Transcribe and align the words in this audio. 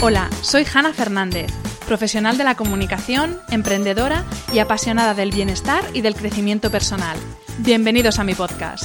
Hola, 0.00 0.30
soy 0.42 0.64
Hanna 0.72 0.92
Fernández, 0.92 1.50
profesional 1.84 2.38
de 2.38 2.44
la 2.44 2.54
comunicación, 2.54 3.36
emprendedora 3.50 4.24
y 4.52 4.60
apasionada 4.60 5.12
del 5.12 5.32
bienestar 5.32 5.82
y 5.92 6.02
del 6.02 6.14
crecimiento 6.14 6.70
personal. 6.70 7.18
Bienvenidos 7.58 8.20
a 8.20 8.24
mi 8.24 8.34
podcast. 8.34 8.84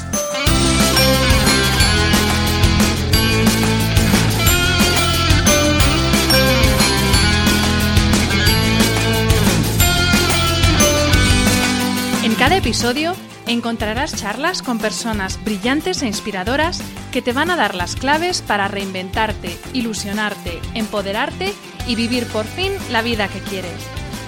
En 12.23 12.34
cada 12.34 12.57
episodio 12.57 13.13
encontrarás 13.47 14.15
charlas 14.15 14.61
con 14.61 14.79
personas 14.79 15.43
brillantes 15.43 16.01
e 16.01 16.07
inspiradoras 16.07 16.81
que 17.12 17.21
te 17.21 17.34
van 17.34 17.49
a 17.51 17.55
dar 17.55 17.76
las 17.76 17.95
claves 17.95 18.41
para 18.41 18.68
reinventarte, 18.68 19.57
ilusionarte, 19.73 20.59
empoderarte 20.73 21.53
y 21.87 21.95
vivir 21.95 22.26
por 22.27 22.45
fin 22.45 22.71
la 22.91 23.01
vida 23.01 23.27
que 23.27 23.40
quieres. 23.40 23.73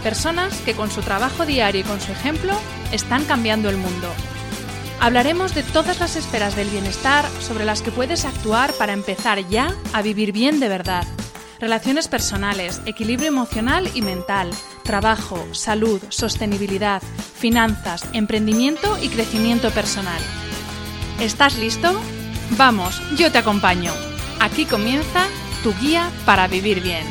Personas 0.03 0.57
que 0.61 0.73
con 0.73 0.91
su 0.91 1.01
trabajo 1.01 1.45
diario 1.45 1.81
y 1.81 1.83
con 1.83 1.99
su 1.99 2.11
ejemplo 2.11 2.53
están 2.91 3.25
cambiando 3.25 3.69
el 3.69 3.77
mundo. 3.77 4.07
Hablaremos 4.99 5.53
de 5.53 5.63
todas 5.63 5.99
las 5.99 6.15
esferas 6.15 6.55
del 6.55 6.69
bienestar 6.69 7.25
sobre 7.39 7.65
las 7.65 7.81
que 7.81 7.91
puedes 7.91 8.25
actuar 8.25 8.73
para 8.73 8.93
empezar 8.93 9.47
ya 9.49 9.75
a 9.93 10.01
vivir 10.01 10.31
bien 10.31 10.59
de 10.59 10.69
verdad. 10.69 11.05
Relaciones 11.59 12.09
personales, 12.09 12.81
equilibrio 12.85 13.29
emocional 13.29 13.89
y 13.95 14.01
mental, 14.01 14.49
trabajo, 14.83 15.37
salud, 15.53 16.01
sostenibilidad, 16.09 17.01
finanzas, 17.01 18.03
emprendimiento 18.11 18.97
y 19.01 19.07
crecimiento 19.07 19.71
personal. 19.71 20.21
¿Estás 21.21 21.57
listo? 21.57 21.97
Vamos, 22.57 23.01
yo 23.17 23.31
te 23.31 23.37
acompaño. 23.37 23.93
Aquí 24.41 24.65
comienza 24.65 25.27
tu 25.63 25.73
guía 25.79 26.09
para 26.25 26.47
vivir 26.47 26.81
bien. 26.81 27.05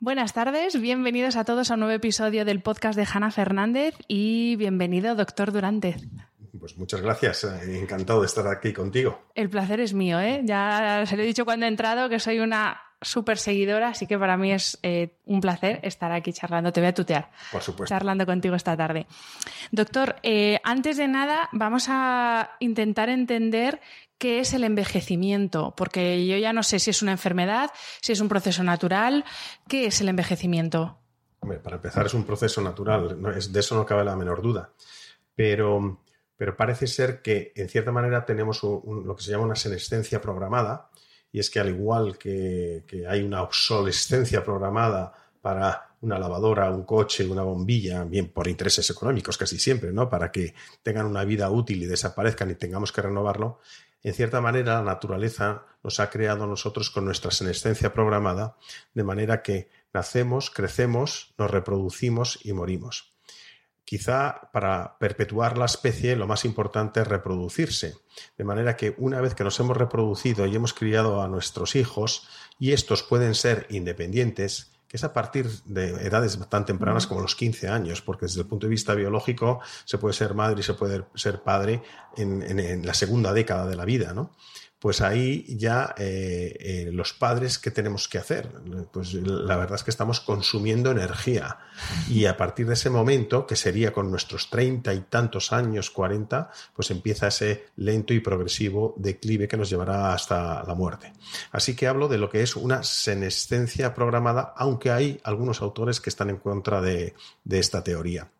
Buenas 0.00 0.34
tardes, 0.34 0.78
bienvenidos 0.78 1.36
a 1.36 1.44
todos 1.44 1.70
a 1.70 1.74
un 1.74 1.80
nuevo 1.80 1.94
episodio 1.94 2.44
del 2.44 2.60
podcast 2.60 2.96
de 2.98 3.06
Hanna 3.10 3.30
Fernández 3.30 3.94
y 4.06 4.56
bienvenido, 4.56 5.14
doctor 5.14 5.50
Durante. 5.50 5.96
Pues 6.58 6.76
muchas 6.76 7.00
gracias, 7.00 7.44
eh, 7.44 7.78
encantado 7.78 8.20
de 8.20 8.26
estar 8.26 8.46
aquí 8.46 8.72
contigo. 8.72 9.26
El 9.34 9.50
placer 9.50 9.80
es 9.80 9.94
mío, 9.94 10.20
¿eh? 10.20 10.42
Ya 10.44 11.04
se 11.06 11.16
lo 11.16 11.22
he 11.22 11.26
dicho 11.26 11.44
cuando 11.44 11.66
he 11.66 11.68
entrado 11.68 12.08
que 12.08 12.18
soy 12.18 12.38
una 12.38 12.80
súper 13.00 13.38
seguidora, 13.38 13.88
así 13.88 14.06
que 14.06 14.18
para 14.18 14.36
mí 14.36 14.52
es 14.52 14.78
eh, 14.82 15.18
un 15.24 15.40
placer 15.40 15.80
estar 15.82 16.10
aquí 16.12 16.32
charlando. 16.32 16.72
Te 16.72 16.80
voy 16.80 16.88
a 16.88 16.94
tutear. 16.94 17.30
Por 17.52 17.62
supuesto. 17.62 17.94
Charlando 17.94 18.26
contigo 18.26 18.54
esta 18.54 18.76
tarde. 18.76 19.06
Doctor, 19.70 20.16
eh, 20.22 20.60
antes 20.64 20.96
de 20.96 21.08
nada, 21.08 21.48
vamos 21.52 21.86
a 21.88 22.56
intentar 22.60 23.08
entender 23.08 23.80
qué 24.18 24.40
es 24.40 24.52
el 24.52 24.64
envejecimiento, 24.64 25.74
porque 25.76 26.26
yo 26.26 26.36
ya 26.38 26.52
no 26.52 26.62
sé 26.62 26.80
si 26.80 26.90
es 26.90 27.02
una 27.02 27.12
enfermedad, 27.12 27.70
si 28.00 28.12
es 28.12 28.20
un 28.20 28.28
proceso 28.28 28.64
natural. 28.64 29.24
¿Qué 29.68 29.86
es 29.86 30.00
el 30.00 30.08
envejecimiento? 30.08 30.98
Hombre, 31.40 31.60
para 31.60 31.76
empezar, 31.76 32.04
es 32.06 32.14
un 32.14 32.24
proceso 32.24 32.60
natural, 32.60 33.16
de 33.22 33.60
eso 33.60 33.76
no 33.76 33.86
cabe 33.86 34.04
la 34.04 34.16
menor 34.16 34.42
duda. 34.42 34.72
Pero, 35.36 36.02
pero 36.38 36.56
parece 36.56 36.86
ser 36.86 37.20
que, 37.20 37.52
en 37.56 37.68
cierta 37.68 37.90
manera, 37.90 38.24
tenemos 38.24 38.62
lo 38.62 39.14
que 39.16 39.22
se 39.22 39.32
llama 39.32 39.44
una 39.44 39.56
senescencia 39.56 40.20
programada, 40.20 40.88
y 41.32 41.40
es 41.40 41.50
que 41.50 41.58
al 41.58 41.68
igual 41.68 42.16
que, 42.16 42.84
hay 43.08 43.22
una 43.22 43.42
obsolescencia 43.42 44.44
programada 44.44 45.12
para 45.42 45.96
una 46.00 46.16
lavadora, 46.16 46.70
un 46.70 46.84
coche, 46.84 47.26
una 47.26 47.42
bombilla, 47.42 48.04
bien 48.04 48.28
por 48.28 48.46
intereses 48.46 48.88
económicos 48.88 49.36
casi 49.36 49.58
siempre, 49.58 49.92
¿no? 49.92 50.08
Para 50.08 50.30
que 50.30 50.54
tengan 50.84 51.06
una 51.06 51.24
vida 51.24 51.50
útil 51.50 51.82
y 51.82 51.86
desaparezcan 51.86 52.50
y 52.50 52.54
tengamos 52.54 52.92
que 52.92 53.02
renovarlo, 53.02 53.58
en 54.04 54.14
cierta 54.14 54.40
manera 54.40 54.76
la 54.76 54.84
naturaleza 54.84 55.64
nos 55.82 55.98
ha 55.98 56.08
creado 56.08 56.46
nosotros 56.46 56.90
con 56.90 57.04
nuestra 57.04 57.32
senescencia 57.32 57.92
programada, 57.92 58.56
de 58.94 59.02
manera 59.02 59.42
que 59.42 59.70
nacemos, 59.92 60.50
crecemos, 60.50 61.34
nos 61.36 61.50
reproducimos 61.50 62.38
y 62.44 62.52
morimos. 62.52 63.17
Quizá 63.88 64.50
para 64.52 64.98
perpetuar 64.98 65.56
la 65.56 65.64
especie 65.64 66.14
lo 66.14 66.26
más 66.26 66.44
importante 66.44 67.00
es 67.00 67.06
reproducirse. 67.06 67.94
De 68.36 68.44
manera 68.44 68.76
que 68.76 68.94
una 68.98 69.22
vez 69.22 69.34
que 69.34 69.44
nos 69.44 69.58
hemos 69.60 69.78
reproducido 69.78 70.44
y 70.44 70.54
hemos 70.54 70.74
criado 70.74 71.22
a 71.22 71.26
nuestros 71.26 71.74
hijos, 71.74 72.28
y 72.58 72.72
estos 72.72 73.02
pueden 73.02 73.34
ser 73.34 73.66
independientes, 73.70 74.72
que 74.88 74.98
es 74.98 75.04
a 75.04 75.14
partir 75.14 75.48
de 75.64 76.06
edades 76.06 76.38
tan 76.50 76.66
tempranas 76.66 77.06
como 77.06 77.22
los 77.22 77.34
15 77.34 77.68
años, 77.68 78.02
porque 78.02 78.26
desde 78.26 78.42
el 78.42 78.46
punto 78.46 78.66
de 78.66 78.72
vista 78.72 78.94
biológico 78.94 79.60
se 79.86 79.96
puede 79.96 80.12
ser 80.12 80.34
madre 80.34 80.60
y 80.60 80.64
se 80.64 80.74
puede 80.74 81.06
ser 81.14 81.40
padre 81.40 81.82
en, 82.18 82.42
en 82.42 82.84
la 82.86 82.92
segunda 82.92 83.32
década 83.32 83.66
de 83.66 83.76
la 83.76 83.86
vida, 83.86 84.12
¿no? 84.12 84.34
Pues 84.78 85.00
ahí 85.00 85.44
ya 85.56 85.92
eh, 85.98 86.56
eh, 86.60 86.90
los 86.92 87.12
padres, 87.12 87.58
¿qué 87.58 87.72
tenemos 87.72 88.06
que 88.06 88.18
hacer? 88.18 88.48
Pues 88.92 89.12
la 89.12 89.56
verdad 89.56 89.74
es 89.74 89.82
que 89.82 89.90
estamos 89.90 90.20
consumiendo 90.20 90.92
energía 90.92 91.58
y 92.08 92.26
a 92.26 92.36
partir 92.36 92.68
de 92.68 92.74
ese 92.74 92.88
momento, 92.88 93.44
que 93.44 93.56
sería 93.56 93.92
con 93.92 94.08
nuestros 94.10 94.50
treinta 94.50 94.94
y 94.94 95.00
tantos 95.00 95.52
años, 95.52 95.90
cuarenta, 95.90 96.52
pues 96.76 96.92
empieza 96.92 97.26
ese 97.26 97.66
lento 97.76 98.14
y 98.14 98.20
progresivo 98.20 98.94
declive 98.96 99.48
que 99.48 99.56
nos 99.56 99.68
llevará 99.68 100.12
hasta 100.12 100.62
la 100.62 100.74
muerte. 100.74 101.12
Así 101.50 101.74
que 101.74 101.88
hablo 101.88 102.06
de 102.06 102.18
lo 102.18 102.30
que 102.30 102.42
es 102.42 102.54
una 102.54 102.84
senescencia 102.84 103.94
programada, 103.94 104.54
aunque 104.56 104.92
hay 104.92 105.20
algunos 105.24 105.60
autores 105.60 106.00
que 106.00 106.10
están 106.10 106.30
en 106.30 106.36
contra 106.36 106.80
de, 106.80 107.14
esta 107.50 107.82
teoría. 107.82 108.30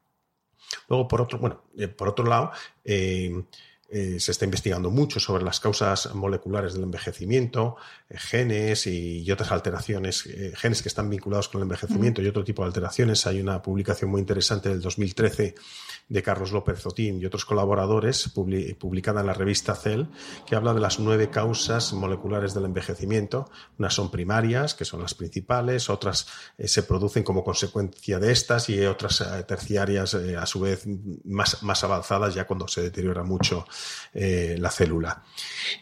Luego, 0.88 1.08
por 1.08 1.20
otro, 1.22 1.38
bueno, 1.38 1.64
eh, 1.76 1.88
por 1.88 2.10
otro 2.10 2.26
lado, 2.26 2.52
se 3.90 4.32
está 4.32 4.44
investigando 4.44 4.90
mucho 4.90 5.18
sobre 5.18 5.42
las 5.42 5.60
causas 5.60 6.14
moleculares 6.14 6.74
del 6.74 6.82
envejecimiento, 6.82 7.76
eh, 8.10 8.18
genes 8.18 8.86
y, 8.86 9.30
otras 9.30 9.50
alteraciones, 9.50 10.26
eh, 10.26 10.52
genes 10.54 10.82
que 10.82 10.88
están 10.88 11.08
vinculados 11.08 11.48
con 11.48 11.60
el 11.60 11.62
envejecimiento 11.62 12.20
y 12.20 12.26
otro 12.26 12.44
tipo 12.44 12.62
de 12.62 12.66
alteraciones. 12.66 13.26
Hay 13.26 13.40
una 13.40 13.62
publicación 13.62 14.10
muy 14.10 14.20
interesante 14.20 14.68
del 14.68 14.82
2013 14.82 15.54
de 16.08 16.22
Carlos 16.22 16.52
López 16.52 16.80
Zotín 16.80 17.20
y 17.20 17.26
otros 17.26 17.44
colaboradores, 17.44 18.28
publicada 18.28 19.20
en 19.20 19.26
la 19.26 19.34
revista 19.34 19.74
Cell, 19.74 20.04
que 20.46 20.56
habla 20.56 20.74
de 20.74 20.80
las 20.80 20.98
nueve 20.98 21.30
causas 21.30 21.92
moleculares 21.92 22.54
del 22.54 22.64
envejecimiento. 22.64 23.50
Unas 23.78 23.94
son 23.94 24.10
primarias, 24.10 24.74
que 24.74 24.86
son 24.86 25.00
las 25.00 25.14
principales, 25.14 25.90
otras 25.90 26.26
se 26.58 26.82
producen 26.82 27.22
como 27.22 27.44
consecuencia 27.44 28.18
de 28.18 28.32
estas 28.32 28.70
y 28.70 28.84
otras 28.86 29.22
terciarias, 29.46 30.14
a 30.14 30.46
su 30.46 30.60
vez, 30.60 30.84
más, 31.24 31.62
más 31.62 31.84
avanzadas 31.84 32.34
ya 32.34 32.46
cuando 32.46 32.68
se 32.68 32.80
deteriora 32.80 33.22
mucho 33.22 33.66
eh, 34.14 34.56
la 34.58 34.70
célula. 34.70 35.22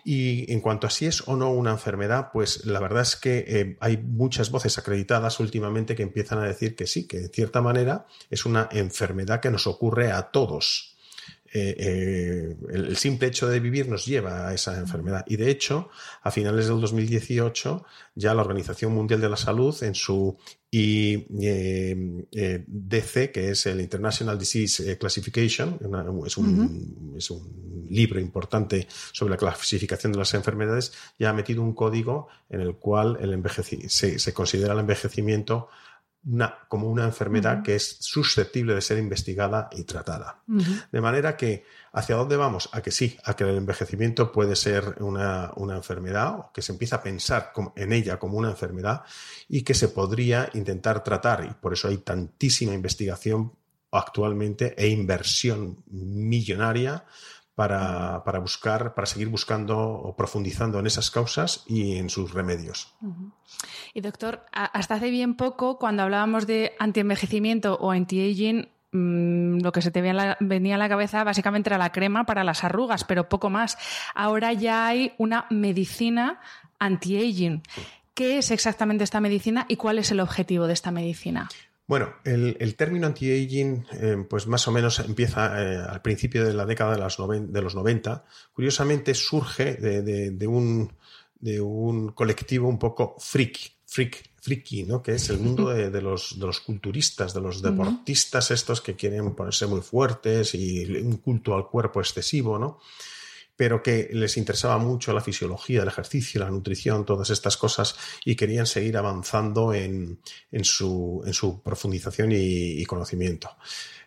Y 0.05 0.51
en 0.53 0.61
cuanto 0.61 0.87
a 0.87 0.91
si 0.91 1.07
es 1.07 1.23
o 1.27 1.37
no 1.37 1.51
una 1.51 1.71
enfermedad, 1.71 2.31
pues 2.33 2.67
la 2.67 2.81
verdad 2.81 3.03
es 3.03 3.17
que 3.17 3.45
eh, 3.47 3.77
hay 3.81 3.97
muchas 3.97 4.51
voces 4.51 4.79
acreditadas 4.79 5.41
últimamente 5.41 5.95
que 5.95 6.03
empiezan 6.03 6.39
a 6.39 6.47
decir 6.47 6.77
que 6.77 6.87
sí, 6.87 7.07
que 7.07 7.21
de 7.21 7.29
cierta 7.29 7.61
manera 7.61 8.07
es 8.31 8.47
una 8.47 8.69
enfermedad 8.73 9.41
que 9.41 9.51
nos 9.51 9.67
ocurre 9.67 10.13
a 10.13 10.31
todos. 10.31 10.96
Eh, 11.59 12.55
el, 12.71 12.97
simple 12.99 13.29
hecho 13.29 13.49
de 13.49 13.61
vivir 13.61 13.89
nos 13.89 14.05
lleva 14.05 14.49
a 14.49 14.55
esa 14.55 14.79
enfermedad. 14.79 15.25
Y 15.27 15.37
de 15.37 15.51
hecho, 15.51 15.89
a 16.23 16.31
finales 16.31 16.69
del 16.69 16.81
2018, 16.81 17.85
ya 18.15 18.35
la 18.35 18.43
Organización 18.43 18.93
Mundial 18.93 19.23
de 19.23 19.31
la 19.31 19.39
Salud, 19.39 19.75
en 19.83 19.95
su 19.95 20.37
IDC, 20.71 21.23
que 23.33 23.51
es 23.51 23.65
el 23.67 23.81
International 23.81 24.39
Disease 24.39 24.99
Classification, 24.99 25.79
es, 26.27 26.37
un, 26.37 27.15
es 27.17 27.31
un 27.31 27.87
libro 27.89 28.21
importante 28.21 28.87
sobre 29.13 29.31
la 29.31 29.39
clasificación 29.39 30.13
de 30.13 30.19
las 30.19 30.35
enfermedades, 30.35 30.93
ya 31.19 31.31
ha 31.31 31.33
metido 31.33 31.63
un 31.63 31.73
código 31.73 32.29
en 32.51 32.61
el 32.61 32.75
cual 32.77 33.17
el 33.21 33.43
se, 33.89 34.19
se 34.19 34.35
considera 34.35 34.75
el 34.75 34.81
envejecimiento 34.81 35.69
una, 36.27 36.59
como 36.69 36.89
una 36.89 37.05
enfermedad 37.05 37.63
que 37.63 37.77
es 37.77 37.99
susceptible 38.01 38.75
de 38.75 38.81
ser 38.81 38.99
investigada 38.99 39.69
y 39.73 39.85
tratada. 39.85 40.43
De 40.91 41.01
manera 41.01 41.37
que, 41.37 41.65
¿hacia 41.93 42.17
dónde 42.17 42.37
vamos? 42.37 42.69
A 42.73 42.83
que 42.83 42.91
sí, 42.91 43.17
a 43.25 43.35
que 43.35 43.45
el 43.45 43.57
envejecimiento 43.57 44.33
puede 44.33 44.57
ser 44.57 44.97
una, 45.01 45.53
enfermedad, 45.75 46.39
o 46.39 46.51
que 46.53 46.63
se 46.63 46.73
empieza 46.73 46.97
a 46.97 47.03
pensar 47.03 47.53
en 47.77 47.93
ella 47.93 48.19
como 48.19 48.39
una 48.39 48.51
enfermedad 48.51 49.03
y 49.49 49.63
que 49.63 49.75
se 49.75 49.89
podría 49.89 50.51
intentar 50.55 51.05
tratar. 51.05 51.45
Y 51.45 51.55
por 51.55 51.73
eso 51.73 51.89
hay 51.89 51.99
tantísima 51.99 52.75
investigación 52.75 53.53
actualmente 53.93 54.75
e 54.77 54.89
inversión 54.89 55.83
millonaria 55.87 57.05
para, 57.57 58.39
buscar, 58.39 58.95
para 58.95 59.07
seguir 59.07 59.29
buscando 59.29 59.79
o 59.79 60.15
profundizando 60.15 60.79
en 60.79 60.87
esas 60.87 61.11
causas 61.11 61.65
y 61.67 61.97
en 61.97 62.11
sus 62.11 62.35
remedios. 62.35 62.93
Y 63.95 64.03
doctor, 64.03 64.45
hasta 64.53 64.97
hace 64.97 65.11
bien 65.11 65.37
poco, 65.37 65.79
cuando 65.79 66.03
hablábamos 66.03 66.47
de 66.47 66.75
antienvejecimiento 66.79 67.79
o 67.81 67.91
anti-aging, 67.93 68.69
mm, 68.93 69.61
lo 69.63 69.73
que 69.73 69.81
se 69.81 69.91
te 69.91 70.03
venía 70.41 70.75
a 70.75 70.79
la 70.79 70.89
cabeza 70.91 71.25
básicamente 71.25 71.71
era 71.71 71.79
la 71.79 71.93
crema 71.93 72.27
para 72.27 72.45
las 72.45 72.63
arrugas, 72.63 73.05
pero 73.05 73.31
poco 73.31 73.49
más. 73.49 73.79
Ahora 74.15 74.53
ya 74.53 74.87
hay 74.87 75.15
una 75.17 75.47
medicina 75.49 76.41
anti-aging. 76.79 77.63
¿Qué 78.13 78.37
es 78.37 78.51
exactamente 78.51 79.03
esta 79.03 79.21
medicina 79.21 79.65
y 79.67 79.77
cuál 79.77 79.99
es 79.99 80.11
el 80.11 80.21
objetivo 80.21 80.67
de 80.67 80.75
esta 80.75 80.91
medicina? 80.91 81.49
Bueno, 81.89 82.13
el, 82.25 82.75
término 82.75 83.07
anti-aging, 83.07 83.87
eh, 83.93 84.17
pues 84.29 84.49
más 84.49 84.67
o 84.67 84.73
menos 84.73 84.99
empieza 84.99 85.63
eh, 85.63 85.77
al 85.77 86.03
principio 86.03 86.45
de 86.45 86.53
la 86.53 86.67
década 86.67 86.95
de, 86.95 87.63
los 87.63 87.75
90. 87.77 88.25
Curiosamente 88.53 89.15
surge 89.15 89.75
de, 89.75 90.47
un, 90.49 90.93
de, 91.39 91.61
un, 91.61 92.09
colectivo 92.09 92.69
un 92.69 92.81
poco 92.81 93.15
freak, 93.21 93.75
freak, 93.87 94.31
freaky, 94.41 94.83
¿no? 94.83 95.01
que 95.01 95.13
es 95.15 95.31
el 95.31 95.39
mundo 95.39 95.69
de, 95.69 96.03
los, 96.03 96.41
de 96.41 96.47
los 96.47 96.59
culturistas, 96.59 97.33
de 97.33 97.41
los 97.41 97.63
deportistas 97.63 98.51
estos 98.51 98.81
que 98.81 98.97
quieren 98.97 99.37
ponerse 99.37 99.69
muy 99.69 99.81
fuertes 99.81 100.57
y 100.57 100.85
un 100.85 101.19
culto 101.19 101.55
al 101.55 101.69
cuerpo 101.69 102.01
excesivo, 102.01 102.59
¿no? 102.59 102.81
Pero 103.57 103.83
que 103.83 104.11
les 104.13 104.37
interesaba 104.37 104.79
mucho 104.79 105.13
la 105.13 105.21
fisiología, 105.21 105.83
el 105.83 105.89
ejercicio, 105.89 106.41
la 106.41 106.51
nutrición, 106.51 107.05
todas 107.05 107.31
estas 107.31 107.57
cosas, 107.57 107.97
y 108.25 108.37
querían 108.37 108.67
seguir 108.67 108.97
avanzando 108.97 109.73
en, 109.73 110.21
su, 110.63 111.61
profundización 111.65 112.31
y, 112.33 112.85
conocimiento. 112.85 113.57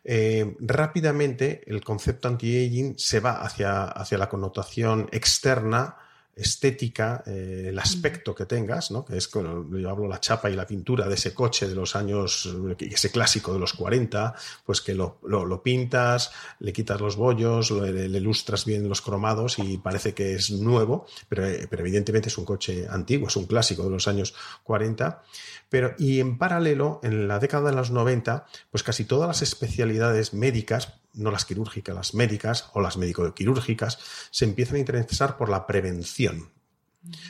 Eh, 0.03 0.55
rápidamente 0.59 1.61
el 1.67 1.83
concepto 1.83 2.29
anti-aging 2.29 2.97
se 2.97 3.19
va 3.19 3.41
hacia, 3.41 3.83
hacia 3.83 4.17
la 4.17 4.29
connotación 4.29 5.09
externa 5.11 5.97
estética, 6.39 7.23
eh, 7.25 7.65
el 7.67 7.79
aspecto 7.79 8.33
que 8.33 8.45
tengas, 8.45 8.91
¿no? 8.91 9.05
que 9.05 9.17
es, 9.17 9.29
yo 9.31 9.89
hablo 9.89 10.07
la 10.07 10.19
chapa 10.19 10.49
y 10.49 10.55
la 10.55 10.65
pintura 10.65 11.07
de 11.07 11.15
ese 11.15 11.33
coche 11.33 11.67
de 11.67 11.75
los 11.75 11.95
años, 11.95 12.49
ese 12.79 13.11
clásico 13.11 13.53
de 13.53 13.59
los 13.59 13.73
40, 13.73 14.33
pues 14.65 14.81
que 14.81 14.93
lo, 14.93 15.19
pintas, 15.63 16.31
le 16.59 16.73
quitas 16.73 16.99
los 17.01 17.15
bollos, 17.15 17.71
le, 17.71 18.05
ilustras 18.05 18.65
bien 18.65 18.87
los 18.87 19.01
cromados 19.01 19.59
y 19.59 19.77
parece 19.77 20.13
que 20.13 20.35
es 20.35 20.51
nuevo, 20.51 21.05
pero, 21.27 21.43
pero, 21.69 21.81
evidentemente 21.81 22.29
es 22.29 22.37
un 22.37 22.45
coche 22.45 22.87
antiguo, 22.89 23.27
es 23.27 23.35
un 23.35 23.45
clásico 23.45 23.83
de 23.83 23.89
los 23.89 24.07
años 24.07 24.33
40. 24.63 25.21
Pero, 25.69 25.93
y 25.97 26.19
en 26.19 26.37
paralelo, 26.37 26.99
en 27.03 27.27
la 27.27 27.39
década 27.39 27.69
de 27.69 27.75
los 27.75 27.91
90, 27.91 28.45
pues 28.71 28.83
casi 28.83 29.05
todas 29.05 29.27
las 29.27 29.41
especialidades 29.41 30.33
médicas, 30.33 30.99
no 31.13 31.31
las 31.31 31.45
quirúrgicas, 31.45 31.95
las 31.95 32.13
médicas 32.13 32.69
o 32.73 32.81
las 32.81 32.97
médico-quirúrgicas, 32.97 33.99
se 34.31 34.45
empiezan 34.45 34.77
a 34.77 34.79
interesar 34.79 35.37
por 35.37 35.49
la 35.49 35.67
prevención. 35.67 36.51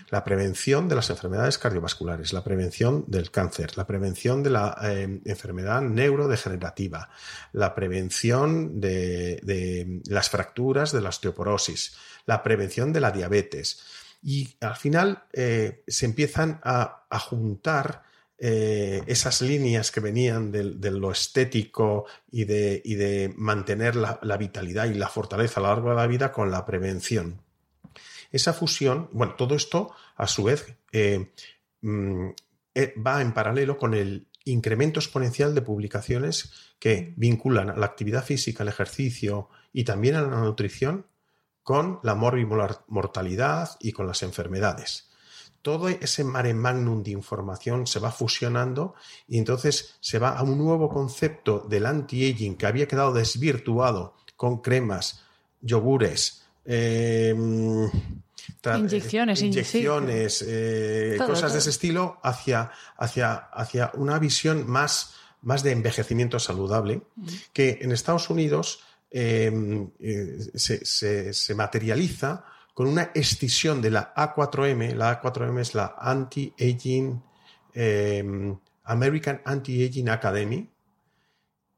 La 0.10 0.24
prevención 0.24 0.90
de 0.90 0.96
las 0.96 1.12
enfermedades 1.12 1.60
cardiovasculares, 1.60 2.34
la 2.34 2.44
prevención 2.44 3.06
del 3.08 3.30
cáncer, 3.30 3.78
la 3.78 3.86
prevención 3.86 4.42
de 4.42 4.50
la 4.50 4.76
eh, 4.82 5.22
enfermedad 5.26 5.82
neurodegenerativa, 5.82 7.10
la 7.54 7.76
prevención 7.76 8.82
de, 8.82 10.02
las 10.08 10.30
fracturas 10.30 10.92
de 10.92 11.02
la 11.02 11.10
osteoporosis, 11.10 11.96
la 12.26 12.42
prevención 12.42 12.92
de 12.94 13.00
la 13.02 13.12
diabetes. 13.12 13.84
Y 14.24 14.56
al 14.60 14.76
final 14.76 15.26
eh, 15.34 15.84
se 15.88 16.06
empiezan 16.06 16.60
a, 16.64 17.06
a 17.10 17.20
juntar 17.20 18.09
eh, 18.42 19.04
esas 19.08 19.42
líneas 19.42 19.92
que 19.92 20.00
venían 20.00 20.50
de, 20.52 20.92
lo 20.92 21.12
estético 21.12 22.06
y 22.32 22.46
de, 22.46 22.82
de 22.86 23.34
mantener 23.36 23.98
la, 23.98 24.38
vitalidad 24.38 24.86
y 24.86 24.94
la 24.94 25.10
fortaleza 25.10 25.60
a 25.60 25.64
lo 25.64 25.70
largo 25.70 25.90
de 25.90 25.96
la 25.98 26.08
vida 26.08 26.32
con 26.32 26.50
la 26.50 26.66
prevención. 26.66 27.42
Esa 28.32 28.54
fusión, 28.54 29.10
bueno, 29.12 29.36
todo 29.36 29.56
esto 29.56 29.92
a 30.16 30.26
su 30.28 30.44
vez 30.44 30.74
eh, 30.94 31.34
mm, 31.82 32.30
eh, 32.76 32.94
va 33.06 33.22
en 33.22 33.34
paralelo 33.34 33.78
con 33.78 33.94
el 33.94 34.28
incremento 34.46 35.02
exponencial 35.02 35.54
de 35.54 35.62
publicaciones 35.62 36.54
que 36.80 37.14
vinculan 37.18 37.70
a 37.70 37.76
la 37.76 37.88
actividad 37.88 38.24
física, 38.24 38.64
el 38.64 38.70
ejercicio 38.70 39.50
y 39.74 39.84
también 39.84 40.16
a 40.16 40.22
la 40.22 40.40
nutrición 40.40 41.08
con 41.62 42.00
la 42.04 42.16
mortalidad 42.16 43.72
y 43.82 43.92
con 43.92 44.08
las 44.08 44.24
enfermedades 44.24 45.09
todo 45.62 45.90
ese 45.90 46.24
mare 46.24 46.54
magnum 46.54 47.04
de 47.04 47.12
información 47.12 47.86
se 47.86 48.00
va 48.00 48.12
fusionando 48.12 48.96
y 49.28 49.38
entonces 49.38 49.96
se 50.00 50.20
va 50.20 50.30
a 50.30 50.44
un 50.44 50.58
nuevo 50.58 50.90
concepto 50.90 51.66
del 51.68 51.86
anti-aging 51.86 52.56
que 52.56 52.66
había 52.66 52.88
quedado 52.88 53.14
desvirtuado 53.14 54.16
con 54.36 54.62
cremas, 54.62 55.22
yogures, 55.62 56.44
em, 56.66 57.90
inyecciones, 58.66 59.42
inyecciones 59.42 60.46
eh, 60.48 61.18
cosas 61.26 61.54
de 61.54 61.60
ese 61.60 61.70
estilo 61.70 62.20
hacia, 62.24 62.72
hacia, 62.98 63.34
hacia 63.34 63.92
una 63.96 64.18
visión 64.18 64.66
más, 64.68 65.16
más 65.42 65.64
de 65.64 65.72
envejecimiento 65.72 66.40
saludable 66.40 67.02
que 67.54 67.80
en 67.82 67.92
Estados 67.92 68.30
Unidos 68.30 68.80
em, 69.12 69.90
eh, 70.00 70.38
se, 70.56 71.34
se 71.34 71.56
materializa 71.56 72.46
con 72.80 72.88
una 72.88 73.12
escisión 73.14 73.82
de 73.82 73.92
la 73.92 74.14
A4M. 74.16 74.96
La 74.96 75.22
A4M 75.22 75.60
es 75.60 75.76
la 75.76 75.96
Anti-Aging, 76.00 77.22
em, 77.74 78.58
American 78.86 79.42
Anti-Aging 79.44 80.08
Academy. 80.08 80.70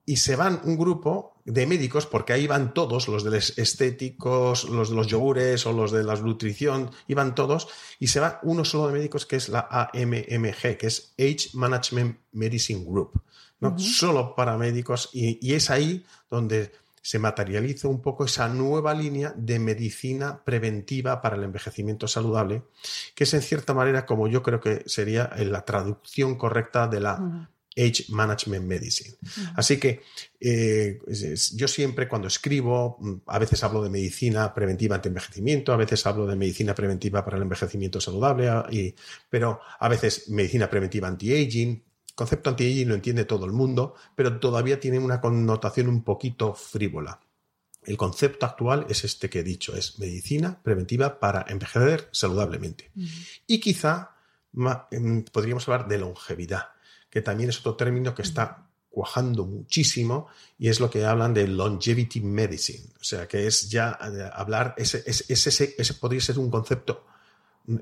Y 0.06 0.18
se 0.18 0.36
van 0.36 0.62
un 0.64 0.78
grupo 0.78 1.42
de 1.44 1.66
médicos, 1.66 2.06
porque 2.06 2.34
ahí 2.34 2.46
van 2.46 2.76
todos, 2.76 3.08
los 3.08 3.24
de 3.24 3.32
los 3.32 3.58
estéticos, 3.58 4.70
los 4.70 4.92
de 4.92 4.96
los 4.96 5.08
yogures 5.08 5.66
o 5.66 5.74
los 5.74 5.92
de 5.92 6.04
la 6.04 6.14
nutrición, 6.18 6.92
iban 7.08 7.34
todos, 7.34 7.68
y 8.00 8.06
se 8.06 8.20
va 8.20 8.40
uno 8.44 8.64
solo 8.64 8.86
de 8.86 8.94
médicos 8.94 9.26
que 9.26 9.38
es 9.38 9.50
la 9.50 9.68
AMMG, 9.72 10.78
que 10.78 10.86
es 10.86 11.16
Age 11.18 11.50
Management 11.56 12.20
Medicine 12.34 12.86
Group, 12.86 13.24
¿no? 13.60 13.80
Solo 13.80 14.36
para 14.36 14.56
médicos, 14.56 15.10
y, 15.14 15.52
es 15.52 15.72
ahí 15.72 16.06
donde 16.30 16.72
se 17.02 17.20
materializa 17.20 17.88
un 17.88 18.02
poco 18.02 18.26
esa 18.26 18.48
nueva 18.48 18.94
línea 18.94 19.34
de 19.36 19.60
medicina 19.60 20.44
preventiva 20.44 21.22
para 21.22 21.36
el 21.36 21.44
envejecimiento 21.44 22.08
saludable, 22.08 22.64
que 23.16 23.24
es 23.24 23.34
en 23.34 23.42
cierta 23.42 23.74
manera 23.74 24.06
como 24.06 24.28
yo 24.28 24.44
creo 24.44 24.60
que 24.60 24.84
sería 24.86 25.32
la 25.38 25.66
traducción 25.66 26.36
correcta 26.36 26.88
de 26.88 27.00
la 27.00 27.50
Age 27.76 28.06
Management 28.10 28.66
Medicine. 28.66 29.16
Así 29.56 29.78
que 29.78 30.02
eh, 30.40 31.00
yo 31.56 31.68
siempre 31.68 32.08
cuando 32.08 32.28
escribo, 32.28 33.00
a 33.28 33.40
veces 33.40 33.64
hablo 33.64 33.82
de 33.82 33.90
medicina 33.90 34.54
preventiva 34.54 34.96
ante 34.96 35.08
envejecimiento, 35.08 35.72
a 35.72 35.78
veces 35.78 36.06
hablo 36.06 36.28
de 36.28 36.36
medicina 36.36 36.76
preventiva 36.76 37.24
para 37.24 37.38
el 37.38 37.44
envejecimiento 37.44 38.02
saludable, 38.02 38.94
pero 39.30 39.62
a 39.80 39.88
veces 39.88 40.30
medicina 40.30 40.70
preventiva 40.70 41.08
anti-aging, 41.08 41.82
concepto 42.22 42.52
anti-aging 42.52 42.88
lo 42.88 42.94
entiende 42.94 43.26
todo 43.26 43.46
el 43.46 43.52
mundo, 43.52 43.96
pero 44.16 44.40
todavía 44.40 44.80
tiene 44.80 45.00
una 45.00 45.20
connotación 45.20 45.88
un 45.88 46.04
poquito 46.04 46.54
frívola. 46.54 47.20
El 47.84 47.98
concepto 47.98 48.46
actual 48.46 48.86
es 48.90 49.04
este 49.04 49.28
que 49.28 49.40
he 49.40 49.44
dicho, 49.44 49.76
es 49.76 49.98
medicina 49.98 50.62
preventiva 50.62 51.20
para 51.20 51.46
envejecer 51.48 52.10
saludablemente. 52.12 52.92
Y 53.48 53.60
quizá 53.60 54.12
em, 54.92 55.24
podríamos 55.24 55.68
hablar 55.68 55.88
de 55.88 55.98
longevidad, 55.98 56.70
que 57.10 57.24
también 57.24 57.50
es 57.50 57.60
otro 57.60 57.76
término 57.76 58.14
que 58.14 58.22
está 58.22 58.68
cuajando 58.88 59.46
muchísimo 59.46 60.28
y 60.60 60.68
es 60.68 60.80
lo 60.80 60.92
que 60.92 61.04
hablan 61.04 61.34
de 61.34 61.48
longevity 61.48 62.22
medicine, 62.22 62.88
o 63.00 63.04
sea, 63.04 63.28
que 63.28 63.48
es 63.48 63.68
ya 63.68 63.98
eh, 64.00 64.30
hablar, 64.32 64.76
ese, 64.78 65.02
ese, 65.08 65.74
ese 65.76 65.94
podría 65.96 66.22
ser 66.22 66.38
un 66.38 66.52
concepto 66.52 67.06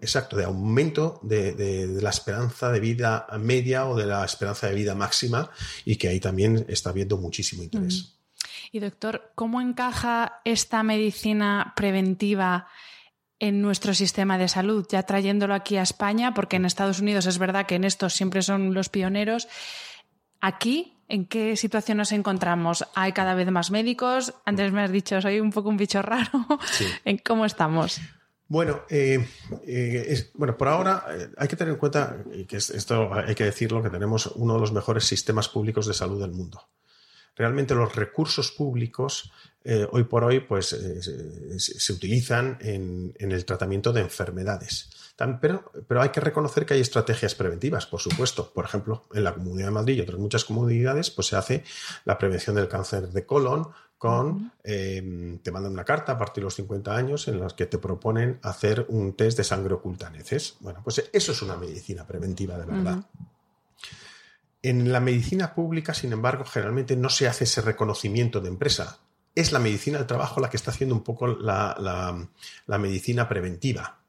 exacto, 0.02 0.36
de 0.38 0.46
aumento 0.46 1.20
de, 1.24 1.88
la 2.02 2.10
esperanza 2.10 2.72
de 2.72 2.80
vida 2.80 3.28
media 3.40 3.88
o 3.88 3.96
de 3.96 4.06
la 4.06 4.26
esperanza 4.26 4.68
de 4.68 4.76
vida 4.76 4.96
máxima 4.96 5.50
y 5.86 5.96
que 5.96 6.08
ahí 6.08 6.20
también 6.20 6.66
está 6.68 6.90
habiendo 6.90 7.18
muchísimo 7.18 7.64
interés. 7.64 8.16
Y 8.72 8.80
doctor, 8.80 9.32
¿cómo 9.36 9.62
encaja 9.62 10.42
esta 10.46 10.84
medicina 10.84 11.74
preventiva 11.76 12.68
en 13.40 13.62
nuestro 13.62 13.94
sistema 13.94 14.38
de 14.38 14.50
salud, 14.50 14.86
ya 14.90 15.04
trayéndolo 15.04 15.54
aquí 15.54 15.78
a 15.78 15.82
España, 15.82 16.34
porque 16.34 16.58
en 16.58 16.66
Estados 16.66 17.00
Unidos 17.00 17.26
es 17.26 17.38
verdad 17.38 17.66
que 17.66 17.76
en 17.76 17.86
esto 17.86 18.10
siempre 18.10 18.42
son 18.42 18.74
los 18.74 18.90
pioneros. 18.90 19.48
Aquí, 20.42 20.98
¿en 21.08 21.26
qué 21.26 21.56
situación 21.56 22.00
nos 22.00 22.12
encontramos? 22.12 22.86
¿Hay 22.96 23.14
cada 23.14 23.36
vez 23.36 23.50
más 23.50 23.72
médicos? 23.72 24.34
Antes 24.46 24.74
me 24.74 24.82
has 24.84 24.92
dicho, 24.92 25.22
soy 25.22 25.40
un 25.40 25.52
poco 25.52 25.70
un 25.70 25.78
bicho 25.78 26.02
raro. 26.02 26.30
¿En 27.06 27.18
cómo 27.18 27.46
estamos? 27.46 28.02
Bueno, 28.50 28.82
eh, 28.90 29.24
eh, 29.68 30.32
bueno, 30.34 30.58
por 30.58 30.70
ahora 30.70 31.06
eh, 31.12 31.30
hay 31.38 31.48
que 31.48 31.56
tener 31.56 31.72
en 31.72 31.80
cuenta, 31.80 32.18
y 32.34 32.46
que 32.46 32.58
esto 32.58 33.14
hay 33.14 33.36
que 33.36 33.44
decirlo, 33.44 33.84
que 33.84 33.92
tenemos 33.92 34.26
uno 34.26 34.56
de 34.56 34.60
los 34.60 34.72
mejores 34.72 35.04
sistemas 35.04 35.48
públicos 35.48 35.86
de 35.86 35.94
salud 35.94 36.20
del 36.20 36.32
mundo. 36.32 36.60
Realmente 37.40 37.74
los 37.74 37.96
recursos 37.96 38.52
públicos 38.52 39.32
hoy 39.92 40.04
por 40.04 40.24
hoy 40.24 40.42
pues, 40.42 40.76
se, 41.58 41.94
utilizan 41.94 42.58
en, 42.60 43.14
el 43.18 43.46
tratamiento 43.46 43.94
de 43.94 44.02
enfermedades. 44.02 44.90
pero, 45.40 45.72
pero, 45.88 46.02
hay 46.02 46.10
que 46.10 46.20
reconocer 46.20 46.66
que 46.66 46.74
hay 46.74 46.82
estrategias 46.82 47.34
preventivas, 47.36 47.86
por 47.86 48.02
supuesto. 48.02 48.52
Por 48.54 48.66
ejemplo, 48.66 49.06
en 49.14 49.24
la 49.24 49.34
Comunidad 49.34 49.68
de 49.68 49.74
Madrid 49.74 49.96
y 49.96 50.02
otras 50.02 50.20
muchas 50.20 50.44
comunidades 50.44 51.12
pues, 51.12 51.28
se 51.28 51.38
hace 51.38 51.64
la 52.04 52.18
prevención 52.18 52.58
del 52.58 52.68
cáncer 52.68 53.10
de 53.10 53.26
colon, 53.26 53.70
con, 54.00 54.54
em, 54.64 55.40
te 55.40 55.52
mandan 55.52 55.74
una 55.74 55.84
carta 55.84 56.14
a 56.14 56.18
partir 56.18 56.42
de 56.42 56.46
los 56.46 56.56
50 56.56 56.96
años 56.96 57.28
en 57.28 57.42
la 57.42 57.48
que 57.48 57.66
te 57.66 57.78
proponen 57.78 58.40
hacer 58.42 58.86
un 58.88 59.14
test 59.14 59.38
de 59.38 59.44
sangre 59.44 59.74
oculta. 59.74 60.12
Bueno, 60.62 60.80
pues 60.84 61.10
eso 61.12 61.32
es 61.34 61.42
una 61.42 61.58
medicina 61.58 62.08
preventiva 62.08 62.58
de 62.58 62.66
verdad. 62.66 63.04
En 64.62 64.92
la 64.92 65.00
medicina 65.00 65.54
pública, 65.54 65.94
sin 65.94 66.12
embargo, 66.12 66.46
generalmente 66.46 66.96
no 66.96 67.10
se 67.10 67.28
hace 67.28 67.46
ese 67.46 67.62
reconocimiento 67.62 68.42
de 68.42 68.50
empresa. 68.50 69.00
Es 69.36 69.52
la 69.52 69.60
medicina 69.60 69.98
del 69.98 70.08
trabajo 70.08 70.42
la 70.42 70.50
que 70.50 70.58
está 70.58 70.72
haciendo 70.72 70.96
un 70.96 71.04
poco 71.04 71.28
la, 71.28 72.28
la 72.66 72.78
medicina 72.78 73.30
preventiva. 73.30 74.00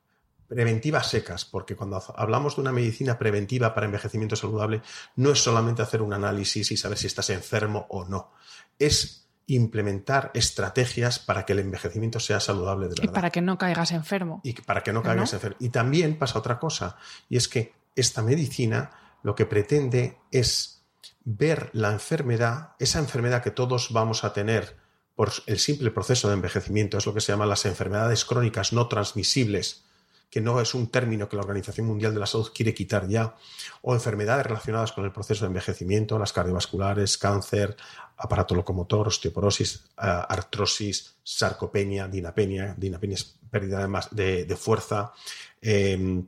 Preventiva 0.49 1.00
secas, 1.04 1.45
porque 1.45 1.76
cuando 1.76 2.02
hablamos 2.16 2.57
de 2.57 2.62
una 2.62 2.73
medicina 2.73 3.16
preventiva 3.16 3.73
para 3.73 3.87
envejecimiento 3.87 4.35
saludable, 4.35 4.83
no 5.14 5.30
es 5.30 5.40
solamente 5.40 5.83
hacer 5.83 6.02
un 6.02 6.12
análisis 6.12 6.73
y 6.73 6.76
saber 6.76 6.99
si 6.99 7.07
estás 7.07 7.30
enfermo 7.30 7.87
o 7.88 8.04
no. 8.04 8.33
Es 8.76 9.28
implementar 9.47 10.33
estrategias 10.35 11.21
para 11.21 11.45
que 11.45 11.52
el 11.52 11.61
envejecimiento 11.61 12.19
sea 12.19 12.40
saludable 12.40 12.87
de 12.87 12.90
verdad. 12.90 13.04
Y 13.04 13.09
para 13.09 13.30
que 13.30 13.40
no 13.40 13.59
caigas 13.59 13.92
enfermo. 13.92 14.40
Y 14.42 14.54
para 14.54 14.83
que 14.83 14.92
no 14.92 15.02
caigas 15.02 15.33
enfermo. 15.33 15.57
Y 15.61 15.69
también 15.69 16.19
pasa 16.19 16.40
otra 16.40 16.59
cosa, 16.59 16.97
y 17.28 17.37
es 17.37 17.47
que 17.47 17.73
esta 17.95 18.23
medicina 18.23 18.90
lo 19.22 19.34
que 19.34 19.46
pretende 19.46 20.18
es 20.30 20.82
ver 21.24 21.70
la 21.72 21.92
enfermedad, 21.92 22.70
esa 22.78 22.98
enfermedad 22.98 23.42
que 23.42 23.50
todos 23.50 23.92
vamos 23.92 24.24
a 24.24 24.32
tener 24.32 24.76
por 25.14 25.30
el 25.46 25.58
simple 25.58 25.90
proceso 25.90 26.28
de 26.28 26.34
envejecimiento, 26.34 26.96
es 26.96 27.06
lo 27.06 27.12
que 27.12 27.20
se 27.20 27.32
llaman 27.32 27.48
las 27.48 27.66
enfermedades 27.66 28.24
crónicas 28.24 28.72
no 28.72 28.88
transmisibles, 28.88 29.84
que 30.30 30.40
no 30.40 30.60
es 30.60 30.74
un 30.74 30.90
término 30.90 31.28
que 31.28 31.36
la 31.36 31.42
Organización 31.42 31.86
Mundial 31.86 32.14
de 32.14 32.20
la 32.20 32.26
Salud 32.26 32.50
quiere 32.54 32.72
quitar 32.72 33.08
ya, 33.08 33.34
o 33.82 33.94
enfermedades 33.94 34.46
relacionadas 34.46 34.92
con 34.92 35.04
el 35.04 35.12
proceso 35.12 35.44
de 35.44 35.48
envejecimiento, 35.48 36.18
las 36.18 36.32
cardiovasculares, 36.32 37.18
cáncer, 37.18 37.76
aparato 38.16 38.54
locomotor, 38.54 39.08
osteoporosis, 39.08 39.74
eh, 39.74 40.06
artrosis, 40.28 41.16
sarcopenia, 41.22 42.06
dinapenia, 42.06 42.74
dinapenia 42.78 43.16
es 43.16 43.24
pérdida 43.50 43.88
de, 44.12 44.44
de, 44.44 44.56
fuerza, 44.56 45.12
em, 45.60 46.24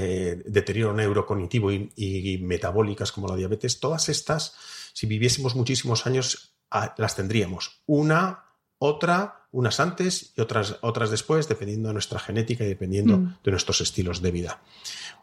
eh, 0.00 0.42
deterioro 0.46 0.94
neurocognitivo 0.94 1.72
y, 1.72 2.38
metabólicas 2.40 3.10
como 3.10 3.26
la 3.26 3.34
diabetes, 3.34 3.80
todas 3.80 4.08
estas, 4.08 4.54
si 4.92 5.06
viviésemos 5.06 5.56
muchísimos 5.56 6.06
años, 6.06 6.54
ah, 6.70 6.94
las 6.98 7.16
tendríamos. 7.16 7.82
Una, 7.86 8.44
otra, 8.78 9.48
unas 9.50 9.80
antes 9.80 10.34
y 10.36 10.40
otras, 10.40 10.76
otras 10.82 11.10
después, 11.10 11.48
dependiendo 11.48 11.88
de 11.88 11.94
nuestra 11.94 12.20
genética 12.20 12.62
y 12.62 12.68
dependiendo 12.68 13.18
mm. 13.18 13.38
de 13.42 13.50
nuestros 13.50 13.80
estilos 13.80 14.22
de 14.22 14.30
vida. 14.30 14.62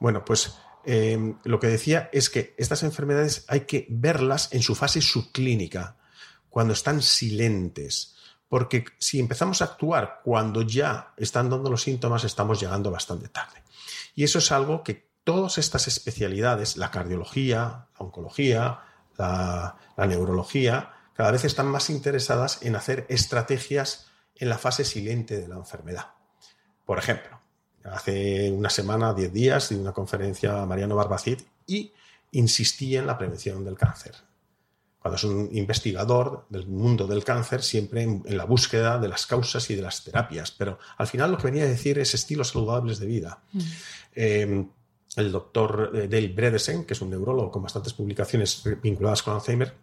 Bueno, 0.01 0.25
pues 0.25 0.55
em, 0.84 1.38
lo 1.46 1.62
que 1.62 1.67
decía 1.67 2.10
es 2.12 2.29
que 2.29 2.53
estas 2.58 2.84
enfermedades 2.84 3.46
hay 3.48 3.62
que 3.62 3.88
verlas 3.89 4.50
en 4.51 4.62
su 4.62 4.75
fase 4.75 5.01
subclínica, 5.01 5.96
cuando 6.50 6.74
están 6.74 7.01
silentes. 7.01 8.14
Porque 8.55 8.85
si 8.97 9.19
empezamos 9.19 9.62
a 9.62 9.65
actuar 9.65 10.21
cuando 10.24 10.62
ya 10.62 11.12
están 11.17 11.50
dando 11.50 11.69
los 11.69 11.81
síntomas, 11.81 12.24
estamos 12.24 12.57
llegando 12.57 12.89
bastante 12.89 13.27
tarde. 13.27 13.62
Y 14.15 14.24
eso 14.24 14.39
es 14.39 14.50
algo 14.50 14.81
que 14.81 15.09
todas 15.25 15.57
estas 15.57 15.89
especialidades, 15.89 16.77
la 16.77 16.89
cardiología, 16.89 17.59
la 17.59 17.97
oncología, 17.97 18.79
la 19.17 19.75
neurología, 19.97 20.93
cada 21.13 21.31
vez 21.31 21.43
están 21.43 21.67
más 21.67 21.89
interesadas 21.89 22.59
en 22.62 22.77
hacer 22.77 23.05
estrategias 23.09 24.07
en 24.35 24.47
la 24.47 24.57
fase 24.57 24.85
silente 24.85 25.38
de 25.38 25.50
la 25.50 25.55
enfermedad. 25.55 26.13
Por 26.85 26.97
ejemplo, 26.97 27.38
hace 27.83 28.50
una 28.51 28.69
semana, 28.69 29.13
diez 29.13 29.33
días, 29.33 29.67
di 29.67 29.75
una 29.75 29.91
conferencia 29.91 30.62
a 30.62 30.65
Mariano 30.65 30.95
Barbacid 30.95 31.41
y 31.67 31.91
insistí 32.31 32.95
en 32.95 33.05
la 33.05 33.17
prevención 33.17 33.65
del 33.65 33.75
cáncer. 33.75 34.15
Cuando 35.05 35.17
es 35.17 35.24
un 35.24 35.50
investigador 35.51 36.47
del 36.50 36.65
mundo 36.65 37.05
del 37.05 37.24
cáncer, 37.24 37.62
siempre 37.62 38.01
en, 38.01 38.24
la 38.25 38.45
búsqueda 38.45 38.97
de 38.97 39.07
las 39.07 39.27
causas 39.27 39.69
y 39.69 39.75
de 39.75 39.83
las 39.83 40.03
terapias. 40.03 40.50
Pero 40.50 40.79
al 40.97 41.05
final 41.05 41.29
lo 41.31 41.38
que 41.38 41.43
venía 41.43 41.62
a 41.62 41.67
decir 41.67 42.00
es 42.00 42.15
estilos 42.15 42.47
saludables 42.47 42.97
de 42.97 43.05
vida. 43.05 43.43
Mm. 43.51 43.59
Eh, 44.15 44.65
el 45.17 45.31
doctor 45.31 45.91
eh, 45.93 46.07
Dale 46.07 46.29
Bredesen, 46.29 46.85
que 46.85 46.95
es 46.95 47.01
un 47.01 47.12
neurólogo 47.12 47.51
con 47.51 47.62
bastantes 47.62 47.93
publicaciones 47.93 48.63
vinculadas 48.81 49.21
con 49.21 49.35
Alzheimer, 49.35 49.75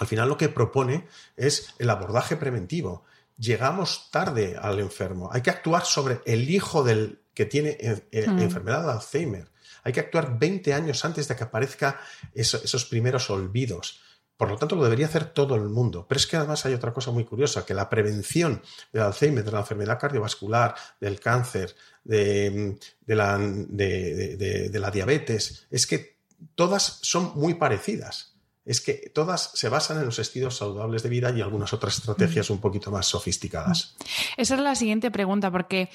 al 0.00 0.08
final 0.08 0.28
lo 0.28 0.36
que 0.36 0.48
propone 0.48 1.06
es 1.36 1.72
el 1.78 1.88
abordaje 1.88 2.34
preventivo. 2.34 3.04
Llegamos 3.38 4.10
tarde 4.10 4.56
al 4.60 4.80
enfermo. 4.80 5.30
Hay 5.32 5.42
que 5.42 5.50
actuar 5.50 5.84
sobre 5.84 6.22
el 6.26 6.50
hijo 6.50 6.82
del 6.82 7.20
que 7.34 7.46
tiene 7.46 7.76
eh, 7.78 8.26
mm. 8.26 8.40
enfermedad 8.40 8.84
de 8.84 8.90
Alzheimer. 8.94 9.48
Hay 9.84 9.92
que 9.92 10.00
actuar 10.00 10.40
20 10.40 10.74
años 10.74 11.04
antes 11.04 11.28
de 11.28 11.36
que 11.36 11.44
aparezcan 11.44 11.94
esos 12.34 12.84
primeros 12.86 13.30
olvidos. 13.30 14.00
Por 14.36 14.50
lo 14.50 14.56
tanto, 14.56 14.76
lo 14.76 14.84
debería 14.84 15.06
hacer 15.06 15.26
todo 15.26 15.54
el 15.54 15.68
mundo. 15.68 16.06
Pero 16.08 16.18
es 16.18 16.26
que 16.26 16.36
además 16.36 16.66
hay 16.66 16.74
otra 16.74 16.92
cosa 16.92 17.10
muy 17.10 17.24
curiosa, 17.24 17.64
que 17.64 17.74
la 17.74 17.88
prevención 17.88 18.62
del 18.92 19.02
Alzheimer, 19.02 19.44
de 19.44 19.52
la 19.52 19.60
enfermedad 19.60 19.98
cardiovascular, 19.98 20.74
del 21.00 21.18
cáncer, 21.18 21.74
de, 22.04 22.78
la, 23.06 24.90
diabetes, 24.90 25.66
es 25.70 25.86
que 25.86 26.18
todas 26.54 26.98
son 27.02 27.32
muy 27.34 27.54
parecidas 27.54 28.34
es 28.66 28.80
que 28.80 29.12
todas 29.14 29.52
se 29.54 29.68
basan 29.68 29.98
en 29.98 30.06
los 30.06 30.18
estilos 30.18 30.56
saludables 30.56 31.04
de 31.04 31.08
vida 31.08 31.30
y 31.30 31.40
algunas 31.40 31.72
otras 31.72 31.98
estrategias 31.98 32.50
un 32.50 32.60
poquito 32.60 32.90
más 32.90 33.06
sofisticadas. 33.06 33.94
Esa 34.36 34.56
es 34.56 34.60
la 34.60 34.74
siguiente 34.74 35.12
pregunta, 35.12 35.52
porque 35.52 35.88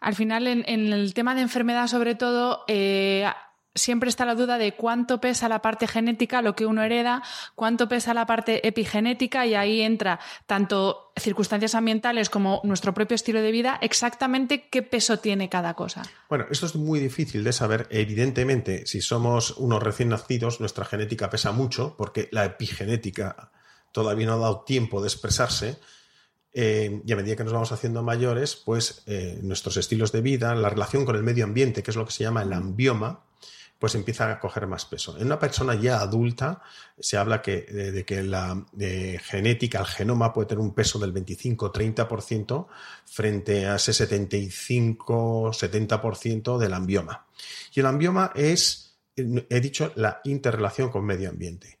al 0.00 0.14
final 0.14 0.46
en, 0.46 0.64
el 0.66 1.12
tema 1.12 1.34
de 1.34 1.42
enfermedad 1.42 1.86
sobre 1.86 2.14
todo... 2.14 2.64
Eh, 2.66 3.26
siempre 3.74 4.08
está 4.08 4.24
la 4.24 4.34
duda 4.34 4.58
de 4.58 4.74
cuánto 4.74 5.20
pesa 5.20 5.48
la 5.48 5.60
parte 5.60 5.86
genética, 5.86 6.42
lo 6.42 6.54
que 6.54 6.66
uno 6.66 6.82
hereda, 6.82 7.22
cuánto 7.54 7.88
pesa 7.88 8.14
la 8.14 8.26
parte 8.26 8.66
epigenética 8.66 9.46
y 9.46 9.54
ahí 9.54 9.80
entra 9.80 10.20
tanto 10.46 11.12
circunstancias 11.16 11.74
ambientales 11.74 12.30
como 12.30 12.60
nuestro 12.64 12.94
propio 12.94 13.14
estilo 13.14 13.42
de 13.42 13.50
vida, 13.50 13.78
exactamente 13.82 14.68
qué 14.68 14.82
peso 14.82 15.18
tiene 15.18 15.48
cada 15.48 15.74
cosa. 15.74 16.02
Bueno, 16.28 16.46
esto 16.50 16.66
es 16.66 16.74
muy 16.76 17.00
difícil 17.00 17.44
de 17.44 17.52
saber. 17.52 17.86
Evidentemente, 17.90 18.86
si 18.86 19.00
somos 19.00 19.52
unos 19.58 19.82
recién 19.82 20.08
nacidos, 20.08 20.60
nuestra 20.60 20.84
genética 20.84 21.30
pesa 21.30 21.52
mucho 21.52 21.96
porque 21.96 22.28
la 22.32 22.44
epigenética 22.44 23.50
todavía 23.92 24.26
no 24.26 24.34
ha 24.34 24.38
dado 24.38 24.64
tiempo 24.64 25.00
de 25.00 25.08
expresarse. 25.08 25.78
Eh, 26.56 27.02
y 27.04 27.12
a 27.12 27.16
medida 27.16 27.34
que 27.34 27.42
nos 27.42 27.52
vamos 27.52 27.72
haciendo 27.72 28.02
mayores, 28.04 28.54
pues 28.54 29.02
eh, 29.06 29.40
nuestros 29.42 29.76
estilos 29.76 30.12
de 30.12 30.20
vida, 30.20 30.54
la 30.54 30.70
relación 30.70 31.04
con 31.04 31.16
el 31.16 31.24
medio 31.24 31.44
ambiente, 31.44 31.82
que 31.82 31.90
es 31.90 31.96
lo 31.96 32.06
que 32.06 32.12
se 32.12 32.22
llama 32.22 32.42
el 32.42 32.52
ambioma, 32.52 33.24
pues 33.84 33.96
empieza 33.96 34.30
a 34.30 34.40
coger 34.40 34.66
más 34.66 34.86
peso. 34.86 35.18
En 35.18 35.26
una 35.26 35.38
persona 35.38 35.74
ya 35.74 36.00
adulta 36.00 36.62
se 36.98 37.18
habla 37.18 37.42
que, 37.42 37.60
de, 37.60 38.02
que 38.06 38.22
la 38.22 38.64
genética, 38.72 39.80
el 39.80 39.84
genoma 39.84 40.32
puede 40.32 40.48
tener 40.48 40.64
un 40.64 40.72
peso 40.72 40.98
del 40.98 41.12
25-30% 41.12 42.66
frente 43.04 43.66
a 43.66 43.76
ese 43.76 43.92
75-70% 43.92 46.56
del 46.56 46.72
ambioma. 46.72 47.26
Y 47.74 47.80
el 47.80 47.86
ambioma 47.86 48.32
es, 48.34 48.96
he 49.16 49.60
dicho, 49.60 49.92
la 49.96 50.22
interrelación 50.24 50.88
con 50.88 51.04
medio 51.04 51.28
ambiente. 51.28 51.78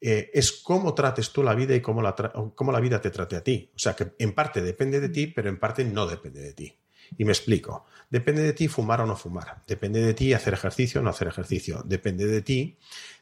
Eh, 0.00 0.32
es 0.34 0.50
cómo 0.50 0.94
trates 0.94 1.30
tú 1.30 1.44
la 1.44 1.54
vida 1.54 1.76
y 1.76 1.80
cómo 1.80 2.02
la, 2.02 2.16
cómo 2.56 2.72
la 2.72 2.80
vida 2.80 3.00
te 3.00 3.10
trate 3.10 3.36
a 3.36 3.44
ti. 3.44 3.70
O 3.72 3.78
sea 3.78 3.94
que 3.94 4.14
en 4.18 4.32
parte 4.32 4.62
depende 4.62 4.98
de 4.98 5.10
ti, 5.10 5.28
pero 5.28 5.48
en 5.48 5.60
parte 5.60 5.84
no 5.84 6.08
depende 6.08 6.40
de 6.40 6.54
ti. 6.54 6.76
Y 7.18 7.24
me 7.24 7.32
explico. 7.32 7.86
Depende 8.08 8.42
de 8.42 8.52
ti 8.52 8.68
fumar 8.68 9.00
o 9.00 9.06
no 9.06 9.16
fumar. 9.16 9.62
Depende 9.66 10.00
de 10.00 10.14
ti 10.14 10.32
hacer 10.32 10.54
ejercicio 10.54 11.00
o 11.00 11.04
no 11.04 11.10
hacer 11.10 11.28
ejercicio. 11.28 11.82
Depende 11.84 12.26
de 12.26 12.42
ti 12.42 12.76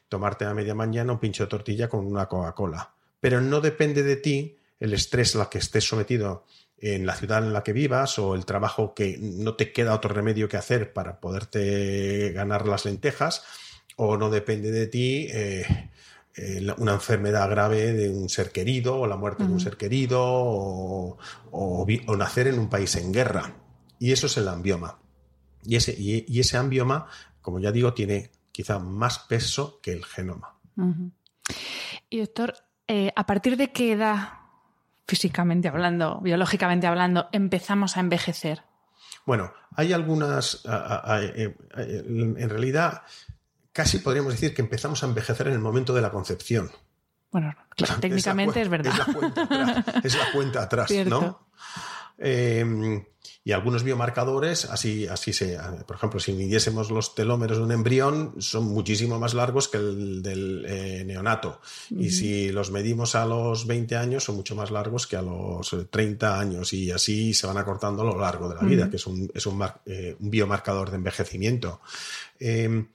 tomarte 0.07 0.45
a 0.45 0.53
media 0.53 0.75
mañana 0.75 1.13
un 1.13 1.19
pincho 1.19 1.43
de 1.43 1.49
tortilla 1.49 1.87
con 1.87 2.05
una 2.05 2.27
Coca-Cola. 2.27 2.93
Pero 3.19 3.41
no 3.41 3.61
depende 3.61 4.03
de 4.03 4.17
ti 4.17 4.57
el 4.79 4.93
estrés 4.93 5.35
al 5.35 5.49
que 5.49 5.57
estés 5.57 5.83
sometido 5.83 6.45
en 6.77 7.05
la 7.05 7.15
ciudad 7.15 7.43
en 7.43 7.53
la 7.53 7.63
que 7.63 7.73
vivas 7.73 8.19
o 8.19 8.35
el 8.35 8.45
trabajo 8.45 8.93
que 8.93 9.17
no 9.19 9.55
te 9.55 9.71
queda 9.71 9.95
otro 9.95 10.13
remedio 10.13 10.47
que 10.47 10.57
hacer 10.57 10.93
para 10.93 11.19
poderte 11.19 12.31
ganar 12.33 12.67
las 12.67 12.85
lentejas 12.85 13.43
o 13.95 14.17
no 14.17 14.29
depende 14.29 14.71
de 14.71 14.87
ti 14.87 15.27
eh, 15.31 15.65
eh, 16.35 16.67
una 16.77 16.93
enfermedad 16.93 17.49
grave 17.49 17.93
de 17.93 18.09
un 18.09 18.27
ser 18.27 18.51
querido 18.51 18.99
o 18.99 19.07
la 19.07 19.15
muerte 19.15 19.45
de 19.45 19.53
un 19.53 19.59
ser 19.59 19.77
querido 19.77 20.21
o, 20.21 21.17
nacer 22.17 22.47
en 22.47 22.59
un 22.59 22.69
país 22.69 22.95
en 22.97 23.13
guerra. 23.13 23.53
Y 23.99 24.11
eso 24.11 24.27
es 24.27 24.37
el 24.37 24.47
ambioma. 24.47 24.99
Y 25.63 25.75
ese, 25.75 25.95
y, 25.97 26.39
ese 26.39 26.57
ambioma, 26.57 27.07
como 27.41 27.59
ya 27.59 27.71
digo, 27.71 27.93
tiene 27.93 28.31
quizá 28.51 28.79
más 28.79 29.19
peso 29.19 29.79
que 29.81 29.91
el 29.91 30.05
genoma. 30.05 30.55
Y 32.09 32.19
doctor, 32.19 32.55
eh, 32.87 33.11
¿a 33.15 33.25
partir 33.25 33.57
de 33.57 33.71
qué 33.71 33.93
edad, 33.93 34.33
físicamente 35.07 35.67
hablando, 35.67 36.19
biológicamente 36.21 36.87
hablando, 36.87 37.27
empezamos 37.31 37.97
a 37.97 38.01
envejecer? 38.01 38.63
Bueno, 39.25 39.51
hay 39.75 39.93
algunas, 39.93 40.63
eh, 40.65 41.55
en 41.77 42.49
realidad, 42.49 43.01
casi 43.71 43.99
podríamos 43.99 44.33
decir 44.33 44.53
que 44.53 44.61
empezamos 44.61 45.03
a 45.03 45.07
envejecer 45.07 45.47
en 45.47 45.53
el 45.53 45.59
momento 45.59 45.93
de 45.93 46.01
la 46.01 46.11
concepción. 46.11 46.71
Bueno, 47.31 47.53
técnicamente 47.99 48.61
es, 48.61 48.69
verdad. 48.69 48.93
Es 50.03 50.15
la 50.17 50.31
cuenta 50.31 50.63
atrás, 50.63 50.89
¿no? 51.05 51.47
Em, 52.17 53.03
y 53.43 53.51
algunos 53.51 53.83
biomarcadores, 53.83 54.65
así, 54.65 55.07
así 55.07 55.31
se, 55.31 55.57
por 55.85 55.95
ejemplo, 55.95 56.19
si 56.19 56.33
midiésemos 56.33 56.89
los 56.89 57.13
telómeros 57.13 57.57
de 57.57 57.63
un 57.63 57.71
embrión, 57.71 58.33
son 58.39 58.65
muchísimo 58.65 59.19
más 59.19 59.35
largos 59.35 59.67
que 59.67 59.77
el 59.77 60.23
del 60.23 60.65
eh, 60.67 61.03
neonato. 61.05 61.59
Y 61.91 62.09
si 62.09 62.51
los 62.51 62.71
medimos 62.71 63.13
a 63.13 63.25
los 63.25 63.67
20 63.67 63.97
años, 63.97 64.23
son 64.23 64.35
mucho 64.35 64.55
más 64.55 64.71
largos 64.71 65.05
que 65.05 65.15
a 65.15 65.21
los 65.21 65.75
30 65.89 66.39
años. 66.39 66.73
Y 66.73 66.91
así 66.91 67.35
se 67.35 67.45
van 67.45 67.57
acortando 67.57 68.01
a 68.01 68.05
lo 68.05 68.19
largo 68.19 68.49
de 68.49 68.55
la 68.55 68.61
vida, 68.61 68.89
que 68.89 68.95
es 68.95 69.05
un, 69.05 69.29
es 69.33 69.45
un, 69.45 69.63
eh, 69.85 70.15
un, 70.19 70.29
biomarcador 70.31 70.89
de 70.89 70.97
envejecimiento. 70.97 71.81
Em, 72.39 72.87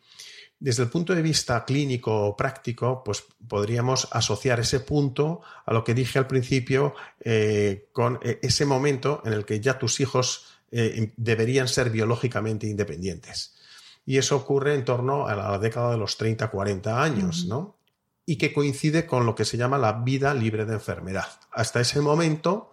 desde 0.60 0.82
el 0.82 0.90
punto 0.90 1.14
de 1.14 1.22
vista 1.22 1.64
clínico 1.64 2.36
práctico, 2.36 3.02
pues 3.02 3.24
podríamos 3.48 4.06
asociar 4.12 4.60
ese 4.60 4.80
punto 4.80 5.40
a 5.64 5.72
lo 5.72 5.82
que 5.82 5.94
dije 5.94 6.18
al 6.18 6.26
principio 6.26 6.94
eh, 7.18 7.88
con 7.92 8.20
eh, 8.22 8.38
ese 8.42 8.66
momento 8.66 9.22
en 9.24 9.32
el 9.32 9.46
que 9.46 9.58
ya 9.58 9.78
tus 9.78 10.00
hijos 10.00 10.48
eh, 10.70 11.14
deberían 11.16 11.66
ser 11.66 11.88
biológicamente 11.88 12.66
independientes. 12.66 13.56
Y 14.04 14.18
eso 14.18 14.36
ocurre 14.36 14.74
en 14.74 14.84
torno 14.84 15.26
a 15.26 15.34
la 15.34 15.58
década 15.58 15.92
de 15.92 15.96
los 15.98 16.18
30, 16.18 16.48
40 16.48 17.02
años, 17.02 17.46
¿no? 17.46 17.78
Y 18.26 18.36
que 18.36 18.52
coincide 18.52 19.06
con 19.06 19.24
lo 19.24 19.34
que 19.34 19.46
se 19.46 19.56
llama 19.56 19.78
la 19.78 19.92
vida 19.92 20.34
libre 20.34 20.66
de 20.66 20.74
enfermedad. 20.74 21.28
Hasta 21.52 21.80
ese 21.80 22.00
momento, 22.00 22.72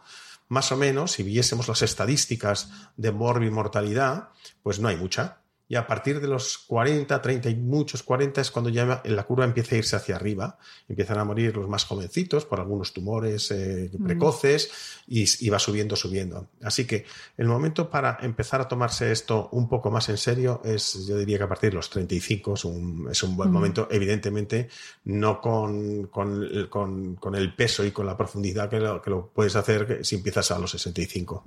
más 0.50 0.72
o 0.72 0.77
menos, 0.77 1.13
si 1.13 1.24
viésemos 1.24 1.67
las 1.67 1.82
estadísticas 1.82 2.70
de 2.98 3.12
mortalidad, 3.12 4.29
pues 4.62 4.79
no 4.79 4.89
hay 4.89 4.98
mucha 4.98 5.39
y 5.69 5.75
a 5.75 5.86
partir 5.86 6.21
de 6.21 6.27
los 6.27 6.57
40, 6.59 7.21
30 7.21 7.50
y 7.50 7.55
muchos 7.55 8.01
40 8.03 8.39
es 8.39 8.51
cuando 8.51 8.69
ya 8.69 9.01
la 9.03 9.24
curva 9.24 9.43
empieza 9.43 9.75
a 9.75 9.77
irse 9.79 9.95
hacia 9.97 10.15
arriba. 10.15 10.57
Empiezan 10.88 11.19
a 11.19 11.25
morir 11.25 11.57
los 11.57 11.67
más 11.67 11.83
jovencitos 11.83 12.45
por 12.45 12.62
algunos 12.62 12.93
tumores 12.93 13.51
eh, 13.51 13.91
mm. 13.91 14.03
precoces 14.03 15.03
y, 15.07 15.50
va 15.50 15.59
subiendo, 15.59 15.97
subiendo. 15.97 16.47
Así 16.63 16.86
que 16.86 17.05
el 17.36 17.47
momento 17.47 17.89
para 17.89 18.17
empezar 18.21 18.62
a 18.62 18.67
tomarse 18.67 19.12
esto 19.12 19.50
un 19.51 19.67
poco 19.67 19.91
más 19.91 20.07
en 20.07 20.17
serio 20.17 20.62
es, 20.63 21.05
yo 21.05 21.17
diría 21.17 21.38
que 21.38 21.43
a 21.43 21.50
partir 21.50 21.71
de 21.71 21.75
los 21.75 21.89
35 21.89 22.53
es 22.53 22.65
un, 22.65 23.07
es 23.12 23.21
un 23.24 23.36
buen 23.36 23.50
mm. 23.50 23.53
momento, 23.53 23.88
evidentemente 23.91 24.69
no 25.03 25.41
con, 25.41 26.07
con, 26.07 27.36
el 27.36 27.55
peso 27.55 27.83
y 27.83 27.91
con 27.91 28.05
la 28.05 28.15
profundidad 28.15 28.69
que 28.69 28.79
lo, 28.79 29.01
que 29.01 29.09
lo 29.09 29.27
puedes 29.33 29.55
hacer 29.57 30.05
si 30.05 30.15
empiezas 30.15 30.50
a 30.51 30.59
los 30.59 30.71
65. 30.71 31.43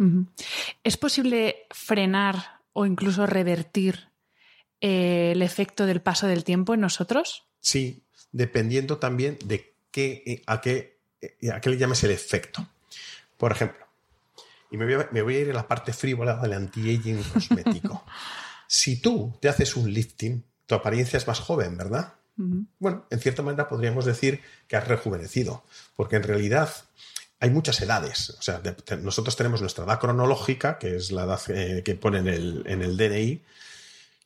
¿Es 0.85 0.99
posible 0.99 1.67
frenar 1.71 2.61
o 2.73 2.87
incluso 2.87 3.27
revertir 3.27 4.10
eh, 4.81 5.33
el 5.33 5.43
efecto 5.43 5.87
del 5.87 6.01
paso 6.01 6.27
del 6.27 6.45
tiempo 6.45 6.75
en 6.75 6.81
nosotros? 6.81 7.45
Sí, 7.61 8.03
dependiendo 8.33 8.99
también 8.99 9.39
de 9.45 9.75
qué, 9.91 10.23
eh, 10.27 10.43
a, 10.47 10.61
qué, 10.61 10.99
eh, 11.21 11.51
a 11.53 11.61
qué 11.61 11.71
le 11.71 11.79
llames 11.79 12.03
el 12.05 12.11
efecto. 12.11 12.67
Por 13.37 13.53
ejemplo, 13.53 13.87
y 14.71 14.77
me 14.77 14.87
voy, 15.23 15.35
a, 15.35 15.41
ir 15.41 15.51
a 15.51 15.55
la 15.55 15.67
parte 15.67 15.93
frívola 15.93 16.37
del 16.37 16.53
anti-aging 16.53 17.23
cosmético. 17.25 18.05
si 18.67 19.01
tú 19.01 19.37
te 19.41 19.49
haces 19.49 19.77
un 19.77 19.93
lifting, 19.93 20.45
tu 20.67 20.75
apariencia 20.75 21.17
es 21.17 21.27
más 21.27 21.41
joven, 21.41 21.77
¿verdad? 21.77 22.15
Bueno, 22.79 23.05
en 23.11 23.21
cierta 23.21 23.43
manera 23.43 23.69
podríamos 23.69 24.07
decir 24.07 24.41
que 24.67 24.75
has 24.77 24.89
rejuvenecido, 24.89 25.63
porque 25.95 26.17
en 26.17 26.23
realidad 26.23 26.71
hay 27.39 27.51
muchas 27.51 27.83
edades. 27.83 28.31
O 28.31 28.41
sea, 28.41 28.63
nosotros 29.03 29.37
tenemos 29.37 29.61
nuestra 29.61 29.85
edad 29.85 30.01
cronológica, 30.01 30.79
que 30.79 30.97
es 30.97 31.11
la 31.11 31.25
edad 31.25 31.41
que 31.85 31.95
pone 31.97 32.21
en 32.21 32.29
el, 32.29 32.63
en 32.67 32.81
el 32.81 32.97
DNI, 32.97 33.43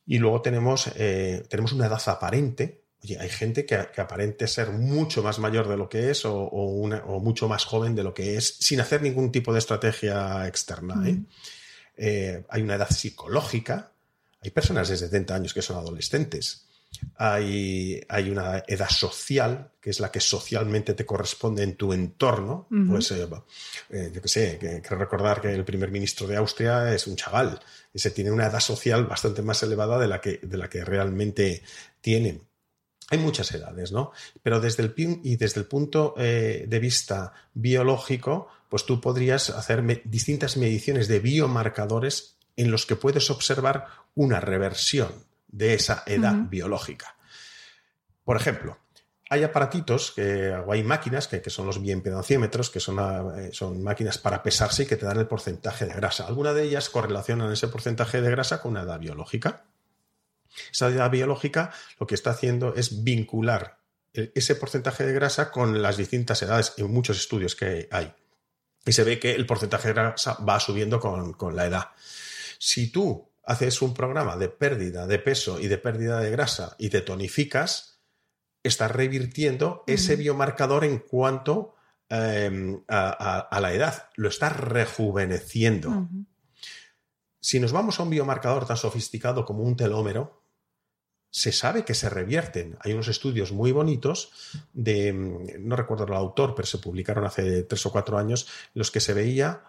y 0.06 0.18
luego 0.18 0.42
tenemos, 0.42 0.90
eh, 0.96 1.44
tenemos 1.48 1.72
una 1.72 1.86
edad 1.86 2.02
aparente. 2.06 2.82
Oye, 3.02 3.18
hay 3.18 3.28
gente 3.28 3.66
que, 3.66 3.74
aparente 3.76 4.46
ser 4.46 4.70
mucho 4.70 5.22
más 5.22 5.38
mayor 5.38 5.68
de 5.68 5.76
lo 5.76 5.88
que 5.88 6.10
es 6.10 6.22
o, 6.24 6.50
mucho 7.22 7.48
más 7.48 7.64
joven 7.64 7.94
de 7.94 8.02
lo 8.02 8.14
que 8.14 8.36
es 8.36 8.56
sin 8.60 8.80
hacer 8.80 9.02
ningún 9.02 9.30
tipo 9.30 9.52
de 9.52 9.58
estrategia 9.58 10.46
externa. 10.46 11.06
¿eh? 11.06 11.22
Eh, 11.96 12.44
hay 12.48 12.62
una 12.62 12.74
edad 12.74 12.88
psicológica. 12.88 13.92
Hay 14.42 14.50
personas 14.50 14.88
de 14.88 14.96
70 14.96 15.34
años 15.34 15.54
que 15.54 15.62
son 15.62 15.76
adolescentes. 15.76 16.66
Hay, 17.16 18.00
hay, 18.08 18.30
una 18.30 18.62
edad 18.66 18.88
social, 18.88 19.70
que 19.80 19.90
es 19.90 20.00
la 20.00 20.10
que 20.10 20.20
socialmente 20.20 20.94
te 20.94 21.06
corresponde 21.06 21.62
en 21.62 21.76
tu 21.76 21.92
entorno. 21.92 22.66
Pues, 22.88 23.10
yo 23.10 24.22
qué 24.22 24.28
sé, 24.28 24.58
que, 24.58 24.82
que, 24.82 24.94
recordar 24.94 25.40
que 25.40 25.52
el 25.52 25.64
primer 25.64 25.90
ministro 25.90 26.26
de 26.26 26.36
Austria 26.36 26.92
es 26.92 27.06
un 27.06 27.16
chaval 27.16 27.60
y 27.92 27.98
se 27.98 28.10
tiene 28.10 28.30
una 28.30 28.46
edad 28.46 28.60
social 28.60 29.06
bastante 29.06 29.42
más 29.42 29.62
elevada 29.62 29.98
de 29.98 30.08
la 30.08 30.20
que, 30.20 30.40
de 30.42 30.56
la 30.56 30.68
que 30.68 30.84
realmente 30.84 31.62
tienen. 32.00 32.42
Hay 33.10 33.18
muchas 33.18 33.52
edades, 33.52 33.92
¿no? 33.92 34.12
Pero 34.42 34.60
desde 34.60 34.82
el, 34.82 34.94
y 34.96 35.36
desde 35.36 35.60
el 35.60 35.66
punto 35.66 36.14
eh, 36.16 36.64
de 36.66 36.78
vista 36.78 37.32
biológico, 37.52 38.48
pues 38.68 38.86
tú 38.86 39.00
podrías 39.00 39.50
hacer 39.50 40.02
distintas 40.04 40.56
mediciones 40.56 41.06
de 41.06 41.20
biomarcadores 41.20 42.38
en 42.56 42.70
los 42.70 42.86
que 42.86 42.96
puedes 42.96 43.30
observar 43.30 43.86
una 44.14 44.40
reversión 44.40 45.12
de 45.54 45.74
esa 45.74 46.02
edad 46.06 46.34
biológica. 46.34 47.16
Por 48.24 48.36
ejemplo, 48.36 48.76
hay 49.30 49.44
aparatitos 49.44 50.10
que, 50.10 50.50
o 50.50 50.72
hay 50.72 50.82
máquinas 50.82 51.28
que, 51.28 51.48
son 51.48 51.66
los 51.66 51.80
bioimpedancímetros, 51.80 52.70
que 52.70 52.80
son, 52.80 52.98
eh, 53.38 53.50
son, 53.52 53.82
máquinas 53.82 54.18
para 54.18 54.42
pesarse 54.42 54.82
y 54.82 54.86
que 54.86 54.96
te 54.96 55.06
dan 55.06 55.18
el 55.18 55.28
porcentaje 55.28 55.86
de 55.86 55.94
grasa. 55.94 56.26
Algunas 56.26 56.54
de 56.56 56.64
ellas 56.64 56.90
correlacionan 56.90 57.52
ese 57.52 57.68
porcentaje 57.68 58.20
de 58.20 58.30
grasa 58.30 58.60
con 58.60 58.72
una 58.72 58.82
edad 58.82 58.98
biológica. 58.98 59.64
Esa 60.72 60.88
edad 60.88 61.10
biológica 61.10 61.72
lo 62.00 62.06
que 62.06 62.16
está 62.16 62.30
haciendo 62.30 62.74
es 62.74 63.04
vincular 63.04 63.78
ese 64.12 64.54
porcentaje 64.54 65.04
de 65.04 65.12
grasa 65.12 65.50
con 65.50 65.82
las 65.82 65.96
distintas 65.96 66.40
edades 66.42 66.74
en 66.76 66.92
muchos 66.92 67.16
estudios 67.16 67.56
que 67.56 67.88
hay. 67.90 68.12
Y 68.86 68.92
se 68.92 69.02
ve 69.02 69.18
que 69.18 69.34
el 69.34 69.46
porcentaje 69.46 69.88
de 69.88 69.94
grasa 69.94 70.34
va 70.48 70.60
subiendo 70.60 71.00
con, 71.00 71.32
con 71.32 71.56
la 71.56 71.66
edad. 71.66 71.90
Si 72.58 72.90
tú 72.90 73.28
haces 73.46 73.82
un 73.82 73.94
programa 73.94 74.36
de 74.36 74.48
pérdida 74.48 75.06
de 75.06 75.18
peso 75.18 75.60
y 75.60 75.68
de 75.68 75.78
pérdida 75.78 76.20
de 76.20 76.30
grasa 76.30 76.76
y 76.78 76.88
te 76.88 77.00
tonificas, 77.00 78.00
está 78.62 78.88
revirtiendo 78.88 79.84
ese 79.86 80.16
biomarcador 80.16 80.84
en 80.84 80.98
cuanto 80.98 81.74
em, 82.08 82.82
a, 82.88 83.58
la 83.60 83.72
edad, 83.72 84.08
lo 84.16 84.28
está 84.28 84.48
rejuveneciendo. 84.48 86.08
Si 87.40 87.60
nos 87.60 87.72
vamos 87.72 88.00
a 88.00 88.04
un 88.04 88.10
biomarcador 88.10 88.66
tan 88.66 88.78
sofisticado 88.78 89.44
como 89.44 89.62
un 89.62 89.76
telómero, 89.76 90.42
se 91.30 91.50
sabe 91.50 91.84
que 91.84 91.94
se 91.94 92.08
revierten. 92.08 92.78
Hay 92.80 92.92
unos 92.92 93.08
estudios 93.08 93.50
muy 93.50 93.72
bonitos 93.72 94.30
de, 94.72 95.12
mm, 95.12 95.66
no 95.68 95.74
recuerdo 95.74 96.04
el 96.04 96.14
autor, 96.14 96.54
pero 96.54 96.64
se 96.64 96.78
publicaron 96.78 97.24
hace 97.24 97.64
tres 97.64 97.84
o 97.86 97.92
cuatro 97.92 98.16
años, 98.16 98.46
los 98.72 98.92
que 98.92 99.00
se 99.00 99.14
veía 99.14 99.64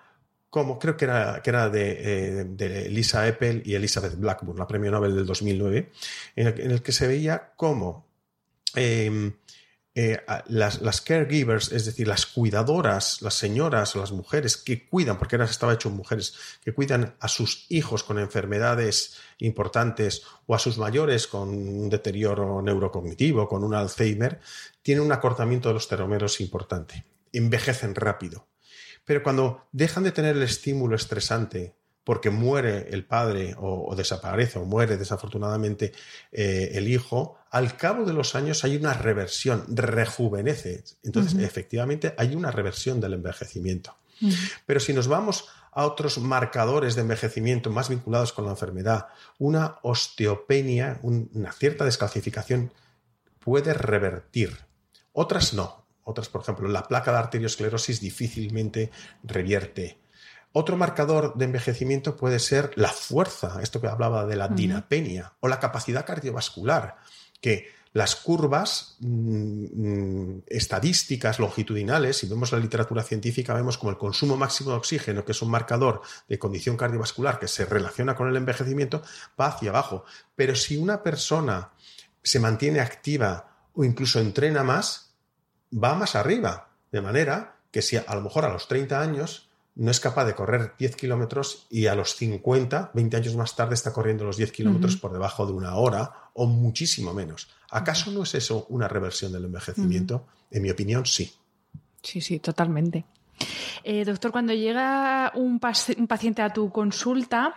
como, 0.56 0.80
creo 0.80 0.96
que 0.96 1.04
era, 1.04 1.42
que 1.44 1.50
era 1.50 1.68
de, 1.68 2.40
eh, 2.40 2.90
Lisa 2.90 3.28
Eppel 3.28 3.62
y 3.66 3.76
Elizabeth 3.76 4.16
Blackburn, 4.16 4.58
la 4.58 4.66
premio 4.66 4.90
Nobel 4.90 5.14
del 5.14 5.26
2009, 5.26 5.92
en 6.38 6.48
el, 6.48 6.72
en 6.72 6.80
que 6.80 6.94
se 6.94 7.08
veía 7.08 7.52
cómo 7.58 8.06
Em, 8.74 9.34
eh, 9.98 10.22
las, 10.48 11.02
caregivers, 11.02 11.74
es 11.74 11.86
decir, 11.86 12.08
las 12.08 12.26
cuidadoras, 12.26 13.22
las 13.22 13.34
señoras 13.34 13.96
o 13.96 14.00
las 14.00 14.14
mujeres 14.14 14.56
que 14.56 14.88
cuidan, 14.88 15.18
porque 15.18 15.36
ahora 15.36 15.46
estaba 15.46 15.74
hecho 15.74 15.90
mujeres, 15.90 16.36
que 16.64 16.74
cuidan 16.74 17.16
a 17.20 17.28
sus 17.28 17.66
hijos 17.70 18.04
con 18.04 18.18
enfermedades 18.18 19.18
importantes 19.40 20.24
o 20.48 20.56
a 20.56 20.60
sus 20.60 20.78
mayores 20.78 21.28
con 21.28 21.50
un 21.50 21.90
deterioro 21.90 22.62
neurocognitivo, 22.62 23.50
con 23.50 23.66
un 23.66 23.74
Alzheimer, 23.74 24.40
tienen 24.82 25.06
un 25.06 25.12
acortamiento 25.12 25.68
de 25.70 25.76
los 25.76 25.90
telómeros 25.90 26.40
importante, 26.40 27.06
envejecen 27.34 27.94
rápido. 27.96 28.48
Pero 29.06 29.24
cuando 29.24 29.68
dejan 29.72 30.04
de 30.04 30.12
tener 30.12 30.36
el 30.36 30.44
estímulo 30.44 30.96
estresante 30.96 31.76
porque 32.04 32.30
muere 32.30 32.88
el 32.92 33.04
padre 33.04 33.56
o, 33.58 33.94
desaparece 33.96 34.60
o 34.60 34.66
muere 34.66 34.96
desafortunadamente 34.96 35.92
eh, 36.32 36.72
el 36.74 36.88
hijo, 36.88 37.40
al 37.50 37.76
cabo 37.78 38.06
de 38.06 38.14
los 38.14 38.36
años 38.36 38.64
hay 38.64 38.76
una 38.78 38.94
reversión, 38.94 39.66
rejuvenece. 39.70 40.84
Entonces, 41.04 41.42
efectivamente, 41.42 42.14
hay 42.18 42.36
una 42.36 42.52
reversión 42.52 43.02
del 43.02 43.14
envejecimiento. 43.14 43.96
Pero 44.66 44.80
si 44.80 44.94
nos 44.94 45.08
vamos 45.08 45.50
a 45.72 45.86
otros 45.86 46.20
marcadores 46.20 46.96
de 46.96 47.02
envejecimiento 47.02 47.70
más 47.70 47.90
vinculados 47.90 48.34
con 48.34 48.46
la 48.46 48.52
enfermedad, 48.52 49.08
una 49.40 49.80
osteopenia, 49.82 51.00
una 51.02 51.52
cierta 51.52 51.86
descalcificación 51.86 52.72
puede 53.40 53.74
revertir. 53.74 54.58
Otras 55.12 55.54
no. 55.54 55.85
Otras, 56.06 56.30
por 56.30 56.42
ejemplo, 56.42 56.70
la 56.70 56.84
placa 56.84 57.12
de 57.12 57.18
arteriosclerosis 57.18 58.00
difícilmente 58.00 58.92
revierte. 59.24 60.00
Otro 60.54 60.78
marcador 60.78 61.36
de 61.36 61.46
envejecimiento 61.46 62.16
puede 62.16 62.40
ser 62.40 62.72
la 62.76 62.90
fuerza, 62.90 63.60
esto 63.62 63.82
que 63.82 63.88
hablaba 63.88 64.26
de 64.26 64.38
la 64.38 64.48
dinapenia, 64.48 65.34
o 65.42 65.50
la 65.50 65.60
capacidad 65.60 66.06
cardiovascular, 66.06 66.98
que 67.42 67.68
las 67.92 68.16
curvas 68.16 68.98
mm, 69.00 69.66
mm, 69.74 70.44
estadísticas 70.48 71.40
longitudinales, 71.40 72.18
si 72.18 72.28
vemos 72.28 72.52
la 72.52 72.60
literatura 72.60 73.04
científica, 73.04 73.54
vemos 73.54 73.78
como 73.78 73.90
el 73.90 73.98
consumo 73.98 74.38
máximo 74.38 74.72
de 74.72 74.78
oxígeno, 74.78 75.26
que 75.26 75.32
es 75.32 75.42
un 75.42 75.50
marcador 75.50 76.02
de 76.30 76.38
condición 76.38 76.78
cardiovascular 76.78 77.40
que 77.40 77.48
se 77.48 77.66
relaciona 77.66 78.16
con 78.16 78.30
el 78.30 78.36
envejecimiento, 78.36 79.02
va 79.40 79.48
hacia 79.48 79.72
abajo. 79.72 80.06
Pero 80.36 80.56
si 80.56 80.78
una 80.78 81.02
persona 81.04 81.72
se 82.22 82.40
mantiene 82.40 82.80
activa 82.80 83.70
o 83.74 83.84
incluso 83.84 84.20
entrena 84.20 84.64
más, 84.64 85.05
va 85.72 85.96
más 85.96 86.16
arriba. 86.16 86.70
De 86.92 87.02
manera 87.02 87.56
que 87.72 87.82
si 87.82 87.98
a 87.98 88.16
lo 88.16 88.22
mejor 88.22 88.46
a 88.46 88.54
los 88.54 88.68
30 88.68 89.00
años 89.00 89.50
no 89.76 89.92
es 89.92 90.00
capaz 90.00 90.26
de 90.26 90.36
correr 90.36 90.74
10 90.80 90.96
kilómetros 90.96 91.68
y 91.70 91.88
a 91.88 91.96
los 91.96 92.16
50, 92.16 92.92
20 92.94 93.18
años 93.18 93.36
más 93.36 93.56
tarde 93.56 93.74
está 93.74 93.92
corriendo 93.92 94.24
los 94.24 94.38
10 94.38 94.52
kilómetros 94.54 94.96
por 94.96 95.12
debajo 95.12 95.46
de 95.46 95.52
una 95.52 95.76
hora 95.76 96.30
o 96.34 96.46
muchísimo 96.48 97.14
menos. 97.14 97.50
¿Acaso 97.70 98.12
no 98.12 98.24
es 98.24 98.34
eso 98.36 98.66
una 98.70 98.88
reversión 98.88 99.34
del 99.34 99.46
envejecimiento? 99.46 100.26
En 100.50 100.64
mi 100.64 100.70
opinión, 100.70 101.06
sí. 101.06 101.34
Sí, 102.02 102.22
sí, 102.22 102.40
totalmente. 102.40 103.04
Eh, 103.84 104.06
doctor, 104.06 104.32
cuando 104.32 104.54
llega 104.54 105.34
un, 105.36 105.60
paciente 105.60 106.42
a 106.42 106.54
tu 106.54 106.72
consulta, 106.72 107.56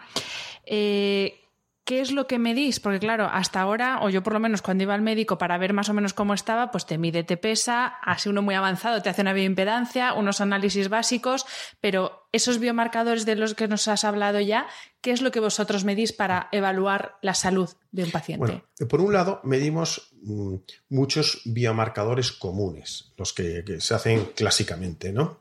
eh, 0.66 1.40
¿qué 1.88 2.02
es 2.02 2.12
lo 2.12 2.26
que 2.26 2.38
medís? 2.38 2.80
Porque 2.80 2.98
claro, 2.98 3.30
hasta 3.32 3.62
ahora, 3.62 4.00
o 4.02 4.10
yo 4.10 4.22
por 4.22 4.34
lo 4.34 4.40
menos 4.40 4.60
cuando 4.60 4.82
iba 4.84 4.92
al 4.92 5.00
médico 5.00 5.38
para 5.38 5.56
ver 5.56 5.72
más 5.72 5.88
o 5.88 5.94
menos 5.94 6.12
cómo 6.12 6.34
estaba, 6.34 6.70
pues 6.70 6.84
te 6.84 6.98
mide, 6.98 7.24
te 7.24 7.38
pesa, 7.38 7.86
así 7.86 8.28
uno 8.28 8.42
muy 8.42 8.54
avanzado 8.54 9.00
te 9.00 9.08
hace 9.08 9.22
una 9.22 9.32
bioimpedancia, 9.32 10.12
unos 10.12 10.42
análisis 10.42 10.90
básicos, 10.90 11.46
pero 11.80 12.28
esos 12.30 12.58
biomarcadores 12.58 13.24
de 13.24 13.36
los 13.36 13.54
que 13.54 13.68
nos 13.68 13.88
has 13.88 14.04
hablado 14.04 14.38
ya, 14.38 14.66
¿qué 15.00 15.12
es 15.12 15.22
lo 15.22 15.30
que 15.30 15.40
vosotros 15.40 15.84
medís 15.84 16.12
para 16.12 16.50
evaluar 16.52 17.16
la 17.22 17.32
salud 17.32 17.70
de 17.90 18.04
un 18.04 18.10
paciente? 18.10 18.44
Bueno, 18.44 18.62
por 18.86 19.00
un 19.00 19.14
lado, 19.14 19.40
medimos 19.42 20.10
mm, 20.20 20.56
muchos 20.90 21.40
biomarcadores 21.46 22.32
comunes, 22.32 23.14
los 23.16 23.32
que 23.32 23.64
se 23.80 23.94
hacen 23.94 24.26
clásicamente, 24.36 25.10
¿no? 25.10 25.38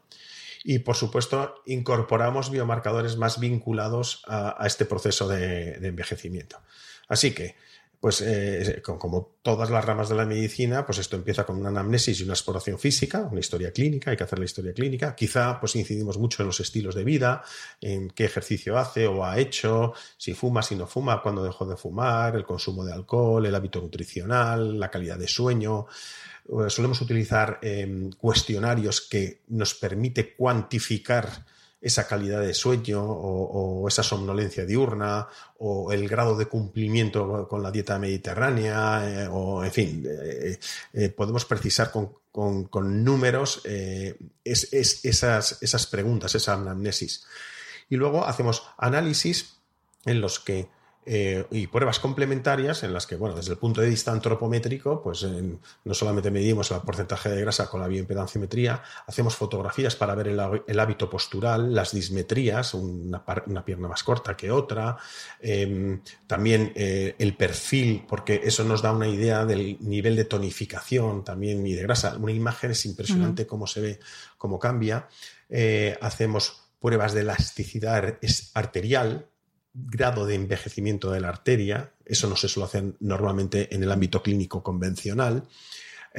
Y 0.63 0.79
por 0.79 0.95
supuesto, 0.95 1.61
incorporamos 1.65 2.49
biomarcadores 2.51 3.17
más 3.17 3.39
vinculados 3.39 4.23
a, 4.27 4.65
este 4.65 4.85
proceso 4.85 5.27
de, 5.27 5.75
envejecimiento. 5.87 6.59
Así 7.07 7.33
que, 7.33 7.55
pues 7.99 8.21
eh, 8.21 8.81
como 8.83 9.37
todas 9.41 9.71
las 9.71 9.83
ramas 9.83 10.07
de 10.07 10.15
la 10.15 10.25
medicina, 10.25 10.85
pues 10.85 10.99
esto 10.99 11.15
empieza 11.15 11.45
con 11.45 11.57
una 11.57 11.69
anamnesis 11.69 12.19
y 12.19 12.23
una 12.23 12.33
exploración 12.33 12.77
física, 12.77 13.27
una 13.31 13.39
historia 13.39 13.71
clínica, 13.71 14.11
hay 14.11 14.17
que 14.17 14.23
hacer 14.23 14.37
la 14.37 14.45
historia 14.45 14.73
clínica. 14.73 15.15
Quizá 15.15 15.59
pues 15.59 15.75
incidimos 15.75 16.17
mucho 16.19 16.43
en 16.43 16.47
los 16.47 16.59
estilos 16.59 16.93
de 16.93 17.03
vida, 17.03 17.43
en 17.81 18.09
qué 18.09 18.25
ejercicio 18.25 18.77
hace 18.77 19.07
o 19.07 19.25
ha 19.25 19.39
hecho, 19.39 19.93
si 20.17 20.33
fuma, 20.35 20.61
si 20.61 20.75
no 20.75 20.85
fuma, 20.85 21.21
cuándo 21.23 21.43
dejó 21.43 21.65
de 21.65 21.75
fumar, 21.75 22.35
el 22.35 22.45
consumo 22.45 22.85
de 22.85 22.93
alcohol, 22.93 23.45
el 23.45 23.55
hábito 23.55 23.81
nutricional, 23.81 24.79
la 24.79 24.91
calidad 24.91 25.17
de 25.17 25.27
sueño. 25.27 25.87
Eh, 26.47 26.69
solemos 26.69 27.01
utilizar 27.01 27.59
em, 27.63 28.11
cuestionarios 28.11 29.01
que 29.01 29.41
nos 29.47 29.73
permite 29.73 30.35
cuantificar 30.35 31.45
esa 31.79 32.07
calidad 32.07 32.41
de 32.41 32.53
sueño 32.53 33.03
o, 33.03 33.87
esa 33.87 34.03
somnolencia 34.03 34.65
diurna 34.65 35.27
o 35.59 35.91
el 35.91 36.07
grado 36.09 36.35
de 36.35 36.47
cumplimiento 36.47 37.47
con 37.47 37.61
la 37.61 37.71
dieta 37.71 37.99
mediterránea 37.99 39.23
eh, 39.23 39.27
o 39.31 39.63
en 39.63 39.71
fin 39.71 40.03
eh, 40.07 41.09
podemos 41.09 41.45
precisar 41.45 41.91
con, 41.91 43.03
números 43.03 43.61
esas, 44.43 45.57
esas 45.61 45.87
preguntas 45.87 46.35
esa 46.35 46.53
anamnesis. 46.53 47.25
Y 47.89 47.95
luego 47.95 48.25
hacemos 48.25 48.63
análisis 48.77 49.57
en 50.05 50.21
los 50.21 50.39
que 50.39 50.69
eh, 51.09 51.45
y 51.51 51.67
pruebas 51.67 51.99
complementarias 51.99 52.83
en 52.83 52.91
las 52.91 53.07
que, 53.07 53.15
bueno, 53.15 53.33
desde 53.33 53.53
el 53.53 53.57
punto 53.57 53.79
de 53.79 53.87
vista 53.87 54.11
antropométrico, 54.11 55.01
pues 55.01 55.25
no 55.85 55.93
solamente 55.93 56.29
medimos 56.29 56.69
el 56.71 56.81
porcentaje 56.81 57.29
de 57.29 57.39
grasa 57.39 57.69
con 57.69 57.79
la 57.79 57.87
bioimpedanciometría, 57.87 58.83
hacemos 59.05 59.33
fotografías 59.33 59.95
para 59.95 60.15
ver 60.15 60.27
el, 60.27 60.79
hábito 60.79 61.09
postural, 61.09 61.73
las 61.73 61.93
dismetrías, 61.93 62.73
una, 62.73 63.23
pierna 63.63 63.87
más 63.87 64.03
corta 64.03 64.35
que 64.35 64.51
otra, 64.51 64.97
em, 65.39 66.01
también 66.27 66.73
eh, 66.75 67.15
el 67.19 67.37
perfil, 67.37 68.03
porque 68.05 68.41
eso 68.43 68.65
nos 68.65 68.81
da 68.81 68.91
una 68.91 69.07
idea 69.07 69.45
del 69.45 69.77
nivel 69.79 70.17
de 70.17 70.25
tonificación 70.25 71.23
también 71.23 71.65
y 71.65 71.73
de 71.73 71.83
grasa. 71.83 72.17
Una 72.17 72.33
imagen 72.33 72.71
es 72.71 72.85
impresionante 72.85 73.47
cómo 73.47 73.65
se 73.65 73.79
ve, 73.79 73.99
cómo 74.37 74.59
cambia. 74.59 75.07
Eh, 75.49 75.97
hacemos 76.01 76.63
pruebas 76.81 77.13
de 77.13 77.21
elasticidad 77.21 78.17
arterial, 78.53 79.29
grado 79.85 80.25
de 80.25 80.35
envejecimiento 80.35 81.11
de 81.11 81.21
la 81.21 81.29
arteria, 81.29 81.91
eso 82.05 82.27
no 82.27 82.35
se 82.35 82.47
suele 82.47 82.65
hacer 82.65 82.83
normalmente 82.99 83.73
en 83.75 83.83
el 83.83 83.91
ámbito 83.91 84.23
clínico 84.23 84.63
convencional. 84.63 85.43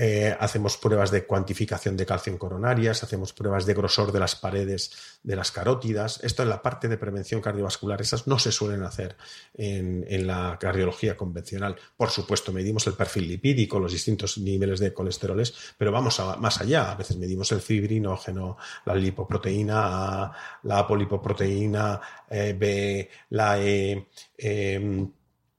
Eh, 0.00 0.36
hacemos 0.38 0.76
pruebas 0.76 1.10
de 1.10 1.26
cuantificación 1.26 1.96
de 1.96 2.06
calcio 2.06 2.32
en 2.32 2.38
coronarias, 2.38 3.02
hacemos 3.02 3.32
pruebas 3.32 3.66
de 3.66 3.74
grosor 3.74 4.12
de 4.12 4.20
las 4.20 4.36
paredes 4.36 4.92
de 5.24 5.34
las 5.34 5.50
carótidas. 5.50 6.20
Esto 6.22 6.44
en 6.44 6.50
la 6.50 6.62
parte 6.62 6.86
de 6.86 6.96
prevención 6.96 7.40
cardiovascular, 7.40 8.00
esas 8.00 8.28
no 8.28 8.38
se 8.38 8.52
suelen 8.52 8.84
hacer 8.84 9.16
en, 9.54 10.06
la 10.24 10.56
cardiología 10.60 11.16
convencional. 11.16 11.74
Por 11.96 12.10
supuesto, 12.10 12.52
medimos 12.52 12.86
el 12.86 12.92
perfil 12.92 13.26
lipídico, 13.26 13.80
los 13.80 13.90
distintos 13.90 14.38
niveles 14.38 14.78
de 14.78 14.94
colesteroles, 14.94 15.52
pero 15.76 15.90
vamos 15.90 16.22
más 16.38 16.60
allá. 16.60 16.92
A 16.92 16.94
veces 16.94 17.16
medimos 17.16 17.50
el 17.50 17.60
fibrinógeno, 17.60 18.56
la 18.84 18.94
lipoproteína 18.94 19.80
A, 19.80 20.32
la 20.62 20.78
apolipoproteína 20.78 22.00
eh, 22.30 22.54
B, 22.56 23.10
la 23.30 23.60
E. 23.60 24.06
Em, 24.36 25.10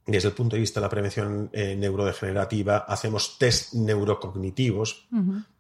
desde 0.06 0.30
el 0.30 0.34
punto 0.34 0.56
de 0.56 0.62
vista 0.62 0.80
de 0.80 0.86
la 0.86 0.90
prevención 0.90 1.50
eh, 1.54 1.76
neurodegenerativa, 1.76 2.80
hacemos 2.80 3.38
test 3.38 3.74
neurocognitivos 3.74 5.08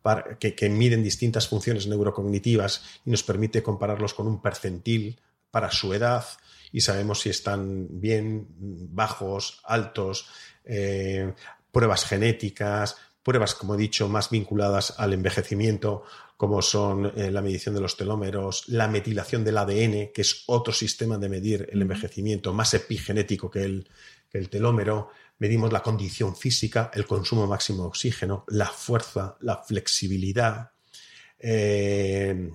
para, 0.02 0.38
que, 0.38 0.70
miden 0.70 1.04
distintas 1.04 1.48
funciones 1.48 1.88
neurocognitivas 1.88 2.84
y 3.06 3.12
nos 3.12 3.24
permite 3.24 3.62
compararlos 3.62 4.14
con 4.14 4.28
un 4.28 4.42
percentil 4.42 5.20
para 5.52 5.72
su 5.72 5.94
edad 5.94 6.26
y 6.72 6.82
sabemos 6.82 7.22
si 7.22 7.30
están 7.30 7.88
bien, 7.90 8.48
bajos, 8.58 9.62
altos, 9.66 10.28
eh, 10.64 11.34
pruebas 11.72 12.06
genéticas, 12.06 12.98
pruebas, 13.24 13.56
como 13.56 13.76
he 13.76 13.78
dicho, 13.78 14.08
más 14.08 14.30
vinculadas 14.30 14.96
al 14.98 15.14
envejecimiento, 15.14 16.04
como 16.38 16.62
son 16.62 17.12
eh, 17.16 17.32
la 17.32 17.42
medición 17.42 17.76
de 17.76 17.82
los 17.82 17.98
telómeros, 17.98 18.64
la 18.70 18.88
metilación 18.88 19.44
del 19.44 19.58
ADN, 19.58 20.12
que 20.14 20.22
es 20.22 20.44
otro 20.48 20.74
sistema 20.74 21.18
de 21.18 21.30
medir 21.30 21.68
el 21.72 21.82
envejecimiento 21.82 22.54
más 22.54 22.74
epigenético 22.74 23.52
que 23.52 23.64
el, 23.64 23.90
el 24.34 24.50
telómero, 24.50 25.10
medimos 25.40 25.72
la 25.72 25.82
condición 25.82 26.36
física, 26.36 26.92
el 26.94 27.06
consumo 27.06 27.48
máximo 27.48 27.84
de 27.84 27.90
oxígeno, 27.90 28.46
la 28.50 28.68
fuerza, 28.68 29.38
la 29.42 29.58
flexibilidad, 29.58 30.72
eh, 31.40 32.52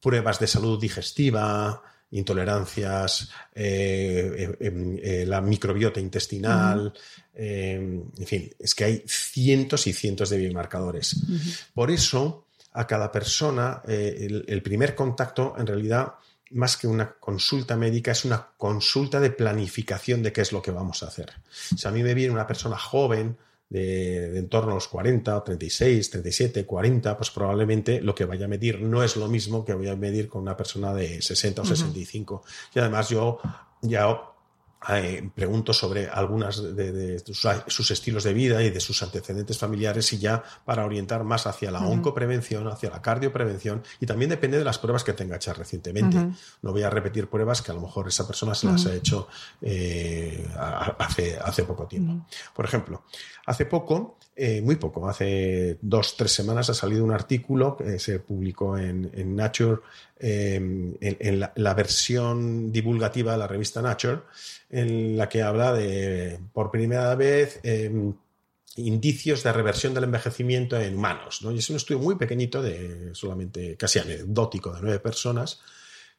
pruebas 0.00 0.38
de 0.38 0.46
salud 0.46 0.80
digestiva, 0.80 1.82
intolerancias, 2.12 3.30
eh, 3.54 4.56
eh, 4.60 5.24
la 5.26 5.40
microbiota 5.40 6.00
intestinal, 6.00 6.92
en 7.34 8.12
fin, 8.24 8.50
es 8.58 8.74
que 8.74 8.84
hay 8.84 9.02
cientos 9.06 9.86
y 9.86 9.92
cientos 9.92 10.30
de 10.30 10.38
biomarcadores. 10.38 11.16
Por 11.74 11.90
eso, 11.90 12.46
a 12.72 12.86
cada 12.86 13.12
persona, 13.12 13.82
el, 13.86 14.62
primer 14.62 14.94
contacto 14.94 15.54
en 15.58 15.66
realidad 15.66 16.14
más 16.50 16.76
que 16.76 16.86
una 16.86 17.12
consulta 17.12 17.76
médica, 17.76 18.12
es 18.12 18.24
una 18.24 18.48
consulta 18.56 19.20
de 19.20 19.30
planificación 19.30 20.22
de 20.22 20.32
qué 20.32 20.42
es 20.42 20.52
lo 20.52 20.62
que 20.62 20.70
vamos 20.70 21.02
a 21.02 21.06
hacer. 21.06 21.32
Si 21.50 21.86
a 21.86 21.90
mí 21.90 22.02
me 22.02 22.14
viene 22.14 22.32
una 22.32 22.46
persona 22.46 22.78
joven, 22.78 23.36
de, 23.68 24.38
en 24.38 24.48
torno 24.48 24.72
a 24.72 24.74
los 24.74 24.88
40, 24.88 25.42
36, 25.42 26.10
37, 26.10 26.64
40, 26.64 27.16
pues 27.16 27.30
probablemente 27.30 28.00
lo 28.00 28.14
que 28.14 28.24
vaya 28.24 28.44
a 28.44 28.48
medir 28.48 28.80
no 28.80 29.02
es 29.02 29.16
lo 29.16 29.28
mismo 29.28 29.64
que 29.64 29.74
voy 29.74 29.88
a 29.88 29.96
medir 29.96 30.28
con 30.28 30.42
una 30.42 30.56
persona 30.56 30.94
de 30.94 31.20
60 31.20 31.62
o 31.62 31.64
65. 31.64 32.44
Y 32.74 32.78
además 32.78 33.08
yo 33.08 33.40
ya 33.82 34.06
eh, 34.88 35.28
pregunto 35.34 35.72
sobre 35.72 36.08
algunas 36.08 36.62
de, 36.76 37.20
sus, 37.66 37.90
estilos 37.90 38.22
de 38.22 38.32
vida 38.32 38.62
y 38.62 38.70
de 38.70 38.78
sus 38.78 39.02
antecedentes 39.02 39.58
familiares 39.58 40.12
y 40.12 40.18
ya 40.18 40.42
para 40.64 40.84
orientar 40.84 41.24
más 41.24 41.46
hacia 41.46 41.72
la 41.72 41.80
oncoprevención, 41.80 42.68
hacia 42.68 42.90
la 42.90 43.02
cardioprevención 43.02 43.82
y 44.00 44.06
también 44.06 44.30
depende 44.30 44.58
de 44.58 44.64
las 44.64 44.78
pruebas 44.78 45.02
que 45.02 45.12
tenga 45.12 45.36
hechas 45.36 45.58
recientemente. 45.58 46.16
No 46.62 46.72
voy 46.72 46.82
a 46.82 46.90
repetir 46.90 47.28
pruebas 47.28 47.62
que 47.62 47.72
a 47.72 47.74
lo 47.74 47.80
mejor 47.80 48.06
esa 48.06 48.26
persona 48.26 48.54
se 48.54 48.66
las 48.66 48.86
ha 48.86 48.94
hecho 48.94 49.26
eh, 49.60 50.46
hace, 50.56 51.36
hace 51.36 51.64
poco 51.64 51.86
tiempo. 51.86 52.24
Por 52.54 52.64
ejemplo, 52.64 53.02
hace 53.46 53.66
poco, 53.66 54.18
eh, 54.36 54.60
muy 54.62 54.76
poco, 54.76 55.08
hace 55.08 55.78
dos, 55.80 56.16
tres 56.16 56.30
semanas 56.30 56.70
ha 56.70 56.74
salido 56.74 57.04
un 57.04 57.12
artículo 57.12 57.76
que 57.76 57.98
se 57.98 58.20
publicó 58.20 58.78
en, 58.78 59.34
Nature, 59.34 59.80
en, 60.20 61.40
la 61.56 61.74
versión 61.74 62.70
divulgativa 62.70 63.32
de 63.32 63.38
la 63.38 63.48
revista 63.48 63.82
Nature, 63.82 64.20
en 64.76 65.16
la 65.16 65.26
que 65.26 65.42
habla 65.42 65.72
de, 65.72 66.38
por 66.52 66.70
primera 66.70 67.14
vez, 67.14 67.60
em, 67.62 68.12
indicios 68.76 69.42
de 69.42 69.50
reversión 69.50 69.94
del 69.94 70.04
envejecimiento 70.04 70.78
en 70.78 70.96
humanos. 70.96 71.40
¿no? 71.40 71.50
Y 71.50 71.58
es 71.58 71.70
un 71.70 71.76
estudio 71.76 71.98
muy 71.98 72.16
pequeñito, 72.16 72.60
de 72.60 73.14
solamente 73.14 73.76
casi 73.78 74.00
anecdótico, 74.00 74.74
de 74.74 74.82
nueve 74.82 74.98
personas, 74.98 75.62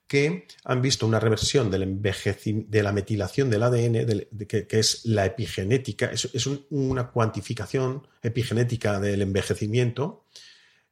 que 0.08 0.48
han 0.64 0.82
visto 0.82 1.06
una 1.06 1.20
reversión 1.20 1.70
del 1.70 2.02
de 2.02 2.84
la 2.84 2.92
metilación 2.92 3.52
del 3.52 3.62
ADN, 3.62 4.48
que, 4.48 4.66
es 4.72 5.06
la 5.06 5.28
epigenética, 5.28 6.08
es, 6.08 6.48
una 6.72 7.12
cuantificación 7.12 8.08
epigenética 8.24 9.00
del 9.00 9.22
envejecimiento, 9.22 10.24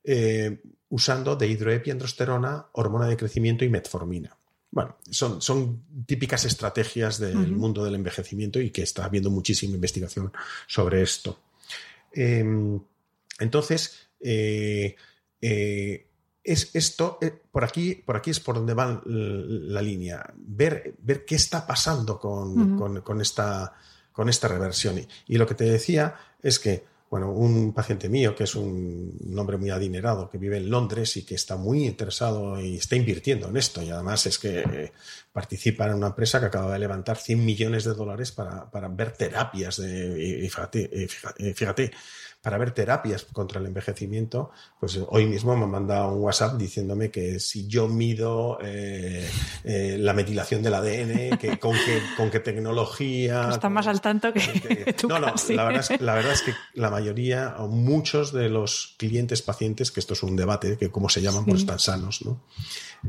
eh, 0.03 0.61
usando 0.89 1.35
de 1.35 1.47
hidroepiandrosterona, 1.47 2.67
hormona 2.73 3.07
de 3.07 3.17
crecimiento 3.17 3.65
y 3.65 3.69
metformina. 3.69 4.37
Bueno, 4.75 4.97
son, 5.09 5.41
son 5.41 5.85
típicas 6.05 6.43
estrategias 6.43 7.17
del 7.17 7.53
mundo 7.53 7.85
del 7.85 7.95
envejecimiento 7.95 8.59
y 8.59 8.71
que 8.71 8.83
está 8.83 9.05
habiendo 9.05 9.31
muchísima 9.31 9.73
investigación 9.73 10.33
sobre 10.67 11.01
esto. 11.01 11.39
Em, 12.11 12.77
entonces, 13.39 14.09
eh, 14.19 14.97
eh, 15.39 16.07
es 16.43 16.75
esto, 16.75 17.17
eh, 17.21 17.31
por, 17.49 17.63
aquí, 17.63 17.95
por 17.95 18.17
aquí 18.17 18.31
es 18.31 18.41
por 18.41 18.55
donde 18.55 18.73
va 18.73 19.01
la 19.05 19.81
línea, 19.81 20.33
ver, 20.35 20.93
ver 20.99 21.23
qué 21.23 21.35
está 21.35 21.65
pasando 21.65 22.19
con, 22.19 23.21
esta, 23.21 23.73
con 24.11 24.27
esta 24.27 24.49
reversión. 24.49 24.99
Y, 25.25 25.37
lo 25.37 25.47
que 25.47 25.55
te 25.55 25.63
decía 25.63 26.15
es 26.43 26.59
que, 26.59 26.83
bueno, 27.15 27.31
un 27.31 27.73
paciente 27.73 28.09
mío, 28.09 28.35
que 28.35 28.43
es 28.43 28.55
un 28.55 29.33
hombre 29.37 29.55
muy 29.55 29.69
adinerado, 29.69 30.29
que 30.29 30.37
vive 30.37 30.57
en 30.57 30.69
Londres 30.69 31.15
y 31.15 31.23
que 31.25 31.35
está 31.35 31.55
muy 31.55 31.85
interesado 31.85 32.59
y 32.59 32.75
está 32.75 32.97
invirtiendo 32.97 33.47
en 33.47 33.55
esto, 33.55 33.81
y 33.81 33.89
además 33.89 34.25
es 34.25 34.37
que 34.37 34.91
participa 35.31 35.85
en 35.85 35.93
una 35.93 36.07
empresa 36.07 36.41
que 36.41 36.47
acaba 36.47 36.73
de 36.73 36.79
levantar 36.79 37.15
100 37.15 37.45
millones 37.45 37.85
de 37.85 37.93
dólares 37.93 38.33
para, 38.33 38.67
ver 38.89 39.13
terapias 39.13 39.77
de, 39.77 40.49
fíjate 41.55 41.91
para 42.45 42.59
ver 42.59 42.73
terapias 42.75 43.25
contra 43.33 43.59
el 43.59 43.65
envejecimiento, 43.65 44.51
pues 44.79 44.99
hoy 45.07 45.25
mismo 45.25 45.57
me 45.57 45.63
ha 45.63 45.67
mandado 45.67 46.13
un 46.13 46.21
WhatsApp 46.21 46.57
diciéndome 46.59 47.09
que 47.09 47.39
si 47.39 47.65
yo 47.65 47.87
mido 47.87 48.59
eh, 48.61 49.27
eh, 49.63 49.97
la 49.99 50.13
metilación 50.13 50.61
del 50.61 50.75
ADN, 50.75 51.39
que, 51.39 51.57
con, 51.59 51.73
qué, 51.73 52.03
con 52.15 52.29
qué 52.29 52.39
tecnología... 52.39 53.49
Está 53.49 53.67
más 53.67 53.87
al 53.87 53.99
tanto 53.99 54.31
que... 54.31 54.93
tú 55.01 55.07
no, 55.07 55.17
no, 55.17 55.33
la 55.49 55.63
verdad, 55.65 56.33
es, 56.33 56.41
que 56.43 56.53
la 56.75 56.91
mayoría 56.91 57.55
o 57.57 57.67
muchos 57.67 58.31
de 58.31 58.47
los 58.47 58.93
clientes 58.99 59.41
pacientes, 59.41 59.89
que 59.89 59.99
esto 59.99 60.13
es 60.13 60.21
un 60.21 60.35
debate, 60.35 60.77
que 60.77 60.91
como 60.91 61.09
se 61.09 61.23
llaman, 61.23 61.45
pues 61.45 61.61
están 61.61 61.79
sanos, 61.79 62.23
¿no? 62.23 62.43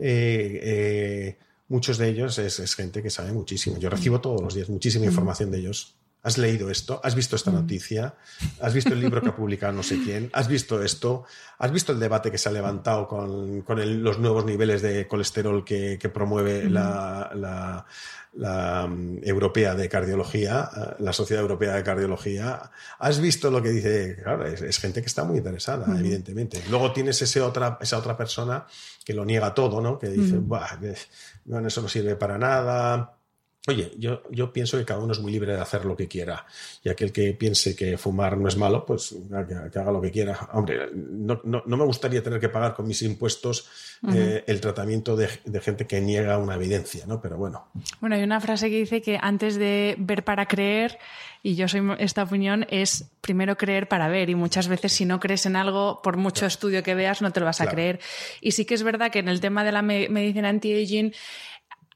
Eh, 0.00 1.36
muchos 1.68 1.98
de 1.98 2.08
ellos 2.08 2.38
es, 2.38 2.74
gente 2.74 3.02
que 3.02 3.10
sabe 3.10 3.32
muchísimo. 3.32 3.76
Yo 3.76 3.90
recibo 3.90 4.18
todos 4.18 4.40
los 4.40 4.54
días 4.54 4.70
muchísima 4.70 5.04
información 5.04 5.50
de 5.50 5.58
ellos 5.58 5.94
¿Has 6.26 6.38
leído 6.38 6.72
esto? 6.72 7.00
¿Has 7.04 7.14
visto 7.14 7.36
esta 7.36 7.52
mm. 7.52 7.54
noticia? 7.54 8.14
¿Has 8.60 8.74
visto 8.74 8.92
el 8.92 9.00
libro 9.00 9.22
que 9.22 9.28
ha 9.28 9.36
publicado 9.36 9.72
no 9.72 9.84
sé 9.84 10.02
quién? 10.02 10.28
¿Has 10.32 10.48
visto 10.48 10.82
esto? 10.82 11.22
¿Has 11.56 11.70
visto 11.70 11.92
el 11.92 12.00
debate 12.00 12.32
que 12.32 12.38
se 12.38 12.48
ha 12.48 12.52
levantado 12.52 13.06
con, 13.06 13.64
los 14.02 14.18
nuevos 14.18 14.44
niveles 14.44 14.82
de 14.82 15.06
colesterol 15.06 15.64
que, 15.64 16.10
promueve 16.12 16.64
mm. 16.64 16.72
la, 16.72 17.86
mm, 18.88 19.18
Europea 19.22 19.76
de 19.76 19.88
Cardiología, 19.88 20.68
eh, 20.76 20.94
la 20.98 21.12
Sociedad 21.12 21.42
Europea 21.42 21.74
de 21.74 21.84
Cardiología? 21.84 22.72
¿Has 22.98 23.20
visto 23.20 23.48
lo 23.48 23.62
que 23.62 23.68
dice? 23.68 24.16
Claro, 24.20 24.46
es, 24.46 24.78
gente 24.80 25.02
que 25.02 25.06
está 25.06 25.22
muy 25.22 25.38
interesada, 25.38 25.86
evidentemente. 25.96 26.60
Luego 26.68 26.92
tienes 26.92 27.22
ese 27.22 27.40
otra, 27.40 27.78
esa 27.80 27.98
otra 27.98 28.16
persona 28.16 28.66
que 29.04 29.14
lo 29.14 29.24
niega 29.24 29.54
todo, 29.54 29.80
¿no? 29.80 29.96
Que 29.96 30.08
dice, 30.08 30.38
bueno, 30.38 31.68
eso 31.68 31.82
no 31.82 31.88
sirve 31.88 32.16
para 32.16 32.36
nada 32.36 33.15
Oye, 33.68 33.90
yo, 33.98 34.22
yo, 34.30 34.52
pienso 34.52 34.78
que 34.78 34.84
cada 34.84 35.00
uno 35.00 35.12
es 35.12 35.18
muy 35.18 35.32
libre 35.32 35.52
de 35.52 35.60
hacer 35.60 35.84
lo 35.84 35.96
que 35.96 36.06
quiera. 36.06 36.46
Y 36.84 36.88
aquel 36.88 37.10
que 37.10 37.32
piense 37.32 37.74
que 37.74 37.98
fumar 37.98 38.38
no 38.38 38.46
es 38.46 38.56
malo, 38.56 38.86
pues 38.86 39.16
que, 39.48 39.78
haga 39.78 39.90
lo 39.90 40.00
que 40.00 40.12
quiera. 40.12 40.38
Hombre, 40.52 40.88
no, 40.94 41.40
me 41.44 41.84
gustaría 41.84 42.22
tener 42.22 42.38
que 42.38 42.48
pagar 42.48 42.74
con 42.74 42.86
mis 42.86 43.02
impuestos 43.02 43.68
eh, 44.14 44.44
el 44.46 44.60
tratamiento 44.60 45.16
de, 45.16 45.28
gente 45.60 45.84
que 45.84 46.00
niega 46.00 46.38
una 46.38 46.54
evidencia, 46.54 47.06
¿no? 47.06 47.20
Pero 47.20 47.38
bueno. 47.38 47.66
Bueno, 48.00 48.14
hay 48.14 48.22
una 48.22 48.40
frase 48.40 48.70
que 48.70 48.76
dice 48.76 49.02
que 49.02 49.18
antes 49.20 49.56
de 49.56 49.96
ver 49.98 50.22
para 50.22 50.46
creer, 50.46 50.96
y 51.42 51.56
yo 51.56 51.66
soy 51.66 51.82
esta 51.98 52.22
opinión, 52.22 52.66
es 52.70 53.10
primero 53.20 53.56
creer 53.56 53.88
para 53.88 54.06
ver. 54.06 54.30
Y 54.30 54.36
muchas 54.36 54.68
veces 54.68 54.92
si 54.92 55.06
no 55.06 55.18
crees 55.18 55.44
en 55.44 55.56
algo, 55.56 56.02
por 56.02 56.18
mucho 56.18 56.46
estudio 56.46 56.84
que 56.84 56.94
veas, 56.94 57.20
no 57.20 57.32
te 57.32 57.40
lo 57.40 57.46
vas 57.46 57.60
a 57.60 57.66
creer. 57.66 57.98
Y 58.40 58.52
sí 58.52 58.64
que 58.64 58.74
es 58.74 58.84
verdad 58.84 59.10
que 59.10 59.18
en 59.18 59.28
el 59.28 59.40
tema 59.40 59.64
de 59.64 59.72
la 59.72 59.82
medicina 59.82 60.50
anti-aging 60.50 61.12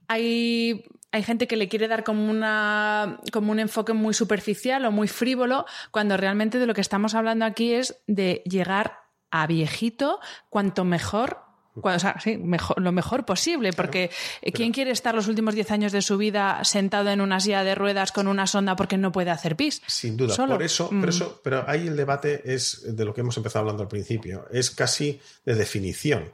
hay 0.08 0.84
hay 1.12 1.22
gente 1.22 1.46
que 1.46 1.56
le 1.56 1.68
quiere 1.68 1.88
dar 1.88 2.04
como, 2.04 2.30
una, 2.30 3.18
como 3.32 3.52
un 3.52 3.58
enfoque 3.58 3.92
muy 3.92 4.14
superficial 4.14 4.84
o 4.84 4.92
muy 4.92 5.08
frívolo, 5.08 5.66
cuando 5.90 6.16
realmente 6.16 6.58
de 6.58 6.66
lo 6.66 6.74
que 6.74 6.80
estamos 6.80 7.14
hablando 7.14 7.44
aquí 7.44 7.74
es 7.74 7.96
de 8.06 8.42
llegar 8.44 9.00
a 9.30 9.46
viejito 9.46 10.20
cuanto 10.48 10.84
mejor 10.84 11.50
o 11.74 11.98
sea, 11.98 12.16
sí, 12.20 12.36
mejor, 12.36 12.80
lo 12.80 12.92
mejor 12.92 13.24
posible, 13.24 13.72
porque 13.72 14.10
¿quién 14.52 14.72
quiere 14.72 14.90
estar 14.90 15.14
los 15.14 15.28
últimos 15.28 15.54
10 15.54 15.70
años 15.70 15.92
de 15.92 16.02
su 16.02 16.16
vida 16.18 16.62
sentado 16.64 17.10
en 17.10 17.20
una 17.20 17.40
silla 17.40 17.64
de 17.64 17.74
ruedas 17.74 18.12
con 18.12 18.26
una 18.26 18.46
sonda 18.46 18.76
porque 18.76 18.98
no 18.98 19.12
puede 19.12 19.30
hacer 19.30 19.56
pis? 19.56 19.80
Sin 19.86 20.16
duda, 20.16 20.34
por 20.46 20.62
eso, 20.62 20.90
mm. 20.90 21.08
eso, 21.08 21.40
pero 21.42 21.64
ahí 21.68 21.86
el 21.86 21.96
debate 21.96 22.42
es 22.44 22.82
de 22.96 23.04
lo 23.04 23.14
que 23.14 23.20
hemos 23.20 23.36
empezado 23.36 23.60
hablando 23.60 23.82
al 23.82 23.88
principio, 23.88 24.46
es 24.50 24.70
casi 24.70 25.20
de 25.44 25.54
definición. 25.54 26.32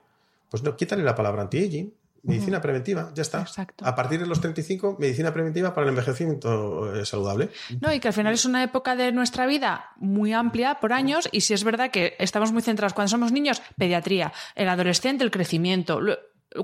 Pues 0.50 0.62
no, 0.62 0.76
quítale 0.76 1.02
la 1.02 1.14
palabra 1.14 1.42
anti-aging, 1.42 1.92
Medicina 2.26 2.60
preventiva, 2.60 3.10
ya 3.14 3.22
está. 3.22 3.46
A 3.82 3.94
partir 3.94 4.20
de 4.20 4.26
los 4.26 4.40
35, 4.40 4.96
medicina 4.98 5.32
preventiva 5.32 5.74
para 5.74 5.84
el 5.84 5.90
envejecimiento 5.90 6.94
eh, 6.94 7.06
saludable. 7.06 7.50
No, 7.80 7.92
y 7.92 8.00
que 8.00 8.08
al 8.08 8.14
final 8.14 8.34
es 8.34 8.44
una 8.44 8.62
época 8.62 8.96
de 8.96 9.12
nuestra 9.12 9.46
vida 9.46 9.92
muy 9.96 10.32
amplia 10.32 10.80
por 10.80 10.92
años 10.92 11.28
y 11.32 11.42
si 11.42 11.54
es 11.54 11.64
verdad 11.64 11.90
que 11.90 12.16
estamos 12.18 12.52
muy 12.52 12.62
centrados 12.62 12.94
cuando 12.94 13.10
somos 13.10 13.32
niños, 13.32 13.62
pediatría, 13.78 14.32
el 14.54 14.68
adolescente, 14.68 15.24
el 15.24 15.30
crecimiento, 15.30 16.00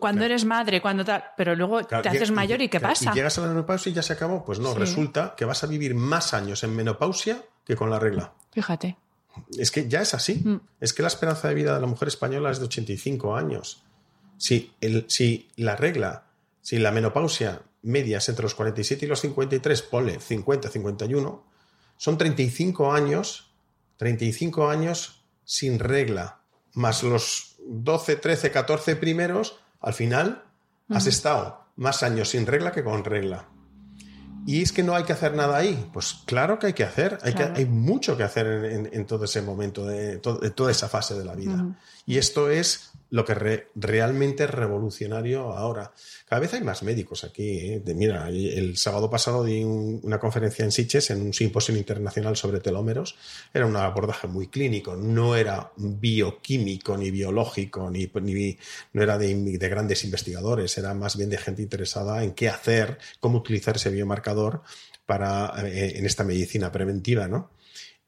cuando 0.00 0.24
eres 0.24 0.44
madre, 0.44 0.80
cuando 0.80 1.04
tal, 1.04 1.24
pero 1.36 1.54
luego 1.54 1.84
te 1.84 1.96
haces 1.96 2.30
mayor 2.30 2.60
y, 2.62 2.68
¿qué 2.68 2.80
pasa? 2.80 3.10
Y 3.12 3.14
llegas 3.14 3.38
a 3.38 3.42
la 3.42 3.48
menopausia 3.48 3.90
y 3.90 3.94
ya 3.94 4.02
se 4.02 4.12
acabó. 4.12 4.44
Pues 4.44 4.58
no, 4.58 4.74
resulta 4.74 5.34
que 5.36 5.44
vas 5.44 5.62
a 5.64 5.66
vivir 5.66 5.94
más 5.94 6.34
años 6.34 6.62
en 6.64 6.74
menopausia 6.74 7.42
que 7.64 7.76
con 7.76 7.90
la 7.90 7.98
regla. 7.98 8.32
Fíjate. 8.52 8.96
Es 9.58 9.70
que 9.70 9.88
ya 9.88 10.02
es 10.02 10.14
así. 10.14 10.42
Mm. 10.44 10.60
Es 10.80 10.92
que 10.92 11.02
la 11.02 11.08
esperanza 11.08 11.48
de 11.48 11.54
vida 11.54 11.74
de 11.74 11.80
la 11.80 11.86
mujer 11.86 12.08
española 12.08 12.50
es 12.50 12.58
de 12.58 12.66
85 12.66 13.36
años. 13.36 13.82
Si, 14.42 14.74
el, 14.80 15.04
si 15.08 15.48
la 15.54 15.76
regla, 15.76 16.24
si 16.62 16.80
la 16.80 16.90
menopausia 16.90 17.62
media 17.82 18.18
es 18.18 18.28
entre 18.28 18.42
los 18.42 18.56
47 18.56 19.06
y 19.06 19.08
los 19.08 19.20
53, 19.20 19.82
ponle 19.82 20.18
50, 20.18 20.68
51, 20.68 21.44
son 21.96 22.18
35 22.18 22.92
años, 22.92 23.52
35 23.98 24.68
años 24.68 25.22
sin 25.44 25.78
regla, 25.78 26.40
más 26.74 27.04
los 27.04 27.54
12, 27.64 28.16
13, 28.16 28.50
14 28.50 28.96
primeros, 28.96 29.60
al 29.80 29.94
final 29.94 30.42
has 30.88 31.06
estado 31.06 31.66
más 31.76 32.02
años 32.02 32.30
sin 32.30 32.44
regla 32.44 32.72
que 32.72 32.82
con 32.82 33.04
regla. 33.04 33.48
Y 34.44 34.60
es 34.60 34.72
que 34.72 34.82
no 34.82 34.96
hay 34.96 35.04
que 35.04 35.12
hacer 35.12 35.36
nada 35.36 35.56
ahí. 35.56 35.88
Pues 35.92 36.14
claro 36.26 36.58
que 36.58 36.66
hay 36.66 36.72
que 36.72 36.82
hacer. 36.82 37.16
Hay, 37.22 37.32
que, 37.32 37.44
hay 37.44 37.64
mucho 37.64 38.16
que 38.16 38.24
hacer 38.24 38.88
en, 38.92 39.06
todo 39.06 39.24
ese 39.24 39.40
momento, 39.40 39.86
de, 39.86 40.18
toda 40.18 40.70
esa 40.72 40.88
fase 40.88 41.14
de 41.14 41.24
la 41.24 41.36
vida. 41.36 41.76
Y 42.06 42.18
esto 42.18 42.50
es 42.50 42.91
lo 43.12 43.26
que 43.26 43.66
realmente 43.74 44.44
es 44.44 44.50
revolucionario 44.50 45.52
ahora. 45.52 45.92
Cada 46.26 46.40
vez 46.40 46.54
hay 46.54 46.62
más 46.62 46.82
médicos 46.82 47.24
aquí. 47.24 47.58
¿eh? 47.58 47.82
mira, 47.94 48.30
el 48.30 48.78
sábado 48.78 49.10
pasado 49.10 49.44
di 49.44 49.62
una 49.62 50.18
conferencia 50.18 50.64
en 50.64 50.72
Siches 50.72 51.10
en 51.10 51.20
un 51.20 51.34
simposio 51.34 51.76
internacional 51.76 52.36
sobre 52.36 52.60
telómeros. 52.60 53.16
Era 53.52 53.66
un 53.66 53.76
abordaje 53.76 54.28
muy 54.28 54.46
clínico, 54.46 54.96
no 54.96 55.36
era 55.36 55.72
bioquímico 55.76 56.96
ni 56.96 57.10
biológico, 57.10 57.90
ni, 57.90 58.10
no 58.94 59.02
era 59.02 59.18
de, 59.18 59.58
grandes 59.58 60.04
investigadores, 60.04 60.78
era 60.78 60.94
más 60.94 61.18
bien 61.18 61.28
de 61.28 61.36
gente 61.36 61.60
interesada 61.60 62.24
en 62.24 62.32
qué 62.32 62.48
hacer, 62.48 62.96
cómo 63.20 63.36
utilizar 63.36 63.76
ese 63.76 63.90
biomarcador 63.90 64.62
para, 65.04 65.52
eh, 65.66 65.98
en 65.98 66.06
esta 66.06 66.24
medicina 66.24 66.72
preventiva, 66.72 67.28
¿no? 67.28 67.50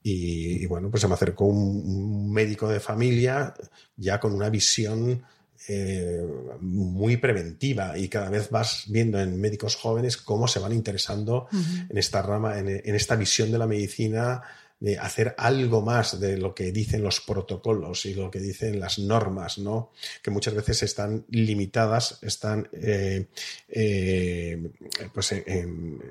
Y, 0.07 0.67
bueno, 0.67 0.91
pues 0.91 1.01
se 1.01 1.09
me 1.09 1.15
acercó 1.15 1.47
un, 1.47 2.31
médico 2.31 2.69
de 2.69 2.79
familia 2.79 3.55
ya 3.97 4.21
con 4.21 4.35
una 4.35 4.51
visión 4.51 5.25
eh, 5.67 6.23
muy 6.61 7.17
preventiva 7.17 7.97
y 7.97 8.09
cada 8.09 8.29
vez 8.29 8.51
vas 8.51 8.85
viendo 8.89 9.19
en 9.19 9.41
médicos 9.41 9.77
jóvenes 9.77 10.19
cómo 10.19 10.47
se 10.47 10.59
van 10.59 10.75
interesando 10.75 11.49
en 11.89 11.97
esta 11.97 12.21
rama, 12.21 12.59
en, 12.59 12.69
esta 12.95 13.17
visión 13.17 13.51
de 13.51 13.57
la 13.57 13.67
medicina 13.67 14.43
de 14.79 14.99
hacer 14.99 15.35
algo 15.39 15.81
más 15.81 16.21
de 16.21 16.37
lo 16.37 16.55
que 16.55 16.71
dicen 16.71 17.03
los 17.03 17.23
protocolos 17.23 18.05
y 18.05 18.13
lo 18.13 18.31
que 18.31 18.41
dicen 18.41 18.79
las 18.79 18.99
normas, 18.99 19.57
¿no? 19.57 19.93
Que 20.23 20.31
muchas 20.31 20.53
veces 20.53 20.83
están 20.83 21.25
limitadas, 21.31 22.19
están 22.21 22.69
eh, 22.73 23.29
eh, 23.69 24.71
pues, 25.15 25.35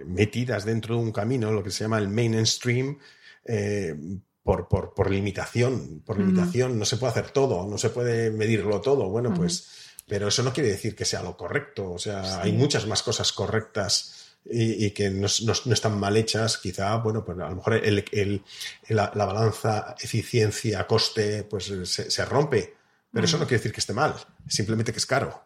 metidas 0.08 0.66
dentro 0.66 0.96
de 0.96 1.02
un 1.04 1.12
camino, 1.12 1.52
lo 1.52 1.64
que 1.64 1.70
se 1.70 1.84
llama 1.84 2.00
el 2.00 2.08
mainstream, 2.08 2.98
eh, 3.46 3.96
por, 4.44 4.68
por, 4.68 5.10
limitación, 5.10 6.02
por 6.06 6.20
limitación, 6.20 6.78
no 6.78 6.86
se 6.86 6.98
puede 6.98 7.12
hacer 7.12 7.32
todo, 7.32 7.66
no 7.66 7.78
se 7.78 7.90
puede 7.90 8.30
medirlo 8.30 8.82
todo. 8.82 9.10
Bueno, 9.10 9.34
pues, 9.34 9.70
pero 10.08 10.28
eso 10.28 10.44
no 10.44 10.52
quiere 10.52 10.70
decir 10.70 10.96
que 10.96 11.06
sea 11.06 11.24
lo 11.24 11.38
correcto. 11.38 11.92
O 11.92 11.98
sea, 11.98 12.42
hay 12.42 12.52
muchas 12.52 12.86
más 12.86 13.04
cosas 13.04 13.32
correctas 13.32 14.24
y, 14.46 14.92
que 14.92 15.10
no, 15.10 15.28
están 15.28 15.98
mal 15.98 16.18
hechas. 16.18 16.58
Quizá, 16.58 16.96
bueno, 16.98 17.24
pues 17.24 17.40
a 17.40 17.50
lo 17.50 17.56
mejor 17.56 17.76
el, 17.76 18.44
la, 18.90 19.10
balanza 19.14 19.96
eficiencia-coste 20.00 21.46
pues 21.46 21.72
se, 21.86 22.26
rompe. 22.26 22.76
Pero 23.12 23.26
eso 23.26 23.38
no 23.38 23.46
quiere 23.46 23.60
decir 23.60 23.72
que 23.72 23.80
esté 23.80 23.94
mal, 23.94 24.16
simplemente 24.48 24.92
que 24.92 24.98
es 24.98 25.06
caro. 25.06 25.44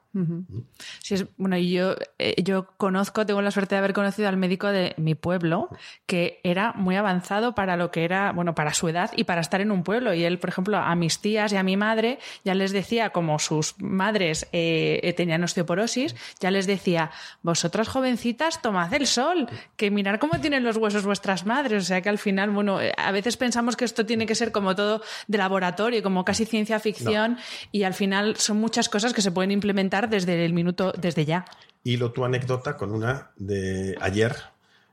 Sí, 1.04 1.14
es, 1.14 1.26
bueno, 1.38 1.58
y 1.58 1.72
yo, 1.72 1.96
eh, 2.18 2.42
yo 2.44 2.68
conozco, 2.78 3.26
tengo 3.26 3.42
la 3.42 3.52
suerte 3.52 3.76
de 3.76 3.80
haber 3.80 3.94
conocido 3.94 4.28
al 4.30 4.38
médico 4.38 4.68
de 4.68 4.94
mi 4.98 5.16
pueblo, 5.16 5.70
que 6.06 6.40
era 6.44 6.74
muy 6.74 6.96
avanzado 6.96 7.54
para 7.56 7.78
lo 7.78 7.92
que 7.92 8.04
era, 8.04 8.32
bueno, 8.32 8.56
para 8.56 8.74
su 8.74 8.88
edad 8.88 9.12
y 9.16 9.26
para 9.26 9.42
estar 9.42 9.62
en 9.62 9.72
un 9.72 9.84
pueblo. 9.84 10.14
Y 10.14 10.24
él, 10.24 10.40
por 10.40 10.50
ejemplo, 10.50 10.78
a 10.78 10.96
mis 10.96 11.20
tías 11.20 11.54
y 11.54 11.58
a 11.58 11.64
mi 11.64 11.78
madre 11.78 12.20
ya 12.44 12.56
les 12.56 12.72
decía, 12.72 13.12
como 13.12 13.40
sus 13.40 13.76
madres 13.80 14.48
eh, 14.52 15.14
tenían 15.16 15.44
osteoporosis, 15.44 16.16
ya 16.40 16.52
les 16.52 16.68
decía, 16.68 17.12
vosotras 17.42 17.88
jovencitas, 17.88 18.62
tomad 18.62 18.94
el 18.94 19.08
sol, 19.08 19.48
que 19.76 19.92
mirar 19.92 20.20
cómo 20.20 20.40
tienen 20.40 20.64
los 20.64 20.78
huesos 20.78 21.06
vuestras 21.06 21.46
madres. 21.46 21.84
O 21.84 21.86
sea 21.86 22.02
que 22.02 22.10
al 22.10 22.18
final, 22.18 22.50
bueno, 22.50 22.82
eh, 22.82 22.94
a 22.98 23.12
veces 23.12 23.38
pensamos 23.38 23.76
que 23.76 23.86
esto 23.86 24.06
tiene 24.06 24.26
que 24.26 24.36
ser 24.36 24.52
como 24.52 24.76
todo 24.76 25.02
de 25.28 25.38
laboratorio, 25.38 26.02
como 26.04 26.26
casi 26.26 26.46
ciencia 26.46 26.80
ficción, 26.80 27.38
y 27.72 27.84
al 27.84 27.94
final 27.94 28.38
son 28.38 28.58
muchas 28.58 28.90
cosas 28.90 29.14
que 29.14 29.22
se 29.22 29.32
pueden 29.32 29.52
implementar 29.52 30.07
desde 30.10 30.46
el 30.46 30.54
minuto, 30.54 30.92
desde 30.98 31.26
ya. 31.26 31.46
Y 31.84 31.98
lo 31.98 32.12
tu 32.12 32.26
anécdota 32.26 32.76
con 32.76 32.92
una 32.92 33.32
de 33.38 33.96
ayer, 34.02 34.36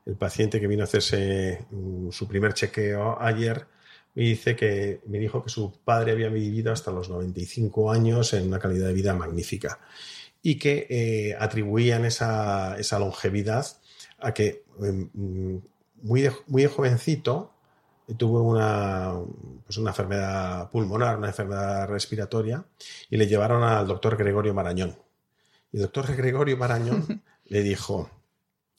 el 0.07 0.17
paciente 0.17 0.61
que 0.61 0.67
vino 0.67 0.83
a 0.83 0.85
hacerse 0.85 1.65
mm, 1.71 2.11
su 2.11 2.29
primer 2.29 2.55
chequeo 2.55 3.21
ayer, 3.21 3.67
me 4.15 4.25
dice 4.25 4.55
que 4.55 5.01
me 5.07 5.19
dijo 5.19 5.43
que 5.43 5.51
su 5.51 5.81
padre 5.85 6.13
había 6.13 6.29
vivido 6.29 6.73
hasta 6.73 6.93
los 6.93 7.09
95 7.09 7.91
años 7.91 8.33
en 8.33 8.47
una 8.47 8.61
calidad 8.61 8.87
de 8.87 8.93
vida 8.93 9.15
magnífica 9.15 9.81
y 10.41 10.57
que 10.59 10.87
eh, 10.89 11.37
atribuían 11.39 12.05
esa, 12.05 12.79
esa, 12.79 12.99
longevidad 12.99 13.67
a 14.21 14.33
que 14.33 14.65
em, 14.81 15.11
mm, 15.13 15.63
muy, 16.03 16.31
muy 16.47 16.67
jovencito 16.67 17.55
tuvo 18.19 18.43
una, 18.43 19.15
pues 19.65 19.79
una 19.79 19.91
enfermedad 19.91 20.71
pulmonar, 20.71 21.17
una 21.17 21.29
enfermedad 21.29 21.89
respiratoria, 21.89 22.65
y 23.09 23.17
le 23.17 23.27
llevaron 23.27 23.63
al 23.63 23.87
doctor 23.87 24.17
Gregorio 24.17 24.53
Marañón. 24.53 24.97
Y 25.75 25.79
el 25.79 25.83
doctor 25.83 26.15
Gregorio 26.15 26.57
Marañón 26.57 27.21
le 27.47 27.63
dijo, 27.65 28.09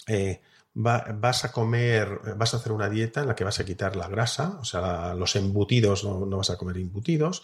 eh, 0.07 0.39
vas 0.73 1.43
a 1.43 1.51
comer, 1.51 2.21
vas 2.37 2.53
a 2.53 2.57
hacer 2.57 2.71
una 2.71 2.87
dieta 2.87 3.19
en 3.19 3.27
la 3.27 3.35
que 3.35 3.43
vas 3.43 3.59
a 3.59 3.65
quitar 3.65 3.97
la 3.97 4.07
grasa, 4.07 4.57
o 4.61 4.63
sea, 4.63 5.13
los 5.13 5.35
embutidos, 5.35 6.05
no, 6.05 6.25
vas 6.25 6.51
a 6.51 6.57
comer 6.57 6.77
embutidos, 6.77 7.43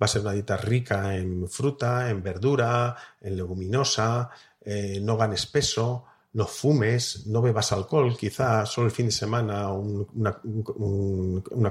va 0.00 0.04
a 0.04 0.08
ser 0.08 0.22
una 0.22 0.30
dieta 0.30 0.56
rica 0.56 1.16
en 1.16 1.48
fruta, 1.48 2.10
en 2.10 2.22
verdura, 2.22 2.96
en 3.20 3.36
leguminosa, 3.36 4.30
eh, 4.60 5.00
no 5.02 5.16
ganes 5.16 5.46
peso, 5.46 6.04
no 6.34 6.46
fumes, 6.46 7.26
no 7.26 7.42
bebas 7.42 7.72
alcohol, 7.72 8.16
quizá 8.16 8.64
solo 8.66 8.86
el 8.86 8.92
fin 8.92 9.06
de 9.06 9.12
semana 9.12 9.70
una, 9.72 10.40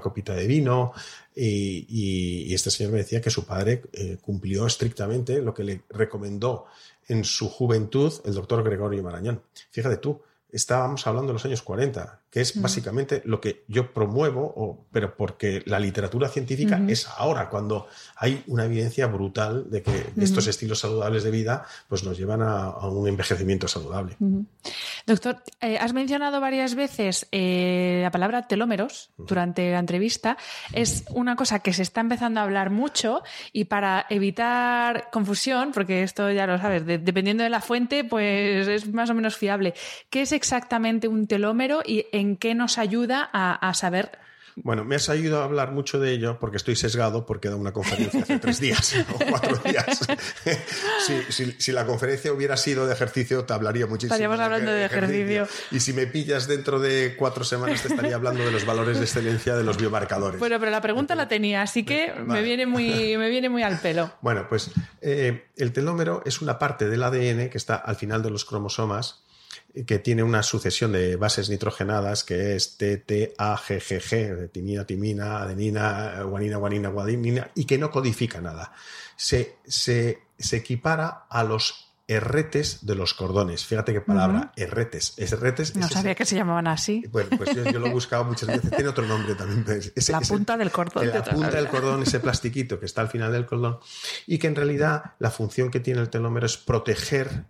copita 0.01 0.35
de 0.35 0.47
vino. 0.47 0.91
Y, 1.33 2.53
este 2.53 2.69
señor 2.69 2.91
me 2.91 2.99
decía 2.99 3.21
que 3.21 3.29
su 3.29 3.45
padre 3.45 3.83
eh, 3.93 4.17
cumplió 4.21 4.67
estrictamente 4.67 5.41
lo 5.41 5.53
que 5.53 5.63
le 5.63 5.83
recomendó 5.89 6.67
en 7.11 7.25
su 7.25 7.49
juventud 7.49 8.13
el 8.23 8.33
doctor 8.33 8.63
Gregorio 8.63 9.03
Marañón. 9.03 9.43
Fíjate 9.69 9.97
tú, 9.97 10.21
estábamos 10.49 11.05
hablando 11.05 11.27
de 11.27 11.33
los 11.33 11.45
años 11.45 11.61
40, 11.61 12.20
que 12.31 12.39
es 12.39 12.59
básicamente 12.61 13.21
lo 13.25 13.41
que 13.41 13.65
yo 13.67 13.91
promuevo, 13.91 14.87
pero 14.89 15.17
porque 15.17 15.61
la 15.65 15.79
literatura 15.79 16.29
científica 16.29 16.81
es 16.87 17.07
ahora, 17.17 17.49
cuando 17.49 17.87
hay 18.15 18.41
una 18.47 18.63
evidencia 18.63 19.05
brutal 19.07 19.69
de 19.69 19.83
que 19.83 20.05
estos 20.17 20.47
estilos 20.47 20.79
saludables 20.79 21.23
de 21.23 21.31
vida 21.31 21.65
pues 21.89 22.05
nos 22.05 22.17
llevan 22.17 22.41
a, 22.41 22.69
un 22.87 23.05
envejecimiento 23.07 23.67
saludable. 23.67 24.15
Doctor, 25.05 25.43
eh, 25.59 25.77
has 25.77 25.91
mencionado 25.91 26.39
varias 26.39 26.75
veces 26.75 27.27
eh, 27.33 27.99
la 28.01 28.11
palabra 28.11 28.47
telómeros 28.47 29.09
durante 29.17 29.69
la 29.71 29.79
entrevista. 29.79 30.37
Es 30.71 31.03
una 31.09 31.35
cosa 31.35 31.59
que 31.59 31.73
se 31.73 31.81
está 31.81 31.99
empezando 31.99 32.39
a 32.39 32.43
hablar 32.43 32.69
mucho 32.69 33.23
y 33.51 33.65
para 33.65 34.05
evitar 34.09 35.09
confusión, 35.11 35.71
porque 35.73 36.03
esto 36.03 36.31
ya 36.31 36.47
lo 36.47 36.57
sabes, 36.59 36.85
dependiendo 36.85 37.43
de 37.43 37.49
la 37.49 37.59
fuente, 37.59 38.05
pues 38.05 38.67
es 38.69 38.87
más 38.93 39.09
o 39.09 39.13
menos 39.13 39.35
fiable. 39.35 39.73
¿Qué 40.09 40.21
es 40.21 40.31
exactamente 40.31 41.09
un 41.09 41.27
telómero 41.27 41.81
y 41.85 42.05
en 42.11 42.20
qué 42.37 42.55
nos 42.55 42.77
ayuda 42.77 43.29
a, 43.31 43.73
saber 43.73 44.11
bueno, 44.55 44.83
me 44.83 44.95
has 44.95 45.09
ayudado 45.09 45.43
a 45.43 45.45
hablar 45.45 45.71
mucho 45.71 45.99
de 45.99 46.11
ello 46.11 46.37
porque 46.39 46.57
estoy 46.57 46.75
sesgado 46.75 47.25
porque 47.25 47.47
he 47.47 47.51
dado 47.51 47.61
una 47.61 47.71
conferencia 47.71 48.21
hace 48.21 48.39
tres 48.39 48.59
días 48.59 48.95
o 49.13 49.17
cuatro 49.29 49.57
días. 49.57 49.99
si, 51.57 51.71
la 51.71 51.85
conferencia 51.85 52.33
hubiera 52.33 52.57
sido 52.57 52.85
de 52.85 52.93
ejercicio, 52.93 53.45
te 53.45 53.53
hablaría 53.53 53.87
muchísimo. 53.87 54.13
Estaríamos 54.13 54.39
hablando 54.39 54.71
de, 54.71 54.85
ejercicio. 54.85 55.47
Y 55.71 55.79
si 55.79 55.93
me 55.93 56.05
pillas 56.05 56.47
dentro 56.47 56.79
de 56.79 57.15
cuatro 57.17 57.43
semanas, 57.43 57.81
te 57.81 57.87
estaría 57.87 58.15
hablando 58.15 58.43
de 58.43 58.51
los 58.51 58.65
valores 58.65 58.97
de 58.97 59.05
excelencia 59.05 59.55
de 59.55 59.63
los 59.63 59.77
biomarcadores. 59.77 60.39
Bueno, 60.39 60.59
pero 60.59 60.71
la 60.71 60.81
pregunta 60.81 61.15
la 61.15 61.27
tenía, 61.27 61.61
así 61.61 61.83
que 61.83 62.13
me, 62.25 62.41
viene 62.41 62.65
muy, 62.65 63.17
me 63.17 63.29
viene 63.29 63.49
muy 63.49 63.63
al 63.63 63.79
pelo. 63.79 64.11
Bueno, 64.21 64.47
pues 64.49 64.71
eh, 65.01 65.45
el 65.55 65.71
telómero 65.71 66.21
es 66.25 66.41
una 66.41 66.59
parte 66.59 66.89
del 66.89 67.03
ADN 67.03 67.49
que 67.49 67.57
está 67.57 67.75
al 67.75 67.95
final 67.95 68.21
de 68.21 68.29
los 68.29 68.45
cromosomas 68.45 69.23
que 69.85 69.99
tiene 69.99 70.23
una 70.23 70.43
sucesión 70.43 70.91
de 70.91 71.15
bases 71.15 71.49
nitrogenadas 71.49 72.23
que 72.23 72.55
es 72.55 72.77
T, 72.77 72.97
T, 72.97 73.33
A, 73.37 73.57
G, 73.57 73.79
G, 73.79 74.01
G, 74.01 74.51
timina, 74.51 74.85
timina, 74.85 75.41
adenina, 75.41 76.23
guanina, 76.23 76.57
guanina, 76.57 76.89
guanina, 76.89 77.51
y 77.55 77.65
que 77.65 77.77
no 77.77 77.89
codifica 77.89 78.41
nada. 78.41 78.73
Se, 79.15 79.57
se, 79.65 80.23
se 80.37 80.57
equipara 80.57 81.25
a 81.29 81.43
los 81.43 81.91
herretes 82.07 82.85
de 82.85 82.95
los 82.95 83.13
cordones. 83.13 83.65
Fíjate 83.65 83.93
qué 83.93 84.01
palabra, 84.01 84.51
herretes. 84.57 85.13
herretes. 85.17 85.75
No 85.77 85.87
sabía 85.87 86.13
que 86.13 86.25
se 86.25 86.35
llamaban 86.35 86.67
así. 86.67 87.05
Bueno, 87.11 87.29
pues 87.37 87.55
yo, 87.55 87.79
lo 87.79 87.87
he 87.87 87.91
buscado 87.91 88.23
muchas 88.25 88.47
veces. 88.47 88.69
Tiene 88.69 88.87
otro 88.87 89.05
nombre 89.05 89.35
también. 89.35 89.65
la 90.09 90.21
punta 90.21 90.57
del 90.57 90.71
cordón. 90.71 91.07
La 91.07 91.23
punta 91.23 91.51
del 91.51 91.67
cordón, 91.69 92.03
ese 92.03 92.19
plastiquito 92.19 92.79
que 92.79 92.85
está 92.85 93.01
al 93.01 93.09
final 93.09 93.31
del 93.31 93.45
cordón. 93.45 93.79
Y 94.27 94.37
que 94.37 94.47
en 94.47 94.55
realidad 94.55 95.13
la 95.19 95.31
función 95.31 95.71
que 95.71 95.79
tiene 95.79 96.01
el 96.01 96.09
telómero 96.09 96.45
es 96.45 96.57
proteger 96.57 97.45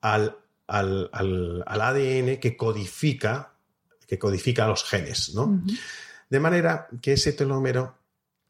al 0.00 0.36
al, 0.66 1.10
ADN 1.66 2.38
que 2.38 2.56
codifica, 2.56 3.54
que 4.06 4.18
codifica 4.18 4.66
los 4.66 4.84
genes, 4.84 5.34
¿no? 5.34 5.62
De 6.28 6.40
manera 6.40 6.88
que 7.00 7.12
ese 7.12 7.32
telómero 7.32 7.96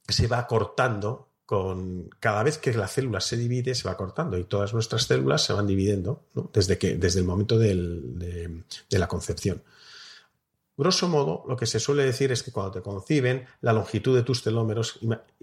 se 0.08 0.26
va 0.26 0.46
cortando 0.46 1.28
con 1.46 2.08
cada 2.20 2.42
vez 2.42 2.58
que 2.58 2.72
la 2.72 2.88
célula 2.88 3.20
se 3.20 3.36
divide, 3.36 3.74
se 3.74 3.86
va 3.86 3.96
cortando 3.96 4.38
y 4.38 4.44
todas 4.44 4.72
nuestras 4.72 5.02
células 5.02 5.44
se 5.44 5.52
van 5.52 5.66
dividiendo 5.66 6.24
desde, 6.52 6.78
que, 6.78 6.96
desde 6.96 7.20
el 7.20 7.26
momento 7.26 7.58
de, 7.58 8.64
la 8.90 9.08
concepción. 9.08 9.62
Grosso 10.76 11.08
modo, 11.08 11.44
lo 11.46 11.56
que 11.56 11.66
se 11.66 11.78
suele 11.78 12.04
decir 12.04 12.32
es 12.32 12.42
que 12.42 12.50
cuando 12.50 12.72
te 12.72 12.82
conciben, 12.82 13.46
la 13.60 13.72
longitud 13.72 14.16
de 14.16 14.22
tus 14.22 14.42
telómeros, 14.42 14.98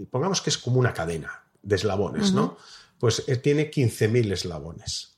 pongamos 0.09 0.41
que 0.41 0.49
es 0.49 0.57
como 0.57 0.79
una 0.79 0.93
cadena 0.93 1.43
de 1.61 1.75
eslabones, 1.75 2.33
¿no? 2.33 2.57
Pues 2.99 3.23
eh, 3.27 3.37
tiene 3.37 3.71
15.000 3.71 4.33
eslabones. 4.33 5.10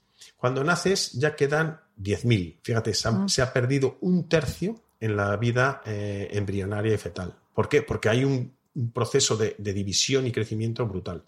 Cuando 0.44 0.62
naces 0.62 1.14
ya 1.14 1.38
quedan 1.38 1.80
10.000. 1.98 2.58
Fíjate, 2.62 2.94
se 2.94 3.42
ha, 3.42 3.54
perdido 3.54 3.98
un 4.02 4.28
tercio 4.28 4.76
en 5.00 5.16
la 5.16 5.38
vida 5.38 5.82
eh, 5.86 6.28
embrionaria 6.32 6.94
y 6.94 6.98
fetal. 6.98 7.34
¿Por 7.54 7.70
qué? 7.70 7.82
Porque 7.82 8.10
hay 8.10 8.26
un, 8.26 8.54
proceso 8.94 9.38
de, 9.38 9.56
división 9.58 10.28
y 10.28 10.34
crecimiento 10.34 10.86
brutal. 10.86 11.24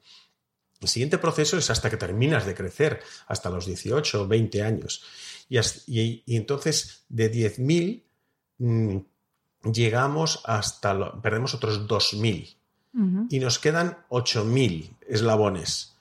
El 0.82 0.90
siguiente 0.90 1.18
proceso 1.18 1.58
es 1.58 1.70
hasta 1.70 1.90
que 1.90 1.96
terminas 1.96 2.46
de 2.46 2.56
crecer, 2.56 3.00
hasta 3.28 3.50
los 3.50 3.66
18 3.66 4.24
o 4.24 4.28
20 4.28 4.62
años. 4.62 5.02
Y, 5.48 6.22
entonces 6.36 7.06
de 7.08 7.32
10.000 7.32 8.04
mm, 8.58 8.98
llegamos 9.72 10.42
hasta, 10.44 11.22
perdemos 11.22 11.54
otros 11.54 11.88
2.000 11.88 12.58
y 13.30 13.40
nos 13.40 13.60
quedan 13.60 13.98
8.000 14.10 14.98
eslabones 15.08 15.95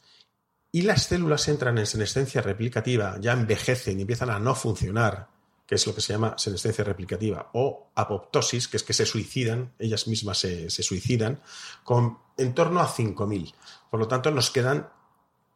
y 0.74 0.82
las 0.82 1.04
células 1.04 1.46
entran 1.46 1.78
en 1.78 1.87
senescencia 1.87 2.42
replicativa, 2.42 3.16
ya 3.20 3.32
envejecen 3.32 3.96
y 3.96 4.02
empiezan 4.02 4.30
a 4.30 4.40
no 4.40 4.56
funcionar, 4.56 5.28
que 5.64 5.76
es 5.76 5.87
lo 5.87 5.94
que 5.94 6.00
se 6.00 6.14
llama 6.14 6.34
senescencia 6.37 6.82
replicativa, 6.82 7.50
o 7.52 7.92
apoptosis, 7.94 8.66
que 8.66 8.78
es 8.78 8.82
que 8.82 8.92
se 8.92 9.06
suicidan, 9.06 9.72
ellas 9.78 10.08
mismas 10.08 10.38
se, 10.38 10.68
suicidan, 10.68 11.40
con 11.84 12.18
en 12.37 12.54
torno 12.56 12.80
a 12.80 12.88
5.000. 12.88 13.54
Por 13.88 14.00
lo 14.00 14.08
tanto, 14.08 14.32
nos 14.32 14.50
quedan 14.50 14.88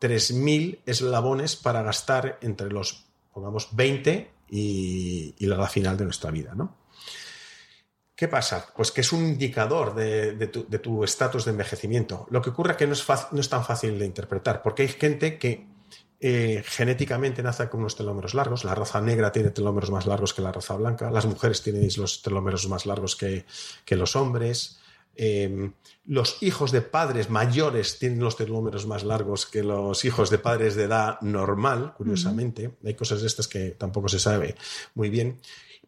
3.000 0.00 0.82
eslabones 0.86 1.56
para 1.56 1.82
gastar 1.82 2.38
entre 2.40 2.70
los, 2.70 3.06
pongamos, 3.34 3.70
20 3.72 4.30
y, 4.50 5.34
la 5.40 5.66
final 5.66 5.96
de 5.96 6.04
nuestra 6.04 6.30
vida, 6.30 6.54
¿no? 6.54 6.76
¿Qué 8.18 8.26
pasa? 8.26 8.66
Pues 8.74 8.90
que 8.90 9.02
es 9.02 9.12
un 9.12 9.24
indicador 9.24 9.94
de, 9.94 10.48
tu 10.48 11.04
estatus 11.04 11.44
de, 11.44 11.52
envejecimiento. 11.52 12.26
Lo 12.30 12.42
que 12.42 12.50
ocurre 12.50 12.72
es 12.72 12.76
que 12.76 12.86
no 12.88 12.94
es, 12.94 13.06
no 13.30 13.40
es, 13.40 13.48
tan 13.48 13.64
fácil 13.64 13.96
de 13.96 14.06
interpretar, 14.06 14.60
porque 14.60 14.82
hay 14.82 14.88
gente 14.88 15.38
que 15.38 15.68
eh, 16.18 16.64
genéticamente 16.66 17.44
nace 17.44 17.68
con 17.68 17.78
unos 17.78 17.94
telómeros 17.94 18.34
largos. 18.34 18.64
La 18.64 18.74
raza 18.74 19.00
negra 19.00 19.30
tiene 19.30 19.50
telómeros 19.50 19.92
más 19.92 20.06
largos 20.06 20.34
que 20.34 20.42
la 20.42 20.50
raza 20.50 20.74
blanca. 20.74 21.12
Las 21.12 21.26
mujeres 21.26 21.62
tienen 21.62 21.88
los 21.96 22.20
telómeros 22.20 22.68
más 22.68 22.86
largos 22.86 23.14
que, 23.14 23.44
los 23.90 24.16
hombres. 24.16 24.80
Em, 25.14 25.74
los 26.04 26.42
hijos 26.42 26.72
de 26.72 26.80
padres 26.80 27.30
mayores 27.30 28.00
tienen 28.00 28.18
los 28.18 28.36
telómeros 28.36 28.84
más 28.88 29.04
largos 29.04 29.46
que 29.46 29.62
los 29.62 30.04
hijos 30.04 30.28
de 30.30 30.38
padres 30.38 30.74
de 30.74 30.84
edad 30.84 31.20
normal, 31.20 31.94
curiosamente. 31.96 32.72
Hay 32.84 32.94
cosas 32.94 33.20
de 33.20 33.28
estas 33.28 33.46
que 33.46 33.70
tampoco 33.78 34.08
se 34.08 34.18
sabe 34.18 34.56
muy 34.96 35.08
bien. 35.08 35.38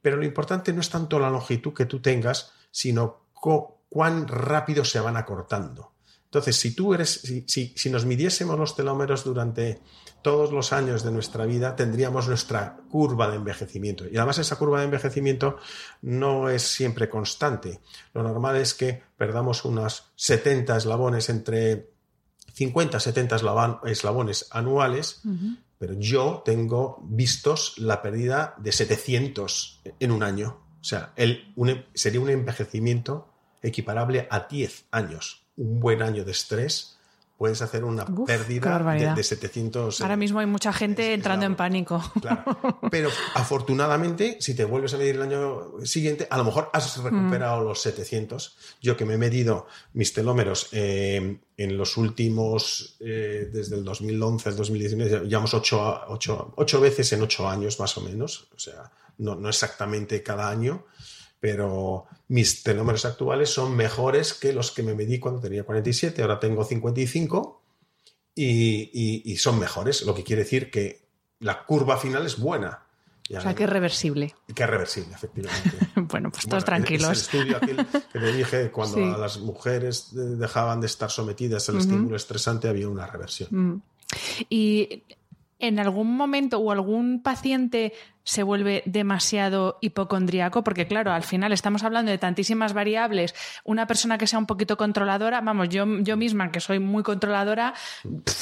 Pero 0.03 0.17
lo 0.17 0.25
importante 0.25 0.73
no 0.73 0.81
es 0.81 0.91
tanto 0.91 1.19
la 1.19 1.31
longitud 1.31 1.75
que 1.75 1.87
tú 1.87 2.01
tengas, 2.01 2.53
sino 2.71 3.27
cuán 3.33 4.29
rápido 4.29 4.85
se 4.85 5.01
van 5.01 5.17
acortando. 5.17 5.93
Entonces, 6.31 6.55
si 6.55 6.77
tú 6.77 6.95
eres, 6.95 7.23
si, 7.47 7.91
nos 7.91 8.07
midiésemos 8.07 8.57
los 8.57 8.77
telómeros 8.77 9.25
durante 9.25 9.81
todos 10.23 10.53
los 10.53 10.73
años 10.73 11.03
de 11.03 11.11
nuestra 11.11 11.45
vida, 11.45 11.75
tendríamos 11.75 12.29
nuestra 12.29 12.77
curva 12.89 13.29
de 13.29 13.35
envejecimiento. 13.35 14.05
Y 14.09 14.17
además 14.17 14.39
esa 14.39 14.55
curva 14.55 14.79
de 14.79 14.85
envejecimiento 14.85 15.57
no 16.03 16.49
es 16.49 16.63
siempre 16.63 17.09
constante. 17.09 17.81
Lo 18.15 18.23
normal 18.23 18.57
es 18.59 18.75
que 18.75 19.03
perdamos 19.17 19.65
unos 19.65 20.13
70 20.15 20.77
eslabones 20.77 21.29
entre 21.31 21.91
50, 22.55 23.01
70 23.01 23.37
eslabones 23.87 24.47
anuales, 24.53 25.23
pero 25.81 25.95
yo 25.95 26.43
tengo 26.45 27.01
vistos 27.09 27.79
la 27.79 28.03
pérdida 28.03 28.55
de 28.59 28.71
700 28.71 29.81
en 29.99 30.11
un 30.11 30.23
año. 30.23 30.61
O 30.79 30.85
sea, 30.85 31.15
el, 31.17 31.55
sería 31.95 32.21
un 32.21 32.29
envejecimiento 32.29 33.33
equiparable 33.63 34.29
a 34.31 34.41
10 34.41 34.89
años. 34.91 35.47
Un 35.57 35.81
buen 35.81 36.03
año 36.03 36.23
de 36.27 36.33
estrés 36.33 37.00
puedes 37.41 37.63
hacer 37.63 37.85
una 37.85 38.05
pérdida 38.27 39.15
de, 39.15 39.23
700. 39.25 40.03
Ahora 40.03 40.19
mismo 40.19 40.41
hay 40.41 40.47
mucha 40.47 40.75
gente 40.75 41.15
entrando 41.15 41.47
en 41.47 41.57
pánico. 41.57 41.99
Claro. 42.21 42.45
Pero 42.91 43.09
afortunadamente, 43.33 44.37
si 44.41 44.55
te 44.55 44.67
vuelves 44.67 44.93
a 44.93 44.99
medir 44.99 45.15
el 45.15 45.23
año 45.23 45.73
siguiente, 45.83 46.29
a 46.29 46.37
lo 46.37 46.45
mejor 46.45 46.69
has 46.75 47.03
recuperado 47.03 47.63
mm. 47.63 47.65
los 47.65 47.81
700. 47.81 48.59
Yo 48.83 48.95
que 48.95 49.07
me 49.07 49.15
he 49.15 49.17
medido 49.17 49.67
mis 49.95 50.13
telómeros 50.13 50.69
eh, 50.73 51.39
en 51.57 51.79
los 51.79 51.97
últimos, 51.97 52.99
eh, 53.01 53.49
desde 53.51 53.77
el 53.77 53.85
2011 53.85 54.51
al 54.51 54.57
2019, 54.57 55.27
llevamos 55.27 55.55
8, 55.55 56.79
veces 56.79 57.11
en 57.15 57.23
8 57.23 57.49
años 57.49 57.81
más 57.81 57.97
o 57.97 58.03
menos. 58.03 58.51
O 58.55 58.59
sea, 58.59 58.93
no, 59.17 59.35
no 59.35 59.49
exactamente 59.49 60.23
cada 60.23 60.51
año 60.51 60.85
pero 61.41 62.07
mis 62.29 62.63
telómeros 62.63 63.05
actuales 63.05 63.51
son 63.51 63.75
mejores 63.75 64.35
que 64.35 64.53
los 64.53 64.71
que 64.71 64.83
me 64.83 64.95
medí 64.95 65.19
cuando 65.19 65.41
tenía 65.41 65.65
47, 65.65 66.23
ahora 66.23 66.39
tengo 66.39 66.65
55 66.65 67.63
y, 68.35 69.23
y, 69.25 69.37
son 69.37 69.59
mejores, 69.59 70.03
lo 70.03 70.15
que 70.15 70.23
quiere 70.23 70.45
decir 70.45 70.71
que 70.71 71.03
la 71.41 71.65
curva 71.65 71.97
final 71.97 72.25
es 72.25 72.39
buena. 72.39 72.85
o 73.35 73.41
sea, 73.41 73.55
que 73.55 73.65
es 73.65 73.71
reversible. 73.71 74.35
Que 74.55 74.63
es 74.63 74.71
reversible, 74.71 75.15
efectivamente. 75.15 75.79
bueno, 75.97 76.31
pues 76.31 76.47
todos 76.47 76.65
tranquilos. 76.65 77.11
Es 77.11 77.35
el 77.35 77.41
estudio 77.41 77.57
aquel 77.57 77.87
que 78.13 78.19
te 78.19 78.33
dije, 78.33 78.71
cuando 78.71 79.19
las 79.19 79.41
mujeres 79.41 80.11
dejaban 80.13 80.81
de 80.81 80.87
estar 80.87 81.11
sometidas 81.11 81.69
al 81.69 81.79
estímulo 81.79 82.17
estresante, 82.17 82.69
había 82.69 82.89
una 82.89 83.07
reversión. 83.07 83.49
Mm. 83.51 83.83
Y 84.49 85.03
en 85.61 85.79
algún 85.79 86.17
momento 86.17 86.59
o 86.59 86.73
algún 86.73 87.23
paciente 87.23 87.93
se 88.23 88.43
vuelve 88.43 88.83
demasiado 88.87 89.79
hipocondríaco, 89.81 90.63
porque 90.63 90.87
claro, 90.87 91.13
al 91.13 91.23
final 91.23 91.53
estamos 91.53 91.83
hablando 91.83 92.11
de 92.11 92.19
tantísimas 92.19 92.73
variables. 92.73 93.35
Una 93.65 93.87
persona 93.87 94.19
que 94.19 94.27
sea 94.27 94.39
un 94.39 94.47
poquito 94.47 94.77
controladora, 94.77 95.41
vamos, 95.41 95.69
yo, 95.69 95.85
yo 96.01 96.17
misma 96.17 96.53
que 96.53 96.61
soy 96.61 96.79
muy 96.79 97.03
controladora, 97.03 97.75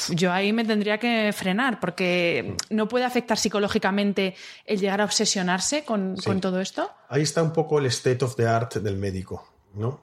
yo 0.09 0.31
ahí 0.31 0.53
me 0.53 0.65
tendría 0.65 0.97
que 0.97 1.31
frenar, 1.33 1.79
porque 1.79 2.55
no 2.69 2.87
puede 2.87 3.05
afectar 3.05 3.37
psicológicamente 3.37 4.35
el 4.65 4.79
llegar 4.79 5.01
a 5.01 5.05
obsesionarse 5.05 5.83
con, 5.83 6.15
con 6.17 6.41
todo 6.41 6.59
esto. 6.59 6.91
Ahí 7.07 7.21
está 7.21 7.41
un 7.41 7.53
poco 7.53 7.79
el 7.79 7.87
state 7.87 8.23
of 8.23 8.35
the 8.35 8.47
art 8.47 8.75
del 8.75 8.97
médico, 8.97 9.47
¿no? 9.73 10.01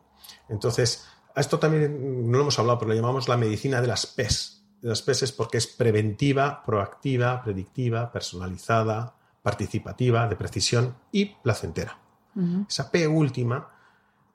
Entonces, 0.48 1.06
a 1.34 1.40
esto 1.40 1.58
también 1.58 2.30
no 2.30 2.38
lo 2.38 2.42
hemos 2.42 2.58
hablado, 2.58 2.78
pero 2.78 2.88
lo 2.88 2.94
llamamos 2.96 3.28
la 3.28 3.36
medicina 3.36 3.80
de 3.80 3.86
las 3.86 4.06
PES, 4.06 4.65
de 4.86 4.90
las 4.90 5.02
PES 5.02 5.32
porque 5.32 5.58
es 5.58 5.66
preventiva, 5.66 6.62
proactiva, 6.64 7.42
predictiva, 7.42 8.12
personalizada, 8.12 9.16
participativa, 9.42 10.28
de 10.28 10.36
precisión 10.36 10.94
y 11.10 11.24
placentera. 11.24 11.98
Esa 12.68 12.88
P 12.88 13.08
última, 13.08 13.68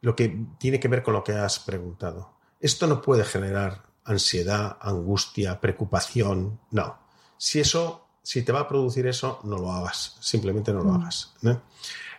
lo 0.01 0.13
que 0.13 0.45
tiene 0.57 0.77
que 0.77 0.89
ver 0.89 1.03
con 1.03 1.13
lo 1.13 1.23
que 1.23 1.31
has 1.31 1.59
preguntado. 1.59 2.33
Esto 2.59 2.85
no 2.85 3.01
puede 3.01 3.23
generar 3.23 3.83
ansiedad, 4.03 4.77
angustia, 4.81 5.61
preocupación, 5.61 6.59
no. 6.71 6.99
Si 7.37 7.61
eso, 7.61 8.09
si 8.21 8.41
te 8.41 8.51
va 8.51 8.61
a 8.61 8.67
producir 8.67 9.07
eso, 9.07 9.39
no 9.45 9.57
lo 9.57 9.71
hagas, 9.71 10.17
simplemente 10.19 10.73
no 10.73 10.83
lo 10.83 10.95
hagas. 10.95 11.33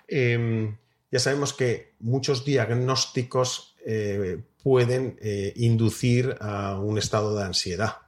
Em, 0.08 0.74
ya 1.10 1.18
sabemos 1.18 1.52
que 1.52 1.96
muchos 2.00 2.46
diagnósticos 2.46 3.76
eh, 3.84 4.42
pueden 4.62 5.18
eh, 5.20 5.52
inducir 5.56 6.34
a 6.40 6.78
un 6.78 6.96
estado 6.96 7.36
de 7.36 7.44
ansiedad. 7.44 8.01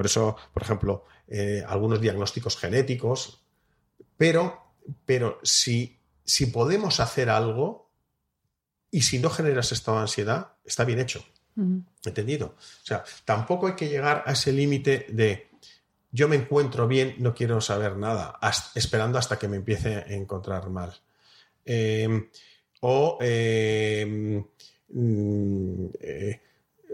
Por 0.00 0.06
eso, 0.06 0.34
por 0.54 0.62
ejemplo, 0.62 1.04
eh, 1.28 1.62
algunos 1.68 2.00
diagnósticos 2.00 2.56
genéticos, 2.56 3.44
pero, 4.16 4.72
pero 5.04 5.38
si, 5.42 6.00
si 6.24 6.46
podemos 6.46 7.00
hacer 7.00 7.28
algo 7.28 7.90
y 8.90 9.02
si 9.02 9.18
no 9.18 9.28
generas 9.28 9.72
estado 9.72 9.98
de 9.98 10.04
ansiedad, 10.04 10.54
está 10.64 10.86
bien 10.86 11.00
hecho. 11.00 11.22
¿Entendido? 12.02 12.54
O 12.56 12.86
sea, 12.86 13.04
tampoco 13.26 13.66
hay 13.66 13.74
que 13.74 13.90
llegar 13.90 14.24
a 14.24 14.32
ese 14.32 14.52
límite 14.52 15.04
de 15.10 15.50
yo 16.10 16.28
me 16.28 16.36
encuentro 16.36 16.88
bien, 16.88 17.16
no 17.18 17.34
quiero 17.34 17.60
saber 17.60 17.98
nada, 17.98 18.38
esperando 18.74 19.18
hasta 19.18 19.38
que 19.38 19.48
me 19.48 19.58
empiece 19.58 19.96
a 19.96 20.14
encontrar 20.14 20.70
mal. 20.70 20.98
Em, 21.62 22.26
o 22.80 23.18
em, 23.20 24.42
mm, 24.88 25.86
eh, 26.00 26.40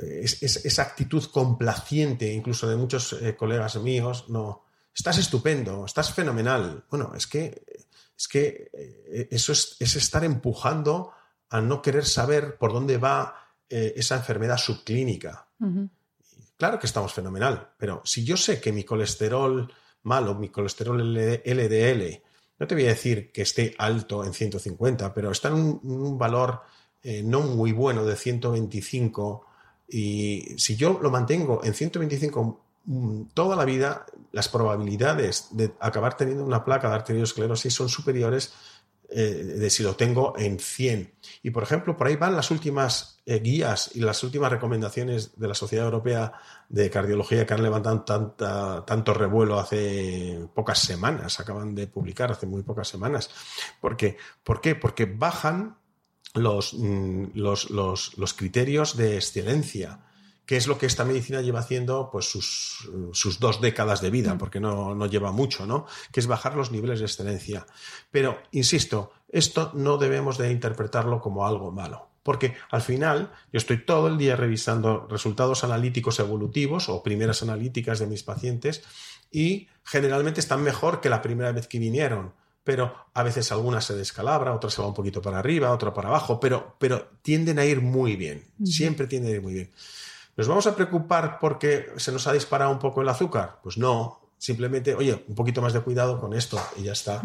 esa 0.02 0.82
actitud 0.82 1.24
complaciente, 1.30 2.32
incluso 2.32 2.68
de 2.68 2.76
muchos 2.76 3.14
eh, 3.14 3.34
colegas 3.36 3.76
míos, 3.76 4.26
no, 4.28 4.64
estás 4.94 5.18
estupendo, 5.18 5.84
estás 5.84 6.12
fenomenal. 6.12 6.84
Bueno, 6.90 7.12
es 7.16 7.26
que, 7.26 7.64
es 8.16 8.28
que 8.28 8.70
eh, 8.72 9.28
eso 9.30 9.52
es, 9.52 9.76
estar 9.80 10.24
empujando 10.24 11.12
a 11.48 11.60
no 11.60 11.80
querer 11.80 12.04
saber 12.04 12.58
por 12.58 12.72
dónde 12.72 12.98
va 12.98 13.52
eh, 13.68 13.94
esa 13.96 14.16
enfermedad 14.16 14.58
subclínica. 14.58 15.46
Claro 16.56 16.78
que 16.78 16.86
estamos 16.86 17.12
fenomenal, 17.12 17.72
pero 17.78 18.02
si 18.04 18.24
yo 18.24 18.36
sé 18.36 18.60
que 18.60 18.72
mi 18.72 18.84
colesterol 18.84 19.72
malo, 20.02 20.34
mi 20.34 20.50
colesterol 20.50 21.00
LDL, 21.00 22.22
no 22.58 22.66
te 22.66 22.74
voy 22.74 22.84
a 22.84 22.88
decir 22.88 23.32
que 23.32 23.42
esté 23.42 23.74
alto 23.78 24.24
en 24.24 24.34
150, 24.34 25.14
pero 25.14 25.30
está 25.30 25.48
en 25.48 25.54
un, 25.54 26.18
valor 26.18 26.62
no 27.02 27.40
muy 27.40 27.72
bueno 27.72 28.04
de 28.04 28.16
125 28.16 29.45
y 29.88 30.54
si 30.58 30.76
yo 30.76 30.98
lo 31.00 31.10
mantengo 31.10 31.62
en 31.64 31.74
125 31.74 32.60
mm, 32.84 33.22
toda 33.34 33.56
la 33.56 33.64
vida, 33.64 34.06
las 34.32 34.48
probabilidades 34.48 35.48
de 35.52 35.72
acabar 35.80 36.16
teniendo 36.16 36.44
una 36.44 36.64
placa 36.64 36.88
de 36.88 36.94
arteriosclerosis 36.96 37.72
son 37.72 37.88
superiores 37.88 38.52
eh, 39.08 39.54
de 39.58 39.70
si 39.70 39.84
lo 39.84 39.94
tengo 39.94 40.34
en 40.36 40.58
100. 40.58 41.12
Y 41.44 41.50
por 41.50 41.62
ejemplo, 41.62 41.96
por 41.96 42.08
ahí 42.08 42.16
van 42.16 42.34
las 42.34 42.50
últimas 42.50 43.20
eh, 43.24 43.38
guías 43.38 43.90
y 43.94 44.00
las 44.00 44.24
últimas 44.24 44.50
recomendaciones 44.50 45.38
de 45.38 45.46
la 45.46 45.54
Sociedad 45.54 45.84
Europea 45.84 46.32
de 46.68 46.90
Cardiología 46.90 47.46
que 47.46 47.54
han 47.54 47.62
levantado 47.62 48.02
tanto 48.84 49.14
revuelo 49.14 49.60
hace 49.60 50.48
pocas 50.54 50.80
semanas, 50.80 51.38
acaban 51.38 51.76
de 51.76 51.86
publicar 51.86 52.32
hace 52.32 52.46
muy 52.46 52.62
pocas 52.62 52.88
semanas. 52.88 53.30
¿Por 53.80 53.96
qué? 53.96 54.16
¿Por 54.42 54.60
qué? 54.60 54.74
Porque 54.74 55.04
bajan 55.04 55.76
Mm, 56.36 57.28
los, 57.34 57.70
los, 57.70 58.34
criterios 58.34 58.96
de 58.96 59.16
excelencia, 59.16 60.00
que 60.44 60.56
es 60.56 60.66
lo 60.66 60.78
que 60.78 60.86
esta 60.86 61.04
medicina 61.04 61.40
lleva 61.40 61.60
haciendo 61.60 62.10
pues 62.10 62.26
sus, 62.26 62.88
sus 63.12 63.40
dos 63.40 63.60
décadas 63.60 64.00
de 64.00 64.10
vida, 64.10 64.34
mm. 64.34 64.38
porque 64.38 64.60
no, 64.60 64.94
no, 64.94 65.06
lleva 65.06 65.32
mucho, 65.32 65.66
¿no? 65.66 65.86
Que 66.12 66.20
es 66.20 66.26
bajar 66.26 66.54
los 66.54 66.70
niveles 66.70 67.00
de 67.00 67.06
excelencia. 67.06 67.66
Pero, 68.10 68.38
insisto, 68.52 69.12
esto 69.28 69.70
no 69.74 69.96
debemos 69.96 70.38
de 70.38 70.52
interpretarlo 70.52 71.20
como 71.20 71.46
algo 71.46 71.72
malo. 71.72 72.08
Porque 72.22 72.56
al 72.70 72.82
final 72.82 73.30
yo 73.52 73.58
estoy 73.58 73.84
todo 73.84 74.08
el 74.08 74.18
día 74.18 74.34
revisando 74.34 75.06
resultados 75.08 75.62
analíticos 75.62 76.18
evolutivos 76.18 76.88
o 76.88 77.02
primeras 77.02 77.42
analíticas 77.42 78.00
de 78.00 78.08
mis 78.08 78.24
pacientes 78.24 78.82
y 79.30 79.68
generalmente 79.84 80.40
están 80.40 80.62
mejor 80.62 81.00
que 81.00 81.08
la 81.08 81.22
primera 81.22 81.52
vez 81.52 81.68
que 81.68 81.78
vinieron 81.78 82.32
pero 82.66 82.92
a 83.14 83.22
veces 83.22 83.52
alguna 83.52 83.80
se 83.80 83.94
descalabra, 83.94 84.52
otra 84.52 84.68
se 84.70 84.82
va 84.82 84.88
un 84.88 84.94
poquito 84.94 85.22
para 85.22 85.38
arriba, 85.38 85.70
otra 85.70 85.94
para 85.94 86.08
abajo, 86.08 86.40
pero, 86.40 86.74
pero 86.80 87.06
tienden 87.22 87.60
a 87.60 87.64
ir 87.64 87.80
muy 87.80 88.16
bien, 88.16 88.42
siempre 88.64 89.06
tienden 89.06 89.30
a 89.30 89.36
ir 89.36 89.40
muy 89.40 89.54
bien. 89.54 89.70
¿Nos 90.36 90.48
vamos 90.48 90.66
a 90.66 90.74
preocupar 90.74 91.38
porque 91.38 91.92
se 91.96 92.10
nos 92.10 92.26
ha 92.26 92.32
disparado 92.32 92.72
un 92.72 92.80
poco 92.80 93.02
el 93.02 93.08
azúcar? 93.08 93.60
Pues 93.62 93.78
no, 93.78 94.18
simplemente, 94.36 94.96
oye, 94.96 95.24
un 95.28 95.36
poquito 95.36 95.62
más 95.62 95.74
de 95.74 95.80
cuidado 95.80 96.18
con 96.18 96.34
esto 96.34 96.60
y 96.76 96.82
ya 96.82 96.92
está. 96.92 97.22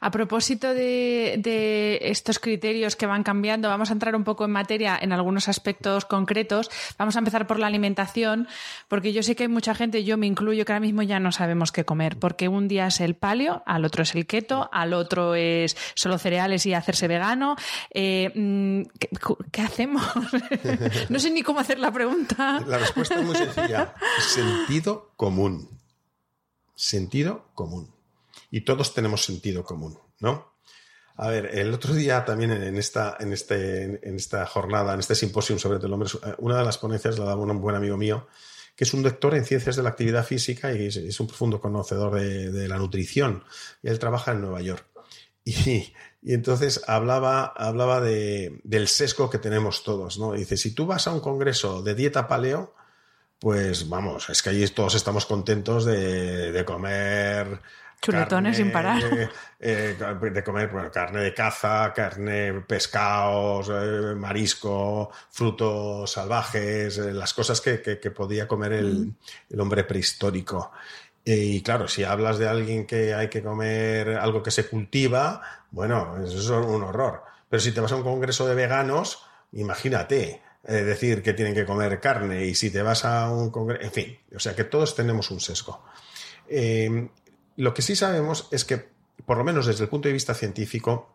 A 0.00 0.10
propósito 0.10 0.74
de, 0.74 1.98
estos 2.02 2.38
criterios 2.38 2.96
que 2.96 3.06
van 3.06 3.22
cambiando, 3.22 3.68
vamos 3.68 3.90
a 3.90 3.92
entrar 3.92 4.14
un 4.14 4.24
poco 4.24 4.44
en 4.44 4.50
materia 4.50 4.98
en 5.00 5.12
algunos 5.12 5.48
aspectos 5.48 6.04
concretos. 6.04 6.70
Vamos 6.98 7.16
a 7.16 7.18
empezar 7.18 7.46
por 7.46 7.58
la 7.58 7.66
alimentación, 7.66 8.48
porque 8.88 9.12
yo 9.12 9.22
sé 9.22 9.36
que 9.36 9.44
hay 9.44 9.48
mucha 9.48 9.74
gente, 9.74 10.04
yo 10.04 10.16
me 10.16 10.26
incluyo, 10.26 10.64
que 10.64 10.72
ahora 10.72 10.80
mismo 10.80 11.02
ya 11.02 11.20
no 11.20 11.32
sabemos 11.32 11.72
qué 11.72 11.84
comer, 11.84 12.18
porque 12.18 12.48
un 12.48 12.68
día 12.68 12.86
es 12.86 13.00
el 13.00 13.14
palio, 13.14 13.62
al 13.66 13.84
otro 13.84 14.02
es 14.02 14.14
el 14.14 14.26
keto, 14.26 14.68
al 14.72 14.92
otro 14.92 15.34
es 15.34 15.76
solo 15.94 16.18
cereales 16.18 16.64
y 16.66 16.74
hacerse 16.74 17.08
vegano. 17.08 17.56
Eh, 17.92 18.30
mm, 18.34 18.82
¿qué, 19.50 19.62
hacemos? 19.62 20.02
no 21.08 21.18
sé 21.18 21.30
ni 21.30 21.42
cómo 21.42 21.60
hacer 21.60 21.78
la 21.78 21.92
pregunta. 21.92 22.60
La 22.66 22.78
respuesta 22.78 23.16
es 23.16 23.24
muy 23.24 23.36
sencilla. 23.36 23.94
Sentido 24.20 25.12
común. 25.16 25.68
Sentido 26.74 27.50
común 27.54 27.97
y 28.50 28.62
todos 28.62 28.94
tenemos 28.94 29.24
sentido 29.24 29.62
común, 29.62 29.98
¿no? 30.20 30.58
A 31.20 31.28
ver, 31.28 31.46
el 31.52 31.74
otro 31.74 31.94
día 31.94 32.24
también 32.24 32.52
en 32.52 32.76
esta, 32.76 33.16
en, 33.18 33.32
este, 33.32 34.08
en 34.08 34.14
esta 34.14 34.46
jornada, 34.46 34.94
en 34.94 35.00
este 35.00 35.16
simposio 35.16 35.58
sobre 35.58 35.84
el 35.84 35.92
hombre, 35.92 36.08
una 36.38 36.58
de 36.58 36.64
las 36.64 36.78
ponencias 36.78 37.18
la 37.18 37.24
daba 37.24 37.42
un 37.42 37.60
buen 37.60 37.74
amigo 37.74 37.96
mío, 37.96 38.28
que 38.76 38.84
es 38.84 38.94
un 38.94 39.02
doctor 39.02 39.34
en 39.34 39.44
ciencias 39.44 39.74
de 39.74 39.82
la 39.82 39.88
actividad 39.88 40.24
física 40.24 40.72
y 40.72 40.86
es, 40.86 41.18
un 41.18 41.26
profundo 41.26 41.60
conocedor 41.60 42.14
de, 42.14 42.68
la 42.68 42.78
nutrición. 42.78 43.42
Y 43.82 43.88
él 43.88 43.98
trabaja 43.98 44.30
en 44.30 44.42
Nueva 44.42 44.62
York. 44.62 44.86
Y, 45.44 45.92
entonces 46.34 46.82
hablaba, 46.86 47.46
hablaba 47.46 48.00
de, 48.00 48.60
del 48.62 48.86
sesgo 48.86 49.30
que 49.30 49.38
tenemos 49.38 49.82
todos, 49.82 50.18
¿no? 50.18 50.32
dice, 50.34 50.56
si 50.56 50.72
tú 50.72 50.86
vas 50.86 51.06
a 51.06 51.12
un 51.12 51.20
congreso 51.20 51.82
de 51.82 51.94
dieta 51.94 52.28
paleo, 52.28 52.74
pues 53.38 53.88
vamos, 53.88 54.28
es 54.28 54.42
que 54.42 54.50
allí 54.50 54.66
todos 54.68 54.94
estamos 54.94 55.26
contentos 55.26 55.84
de, 55.84 56.52
de 56.52 56.64
comer 56.64 57.60
Chuletones 58.00 58.56
sin 58.56 58.70
parar. 58.70 59.02
Eh, 59.60 59.96
de 59.98 60.44
comer 60.44 60.68
bueno, 60.68 60.88
carne 60.92 61.20
de 61.20 61.34
caza, 61.34 61.92
carne, 61.92 62.62
pescados, 62.64 63.68
eh, 63.72 64.14
marisco, 64.14 65.10
frutos 65.30 66.12
salvajes, 66.12 66.96
eh, 66.98 67.12
las 67.12 67.34
cosas 67.34 67.60
que, 67.60 67.78
podía 68.14 68.46
comer 68.46 68.74
el, 68.74 69.14
hombre 69.58 69.82
prehistórico. 69.82 70.70
Y 71.24 71.60
claro, 71.62 71.88
si 71.88 72.04
hablas 72.04 72.38
de 72.38 72.46
alguien 72.46 72.86
que 72.86 73.14
hay 73.14 73.28
que 73.28 73.42
comer 73.42 74.10
algo 74.10 74.44
que 74.44 74.52
se 74.52 74.68
cultiva, 74.68 75.42
bueno, 75.72 76.16
eso 76.24 76.38
es 76.38 76.48
un 76.50 76.84
horror. 76.84 77.24
Pero 77.50 77.60
si 77.60 77.72
te 77.72 77.80
vas 77.80 77.90
a 77.90 77.96
un 77.96 78.04
congreso 78.04 78.46
de 78.46 78.54
veganos, 78.54 79.24
imagínate, 79.52 80.40
decir 80.62 81.20
que 81.20 81.32
tienen 81.32 81.54
que 81.54 81.66
comer 81.66 81.98
carne 81.98 82.46
y 82.46 82.54
si 82.54 82.70
te 82.70 82.80
vas 82.80 83.04
a 83.04 83.28
un 83.32 83.50
congreso, 83.50 83.82
en 83.82 83.90
fin, 83.90 84.18
o 84.36 84.38
sea 84.38 84.54
que 84.54 84.62
todos 84.62 84.94
tenemos 84.94 85.32
un 85.32 85.40
sesgo. 85.40 85.82
Lo 87.58 87.74
que 87.74 87.82
sí 87.82 87.96
sabemos 87.96 88.46
es 88.52 88.64
que, 88.64 88.88
por 89.26 89.36
lo 89.36 89.42
menos 89.42 89.66
desde 89.66 89.82
el 89.82 89.90
punto 89.90 90.06
de 90.06 90.12
vista 90.12 90.32
científico, 90.32 91.12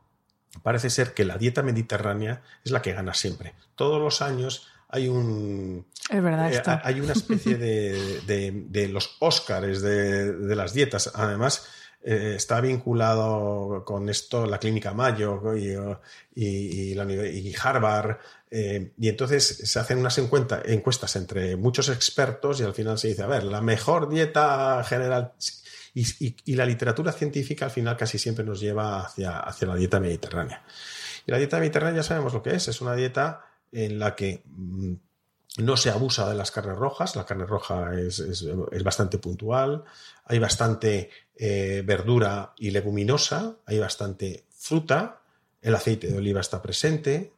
parece 0.61 0.89
ser 0.89 1.13
que 1.13 1.23
la 1.23 1.37
dieta 1.37 1.63
mediterránea 1.63 2.41
es 2.65 2.71
la 2.71 2.81
que 2.81 2.91
gana 2.91 3.13
siempre. 3.13 3.55
Todos 3.75 4.01
los 4.01 4.21
años 4.21 4.67
hay 4.89 5.07
un. 5.07 5.85
Es 6.09 6.21
verdad, 6.21 6.53
eh, 6.53 6.81
hay 6.83 6.99
una 6.99 7.13
especie 7.13 7.55
de, 7.55 8.89
los 8.91 9.15
Óscares 9.19 9.81
de, 9.81 10.53
las 10.53 10.73
dietas. 10.73 11.13
Además, 11.15 11.65
eh, 12.03 12.33
está 12.35 12.59
vinculado 12.59 13.85
con 13.85 14.09
esto 14.09 14.45
la 14.45 14.59
Clínica 14.59 14.93
Mayo 14.93 15.55
y, 15.55 16.93
la, 16.93 17.05
y 17.05 17.55
Harvard. 17.55 18.17
Eh, 18.51 18.91
y 18.99 19.07
entonces 19.07 19.47
se 19.63 19.79
hacen 19.79 19.97
unas 19.97 20.17
encuestas 20.17 21.15
entre 21.15 21.55
muchos 21.55 21.87
expertos 21.87 22.59
y 22.59 22.63
al 22.63 22.73
final 22.73 22.97
se 22.99 23.07
dice, 23.07 23.23
a 23.23 23.27
ver, 23.27 23.45
la 23.45 23.61
mejor 23.61 24.09
dieta 24.09 24.83
general 24.83 25.31
y, 25.93 26.55
la 26.55 26.65
literatura 26.65 27.11
científica 27.11 27.65
al 27.65 27.71
final 27.71 27.95
casi 27.95 28.17
siempre 28.17 28.43
nos 28.43 28.59
lleva 28.59 29.01
hacia, 29.01 29.39
hacia 29.39 29.67
la 29.67 29.75
dieta 29.75 29.99
mediterránea. 29.99 30.63
Y 31.25 31.31
la 31.31 31.37
dieta 31.37 31.59
mediterránea 31.59 32.01
ya 32.01 32.07
sabemos 32.07 32.33
lo 32.33 32.41
que 32.41 32.55
es, 32.55 32.67
es 32.67 32.81
una 32.81 32.95
dieta 32.95 33.45
en 33.71 33.99
la 33.99 34.15
que 34.15 34.43
mm, 34.45 34.93
no 35.57 35.77
se 35.77 35.89
abusa 35.89 36.27
de 36.27 36.35
las 36.35 36.51
carnes 36.51 36.77
rojas, 36.77 37.15
la 37.15 37.25
carne 37.25 37.45
roja 37.45 37.93
es, 37.93 38.45
bastante 38.83 39.19
puntual, 39.19 39.83
hay 40.25 40.39
bastante 40.39 41.11
eh, 41.35 41.83
verdura 41.85 42.53
y 42.57 42.71
leguminosa, 42.71 43.57
hay 43.65 43.79
bastante 43.79 44.45
fruta, 44.49 45.21
el 45.61 45.75
aceite 45.75 46.07
de 46.07 46.17
oliva 46.17 46.41
está 46.41 46.61
presente, 46.61 47.33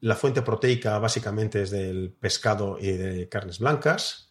la 0.00 0.16
fuente 0.16 0.42
proteica 0.42 0.98
básicamente 0.98 1.62
es 1.62 1.70
del 1.70 2.12
pescado 2.18 2.78
y 2.80 2.92
de 2.92 3.28
carnes 3.28 3.60
blancas, 3.60 4.25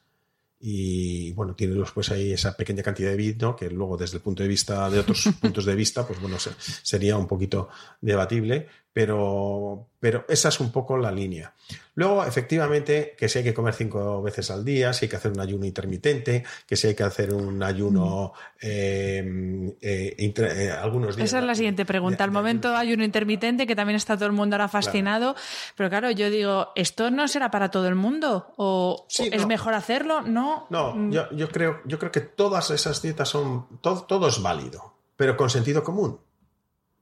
y 0.68 1.32
bueno, 1.34 1.54
tiene 1.54 1.76
después 1.76 2.10
ahí 2.10 2.34
esa 2.34 2.58
pequeña 2.58 2.82
cantidad 2.82 3.12
de 3.12 3.16
vino 3.16 3.56
que 3.56 3.70
luego 3.70 3.98
desde 3.98 4.18
el 4.18 4.24
punto 4.24 4.42
de 4.42 4.50
vista 4.50 4.90
de 4.90 4.98
otros 5.00 5.30
puntos 5.40 5.64
de 5.64 5.76
vista, 5.76 6.08
pues 6.08 6.20
bueno, 6.20 6.38
sería 6.40 7.18
un 7.18 7.28
poquito 7.28 7.70
debatible, 8.02 8.68
pero, 8.96 9.90
pero 10.00 10.24
esa 10.30 10.48
es 10.48 10.62
un 10.62 10.72
poco 10.72 10.96
la 10.96 11.12
línea. 11.12 11.54
Luego, 11.96 12.24
efectivamente, 12.24 13.14
que 13.18 13.28
si 13.28 13.40
hay 13.40 13.44
que 13.44 13.54
comer 13.54 13.74
cinco 13.74 14.22
veces 14.22 14.50
al 14.52 14.64
día, 14.64 14.94
si 14.94 15.04
hay 15.04 15.10
que 15.10 15.18
hacer 15.18 15.34
un 15.34 15.42
ayuno 15.42 15.66
intermitente, 15.66 16.46
que 16.66 16.78
si 16.78 16.88
hay 16.88 16.96
que 16.96 17.04
hacer 17.04 17.34
un 17.34 17.62
ayuno 17.62 18.32
em, 18.58 19.68
eh, 19.82 20.16
eh, 20.18 20.72
algunos 20.82 21.18
días. 21.18 21.28
Esa 21.28 21.40
es 21.40 21.44
la 21.44 21.56
siguiente 21.56 21.84
pregunta. 21.84 22.24
Al 22.24 22.32
momento 22.32 22.74
ayuno 22.74 23.04
intermitente, 23.04 23.68
que 23.68 23.76
también 23.76 23.98
está 23.98 24.16
todo 24.16 24.28
el 24.28 24.32
mundo 24.32 24.56
ahora 24.56 24.70
fascinado, 24.70 25.36
pero 25.76 25.90
claro, 25.90 26.10
yo 26.12 26.30
digo, 26.30 26.70
¿esto 26.76 27.12
no 27.12 27.28
será 27.28 27.52
para 27.52 27.72
todo 27.72 27.90
el 27.90 27.96
mundo? 27.96 28.54
¿O 28.56 29.08
es 29.10 29.46
mejor 29.46 29.74
hacerlo? 29.74 30.22
No. 30.22 30.68
No, 30.70 30.96
mm. 30.96 31.12
yo, 31.12 31.50
creo, 31.50 31.82
yo 31.84 32.00
creo 32.00 32.14
que 32.14 32.22
todas 32.22 32.72
esas 32.72 33.02
dietas 33.02 33.28
son, 33.28 33.68
todo, 33.82 34.04
todo 34.04 34.30
es 34.30 34.42
válido, 34.42 34.94
pero 35.18 35.36
con 35.36 35.50
sentido 35.50 35.84
común 35.84 36.18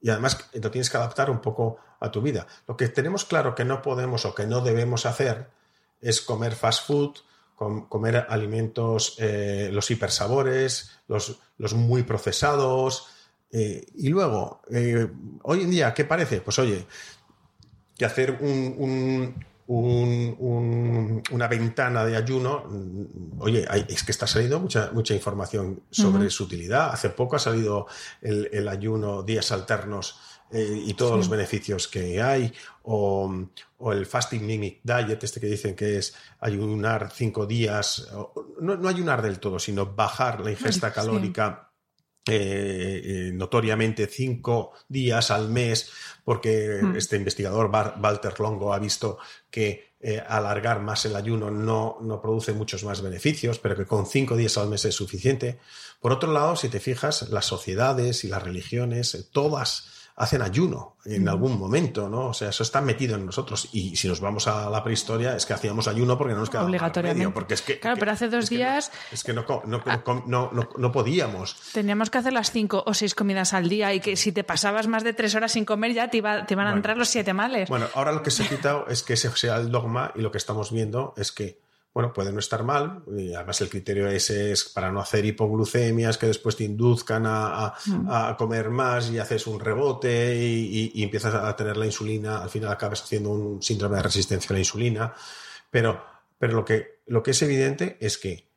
y 0.04 0.10
además 0.10 0.50
lo 0.52 0.70
tienes 0.70 0.90
que 0.90 0.98
adaptar 0.98 1.30
un 1.30 1.40
poco 1.40 1.78
a 1.98 2.10
tu 2.10 2.20
vida. 2.20 2.46
Lo 2.68 2.76
que 2.76 2.88
tenemos 2.88 3.24
claro 3.24 3.54
que 3.54 3.64
no 3.64 3.80
podemos 3.80 4.26
o 4.26 4.34
que 4.34 4.46
no 4.46 4.60
debemos 4.60 5.06
hacer 5.06 5.48
es 5.98 6.20
comer 6.20 6.54
fast 6.54 6.86
food, 6.86 7.16
comer 7.56 8.26
alimentos, 8.28 9.16
eh, 9.18 9.70
los 9.72 9.90
hipersabores, 9.90 10.90
los, 11.08 11.40
los 11.56 11.72
muy 11.72 12.02
procesados. 12.02 13.08
Eh, 13.50 13.86
y 13.94 14.10
luego, 14.10 14.60
eh, 14.70 15.08
hoy 15.42 15.62
en 15.62 15.70
día, 15.70 15.94
¿qué 15.94 16.04
parece? 16.04 16.42
Pues 16.42 16.58
oye, 16.58 16.84
que 17.96 18.04
hacer 18.04 18.32
un 18.42 19.42
una 19.66 21.48
ventana 21.48 22.04
de 22.04 22.16
ayuno, 22.16 22.64
mm, 22.68 23.40
oye, 23.40 23.66
es 23.88 24.02
que 24.02 24.12
está 24.12 24.26
saliendo 24.26 24.60
mucha, 24.60 24.90
mucha 24.92 25.14
información 25.14 25.82
sobre 25.90 26.28
su 26.30 26.44
utilidad. 26.44 26.90
Hace 26.90 27.10
poco 27.10 27.36
ha 27.36 27.38
salido 27.38 27.86
el, 28.20 28.68
ayuno 28.68 29.22
días 29.22 29.52
alternos 29.52 30.18
eh, 30.50 30.82
y 30.86 30.94
todos 30.94 31.16
los 31.16 31.28
beneficios 31.28 31.88
que 31.88 32.20
hay, 32.20 32.52
o, 32.82 33.32
el 33.92 34.06
fasting 34.06 34.44
mimic 34.46 34.80
diet, 34.82 35.22
este 35.22 35.40
que 35.40 35.46
dicen 35.46 35.74
que 35.74 35.98
es 35.98 36.14
ayunar 36.40 37.10
cinco 37.12 37.46
días, 37.46 38.08
no, 38.60 38.76
no 38.76 38.88
ayunar 38.88 39.22
del 39.22 39.38
todo, 39.38 39.58
sino 39.58 39.86
bajar 39.86 40.40
la 40.40 40.50
ingesta 40.50 40.92
calórica. 40.92 41.70
Eh, 42.26 43.02
eh, 43.04 43.32
notoriamente 43.34 44.06
cinco 44.06 44.72
días 44.88 45.30
al 45.30 45.50
mes, 45.50 45.90
porque 46.24 46.80
mm. 46.82 46.96
este 46.96 47.16
investigador 47.16 47.70
Walter 47.70 48.40
Longo 48.40 48.72
ha 48.72 48.78
visto 48.78 49.18
que 49.50 49.92
eh, 50.00 50.22
alargar 50.26 50.80
más 50.80 51.04
el 51.04 51.16
ayuno 51.16 51.50
no, 51.50 51.98
no, 52.00 52.22
produce 52.22 52.54
muchos 52.54 52.82
más 52.82 53.02
beneficios, 53.02 53.58
pero 53.58 53.76
que 53.76 53.84
con 53.84 54.06
cinco 54.06 54.38
días 54.38 54.56
al 54.56 54.70
mes 54.70 54.86
es 54.86 54.94
suficiente. 54.94 55.58
Por 56.00 56.12
otro 56.12 56.32
lado, 56.32 56.56
si 56.56 56.70
te 56.70 56.80
fijas, 56.80 57.28
las 57.28 57.44
sociedades 57.44 58.24
y 58.24 58.28
las 58.28 58.42
religiones, 58.42 59.28
todas 59.30 60.03
hacen 60.16 60.42
ayuno 60.42 60.96
en 61.04 61.28
algún 61.28 61.58
momento, 61.58 62.08
¿no? 62.08 62.28
O 62.28 62.34
sea, 62.34 62.50
eso 62.50 62.62
está 62.62 62.80
metido 62.80 63.16
en 63.16 63.26
nosotros. 63.26 63.68
Y 63.72 63.96
si 63.96 64.08
nos 64.08 64.20
vamos 64.20 64.46
a 64.46 64.70
la 64.70 64.82
prehistoria, 64.82 65.36
es 65.36 65.44
que 65.44 65.52
hacíamos 65.52 65.88
ayuno 65.88 66.16
porque 66.16 66.34
no 66.34 66.40
nos 66.40 66.50
quedaba 66.50 66.66
Obligatoriamente. 66.66 67.34
porque 67.34 67.54
es 67.54 67.62
que, 67.62 67.80
claro, 67.80 67.96
pero 67.98 68.12
hace 68.12 68.28
dos 68.28 68.48
días... 68.48 68.92
es 69.10 69.24
que 69.24 69.32
no, 69.32 69.44
no, 69.66 70.50
no, 70.78 70.92
podíamos. 70.92 71.56
Teníamos 71.72 72.10
que 72.10 72.18
hacer 72.18 72.32
las 72.32 72.52
cinco 72.52 72.84
o 72.86 72.94
seis 72.94 73.14
comidas 73.14 73.52
al 73.54 73.68
día 73.68 73.92
y 73.92 74.00
que 74.00 74.16
si 74.16 74.30
te 74.30 74.44
pasabas 74.44 74.86
más 74.86 75.02
de 75.02 75.12
tres 75.12 75.34
horas 75.34 75.52
sin 75.52 75.64
comer 75.64 75.92
ya 75.92 76.08
te, 76.08 76.18
iba, 76.18 76.46
te 76.46 76.54
iban 76.54 76.68
a 76.68 76.72
entrar 76.72 76.96
los 76.96 77.08
siete 77.08 77.32
males. 77.32 77.68
Bueno, 77.68 77.86
ahora 77.94 78.12
lo 78.12 78.22
que 78.22 78.30
se 78.30 78.44
ha 78.44 78.48
quitado 78.48 78.86
es 78.88 79.02
que 79.02 79.14
ese 79.14 79.30
sea 79.36 79.56
el 79.56 79.70
dogma 79.70 80.12
y 80.14 80.20
lo 80.20 80.30
que 80.30 80.38
estamos 80.38 80.70
viendo 80.70 81.12
es 81.16 81.32
que 81.32 81.58
bueno, 81.94 82.12
puede 82.12 82.32
no 82.32 82.40
estar 82.40 82.64
mal, 82.64 83.04
y 83.16 83.32
además 83.34 83.60
el 83.60 83.70
criterio 83.70 84.08
ese 84.08 84.50
es 84.50 84.64
para 84.64 84.90
no 84.90 84.98
hacer 84.98 85.24
hipoglucemias 85.24 86.18
que 86.18 86.26
después 86.26 86.56
te 86.56 86.64
induzcan 86.64 87.22
a, 87.24 87.72
mm. 87.86 88.34
comer 88.36 88.68
más 88.70 89.10
y 89.10 89.20
haces 89.20 89.46
un 89.46 89.60
rebote 89.60 90.34
y, 90.36 91.00
empiezas 91.04 91.36
a 91.36 91.54
tener 91.54 91.76
la 91.76 91.86
insulina, 91.86 92.42
al 92.42 92.50
final 92.50 92.72
acabas 92.72 93.04
haciendo 93.04 93.30
un 93.30 93.62
síndrome 93.62 93.98
de 93.98 94.02
resistencia 94.02 94.48
a 94.50 94.54
la 94.54 94.58
insulina. 94.58 95.14
Pero, 95.70 96.04
pero 96.36 96.54
lo, 96.54 96.64
que, 96.64 97.02
lo 97.06 97.22
que 97.22 97.30
es 97.30 97.42
evidente 97.42 97.96
es 98.00 98.18
que 98.18 98.48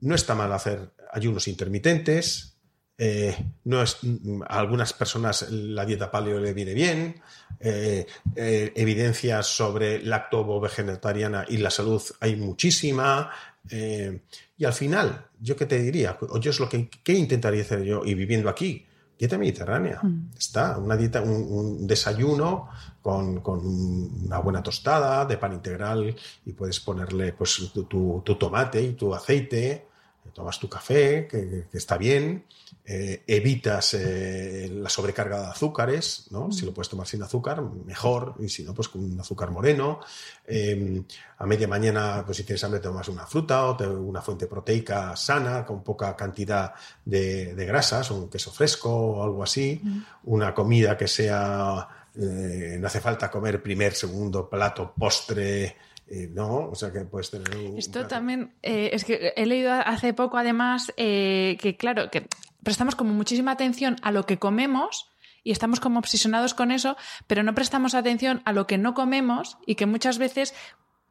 no 0.00 0.16
está 0.16 0.34
mal 0.34 0.52
hacer 0.52 0.90
ayunos 1.12 1.46
intermitentes, 1.46 2.59
eh, 3.02 3.34
no 3.64 3.80
es, 3.80 3.96
a 4.46 4.58
algunas 4.58 4.92
personas 4.92 5.50
la 5.50 5.86
dieta 5.86 6.10
paleo 6.10 6.38
le 6.38 6.52
viene 6.52 6.74
bien, 6.74 7.22
eh, 7.58 8.06
eh, 8.36 8.72
evidencias 8.76 9.46
sobre 9.46 10.02
lacto 10.02 10.60
vegetariana 10.60 11.46
y 11.48 11.56
la 11.56 11.70
salud 11.70 12.02
hay 12.20 12.36
muchísima. 12.36 13.30
y 13.70 14.64
al 14.66 14.72
final, 14.74 15.28
¿yo 15.40 15.56
qué 15.56 15.64
te 15.64 15.80
diría? 15.80 16.18
Yo 16.42 16.50
es 16.50 16.60
lo 16.60 16.68
que 16.68 16.90
¿qué 16.90 17.14
intentaría 17.14 17.62
hacer 17.62 17.84
yo 17.84 18.02
y 18.04 18.12
viviendo 18.12 18.50
aquí. 18.50 18.86
Dieta 19.18 19.38
mediterránea. 19.38 20.00
Mm. 20.02 20.32
Está, 20.36 20.76
una 20.76 20.96
dieta, 20.96 21.22
un, 21.22 21.86
desayuno 21.86 22.68
con, 23.00 23.40
una 23.46 24.38
buena 24.40 24.62
tostada 24.62 25.24
de 25.24 25.38
pan 25.38 25.54
integral 25.54 26.14
y 26.44 26.52
puedes 26.52 26.80
ponerle 26.80 27.32
pues 27.32 27.72
tu 27.72 28.36
tomate 28.38 28.82
y 28.82 28.92
tu 28.92 29.14
aceite 29.14 29.89
tomas 30.32 30.58
tu 30.58 30.68
café, 30.68 31.26
que, 31.26 31.66
está 31.72 31.96
bien, 31.96 32.44
eh, 32.84 33.22
evitas 33.26 33.94
eh, 33.94 34.70
la 34.72 34.88
sobrecarga 34.88 35.40
de 35.40 35.46
azúcares, 35.48 36.26
¿no? 36.30 36.50
Si 36.52 36.64
lo 36.64 36.72
puedes 36.72 36.88
tomar 36.88 37.06
sin 37.06 37.22
azúcar, 37.22 37.62
mejor, 37.62 38.34
y 38.38 38.48
si 38.48 38.62
no, 38.62 38.74
pues 38.74 38.88
con 38.88 39.04
un 39.04 39.20
azúcar 39.20 39.50
moreno. 39.50 40.00
Em, 40.46 41.04
a 41.38 41.46
media 41.46 41.68
mañana, 41.68 42.22
pues 42.24 42.38
si 42.38 42.44
tienes 42.44 42.62
hambre, 42.64 42.80
tomas 42.80 43.08
una 43.08 43.26
fruta 43.26 43.66
o 43.70 44.00
una 44.00 44.22
fuente 44.22 44.46
proteica 44.46 45.16
sana, 45.16 45.64
con 45.64 45.82
poca 45.82 46.16
cantidad 46.16 46.72
de, 47.04 47.54
grasas, 47.66 48.10
un 48.10 48.28
queso 48.28 48.50
fresco 48.50 48.90
o 48.90 49.24
algo 49.24 49.42
así. 49.42 49.80
Una 50.24 50.54
comida 50.54 50.96
que 50.96 51.08
sea, 51.08 51.88
eh, 52.14 52.76
no 52.80 52.86
hace 52.86 53.00
falta 53.00 53.30
comer 53.30 53.62
primer, 53.62 53.94
segundo 53.94 54.48
plato, 54.48 54.92
postre, 54.98 55.76
eh, 56.10 56.28
no, 56.28 56.68
o 56.70 56.74
sea 56.74 56.92
que 56.92 57.00
puedes 57.04 57.30
tener 57.30 57.56
un... 57.56 57.78
Esto 57.78 58.08
también, 58.08 58.52
eh, 58.62 58.90
es 58.92 59.04
que 59.04 59.32
he 59.36 59.46
leído 59.46 59.72
hace 59.72 60.12
poco 60.12 60.38
además 60.38 60.92
eh, 60.96 61.56
que 61.60 61.76
claro, 61.76 62.10
que 62.10 62.26
prestamos 62.64 62.96
como 62.96 63.14
muchísima 63.14 63.52
atención 63.52 63.94
a 64.02 64.10
lo 64.10 64.26
que 64.26 64.36
comemos 64.36 65.12
y 65.44 65.52
estamos 65.52 65.78
como 65.78 66.00
obsesionados 66.00 66.52
con 66.52 66.72
eso, 66.72 66.96
pero 67.28 67.44
no 67.44 67.54
prestamos 67.54 67.94
atención 67.94 68.42
a 68.44 68.52
lo 68.52 68.66
que 68.66 68.76
no 68.76 68.92
comemos 68.92 69.56
y 69.66 69.76
que 69.76 69.86
muchas 69.86 70.18
veces 70.18 70.52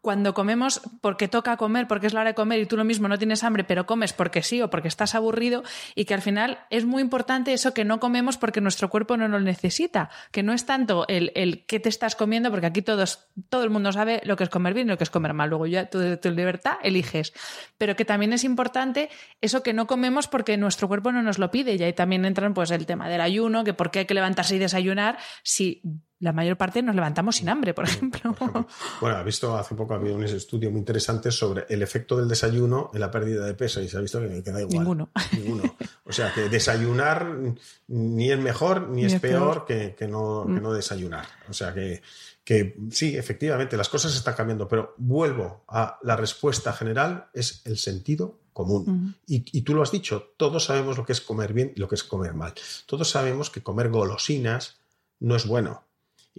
cuando 0.02 0.34
comemos 0.34 0.82
porque 1.02 1.28
toca 1.28 1.58
comer, 1.58 1.88
porque 1.88 2.08
es 2.08 2.14
la 2.14 2.22
hora 2.22 2.32
de 2.32 2.36
comer 2.36 2.60
y 2.60 2.66
tú 2.66 2.78
lo 2.78 2.84
mismo 2.84 3.08
no 3.08 3.18
tienes 3.18 3.44
hambre, 3.44 3.64
pero 3.64 3.86
comes 3.86 4.14
porque 4.14 4.44
sí 4.44 4.62
o 4.62 4.70
porque 4.70 4.88
estás 4.88 5.16
aburrido 5.16 5.64
y 5.96 6.06
que 6.06 6.14
al 6.14 6.22
final 6.22 6.60
es 6.70 6.86
muy 6.86 7.02
importante 7.02 7.54
eso 7.54 7.74
que 7.74 7.86
no 7.86 8.00
comemos 8.00 8.38
porque 8.38 8.62
nuestro 8.62 8.90
cuerpo 8.90 9.18
no 9.18 9.28
lo 9.28 9.40
necesita, 9.40 10.10
que 10.32 10.44
no 10.44 10.54
es 10.54 10.66
tanto 10.66 11.06
el, 11.08 11.32
el 11.36 11.66
qué 11.66 11.80
te 11.80 11.90
estás 11.90 12.16
comiendo, 12.16 12.52
porque 12.52 12.68
aquí 12.68 12.82
todos, 12.82 13.28
todo 13.50 13.64
el 13.64 13.70
mundo 13.70 13.92
sabe 13.92 14.22
lo 14.24 14.36
que 14.36 14.44
es 14.44 14.50
comer 14.50 14.74
bien 14.74 14.88
y 14.88 14.92
lo 14.92 14.98
que 14.98 15.04
es 15.04 15.10
comer 15.10 15.34
mal, 15.34 15.50
luego 15.50 15.66
ya 15.66 15.90
tú 15.90 16.00
de 16.00 16.18
tu 16.18 16.32
libertad 16.32 16.78
eliges, 16.84 17.34
pero 17.78 17.96
que 17.96 18.06
también 18.06 18.34
es 18.34 18.44
importante 18.44 19.10
eso 19.42 19.64
que 19.64 19.74
no 19.74 19.88
comemos 19.88 20.28
porque 20.28 20.58
nuestro 20.58 20.88
cuerpo 20.88 21.12
no 21.12 21.22
nos 21.22 21.40
lo 21.40 21.52
pide. 21.52 21.76
Y 21.76 21.84
ahí 21.84 21.94
también 21.94 22.26
entran 22.26 22.54
pues 22.54 22.72
el 22.72 22.86
tema 22.86 23.10
del 23.10 23.22
ayuno, 23.22 23.64
que 23.64 23.74
por 23.74 23.92
qué 23.92 24.00
hay 24.00 24.06
que 24.06 24.14
levantarse 24.14 24.56
y 24.56 24.60
desayunar 24.60 25.18
si 25.44 25.82
la 26.20 26.34
mayor 26.34 26.58
parte 26.58 26.82
nos 26.82 26.96
levantamos 26.96 27.38
sin 27.38 27.50
hambre, 27.50 27.74
por 27.74 27.86
ejemplo. 27.86 28.36
Bueno, 29.02 29.18
ha 29.18 29.24
visto 29.24 29.56
hace 29.56 29.76
poco 29.76 29.94
ha 29.94 29.98
habido 29.98 30.16
un 30.16 30.24
estudio 30.24 30.70
muy 30.70 30.80
interesante 30.80 31.32
sobre 31.32 31.66
el 31.70 31.82
efecto 31.82 32.18
del 32.18 32.28
desayuno 32.28 32.92
en 32.94 33.00
la 33.00 33.10
pérdida 33.10 33.46
de 33.46 33.54
peso 33.54 33.82
y 33.82 33.88
se 33.88 33.98
ha 33.98 34.02
visto 34.02 34.20
que, 34.20 34.52
da 34.52 34.60
igual. 34.60 34.80
Ninguno. 34.80 35.10
Ninguno. 35.32 35.76
O 36.04 36.12
sea, 36.12 36.34
que 36.34 36.50
desayunar 36.50 37.56
ni 37.88 38.32
es 38.32 38.40
mejor 38.40 38.90
ni, 38.90 39.06
es, 39.06 39.20
peor, 39.20 39.66
Que, 39.66 39.96
no, 40.10 40.46
mm. 40.46 40.62
no, 40.62 40.74
desayunar. 40.74 41.26
O 41.50 41.54
sea, 41.54 41.74
que, 41.74 42.02
que 42.44 42.76
sí, 42.92 43.16
efectivamente, 43.16 43.78
las 43.78 43.90
cosas 43.90 44.16
están 44.16 44.34
cambiando, 44.34 44.68
pero 44.68 44.96
vuelvo 44.98 45.64
a 45.68 46.00
la 46.04 46.16
respuesta 46.16 46.74
general, 46.74 47.28
es 47.34 47.62
el 47.66 47.78
sentido 47.78 48.40
común. 48.52 49.16
y, 49.26 49.46
y, 49.58 49.62
tú 49.62 49.74
lo 49.74 49.82
has 49.82 49.92
dicho, 49.92 50.34
todos 50.36 50.66
sabemos 50.66 50.98
lo 50.98 51.06
que 51.06 51.14
es 51.14 51.22
comer 51.22 51.54
bien 51.54 51.72
y 51.76 51.80
lo 51.80 51.88
que 51.88 51.96
es 51.96 52.04
comer 52.04 52.34
mal. 52.34 52.54
Todos 52.86 53.10
sabemos 53.10 53.50
que 53.50 53.64
comer 53.64 53.90
golosinas 53.90 54.80
no 55.20 55.36
es 55.38 55.46
bueno 55.46 55.89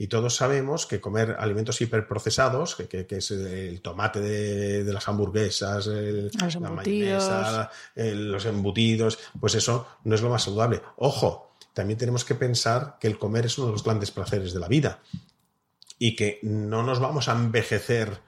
y 0.01 0.07
todos 0.07 0.35
sabemos 0.35 0.87
que 0.87 0.99
comer 0.99 1.37
alimentos 1.39 1.79
hiperprocesados, 1.83 2.75
que, 2.75 2.89
que, 2.89 3.17
es 3.19 3.31
el 3.33 3.83
tomate 3.83 4.19
de, 4.21 4.93
las 4.95 5.07
hamburguesas, 5.09 5.89
la 5.89 6.71
mayonesa, 6.71 7.71
los 7.95 8.47
embutidos, 8.47 9.19
pues 9.39 9.57
eso 9.57 9.87
no 10.05 10.15
es 10.15 10.23
lo 10.23 10.31
más 10.31 10.45
saludable. 10.45 10.81
Ojo, 10.97 11.53
también 11.75 11.99
tenemos 11.99 12.25
que 12.25 12.35
pensar 12.35 12.97
que 12.99 13.09
el 13.09 13.19
comer 13.19 13.45
es 13.45 13.59
uno 13.59 13.67
de 13.67 13.73
los 13.75 13.85
grandes 13.85 14.11
placeres 14.11 14.55
de 14.55 14.61
la 14.61 14.69
vida 14.69 15.01
y 15.99 16.17
que 16.17 16.39
no 16.45 16.83
nos 16.83 16.99
vamos 16.99 17.29
a 17.29 17.33
envejecer 17.33 18.23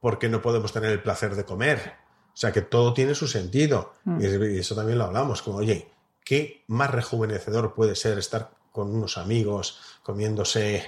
porque 0.00 0.28
no 0.28 0.40
podemos 0.40 0.72
tener 0.72 0.92
el 0.92 1.02
placer 1.02 1.34
de 1.34 1.44
comer. 1.44 1.94
O 2.34 2.36
sea, 2.36 2.52
que 2.52 2.62
todo 2.62 2.94
tiene 2.94 3.16
su 3.16 3.26
sentido. 3.26 3.94
Mm. 4.04 4.20
Y 4.20 4.58
eso 4.58 4.76
también 4.76 4.98
lo 4.98 5.06
hablamos, 5.06 5.42
como, 5.42 5.58
oye, 5.58 5.90
¿qué 6.24 6.62
más 6.68 6.92
rejuvenecedor 6.92 7.74
puede 7.74 7.96
ser 7.96 8.16
estar 8.16 8.52
con 8.70 8.94
unos 8.94 9.18
amigos 9.18 9.80
comiéndose 10.04 10.86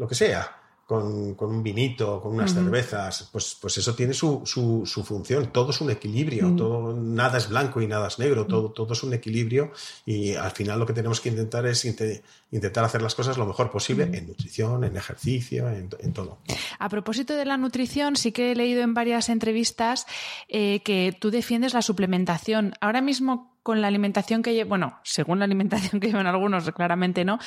lo 0.00 0.08
que 0.08 0.14
sea, 0.14 0.56
con, 0.86 1.36
un 1.38 1.62
vinito, 1.62 2.20
con 2.20 2.32
unas 2.32 2.52
cervezas, 2.52 3.28
pues, 3.30 3.56
pues 3.60 3.76
eso 3.78 3.94
tiene 3.94 4.12
su, 4.12 4.42
su, 4.44 5.04
función. 5.04 5.52
Todo 5.52 5.70
es 5.70 5.80
un 5.82 5.90
equilibrio, 5.90 6.52
todo, 6.56 6.96
nada 6.96 7.36
es 7.38 7.48
blanco 7.48 7.80
y 7.80 7.86
nada 7.86 8.08
es 8.08 8.18
negro, 8.18 8.46
todo, 8.46 8.70
todo 8.70 8.94
es 8.94 9.02
un 9.04 9.12
equilibrio 9.12 9.72
y 10.04 10.34
al 10.34 10.50
final 10.50 10.80
lo 10.80 10.86
que 10.86 10.94
tenemos 10.94 11.20
que 11.20 11.28
intentar 11.28 11.64
es 11.66 11.84
intentar 11.84 12.82
hacer 12.82 13.02
las 13.02 13.14
cosas 13.14 13.36
lo 13.38 13.46
mejor 13.46 13.70
posible 13.70 14.04
en 14.04 14.26
nutrición, 14.26 14.82
en 14.82 14.96
ejercicio, 14.96 15.68
en, 15.68 16.12
todo. 16.12 16.38
A 16.78 16.88
propósito 16.88 17.36
de 17.36 17.44
la 17.44 17.58
nutrición, 17.58 18.16
sí 18.16 18.32
que 18.32 18.50
he 18.50 18.56
leído 18.56 18.82
en 18.82 18.94
varias 18.94 19.28
entrevistas 19.28 20.06
eh, 20.48 20.80
que 20.82 21.14
tú 21.20 21.30
defiendes 21.30 21.74
la 21.74 21.82
suplementación. 21.82 22.72
Ahora 22.80 23.02
mismo 23.02 23.59
con 23.62 23.80
la 23.80 23.88
alimentación 23.88 24.42
que 24.42 24.64
bueno, 24.64 24.98
según 25.04 25.38
la 25.38 25.44
alimentación 25.44 26.00
que 26.00 26.08
llevan 26.08 26.26
algunos, 26.26 26.70
claramente 26.72 27.24
no, 27.24 27.38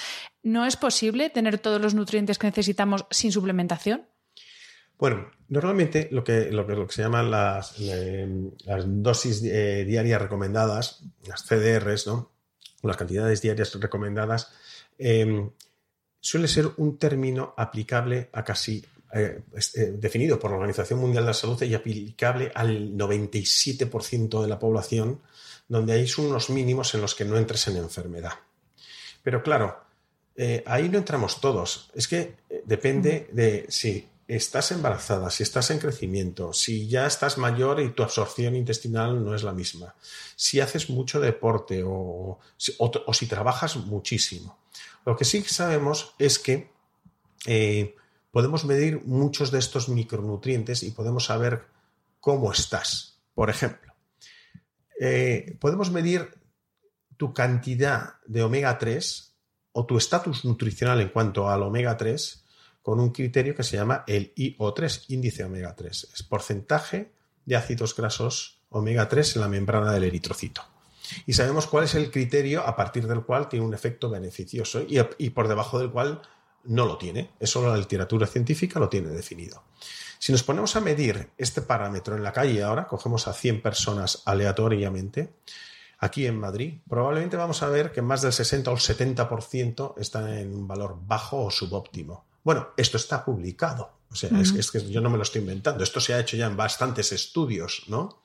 ¿no 0.44 0.66
es 0.66 0.78
posible 0.78 1.30
tener 1.30 1.58
todos 1.58 1.82
los 1.82 1.94
nutrientes 1.94 2.38
que 2.38 2.48
necesitamos 2.48 3.06
sin 3.10 3.32
suplementación? 3.32 4.08
Bueno, 4.98 5.32
normalmente 5.50 6.08
lo 6.12 6.24
que, 6.24 6.52
lo 6.52 6.66
que, 6.66 6.94
se 6.94 7.02
llaman 7.02 7.32
las, 7.32 7.78
las 7.80 8.86
dosis 8.86 9.44
eh, 9.44 9.84
diarias 9.86 10.22
recomendadas, 10.22 11.04
las 11.28 11.44
CDRs, 11.44 12.08
¿no? 12.08 12.32
las 12.84 12.98
cantidades 12.98 13.42
diarias 13.42 13.74
recomendadas, 13.80 14.52
em, 14.98 15.50
suele 16.20 16.48
ser 16.48 16.70
un 16.78 16.98
término 16.98 17.54
aplicable 17.58 18.30
a 18.32 18.44
casi 18.44 18.86
eh, 19.14 19.42
eh, 19.76 19.94
definido 19.98 20.40
por 20.40 20.52
la 20.52 20.58
Organización 20.58 21.00
Mundial 21.00 21.24
de 21.24 21.30
la 21.30 21.34
Salud 21.34 21.62
y 21.62 21.74
aplicable 21.74 22.52
al 22.54 22.94
97% 22.94 24.42
de 24.42 24.48
la 24.48 24.60
población 24.60 25.22
donde 25.74 25.94
hay 25.94 26.08
unos 26.20 26.52
mínimos 26.52 26.94
en 26.94 27.02
los 27.02 27.16
que 27.16 27.26
no 27.26 27.36
entres 27.36 27.68
en 27.68 27.78
enfermedad. 27.78 28.34
Pero 29.24 29.42
claro, 29.42 29.84
eh, 30.36 30.64
ahí 30.68 30.88
no 30.88 31.00
entramos 31.00 31.42
todos. 31.42 31.90
Es 31.96 32.08
que 32.08 32.38
eh, 32.48 32.62
depende 32.64 33.28
de 33.32 33.66
si 33.70 34.08
estás 34.28 34.72
embarazada, 34.72 35.32
si 35.32 35.42
estás 35.42 35.72
en 35.72 35.80
crecimiento, 35.80 36.54
si 36.54 36.88
ya 36.88 37.08
estás 37.08 37.40
mayor 37.40 37.80
y 37.80 37.90
tu 37.90 38.04
absorción 38.04 38.56
intestinal 38.56 39.26
no 39.26 39.34
es 39.34 39.42
la 39.42 39.52
misma, 39.52 39.96
si 40.36 40.60
haces 40.60 40.92
mucho 40.92 41.20
deporte 41.20 41.84
o, 41.84 42.38
si 42.56 43.26
trabajas 43.26 43.76
muchísimo. 43.76 44.60
Lo 45.08 45.18
que 45.18 45.26
sí 45.26 45.42
sabemos 45.42 46.14
es 46.20 46.38
que 46.38 46.70
eh, 47.48 47.96
podemos 48.32 48.64
medir 48.64 49.02
muchos 49.06 49.50
de 49.50 49.58
estos 49.58 49.90
micronutrientes 49.90 50.84
y 50.84 50.92
podemos 50.92 51.26
saber 51.26 51.66
cómo 52.20 52.52
estás. 52.52 53.18
Por 53.34 53.50
ejemplo, 53.50 53.93
eh, 55.00 55.58
podemos 55.60 55.92
medir 55.92 56.30
tu 57.18 57.34
cantidad 57.34 58.16
de 58.26 58.44
omega 58.44 58.78
3 58.78 59.36
o 59.74 59.86
tu 59.86 59.98
estatus 59.98 60.46
nutricional 60.46 61.02
en 61.02 61.10
cuanto 61.10 61.50
al 61.50 61.64
omega 61.64 61.98
3 61.98 62.44
con 62.82 63.00
un 63.00 63.12
criterio 63.12 63.56
que 63.56 63.64
se 63.64 63.78
llama 63.78 64.04
el 64.08 64.34
IO3, 64.36 65.06
índice 65.08 65.44
omega 65.44 65.76
3. 65.76 66.10
Es 66.14 66.24
porcentaje 66.24 67.14
de 67.46 67.56
ácidos 67.56 67.96
grasos 67.96 68.62
omega 68.70 69.08
3 69.08 69.38
en 69.38 69.42
la 69.42 69.48
membrana 69.48 69.92
del 69.94 70.04
eritrocito. 70.04 70.64
Y 71.26 71.34
sabemos 71.34 71.68
cuál 71.68 71.86
es 71.86 71.96
el 71.96 72.12
criterio 72.12 72.66
a 72.66 72.76
partir 72.76 73.08
del 73.08 73.24
cual 73.24 73.50
tiene 73.50 73.66
un 73.66 73.74
efecto 73.74 74.10
beneficioso 74.10 74.82
y, 74.82 75.00
y 75.18 75.30
por 75.32 75.48
debajo 75.48 75.80
del 75.80 75.92
cual 75.92 76.22
no 76.66 76.86
lo 76.86 76.98
tiene. 76.98 77.32
Eso 77.40 77.68
la 77.68 77.78
literatura 77.78 78.28
científica 78.28 78.80
lo 78.80 78.90
tiene 78.90 79.10
definido. 79.10 79.64
Si 80.20 80.32
nos 80.32 80.44
ponemos 80.44 80.76
a 80.76 80.82
medir 80.82 81.32
este 81.38 81.62
parámetro 81.62 82.16
en 82.16 82.24
la 82.24 82.32
calle 82.32 82.64
ahora, 82.64 82.88
cogemos 82.88 83.28
a 83.28 83.34
100 83.34 83.62
personas 83.62 84.24
aleatoriamente, 84.26 85.34
aquí 86.00 86.26
en 86.26 86.40
Madrid, 86.40 86.80
probablemente 86.88 87.38
vamos 87.38 87.62
a 87.64 87.70
ver 87.70 87.92
que 87.92 88.02
más 88.02 88.22
del 88.22 88.34
60 88.34 88.72
o 88.72 88.74
el 88.74 88.80
70% 88.80 89.96
están 89.98 90.30
en 90.30 90.54
un 90.54 90.68
valor 90.68 90.98
bajo 91.02 91.44
o 91.44 91.52
subóptimo. 91.52 92.26
Bueno, 92.44 92.70
esto 92.78 92.98
está 92.98 93.24
publicado. 93.24 93.92
O 94.12 94.16
sea, 94.16 94.30
es, 94.40 94.70
que 94.70 94.92
yo 94.92 95.02
no 95.02 95.10
me 95.10 95.18
lo 95.18 95.24
estoy 95.24 95.42
inventando. 95.42 95.84
Esto 95.84 96.00
se 96.00 96.14
ha 96.14 96.20
hecho 96.20 96.38
ya 96.38 96.46
en 96.46 96.56
bastantes 96.56 97.12
estudios, 97.12 97.84
¿no? 97.88 98.22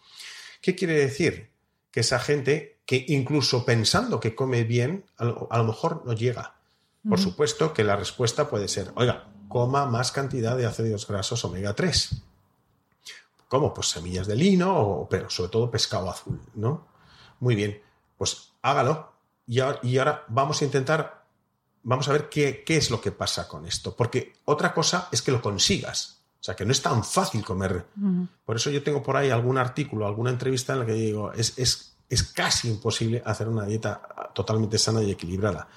¿Qué 0.61 0.75
quiere 0.75 0.95
decir? 0.95 1.51
Que 1.91 2.01
esa 2.01 2.19
gente 2.19 2.81
que 2.85 3.07
incluso 3.09 3.65
pensando 3.65 4.21
que 4.21 4.35
come 4.35 4.65
bien, 4.65 5.07
a 5.17 5.25
lo, 5.25 5.65
mejor 5.65 6.05
no 6.05 6.13
llega. 6.13 6.58
Por 7.07 7.21
supuesto 7.21 7.73
que 7.73 7.85
la 7.85 7.97
respuesta 7.97 8.49
puede 8.49 8.69
ser, 8.69 8.93
oiga, 8.97 9.29
coma 9.49 9.87
más 9.87 10.13
cantidad 10.13 10.57
de 10.57 10.67
ácidos 10.67 11.07
grasos 11.07 11.45
omega 11.45 11.75
3. 11.75 12.23
¿Cómo? 13.49 13.73
Pues 13.73 13.89
semillas 13.89 14.27
de 14.27 14.37
lino, 14.37 15.07
pero 15.09 15.31
sobre 15.31 15.51
todo 15.51 15.71
pescado 15.71 16.11
azul, 16.11 16.41
¿no? 16.55 16.87
Muy 17.41 17.55
bien, 17.55 17.81
pues 18.17 18.53
hágalo. 18.63 19.13
Y 19.47 19.61
ahora, 19.61 20.25
vamos 20.29 20.61
a 20.61 20.67
intentar, 20.67 21.25
vamos 21.83 22.07
a 22.09 22.13
ver 22.13 22.29
qué, 22.29 22.63
es 22.67 22.91
lo 22.91 23.01
que 23.01 23.13
pasa 23.13 23.49
con 23.49 23.65
esto. 23.65 23.97
Porque 23.97 24.35
otra 24.45 24.75
cosa 24.75 25.09
es 25.11 25.23
que 25.23 25.33
lo 25.33 25.41
consigas. 25.41 26.21
O 26.39 26.45
sea, 26.45 26.55
que 26.55 26.67
no 26.67 26.73
es 26.73 26.83
tan 26.83 27.03
fácil 27.03 27.43
comer. 27.43 27.87
Por 28.45 28.57
eso 28.57 28.69
yo 28.69 28.83
tengo 28.83 29.03
por 29.03 29.17
ahí 29.17 29.31
algún 29.31 29.57
artículo, 29.57 30.07
alguna 30.07 30.31
entrevista 30.31 30.75
en 30.75 30.81
la 30.81 30.87
que 30.87 30.93
digo, 30.93 31.33
es, 31.33 31.59
es, 31.59 31.97
es 32.11 32.23
casi 32.25 32.69
imposible 32.69 33.23
hacer 33.25 33.49
una 33.49 33.65
dieta 33.65 34.03
totalmente 34.35 34.79
sana 34.79 35.03
y 35.03 35.11
equilibrada 35.11 35.69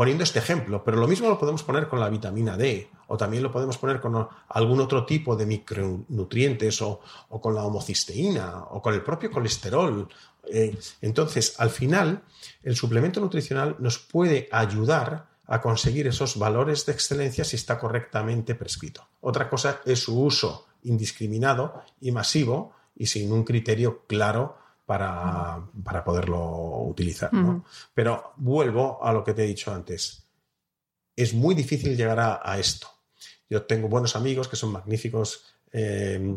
poniendo 0.00 0.24
este 0.24 0.38
ejemplo, 0.38 0.82
pero 0.82 0.96
lo 0.96 1.06
mismo 1.06 1.28
lo 1.28 1.38
podemos 1.38 1.62
poner 1.62 1.86
con 1.86 2.00
la 2.00 2.08
vitamina 2.08 2.56
D 2.56 2.88
o 3.08 3.18
también 3.18 3.42
lo 3.42 3.52
podemos 3.52 3.76
poner 3.76 4.00
con 4.00 4.26
algún 4.48 4.80
otro 4.80 5.04
tipo 5.04 5.36
de 5.36 5.44
micronutrientes 5.44 6.80
o, 6.80 7.02
con 7.28 7.54
la 7.54 7.64
homocisteína 7.64 8.64
o 8.70 8.80
con 8.80 8.94
el 8.94 9.02
propio 9.02 9.30
colesterol. 9.30 10.08
Eh, 10.50 10.74
entonces, 11.02 11.54
al 11.58 11.68
final, 11.68 12.22
el 12.62 12.76
suplemento 12.76 13.20
nutricional 13.20 13.76
nos 13.78 13.98
puede 13.98 14.48
ayudar 14.50 15.26
a 15.46 15.60
conseguir 15.60 16.06
esos 16.06 16.38
valores 16.38 16.86
de 16.86 16.92
excelencia 16.92 17.44
si 17.44 17.56
está 17.56 17.78
correctamente 17.78 18.54
prescrito. 18.54 19.06
Otra 19.20 19.50
cosa 19.50 19.82
es 19.84 19.98
su 19.98 20.18
uso 20.18 20.66
indiscriminado 20.84 21.82
y 22.00 22.10
masivo 22.10 22.72
y 22.96 23.04
sin 23.04 23.30
un 23.32 23.44
criterio 23.44 24.04
claro 24.06 24.56
para, 24.90 26.02
poderlo 26.04 26.82
utilizar. 26.82 27.30
Pero 27.94 28.32
vuelvo 28.38 28.98
a 29.00 29.12
lo 29.12 29.22
que 29.22 29.34
te 29.34 29.44
he 29.44 29.46
dicho 29.46 29.72
antes. 29.72 30.26
Es 31.14 31.32
muy 31.32 31.54
difícil 31.54 31.96
llegar 31.96 32.18
a, 32.42 32.58
esto. 32.58 32.88
Yo 33.48 33.62
tengo 33.62 33.86
buenos 33.86 34.16
amigos 34.16 34.48
que 34.48 34.56
son 34.56 34.72
magníficos 34.72 35.44
eh, 35.70 36.36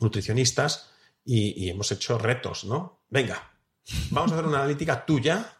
nutricionistas 0.00 0.88
y, 1.26 1.62
y, 1.62 1.68
hemos 1.68 1.92
hecho 1.92 2.16
retos, 2.16 2.64
¿no? 2.64 3.02
Venga, 3.10 3.52
vamos 4.12 4.32
a 4.32 4.36
hacer 4.36 4.46
una 4.46 4.60
analítica 4.60 5.04
tuya 5.04 5.58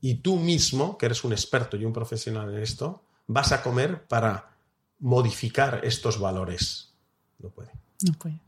y 0.00 0.22
tú 0.22 0.36
mismo, 0.36 0.96
que 0.96 1.04
eres 1.04 1.22
un 1.22 1.32
experto 1.32 1.76
y 1.76 1.84
un 1.84 1.92
profesional 1.92 2.48
en 2.48 2.62
esto, 2.62 3.04
vas 3.26 3.52
a 3.52 3.62
comer 3.62 4.06
para 4.06 4.56
modificar 5.00 5.82
estos 5.84 6.18
valores. 6.18 6.94
No 7.38 7.50
puede. 7.50 7.72
No 8.06 8.14
puede. 8.14 8.47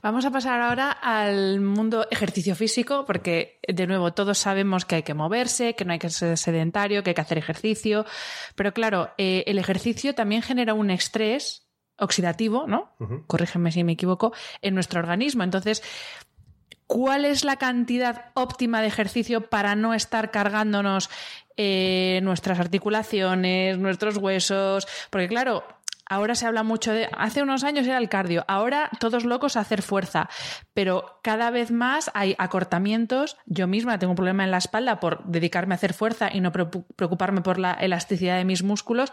Vamos 0.00 0.24
a 0.24 0.30
pasar 0.30 0.60
ahora 0.60 0.90
al 0.90 1.60
mundo 1.60 2.06
ejercicio 2.10 2.54
físico, 2.54 3.04
porque 3.04 3.58
de 3.66 3.86
nuevo 3.86 4.12
todos 4.12 4.38
sabemos 4.38 4.84
que 4.84 4.96
hay 4.96 5.02
que 5.02 5.14
moverse, 5.14 5.74
que 5.74 5.84
no 5.84 5.92
hay 5.92 5.98
que 5.98 6.10
ser 6.10 6.38
sedentario, 6.38 7.02
que 7.02 7.10
hay 7.10 7.14
que 7.14 7.20
hacer 7.20 7.38
ejercicio, 7.38 8.06
pero 8.54 8.72
claro, 8.72 9.10
eh, 9.18 9.44
el 9.46 9.58
ejercicio 9.58 10.14
también 10.14 10.42
genera 10.42 10.74
un 10.74 10.90
estrés 10.90 11.68
oxidativo, 11.98 12.66
¿no? 12.66 12.92
Corrígeme 13.26 13.70
si 13.70 13.84
me 13.84 13.92
equivoco, 13.92 14.32
en 14.60 14.74
nuestro 14.74 15.00
organismo. 15.00 15.44
Entonces, 15.44 15.82
¿cuál 16.86 17.24
es 17.24 17.44
la 17.44 17.56
cantidad 17.56 18.32
óptima 18.34 18.80
de 18.80 18.88
ejercicio 18.88 19.48
para 19.48 19.76
no 19.76 19.94
estar 19.94 20.30
cargándonos 20.30 21.10
eh, 21.56 22.20
nuestras 22.22 22.58
articulaciones, 22.58 23.78
nuestros 23.78 24.16
huesos? 24.16 24.88
Porque 25.10 25.28
claro, 25.28 25.64
Ahora 26.06 26.34
se 26.34 26.46
habla 26.46 26.62
mucho 26.62 26.92
de. 26.92 27.08
Hace 27.16 27.42
unos 27.42 27.64
años 27.64 27.86
era 27.86 27.98
el 27.98 28.08
cardio, 28.08 28.44
ahora 28.48 28.90
todos 29.00 29.24
locos 29.24 29.56
a 29.56 29.60
hacer 29.60 29.82
fuerza, 29.82 30.28
pero 30.74 31.20
cada 31.22 31.50
vez 31.50 31.70
más 31.70 32.10
hay 32.14 32.34
acortamientos. 32.38 33.36
Yo 33.46 33.66
misma 33.66 33.98
tengo 33.98 34.12
un 34.12 34.16
problema 34.16 34.44
en 34.44 34.50
la 34.50 34.58
espalda 34.58 35.00
por 35.00 35.24
dedicarme 35.24 35.74
a 35.74 35.76
hacer 35.76 35.94
fuerza 35.94 36.30
y 36.32 36.40
no 36.40 36.52
preocuparme 36.52 37.40
por 37.40 37.58
la 37.58 37.72
elasticidad 37.72 38.36
de 38.36 38.44
mis 38.44 38.62
músculos. 38.62 39.12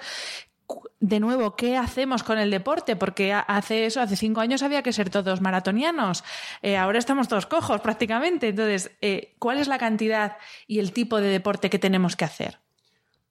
De 0.99 1.19
nuevo, 1.19 1.55
¿qué 1.55 1.77
hacemos 1.77 2.23
con 2.23 2.37
el 2.37 2.51
deporte? 2.51 2.95
Porque 2.95 3.33
hace 3.33 3.85
eso, 3.85 4.01
hace 4.01 4.15
cinco 4.15 4.41
años 4.41 4.61
había 4.61 4.83
que 4.83 4.93
ser 4.93 5.09
todos 5.09 5.41
maratonianos. 5.41 6.23
Eh, 6.61 6.77
ahora 6.77 6.99
estamos 6.99 7.27
todos 7.27 7.47
cojos 7.47 7.81
prácticamente. 7.81 8.49
Entonces, 8.49 8.91
eh, 9.01 9.35
¿cuál 9.39 9.57
es 9.57 9.67
la 9.67 9.79
cantidad 9.79 10.37
y 10.67 10.79
el 10.79 10.91
tipo 10.91 11.21
de 11.21 11.29
deporte 11.29 11.69
que 11.69 11.79
tenemos 11.79 12.15
que 12.15 12.25
hacer? 12.25 12.59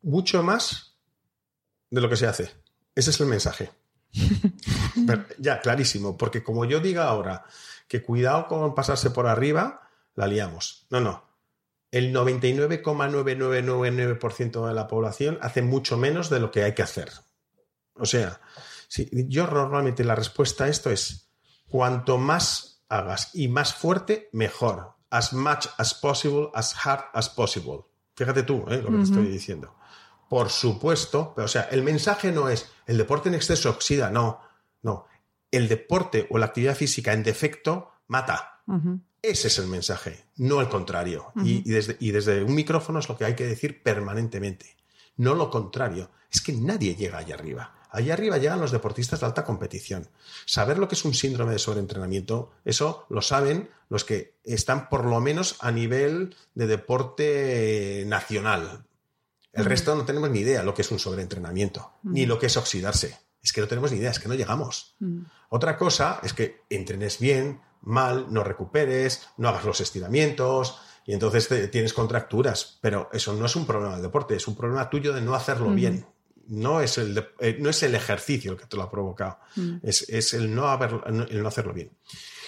Mucho 0.02 0.42
más 0.42 0.96
de 1.90 2.00
lo 2.00 2.08
que 2.08 2.16
se 2.16 2.26
hace. 2.26 2.50
Ese 2.98 3.10
es 3.10 3.20
el 3.20 3.28
mensaje. 3.28 3.70
ya, 5.38 5.60
clarísimo, 5.60 6.16
porque 6.16 6.42
como 6.42 6.64
yo 6.64 6.80
diga 6.80 7.04
ahora 7.04 7.44
que 7.86 8.02
cuidado 8.02 8.48
con 8.48 8.74
pasarse 8.74 9.10
por 9.10 9.28
arriba, 9.28 9.88
la 10.16 10.26
liamos. 10.26 10.84
No, 10.90 11.00
no. 11.00 11.22
El 11.92 12.12
99,9999% 12.12 14.66
de 14.66 14.74
la 14.74 14.88
población 14.88 15.38
hace 15.42 15.62
mucho 15.62 15.96
menos 15.96 16.28
de 16.28 16.40
lo 16.40 16.50
que 16.50 16.64
hay 16.64 16.74
que 16.74 16.82
hacer. 16.82 17.12
O 17.94 18.04
sea, 18.04 18.40
si, 18.88 19.08
yo 19.28 19.46
normalmente 19.46 20.02
la 20.02 20.16
respuesta 20.16 20.64
a 20.64 20.68
esto 20.68 20.90
es, 20.90 21.30
cuanto 21.68 22.18
más 22.18 22.82
hagas 22.88 23.30
y 23.32 23.46
más 23.46 23.74
fuerte, 23.74 24.28
mejor. 24.32 24.96
As 25.08 25.32
much 25.32 25.68
as 25.78 25.94
possible, 25.94 26.50
as 26.52 26.74
hard 26.84 27.04
as 27.14 27.28
possible. 27.28 27.82
Fíjate 28.16 28.42
tú 28.42 28.64
¿eh? 28.68 28.82
lo 28.82 28.90
que 28.90 28.96
te 28.96 29.04
estoy 29.04 29.28
diciendo. 29.28 29.77
Por 30.28 30.50
supuesto, 30.50 31.32
pero 31.34 31.46
o 31.46 31.48
sea, 31.48 31.62
el 31.70 31.82
mensaje 31.82 32.32
no 32.32 32.48
es 32.48 32.70
el 32.86 32.98
deporte 32.98 33.28
en 33.28 33.34
exceso 33.34 33.70
oxida, 33.70 34.10
no, 34.10 34.40
no. 34.82 35.06
El 35.50 35.68
deporte 35.68 36.26
o 36.30 36.38
la 36.38 36.46
actividad 36.46 36.76
física 36.76 37.12
en 37.12 37.22
defecto 37.22 37.90
mata. 38.08 38.60
Ese 39.22 39.48
es 39.48 39.58
el 39.58 39.66
mensaje, 39.66 40.24
no 40.36 40.60
el 40.60 40.68
contrario. 40.68 41.32
y, 41.42 41.62
desde, 41.70 41.96
y 42.00 42.10
desde 42.10 42.42
un 42.44 42.54
micrófono 42.54 42.98
es 42.98 43.08
lo 43.08 43.16
que 43.16 43.24
hay 43.24 43.34
que 43.34 43.46
decir 43.46 43.82
permanentemente. 43.82 44.76
No 45.16 45.34
lo 45.34 45.50
contrario. 45.50 46.10
Es 46.30 46.40
que 46.40 46.52
nadie 46.52 46.94
llega 46.94 47.18
allá 47.18 47.34
arriba. 47.34 47.74
Allá 47.90 48.12
arriba 48.12 48.36
llegan 48.36 48.60
los 48.60 48.70
deportistas 48.70 49.20
de 49.20 49.26
alta 49.26 49.44
competición. 49.44 50.08
Saber 50.44 50.78
lo 50.78 50.88
que 50.88 50.94
es 50.94 51.04
un 51.04 51.14
síndrome 51.14 51.52
de 51.52 51.58
sobreentrenamiento, 51.58 52.50
eso 52.64 53.06
lo 53.08 53.22
saben 53.22 53.70
los 53.88 54.04
que 54.04 54.34
están 54.44 54.90
por 54.90 55.04
lo 55.04 55.20
menos 55.20 55.56
a 55.60 55.72
nivel 55.72 56.36
de 56.54 56.66
deporte 56.66 58.04
nacional, 58.06 58.84
el 59.58 59.64
resto 59.64 59.94
no 59.94 60.04
tenemos 60.04 60.30
ni 60.30 60.40
idea 60.40 60.62
lo 60.62 60.74
que 60.74 60.82
es 60.82 60.90
un 60.90 60.98
sobreentrenamiento, 60.98 61.92
ni 62.02 62.26
lo 62.26 62.38
que 62.38 62.46
es 62.46 62.56
oxidarse. 62.56 63.16
Es 63.42 63.52
que 63.52 63.60
no 63.60 63.68
tenemos 63.68 63.92
ni 63.92 63.98
idea, 63.98 64.10
es 64.10 64.18
que 64.18 64.28
no 64.28 64.34
llegamos. 64.34 64.96
Otra 65.48 65.76
cosa 65.76 66.20
es 66.22 66.32
que 66.32 66.62
entrenes 66.70 67.18
bien, 67.18 67.60
mal, 67.82 68.26
no 68.30 68.44
recuperes, 68.44 69.28
no 69.36 69.48
hagas 69.48 69.64
los 69.64 69.80
estiramientos 69.80 70.80
y 71.06 71.12
entonces 71.12 71.70
tienes 71.70 71.92
contracturas. 71.92 72.78
Pero 72.80 73.08
eso 73.12 73.32
no 73.34 73.46
es 73.46 73.56
un 73.56 73.66
problema 73.66 73.94
del 73.94 74.02
deporte, 74.02 74.36
es 74.36 74.48
un 74.48 74.56
problema 74.56 74.90
tuyo 74.90 75.12
de 75.12 75.22
no 75.22 75.34
hacerlo 75.34 75.70
bien. 75.70 76.06
No 76.46 76.80
es, 76.80 76.96
el 76.96 77.26
eh, 77.40 77.58
no 77.60 77.68
es 77.68 77.82
el 77.82 77.94
ejercicio 77.94 78.52
el 78.52 78.58
que 78.58 78.64
te 78.64 78.76
lo 78.76 78.82
ha 78.82 78.90
provocado, 78.90 79.38
es, 79.82 80.32
el, 80.32 80.54
no 80.54 80.72
el 81.28 81.42
no 81.42 81.48
hacerlo 81.48 81.74
bien. 81.74 81.90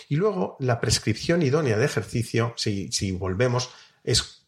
Y 0.08 0.16
luego, 0.16 0.56
la 0.58 0.80
prescripción 0.80 1.42
idónea 1.42 1.76
de 1.76 1.84
ejercicio, 1.84 2.54
si, 2.56 2.90
si 2.90 3.12
volvemos, 3.12 3.70
es 4.02 4.40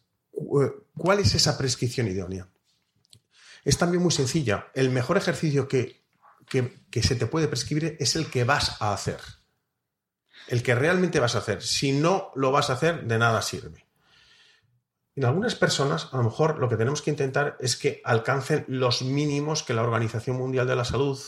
¿Cuál 0.97 1.19
es 1.19 1.35
esa 1.35 1.57
prescripción 1.57 2.07
idónea? 2.07 2.47
Es 3.63 3.77
también 3.77 4.03
muy 4.03 4.11
sencilla. 4.11 4.67
El 4.73 4.89
mejor 4.89 5.17
ejercicio 5.17 5.67
que, 5.67 6.03
se 7.01 7.15
te 7.15 7.25
puede 7.25 7.47
prescribir 7.47 7.97
es 7.99 8.15
el 8.15 8.27
que 8.27 8.43
vas 8.43 8.81
a 8.81 8.93
hacer. 8.93 9.19
El 10.47 10.61
que 10.61 10.75
realmente 10.75 11.19
vas 11.19 11.35
a 11.35 11.39
hacer. 11.39 11.61
Si 11.61 11.91
no 11.91 12.31
lo 12.35 12.51
vas 12.51 12.69
a 12.69 12.73
hacer, 12.73 13.05
de 13.05 13.17
nada 13.17 13.41
sirve. 13.41 13.85
En 15.15 15.25
algunas 15.25 15.55
personas, 15.55 16.09
a 16.11 16.17
lo 16.17 16.23
mejor 16.23 16.57
lo 16.59 16.67
que 16.67 16.75
tenemos 16.75 17.01
que 17.01 17.11
intentar 17.11 17.55
es 17.59 17.75
que 17.75 18.01
alcancen 18.03 18.65
los 18.67 19.03
mínimos 19.03 19.63
que 19.63 19.73
la 19.73 19.83
Organización 19.83 20.37
Mundial 20.37 20.67
de 20.67 20.75
la 20.75 20.85
Salud 20.85 21.19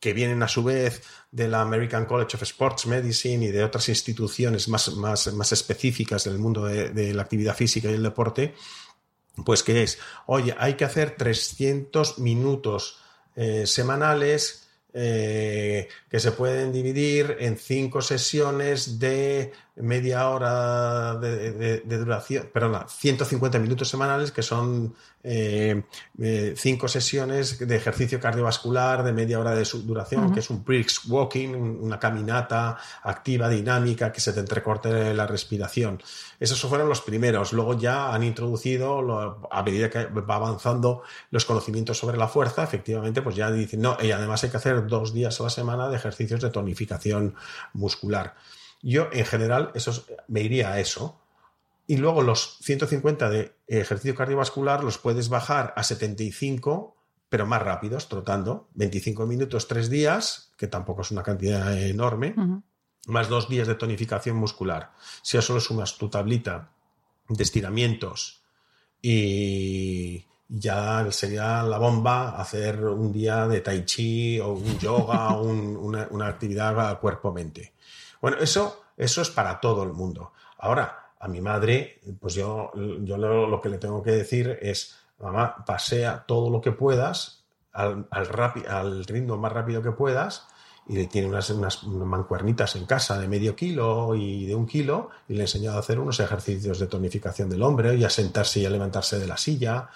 que 0.00 0.12
vienen 0.12 0.42
a 0.42 0.48
su 0.48 0.62
vez 0.62 1.02
de 1.30 1.48
la 1.48 1.62
American 1.62 2.04
College 2.04 2.36
of 2.36 2.42
Sports 2.42 2.86
Medicine 2.86 3.46
y 3.46 3.50
de 3.50 3.64
otras 3.64 3.88
instituciones 3.88 4.68
más, 4.68 4.94
más, 4.94 5.52
específicas 5.52 6.24
del 6.24 6.38
mundo 6.38 6.64
de, 6.64 7.14
la 7.14 7.22
actividad 7.22 7.56
física 7.56 7.90
y 7.90 7.94
el 7.94 8.02
deporte, 8.02 8.54
pues 9.44 9.62
que 9.62 9.82
es, 9.82 9.98
oye, 10.26 10.54
hay 10.58 10.74
que 10.74 10.84
hacer 10.84 11.16
300 11.16 12.18
minutos 12.18 13.00
eh, 13.34 13.66
semanales 13.66 14.65
eh, 14.98 15.88
que 16.08 16.18
se 16.18 16.32
pueden 16.32 16.72
dividir 16.72 17.36
en 17.40 17.58
cinco 17.58 18.00
sesiones 18.00 18.98
de 18.98 19.52
media 19.76 20.30
hora 20.30 21.16
de, 21.16 21.80
duración, 21.80 22.48
perdón, 22.50 22.86
150 22.88 23.58
minutos 23.58 23.90
semanales, 23.90 24.32
que 24.32 24.42
son 24.42 24.94
eh, 25.22 25.82
eh, 26.18 26.54
cinco 26.56 26.88
sesiones 26.88 27.58
de 27.58 27.76
ejercicio 27.76 28.18
cardiovascular 28.18 29.04
de 29.04 29.12
media 29.12 29.38
hora 29.38 29.54
de 29.54 29.68
duración, 29.84 30.32
que 30.32 30.40
es 30.40 30.48
un 30.48 30.64
brisk 30.64 31.10
walking, 31.10 31.48
una 31.48 31.98
caminata 31.98 32.78
activa, 33.02 33.50
dinámica, 33.50 34.10
que 34.10 34.20
se 34.22 34.32
te 34.32 34.40
entrecorte 34.40 35.12
la 35.12 35.26
respiración. 35.26 36.02
Esos 36.40 36.58
fueron 36.62 36.88
los 36.88 37.02
primeros. 37.02 37.52
Luego 37.52 37.78
ya 37.78 38.14
han 38.14 38.22
introducido, 38.22 39.46
a 39.50 39.62
medida 39.62 39.90
que 39.90 40.06
va 40.06 40.36
avanzando 40.36 41.02
los 41.30 41.44
conocimientos 41.44 41.98
sobre 41.98 42.16
la 42.16 42.28
fuerza, 42.28 42.62
efectivamente, 42.64 43.20
pues 43.20 43.36
ya 43.36 43.50
dicen, 43.50 43.82
no, 43.82 43.98
y 44.00 44.10
además 44.10 44.42
hay 44.44 44.50
que 44.50 44.56
hacer 44.56 44.85
dos 44.88 45.12
días 45.12 45.40
a 45.40 45.44
la 45.44 45.50
semana 45.50 45.88
de 45.88 45.96
ejercicios 45.96 46.40
de 46.40 46.50
tonificación 46.50 47.34
muscular. 47.72 48.34
Yo, 48.82 49.08
en 49.12 49.24
general, 49.24 49.70
eso, 49.74 50.04
me 50.28 50.42
iría 50.42 50.72
a 50.72 50.80
eso. 50.80 51.20
Y 51.86 51.96
luego 51.96 52.22
los 52.22 52.58
150 52.62 53.30
de 53.30 53.56
ejercicio 53.66 54.14
cardiovascular 54.14 54.82
los 54.82 54.98
puedes 54.98 55.28
bajar 55.28 55.72
a 55.76 55.82
75, 55.82 56.96
pero 57.28 57.46
más 57.46 57.62
rápidos, 57.62 58.08
trotando. 58.08 58.68
25 58.74 59.26
minutos, 59.26 59.68
tres 59.68 59.88
días, 59.88 60.52
que 60.56 60.66
tampoco 60.66 61.02
es 61.02 61.10
una 61.10 61.22
cantidad 61.22 61.76
enorme, 61.78 62.34
más 63.06 63.28
dos 63.28 63.48
días 63.48 63.68
de 63.68 63.76
tonificación 63.76 64.36
muscular. 64.36 64.92
Si 65.22 65.36
a 65.36 65.40
eso 65.40 65.54
le 65.54 65.60
sumas 65.60 65.96
tu 65.96 66.08
tablita 66.08 66.70
de 67.28 67.42
estiramientos 67.42 68.42
y 69.02 70.26
ya 70.48 71.06
sería 71.10 71.62
la 71.62 71.78
bomba 71.78 72.40
hacer 72.40 72.84
un 72.84 73.12
día 73.12 73.46
de 73.48 73.60
tai 73.60 73.84
chi 73.84 74.38
o 74.40 74.52
un 74.52 74.78
yoga 74.78 75.32
o 75.36 75.42
una, 75.42 76.06
una 76.10 76.28
actividad 76.28 76.98
cuerpo-mente. 77.00 77.74
Bueno, 78.20 78.38
eso, 78.38 78.84
eso 78.96 79.22
es 79.22 79.30
para 79.30 79.60
todo 79.60 79.82
el 79.82 79.92
mundo. 79.92 80.32
Ahora, 80.58 81.12
a 81.18 81.28
mi 81.28 81.40
madre, 81.40 82.00
pues 82.20 82.34
yo, 82.34 82.72
yo 82.74 83.16
lo, 83.16 83.60
que 83.60 83.68
le 83.68 83.78
tengo 83.78 84.02
que 84.02 84.12
decir 84.12 84.58
es, 84.62 84.96
mamá, 85.18 85.64
pasea 85.64 86.24
todo 86.26 86.50
lo 86.50 86.60
que 86.60 86.72
puedas 86.72 87.44
al, 87.72 88.06
al 88.10 89.04
ritmo 89.04 89.36
más 89.36 89.52
rápido 89.52 89.82
que 89.82 89.92
puedas 89.92 90.46
y 90.88 91.06
tiene 91.06 91.28
unas, 91.28 91.50
unas, 91.50 91.84
mancuernitas 91.84 92.76
en 92.76 92.86
casa 92.86 93.18
de 93.18 93.26
medio 93.26 93.56
kilo 93.56 94.14
y 94.14 94.46
de 94.46 94.54
un 94.54 94.66
kilo 94.66 95.10
y 95.28 95.34
le 95.34 95.40
he 95.40 95.42
enseñado 95.42 95.76
a 95.76 95.80
hacer 95.80 95.98
unos 95.98 96.20
ejercicios 96.20 96.78
de 96.78 96.86
tonificación 96.86 97.48
del 97.50 97.62
hombre 97.62 97.96
y 97.96 98.04
a 98.04 98.10
sentarse 98.10 98.60
y 98.60 98.66
a 98.66 98.70
levantarse 98.70 99.18
de 99.18 99.26
la 99.26 99.36
silla. 99.36 99.88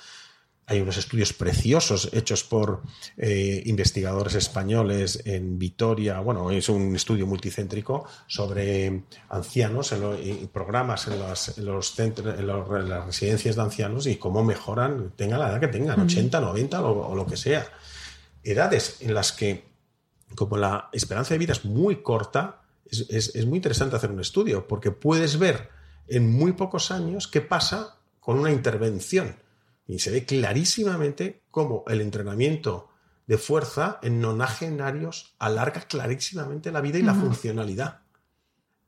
Hay 0.71 0.81
unos 0.81 0.97
estudios 0.97 1.33
preciosos 1.33 2.09
hechos 2.13 2.45
por 2.45 2.83
eh, 3.19 3.63
investigadores 3.67 4.37
españoles 4.37 5.21
en 5.25 5.59
Vitoria. 5.59 6.21
Bueno, 6.21 6.51
es 6.51 6.69
un 6.69 6.95
estudio 6.95 7.27
multicéntrico 7.27 8.07
sobre 8.27 9.03
ancianos 9.29 9.93
y 10.23 10.47
programas 10.47 11.09
en, 11.09 11.19
los 11.67 11.95
centros, 11.95 12.39
en, 12.39 12.47
las 12.47 13.07
residencias 13.07 13.57
de 13.57 13.63
ancianos 13.63 14.07
y 14.07 14.17
cómo 14.17 14.45
mejoran, 14.45 15.13
tengan 15.17 15.41
la 15.41 15.49
edad 15.51 15.61
que 15.61 15.69
tengan, 15.69 16.01
80, 16.01 16.41
90 16.41 16.83
o 16.83 17.15
lo 17.17 17.27
que 17.27 17.37
sea. 17.37 17.67
Edades 18.43 18.99
en 19.01 19.13
las 19.13 19.33
que 19.33 19.71
como 20.35 20.57
la 20.57 20.89
esperanza 20.93 21.35
de 21.35 21.39
vida 21.39 21.53
es 21.53 21.65
muy 21.65 22.03
corta, 22.03 22.63
es, 22.91 23.47
muy 23.47 23.57
interesante 23.57 23.97
hacer 23.97 24.11
un 24.11 24.21
estudio, 24.21 24.67
porque 24.67 24.91
puedes 24.91 25.39
ver 25.39 25.69
en 26.09 26.31
muy 26.31 26.53
pocos 26.53 26.91
años 26.91 27.29
qué 27.29 27.41
pasa 27.41 27.97
con 28.19 28.39
una 28.39 28.51
intervención. 28.51 29.37
Y 29.91 29.99
se 29.99 30.11
ve 30.11 30.25
clarísimamente 30.25 31.43
cómo 31.51 31.85
el 31.89 32.01
entrenamiento 32.01 32.89
de 33.27 33.39
fuerza 33.39 33.99
en 34.03 34.21
nonagenarios 34.21 35.35
alarga 35.39 35.83
clarísimamente 35.83 36.71
la 36.71 36.81
vida 36.81 36.99
y 36.99 37.03
la 37.03 37.15
funcionalidad. 37.15 38.01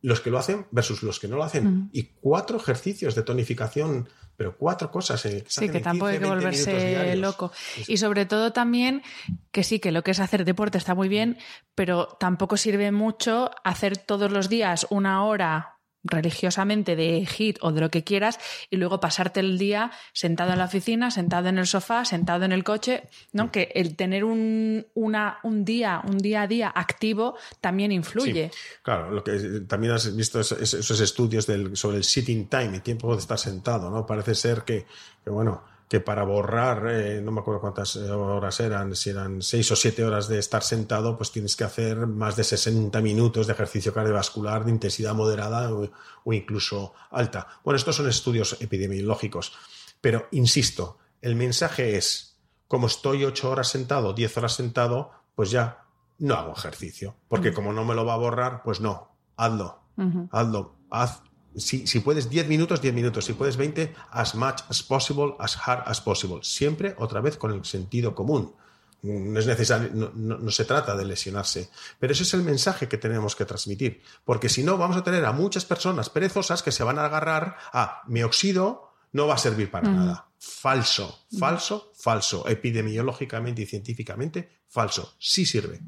Los 0.01 0.21
que 0.21 0.31
lo 0.31 0.39
hacen 0.39 0.67
versus 0.71 1.03
los 1.03 1.21
que 1.21 1.29
no 1.29 1.37
lo 1.37 1.45
hacen. 1.45 1.91
Y 1.93 2.05
cuatro 2.21 2.57
ejercicios 2.57 3.15
de 3.15 3.23
tonificación 3.23 4.09
pero 4.37 4.57
cuatro 4.57 4.91
cosas. 4.91 5.25
Eh, 5.27 5.45
sí, 5.47 5.69
que 5.69 5.81
tampoco 5.81 6.07
hay 6.07 6.19
que 6.19 6.27
volverse 6.27 7.15
loco. 7.17 7.53
Y 7.87 7.99
sobre 7.99 8.27
todo 8.27 8.53
también 8.53 9.03
que 9.51 9.63
sí, 9.63 9.79
que 9.79 9.93
lo 9.93 10.03
que 10.03 10.13
es 10.13 10.21
hacer 10.21 10.45
deporte 10.45 10.79
está 10.79 10.95
muy 10.95 11.09
bien, 11.09 11.39
pero 11.75 12.09
tampoco 12.19 12.57
sirve 12.57 12.91
mucho 12.91 13.51
hacer 13.63 13.99
todos 13.99 14.33
los 14.33 14.49
días 14.49 14.87
una 14.91 15.25
hora 15.25 15.79
religiosamente 16.05 16.97
de 16.97 17.25
hit 17.27 17.59
o 17.61 17.73
de 17.73 17.81
lo 17.81 17.91
que 17.91 18.05
quieras 18.05 18.39
y 18.71 18.77
luego 18.77 19.01
pasarte 19.01 19.41
el 19.41 19.59
día 19.59 19.93
sentado 20.13 20.53
en 20.53 20.59
la 20.59 20.65
oficina, 20.65 21.11
sentado 21.11 21.49
en 21.49 21.59
el 21.59 21.67
sofá, 21.67 22.05
sentado 22.05 22.45
en 22.45 22.53
el 22.53 22.65
coche, 22.65 23.05
¿no? 23.33 23.51
Que 23.53 23.71
el 23.75 23.97
tener 23.97 24.25
un, 24.25 24.87
una, 24.95 25.39
un 25.43 25.65
día, 25.65 26.03
un 26.05 26.19
día 26.19 26.43
a 26.43 26.47
día 26.47 26.73
activo 26.75 27.37
también 27.61 27.93
influye. 27.93 28.51
claro, 28.83 29.11
lo 29.11 29.23
que 29.23 29.63
también 29.69 29.93
has 29.93 30.15
visto 30.15 30.41
esos 30.41 31.01
estudios 31.01 31.47
del, 31.47 31.77
sobre 31.77 31.99
el 31.99 32.05
sitting 32.05 32.49
time, 32.49 32.75
el 32.75 32.83
tiempo 32.83 33.15
de 33.15 33.21
estar 33.21 33.39
sentado, 33.39 33.91
¿no? 33.91 34.07
Parece 34.07 34.35
ser 34.35 34.63
que, 34.63 34.87
que 35.25 35.31
bueno, 35.31 35.63
que 35.93 36.01
para 36.01 36.25
borrar, 36.25 36.89
eh, 36.89 37.21
no 37.21 37.33
me 37.33 37.41
acuerdo 37.41 37.61
cuántas 37.61 37.97
eh, 37.97 38.11
horas 38.11 38.59
eran, 38.61 38.97
si 38.97 39.11
eran 39.11 39.43
seis 39.43 39.71
o 39.73 39.77
siete 39.77 40.03
horas 40.03 40.27
de 40.27 40.39
estar 40.39 40.63
sentado, 40.63 41.19
pues 41.19 41.31
tienes 41.31 41.55
que 41.55 41.65
hacer 41.65 42.07
más 42.07 42.35
de 42.35 42.45
60 42.45 42.99
minutos 43.03 43.47
de 43.47 43.53
ejercicio 43.53 43.93
cardiovascular 43.93 44.65
de 44.65 44.71
intensidad 44.71 45.13
moderada 45.15 45.71
o, 45.71 46.33
incluso 46.33 46.95
alta. 47.11 47.47
Bueno, 47.63 47.77
estos 47.77 47.95
son 47.95 48.09
estudios 48.09 48.57
epidemiológicos, 48.63 49.53
pero 50.01 50.29
insisto, 50.31 50.97
el 51.21 51.37
mensaje 51.37 51.99
es, 51.99 52.39
como 52.69 52.87
estoy 52.87 53.27
ocho 53.27 53.51
horas 53.51 53.69
sentado, 53.69 54.15
diez 54.15 54.35
horas 54.39 54.55
sentado, 54.55 55.11
pues 55.35 55.51
ya 55.51 55.85
no 56.21 56.37
hago 56.37 56.55
ejercicio, 56.55 57.17
porque 57.29 57.53
como 57.53 57.75
no 57.75 57.85
me 57.85 57.95
lo 57.95 58.07
va 58.07 58.15
a 58.15 58.17
borrar, 58.17 58.63
pues 58.63 58.81
no, 58.81 59.15
hazlo, 59.37 59.83
hazlo, 60.31 60.75
haz 60.91 61.23
si, 61.57 61.87
si, 61.87 62.01
puedes 62.01 62.31
10 62.31 62.49
minutos, 62.49 62.81
10 62.81 62.95
minutos. 62.95 63.25
Si 63.25 63.33
puedes 63.33 63.57
20, 63.57 63.95
as 64.11 64.35
much 64.35 64.61
as 64.69 64.83
possible, 64.83 65.35
as 65.39 65.57
hard 65.57 65.83
as 65.87 66.01
possible. 66.01 66.41
Siempre, 66.43 66.95
otra 66.99 67.21
vez, 67.21 67.37
con 67.37 67.53
el 67.53 67.65
sentido 67.65 68.15
común. 68.15 68.55
No 69.03 69.41
es 69.41 69.47
necesario, 69.47 69.91
no, 69.93 70.13
no, 70.15 70.51
se 70.53 70.65
trata 70.65 70.97
de 70.97 71.05
lesionarse. 71.05 71.71
Pero 71.99 72.13
ese 72.13 72.23
es 72.23 72.35
el 72.35 72.43
mensaje 72.43 72.87
que 72.89 72.99
tenemos 72.99 73.35
que 73.35 73.45
transmitir. 73.45 74.01
Porque 74.25 74.49
si 74.49 74.63
no, 74.63 74.79
vamos 74.79 74.97
a 74.97 75.03
tener 75.03 75.25
a 75.25 75.33
muchas 75.33 75.65
personas 75.65 76.09
perezosas 76.09 76.63
que 76.63 76.71
se 76.71 76.85
van 76.85 76.99
a 77.01 77.07
agarrar 77.07 77.57
a 77.73 78.03
me 78.07 78.23
oxido, 78.25 78.93
no 79.11 79.27
va 79.27 79.35
a 79.35 79.39
servir 79.39 79.73
para 79.73 79.91
nada. 79.91 80.29
Falso, 80.39 81.27
falso, 81.37 81.93
falso. 81.97 82.47
Epidemiológicamente 82.49 83.63
y 83.63 83.67
científicamente, 83.67 84.61
falso. 84.69 85.17
Sí 85.19 85.47
sirve. 85.47 85.81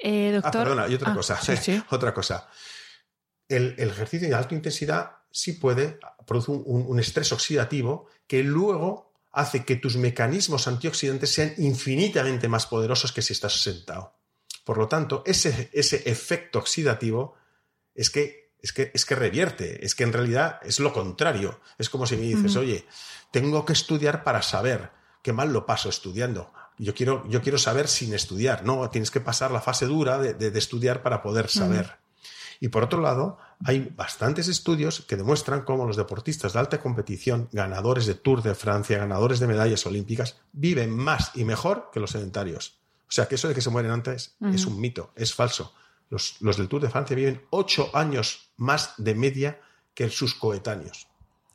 Eh, 0.00 0.32
doctor... 0.32 0.62
Ah, 0.62 0.64
perdona, 0.64 0.88
y 0.88 0.94
otra 0.96 1.12
ah, 1.12 1.14
cosa. 1.14 1.38
Otra 1.90 2.12
cosa 2.12 2.48
el, 3.48 3.74
ejercicio 3.78 4.28
de 4.28 4.34
alta 4.34 4.54
intensidad 4.54 5.18
sí 5.30 5.54
puede 5.54 5.98
producir 6.26 6.62
un, 6.64 6.98
estrés 6.98 7.32
oxidativo 7.32 8.06
que 8.26 8.42
luego 8.42 9.12
hace 9.32 9.64
que 9.64 9.76
tus 9.76 9.96
mecanismos 9.96 10.68
antioxidantes 10.68 11.32
sean 11.32 11.54
infinitamente 11.58 12.48
más 12.48 12.66
poderosos 12.66 13.12
que 13.12 13.22
si 13.22 13.32
estás 13.32 13.60
sentado. 13.60 14.14
Por 14.64 14.78
lo 14.78 14.88
tanto, 14.88 15.22
ese, 15.26 15.70
ese 15.72 16.08
efecto 16.08 16.58
oxidativo 16.58 17.34
es 17.94 18.10
que, 18.10 18.52
es, 18.62 18.72
que, 18.72 18.90
es 18.94 19.04
que 19.04 19.14
revierte, 19.14 19.84
es 19.84 19.94
que 19.94 20.04
en 20.04 20.12
realidad 20.12 20.60
es 20.62 20.80
lo 20.80 20.92
contrario. 20.92 21.60
Es 21.78 21.90
como 21.90 22.06
si 22.06 22.16
me 22.16 22.22
dices, 22.22 22.56
oye, 22.56 22.86
tengo 23.30 23.64
que 23.64 23.72
estudiar 23.72 24.24
para 24.24 24.40
saber, 24.42 24.90
qué 25.22 25.32
mal 25.32 25.52
lo 25.52 25.66
paso 25.66 25.88
estudiando. 25.88 26.52
Yo 26.78 26.94
quiero, 26.94 27.28
yo 27.28 27.42
quiero 27.42 27.58
saber 27.58 27.88
sin 27.88 28.14
estudiar. 28.14 28.64
No, 28.64 28.88
tienes 28.90 29.10
que 29.10 29.20
pasar 29.20 29.50
la 29.50 29.60
fase 29.60 29.86
dura 29.86 30.18
de, 30.18 30.58
estudiar 30.58 31.02
para 31.02 31.22
poder 31.22 31.48
saber. 31.48 32.03
Y 32.64 32.68
por 32.68 32.82
otro 32.82 33.02
lado, 33.02 33.36
hay 33.62 33.92
bastantes 33.94 34.48
estudios 34.48 35.02
que 35.02 35.16
demuestran 35.16 35.64
cómo 35.64 35.84
los 35.84 35.98
deportistas 35.98 36.54
de 36.54 36.60
alta 36.60 36.80
competición, 36.80 37.50
ganadores 37.52 38.06
de 38.06 38.14
Tour 38.14 38.42
de 38.42 38.54
Francia, 38.54 38.96
ganadores 38.96 39.38
de 39.38 39.46
medallas 39.46 39.84
olímpicas, 39.84 40.38
viven 40.54 40.88
más 40.88 41.32
y 41.34 41.44
mejor 41.44 41.90
que 41.92 42.00
los 42.00 42.12
sedentarios. 42.12 42.78
O 43.06 43.12
sea, 43.12 43.28
que 43.28 43.34
eso 43.34 43.48
de 43.48 43.54
que 43.54 43.60
se 43.60 43.68
mueren 43.68 43.90
antes 43.90 44.38
es 44.50 44.64
un 44.64 44.80
mito, 44.80 45.12
es 45.14 45.34
falso. 45.34 45.74
Los, 46.08 46.38
del 46.40 46.68
Tour 46.68 46.80
de 46.80 46.88
Francia 46.88 47.14
viven 47.14 47.42
ocho 47.50 47.90
años 47.92 48.48
más 48.56 48.94
de 48.96 49.14
media 49.14 49.60
que 49.92 50.08
sus 50.08 50.34
coetáneos. 50.34 51.06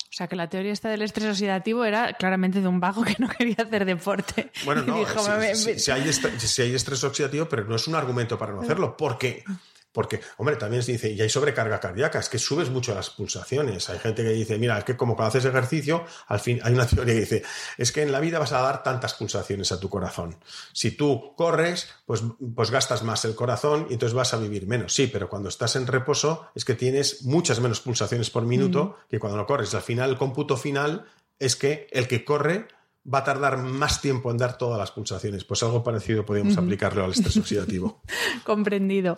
O 0.03 0.11
sea, 0.11 0.27
que 0.27 0.35
la 0.35 0.47
teoría 0.47 0.73
esta 0.73 0.89
del 0.89 1.01
estrés 1.01 1.27
oxidativo 1.27 1.85
era 1.85 2.13
claramente 2.13 2.61
de 2.61 2.67
un 2.67 2.79
vago 2.79 3.03
que 3.03 3.15
no 3.17 3.29
quería 3.35 3.55
hacer 3.57 3.83
deporte. 3.85 4.51
Bueno, 4.63 4.83
no, 4.85 5.07
si, 5.07 5.31
hay 5.31 5.55
si, 5.55 6.61
hay 6.61 6.75
estrés, 6.75 7.03
oxidativo, 7.03 7.49
pero 7.49 7.63
no 7.65 7.75
es 7.75 7.87
un 7.87 7.95
argumento 7.95 8.37
para 8.37 8.53
no 8.53 8.61
hacerlo, 8.61 8.95
porque 8.95 9.43
porque, 9.91 10.21
hombre, 10.37 10.55
también 10.55 10.83
se 10.83 10.91
dice, 10.91 11.09
y 11.09 11.19
hay 11.19 11.29
sobrecarga 11.29 11.79
cardíaca, 11.79 12.19
es 12.19 12.29
que 12.29 12.37
subes 12.37 12.69
mucho 12.69 12.93
las 12.93 13.09
pulsaciones. 13.09 13.89
Hay 13.89 13.97
gente 13.97 14.23
que 14.23 14.29
dice, 14.29 14.59
mira, 14.59 14.77
es 14.77 14.83
que 14.83 14.95
como 14.95 15.15
cuando 15.15 15.29
haces 15.29 15.45
ejercicio, 15.45 16.05
al 16.27 16.39
fin, 16.39 16.59
hay 16.63 16.73
una 16.73 16.85
teoría 16.85 17.15
que 17.15 17.19
dice, 17.21 17.43
es 17.77 17.91
que 17.91 18.03
en 18.03 18.11
la 18.11 18.19
vida 18.19 18.37
vas 18.37 18.51
a 18.53 18.61
dar 18.61 18.83
tantas 18.83 19.15
pulsaciones 19.15 19.71
a 19.71 19.79
tu 19.79 19.89
corazón. 19.89 20.37
Si 20.73 20.91
tú 20.91 21.33
corres, 21.35 21.89
pues, 22.05 22.23
pues 22.55 22.69
gastas 22.69 23.03
más 23.03 23.25
el 23.25 23.33
corazón 23.33 23.87
y 23.89 23.93
entonces 23.93 24.13
vas 24.13 24.33
a 24.33 24.37
vivir 24.37 24.67
menos. 24.67 24.93
Sí, 24.93 25.07
pero 25.07 25.27
cuando 25.27 25.49
estás 25.49 25.75
en 25.75 25.87
reposo 25.87 26.49
es 26.53 26.65
que 26.65 26.75
tienes 26.75 27.23
muchas 27.23 27.59
menos 27.59 27.79
pulsaciones 27.79 28.29
por 28.29 28.43
minuto 28.45 28.97
que 29.09 29.19
cuando 29.19 29.37
no 29.37 29.47
corres. 29.47 29.73
Al 29.73 29.81
final, 29.81 30.11
el 30.11 30.17
cómputo 30.17 30.55
final 30.55 31.05
es 31.39 31.55
que 31.55 31.87
el 31.91 32.07
que 32.07 32.23
corre 32.23 32.67
va 33.11 33.19
a 33.19 33.23
tardar 33.23 33.57
más 33.57 34.01
tiempo 34.01 34.31
en 34.31 34.37
dar 34.37 34.57
todas 34.57 34.77
las 34.77 34.91
pulsaciones. 34.91 35.43
Pues 35.43 35.63
algo 35.63 35.83
parecido 35.83 36.25
podríamos 36.25 36.57
aplicarlo 36.57 37.03
al 37.03 37.11
estrés 37.11 37.37
oxidativo. 37.37 38.01
Comprendido. 38.43 39.15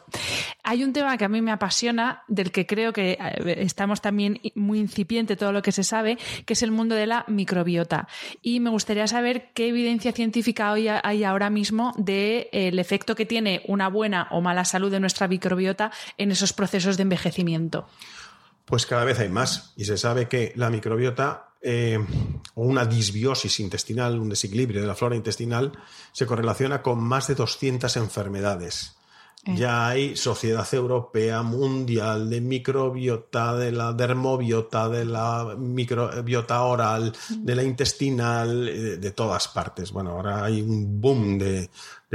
Hay 0.63 0.83
un 0.83 0.93
tema 0.93 1.17
que 1.17 1.25
a 1.25 1.29
mí 1.29 1.41
me 1.41 1.51
apasiona, 1.51 2.23
del 2.27 2.51
que 2.51 2.65
creo 2.65 2.93
que 2.93 3.17
eh, 3.19 3.55
estamos 3.57 4.01
también 4.01 4.39
muy 4.55 4.79
incipiente 4.79 5.35
todo 5.35 5.51
lo 5.51 5.61
que 5.61 5.71
se 5.71 5.83
sabe, 5.83 6.17
que 6.45 6.53
es 6.53 6.63
el 6.63 6.71
mundo 6.71 6.95
de 6.95 7.07
la 7.07 7.25
microbiota. 7.27 8.07
Y 8.41 8.59
me 8.59 8.69
gustaría 8.69 9.07
saber 9.07 9.49
qué 9.53 9.69
evidencia 9.69 10.11
científica 10.11 10.71
hay 10.71 11.23
ahora 11.23 11.49
mismo 11.49 11.93
del 11.97 12.05
de, 12.05 12.81
efecto 12.81 13.15
que 13.15 13.25
tiene 13.25 13.61
una 13.67 13.89
buena 13.89 14.27
o 14.31 14.41
mala 14.41 14.65
salud 14.65 14.91
de 14.91 14.99
nuestra 14.99 15.27
microbiota 15.27 15.91
en 16.17 16.31
esos 16.31 16.53
procesos 16.53 16.97
de 16.97 17.03
envejecimiento. 17.03 17.87
Pues 18.65 18.85
cada 18.85 19.03
vez 19.03 19.19
hay 19.19 19.29
más 19.29 19.73
y 19.75 19.85
se 19.85 19.97
sabe 19.97 20.27
que 20.27 20.53
la 20.55 20.69
microbiota 20.69 21.50
eh, 21.63 21.99
o 22.55 22.63
una 22.63 22.85
disbiosis 22.85 23.59
intestinal, 23.59 24.19
un 24.19 24.29
desequilibrio 24.29 24.81
de 24.81 24.87
la 24.87 24.95
flora 24.95 25.15
intestinal, 25.15 25.71
se 26.11 26.25
correlaciona 26.25 26.81
con 26.81 26.99
más 26.99 27.27
de 27.27 27.35
200 27.35 27.97
enfermedades. 27.97 28.95
Eh. 29.45 29.55
Ya 29.55 29.87
hay 29.87 30.15
Sociedad 30.15 30.67
Europea 30.73 31.43
Mundial 31.43 32.31
de 32.31 32.41
Microbiota, 32.41 33.55
de 33.55 33.71
la 33.71 33.93
dermobiota, 33.93 34.89
de 34.89 35.05
la 35.05 35.55
microbiota 35.55 36.63
oral, 36.63 37.13
mm. 37.29 37.45
de 37.45 37.55
la 37.55 37.63
intestinal, 37.63 38.67
eh, 38.67 38.97
de, 38.97 39.11
todas 39.11 39.47
partes. 39.47 39.91
Bueno, 39.91 40.11
ahora 40.11 40.43
hay 40.43 40.61
un 40.61 40.99
boom 40.99 41.37
de, 41.37 41.69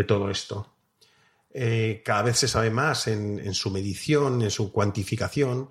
todo 0.07 0.28
esto. 0.28 0.72
cada 2.05 2.22
vez 2.22 2.36
se 2.38 2.49
sabe 2.49 2.70
más 2.70 3.07
en, 3.07 3.55
su 3.55 3.70
medición, 3.70 4.42
en 4.42 4.51
su 4.51 4.72
cuantificación, 4.72 5.68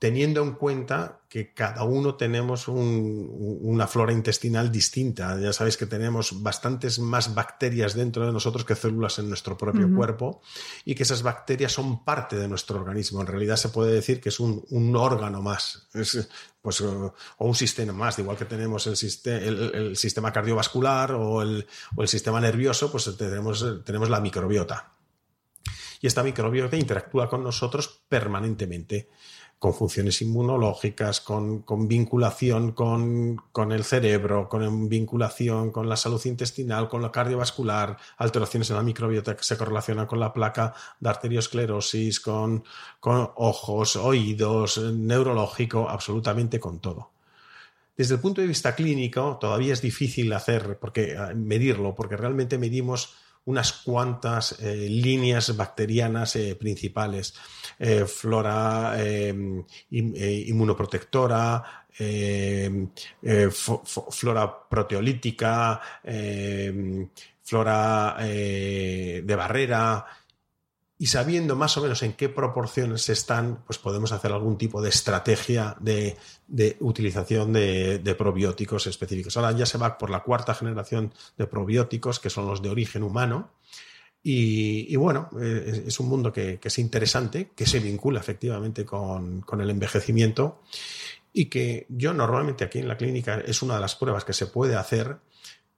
teniendo 0.00 0.42
en 0.42 0.52
cuenta 0.52 1.20
que 1.28 1.52
cada 1.52 1.84
uno 1.84 2.14
tenemos 2.14 2.68
una 2.68 3.86
flora 3.86 4.14
intestinal 4.14 4.72
distinta. 4.72 5.38
Ya 5.38 5.52
sabéis 5.52 5.76
que 5.76 5.84
tenemos 5.84 6.42
bastantes 6.42 6.98
más 6.98 7.34
bacterias 7.34 7.94
dentro 7.94 8.24
de 8.24 8.32
nosotros 8.32 8.64
que 8.64 8.74
células 8.74 9.18
en 9.18 9.28
nuestro 9.28 9.58
propio 9.58 9.94
cuerpo 9.94 10.40
y 10.86 10.94
que 10.94 11.02
esas 11.02 11.22
bacterias 11.22 11.72
son 11.72 12.02
parte 12.02 12.36
de 12.36 12.48
nuestro 12.48 12.80
organismo. 12.80 13.20
En 13.20 13.26
realidad 13.26 13.56
se 13.56 13.68
puede 13.68 13.92
decir 13.92 14.22
que 14.22 14.30
es 14.30 14.40
un, 14.40 14.96
órgano 14.96 15.42
más, 15.42 15.86
pues, 16.62 16.80
o 16.80 17.14
un 17.38 17.54
sistema 17.54 17.92
más. 17.92 18.18
Igual 18.18 18.38
que 18.38 18.46
tenemos 18.46 18.86
el, 18.86 19.96
sistema 19.96 20.32
cardiovascular 20.32 21.12
o 21.12 21.42
el, 21.42 21.66
sistema 22.06 22.40
nervioso, 22.40 22.90
pues 22.90 23.14
tenemos, 23.18 23.84
tenemos 23.84 24.08
la 24.08 24.20
microbiota. 24.20 24.94
Y 26.00 26.06
esta 26.06 26.22
microbiota 26.22 26.78
interactúa 26.78 27.28
con 27.28 27.44
nosotros 27.44 28.02
permanentemente 28.08 29.10
con 29.60 29.74
funciones 29.74 30.22
inmunológicas, 30.22 31.20
con, 31.20 31.62
vinculación 31.86 32.72
con, 32.72 33.72
el 33.72 33.84
cerebro, 33.84 34.48
con 34.48 34.88
vinculación 34.88 35.70
con 35.70 35.86
la 35.86 35.96
salud 35.96 36.20
intestinal, 36.24 36.88
con 36.88 37.02
la 37.02 37.12
cardiovascular, 37.12 37.98
alteraciones 38.16 38.70
en 38.70 38.76
la 38.76 38.82
microbiota 38.82 39.36
que 39.36 39.44
se 39.44 39.58
correlacionan 39.58 40.06
con 40.06 40.18
la 40.18 40.32
placa 40.32 40.72
de 40.98 41.10
arteriosclerosis, 41.10 42.20
con, 42.20 42.64
con 43.00 43.32
ojos, 43.36 43.96
oídos, 43.96 44.78
neurológico, 44.78 45.90
absolutamente 45.90 46.58
con 46.58 46.80
todo. 46.80 47.10
Desde 47.94 48.14
el 48.14 48.20
punto 48.22 48.40
de 48.40 48.46
vista 48.46 48.74
clínico, 48.74 49.36
todavía 49.38 49.74
es 49.74 49.82
difícil 49.82 50.32
hacer, 50.32 50.78
porque 50.78 51.12
eh, 51.12 51.34
medirlo, 51.34 51.94
porque 51.94 52.16
realmente 52.16 52.56
medimos 52.56 53.14
unas 53.50 53.72
cuantas 53.72 54.60
eh, 54.60 54.88
líneas 54.88 55.56
bacterianas 55.56 56.36
eh, 56.36 56.54
principales. 56.54 57.34
Eh, 57.78 58.04
flora 58.06 58.96
inmunoprotectora, 59.90 61.86
flora 64.10 64.68
proteolítica, 64.68 65.80
flora 67.42 68.16
de 68.20 69.34
barrera, 69.36 70.06
y 71.00 71.06
sabiendo 71.06 71.56
más 71.56 71.78
o 71.78 71.80
menos 71.80 72.02
en 72.02 72.12
qué 72.12 72.28
proporciones 72.28 73.08
están, 73.08 73.62
pues 73.64 73.78
podemos 73.78 74.12
hacer 74.12 74.32
algún 74.32 74.58
tipo 74.58 74.82
de 74.82 74.90
estrategia 74.90 75.74
de, 75.80 76.18
utilización 76.80 77.54
de, 77.54 78.14
probióticos 78.18 78.86
específicos. 78.86 79.34
Ahora 79.38 79.52
ya 79.52 79.64
se 79.64 79.78
va 79.78 79.96
por 79.96 80.10
la 80.10 80.22
cuarta 80.22 80.54
generación 80.54 81.14
de 81.38 81.46
probióticos, 81.46 82.20
que 82.20 82.28
son 82.28 82.46
los 82.46 82.60
de 82.60 82.68
origen 82.68 83.02
humano. 83.02 83.52
Y, 84.22 84.94
bueno, 84.96 85.30
eh, 85.40 85.84
es, 85.86 85.98
un 86.00 86.08
mundo 86.10 86.30
que, 86.30 86.60
es 86.62 86.78
interesante, 86.78 87.52
que 87.56 87.64
se 87.64 87.80
vincula 87.80 88.20
efectivamente 88.20 88.84
con, 88.84 89.42
el 89.58 89.70
envejecimiento 89.70 90.60
y 91.32 91.46
que 91.46 91.86
yo 91.88 92.12
normalmente 92.12 92.64
aquí 92.64 92.78
en 92.78 92.88
la 92.88 92.98
clínica 92.98 93.40
es 93.40 93.62
una 93.62 93.76
de 93.76 93.80
las 93.80 93.96
pruebas 93.96 94.26
que 94.26 94.34
se 94.34 94.48
puede 94.48 94.76
hacer, 94.76 95.16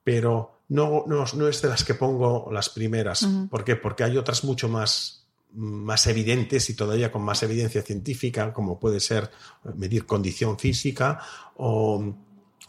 pero 0.03 0.62
no, 0.73 1.05
no, 1.07 1.49
es 1.49 1.61
de 1.61 1.69
las 1.69 1.85
que 1.85 1.95
pongo 1.95 2.49
las 2.51 2.71
primeras. 2.71 3.29
¿Por 3.51 3.63
qué? 3.63 3.77
Porque 3.77 4.05
hay 4.05 4.17
otras 4.17 4.43
mucho 4.43 4.71
más, 4.71 5.27
más 5.53 6.07
evidentes 6.07 6.71
y 6.71 6.75
todavía 6.75 7.13
con 7.13 7.23
más 7.23 7.43
evidencia 7.43 7.83
científica, 7.83 8.55
como 8.55 8.81
puede 8.81 8.99
ser 8.99 9.31
medir 9.75 10.07
condición 10.07 10.59
física 10.59 11.21
o, 11.57 12.15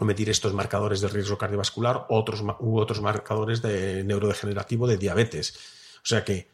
medir 0.02 0.30
estos 0.30 0.54
marcadores 0.54 1.00
de 1.00 1.08
riesgo 1.08 1.38
cardiovascular 1.38 2.08
otros, 2.10 2.44
u 2.60 2.78
otros 2.78 3.00
marcadores 3.00 3.62
de 3.62 4.04
neurodegenerativo 4.04 4.86
de 4.86 4.98
diabetes. 4.98 5.58
O 5.98 6.06
sea 6.06 6.26
que 6.26 6.50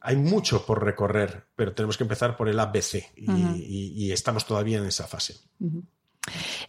hay 0.00 0.16
mucho 0.16 0.64
por 0.64 0.82
recorrer, 0.82 1.46
pero 1.54 1.74
tenemos 1.74 1.98
que 1.98 2.04
empezar 2.04 2.38
por 2.38 2.48
el 2.48 2.58
ABC 2.58 3.12
y, 3.16 4.10
estamos 4.12 4.46
todavía 4.46 4.78
en 4.78 4.86
esa 4.86 5.06
fase. 5.06 5.36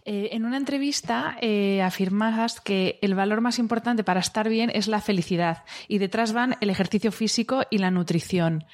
Eh, 0.04 0.30
en 0.32 0.44
una 0.44 0.56
entrevista 0.56 1.36
eh, 1.40 1.82
afirmas 1.82 2.60
que 2.60 2.98
el 3.02 3.14
valor 3.14 3.40
más 3.40 3.58
importante 3.58 4.04
para 4.04 4.20
estar 4.20 4.48
bien 4.48 4.70
es 4.74 4.88
la 4.88 5.00
felicidad 5.00 5.64
y 5.88 5.98
detrás 5.98 6.32
van 6.32 6.56
el 6.60 6.70
ejercicio 6.70 7.12
físico 7.12 7.62
y 7.70 7.78
la 7.78 7.90
nutrición. 7.90 8.64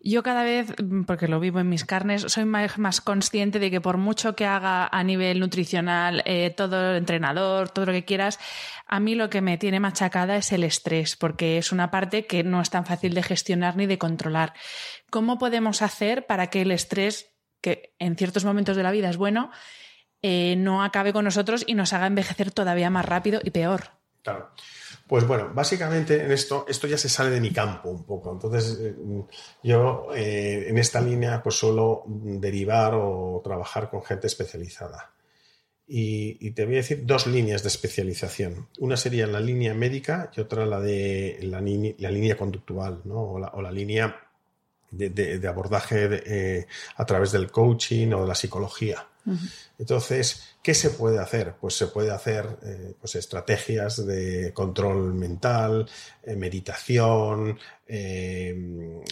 Yo 0.00 0.22
cada 0.22 0.42
vez, 0.42 0.74
porque 1.06 1.28
lo 1.28 1.40
vivo 1.40 1.60
en 1.60 1.68
mis 1.68 1.84
carnes, 1.84 2.22
soy 2.28 2.44
más, 2.44 3.00
consciente 3.00 3.58
de 3.58 3.70
que 3.70 3.80
por 3.80 3.96
mucho 3.96 4.36
que 4.36 4.44
haga 4.44 4.88
a 4.90 5.04
nivel 5.04 5.40
nutricional, 5.40 6.22
eh, 6.26 6.50
todo 6.56 6.96
entrenador, 6.96 7.70
todo 7.70 7.86
lo 7.86 7.92
que 7.92 8.04
quieras, 8.04 8.38
a 8.86 9.00
mí 9.00 9.14
lo 9.14 9.30
que 9.30 9.40
me 9.40 9.58
tiene 9.58 9.80
machacada 9.80 10.36
es 10.36 10.52
el 10.52 10.64
estrés, 10.64 11.16
porque 11.16 11.58
es 11.58 11.72
una 11.72 11.90
parte 11.90 12.26
que 12.26 12.44
no 12.44 12.60
es 12.60 12.70
tan 12.70 12.86
fácil 12.86 13.14
de 13.14 13.22
gestionar 13.22 13.76
ni 13.76 13.86
de 13.86 13.98
controlar. 13.98 14.54
¿Cómo 15.10 15.38
podemos 15.38 15.82
hacer 15.82 16.26
para 16.26 16.48
que 16.48 16.62
el 16.62 16.72
estrés, 16.72 17.32
que 17.60 17.94
en 17.98 18.16
ciertos 18.16 18.44
momentos 18.44 18.76
de 18.76 18.82
la 18.82 18.90
vida 18.90 19.10
es 19.10 19.16
bueno, 19.16 19.50
eh, 20.28 20.56
no 20.56 20.82
acabe 20.82 21.12
con 21.12 21.24
nosotros 21.24 21.62
y 21.68 21.74
nos 21.74 21.92
haga 21.92 22.08
envejecer 22.08 22.50
todavía 22.50 22.90
más 22.90 23.04
rápido 23.04 23.38
y 23.44 23.52
peor. 23.52 23.90
Claro. 24.24 24.50
Pues 25.06 25.24
bueno, 25.24 25.52
básicamente 25.54 26.20
en 26.20 26.32
esto, 26.32 26.66
esto 26.68 26.88
ya 26.88 26.98
se 26.98 27.08
sale 27.08 27.30
de 27.30 27.40
mi 27.40 27.52
campo 27.52 27.90
un 27.90 28.02
poco. 28.02 28.32
Entonces, 28.32 28.76
eh, 28.80 28.96
yo 29.62 30.08
eh, 30.16 30.66
en 30.66 30.78
esta 30.78 31.00
línea 31.00 31.40
pues 31.44 31.54
suelo 31.54 32.02
derivar 32.08 32.94
o 32.96 33.40
trabajar 33.44 33.88
con 33.88 34.02
gente 34.02 34.26
especializada. 34.26 35.12
Y, 35.86 36.50
te 36.50 36.64
voy 36.64 36.74
a 36.74 36.78
decir 36.78 37.06
dos 37.06 37.28
líneas 37.28 37.62
de 37.62 37.68
especialización. 37.68 38.66
Una 38.80 38.96
sería 38.96 39.28
la 39.28 39.38
línea 39.38 39.74
médica 39.74 40.32
y 40.36 40.40
otra 40.40 40.66
la 40.66 40.80
de 40.80 41.38
la, 41.42 41.60
línea 41.60 42.36
conductual, 42.36 43.02
o, 43.08 43.38
la, 43.38 43.70
línea 43.70 44.28
de, 44.90 45.46
abordaje 45.46 46.66
a 46.96 47.06
través 47.06 47.30
del 47.30 47.52
coaching 47.52 48.08
o 48.08 48.22
de 48.22 48.26
la 48.26 48.34
psicología. 48.34 49.06
Entonces, 49.78 50.56
¿qué 50.62 50.74
se 50.74 50.90
puede 50.90 51.18
hacer? 51.18 51.54
Pues 51.60 51.74
se 51.74 51.88
puede 51.88 52.10
hacer 52.10 52.58
eh, 52.62 52.94
pues 53.00 53.14
estrategias 53.16 54.06
de 54.06 54.52
control 54.52 55.14
mental, 55.14 55.88
eh, 56.22 56.36
meditación, 56.36 57.58
eh, 57.86 59.02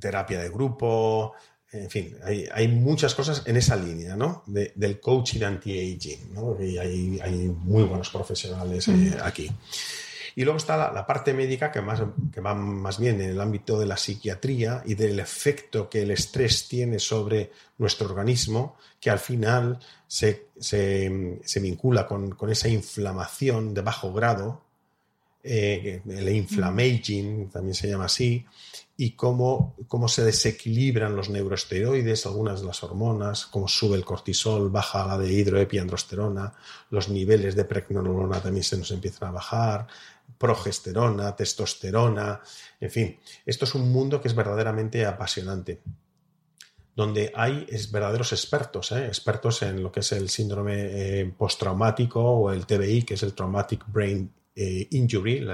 terapia 0.00 0.40
de 0.40 0.48
grupo, 0.48 1.34
en 1.72 1.90
fin, 1.90 2.16
hay, 2.22 2.68
muchas 2.68 3.14
cosas 3.14 3.42
en 3.44 3.56
esa 3.56 3.76
línea, 3.76 4.16
¿no? 4.16 4.44
del 4.46 5.00
coaching 5.00 5.42
anti-aging, 5.42 6.32
¿no? 6.32 6.56
Y 6.62 6.78
hay, 6.78 7.52
muy 7.64 7.82
buenos 7.82 8.08
profesionales 8.08 8.88
aquí. 9.22 9.50
Y 10.38 10.44
luego 10.44 10.58
está 10.58 10.92
la, 10.92 11.06
parte 11.06 11.32
médica 11.32 11.72
que, 11.72 11.80
más, 11.80 12.02
que 12.30 12.42
va 12.42 12.54
más 12.54 12.98
bien 12.98 13.18
en 13.22 13.30
el 13.30 13.40
ámbito 13.40 13.78
de 13.78 13.86
la 13.86 13.96
psiquiatría 13.96 14.82
y 14.84 14.94
del 14.94 15.18
efecto 15.18 15.88
que 15.88 16.02
el 16.02 16.10
estrés 16.10 16.68
tiene 16.68 16.98
sobre 16.98 17.52
nuestro 17.78 18.06
organismo, 18.06 18.76
que 19.00 19.08
al 19.08 19.18
final 19.18 19.78
se, 20.06 20.50
vincula 21.58 22.06
con, 22.06 22.36
esa 22.50 22.68
inflamación 22.68 23.72
de 23.72 23.80
bajo 23.80 24.12
grado, 24.12 24.60
eh, 25.42 26.02
el 26.06 26.28
inflammaging 26.28 27.48
también 27.48 27.74
se 27.74 27.88
llama 27.88 28.04
así, 28.04 28.44
y 28.98 29.12
cómo, 29.12 29.74
cómo, 29.88 30.06
se 30.06 30.22
desequilibran 30.22 31.16
los 31.16 31.30
neuroesteroides, 31.30 32.26
algunas 32.26 32.60
de 32.60 32.66
las 32.66 32.82
hormonas, 32.82 33.46
cómo 33.46 33.68
sube 33.68 33.96
el 33.96 34.04
cortisol, 34.04 34.68
baja 34.68 35.06
la 35.06 35.16
de 35.16 35.32
hidroepiandrosterona, 35.32 36.52
los 36.90 37.08
niveles 37.08 37.56
de 37.56 37.64
pregnenolona 37.64 38.40
también 38.40 38.64
se 38.64 38.76
nos 38.76 38.90
empiezan 38.90 39.28
a 39.28 39.32
bajar, 39.32 39.86
progesterona, 40.38 41.34
testosterona, 41.34 42.40
en 42.80 42.90
fin, 42.90 43.20
esto 43.44 43.64
es 43.64 43.74
un 43.74 43.90
mundo 43.90 44.20
que 44.20 44.28
es 44.28 44.34
verdaderamente 44.34 45.04
apasionante 45.06 45.80
donde 46.96 47.30
hay 47.34 47.66
verdaderos 47.92 48.32
expertos, 48.32 48.90
¿eh? 48.92 49.06
expertos 49.06 49.60
en 49.62 49.82
lo 49.82 49.92
que 49.92 50.00
es 50.00 50.12
el 50.12 50.30
síndrome 50.30 51.20
eh, 51.20 51.34
postraumático 51.36 52.22
o 52.22 52.50
el 52.50 52.64
TBI, 52.64 53.02
que 53.02 53.14
es 53.14 53.22
el 53.22 53.34
Traumatic 53.34 53.84
Brain 53.86 54.32
eh, 54.54 54.88
Injury, 54.92 55.46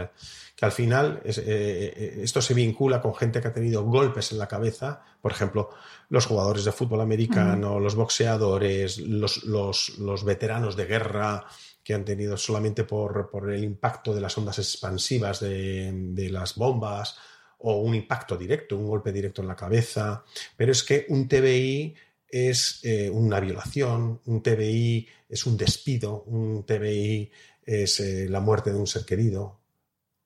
que 0.54 0.64
al 0.64 0.70
final 0.70 1.20
esto 1.24 2.40
se 2.40 2.54
vincula 2.54 3.02
con 3.02 3.16
gente 3.16 3.40
que 3.40 3.48
ha 3.48 3.52
tenido 3.52 3.82
golpes 3.82 4.30
en 4.30 4.38
la 4.38 4.46
cabeza, 4.46 5.02
por 5.20 5.32
ejemplo, 5.32 5.70
los 6.08 6.26
jugadores 6.26 6.64
de 6.64 6.70
fútbol 6.70 7.00
americano, 7.00 7.80
los 7.80 7.96
boxeadores, 7.96 8.98
los 8.98 10.24
veteranos 10.24 10.76
de 10.76 10.86
guerra, 10.86 11.44
que 11.82 11.94
han 11.94 12.04
tenido 12.04 12.36
solamente 12.36 12.84
por, 12.84 13.50
el 13.52 13.64
impacto 13.64 14.14
de 14.14 14.20
las 14.20 14.36
ondas 14.38 14.58
expansivas 14.58 15.40
de, 15.40 16.28
las 16.30 16.54
bombas 16.54 17.16
o 17.58 17.80
un 17.80 17.94
impacto 17.94 18.36
directo, 18.36 18.76
un 18.76 18.86
golpe 18.86 19.12
directo 19.12 19.42
en 19.42 19.48
la 19.48 19.56
cabeza. 19.56 20.24
Pero 20.56 20.72
es 20.72 20.82
que 20.82 21.06
un 21.08 21.28
TBI 21.28 21.94
es 22.28 22.80
eh, 22.84 23.10
una 23.10 23.40
violación, 23.40 24.20
un 24.24 24.42
TBI 24.42 25.06
es 25.28 25.46
un 25.46 25.56
despido, 25.56 26.22
un 26.26 26.64
TBI 26.64 27.30
es 27.64 28.00
eh, 28.00 28.28
la 28.28 28.40
muerte 28.40 28.72
de 28.72 28.78
un 28.78 28.86
ser 28.86 29.04
querido, 29.04 29.60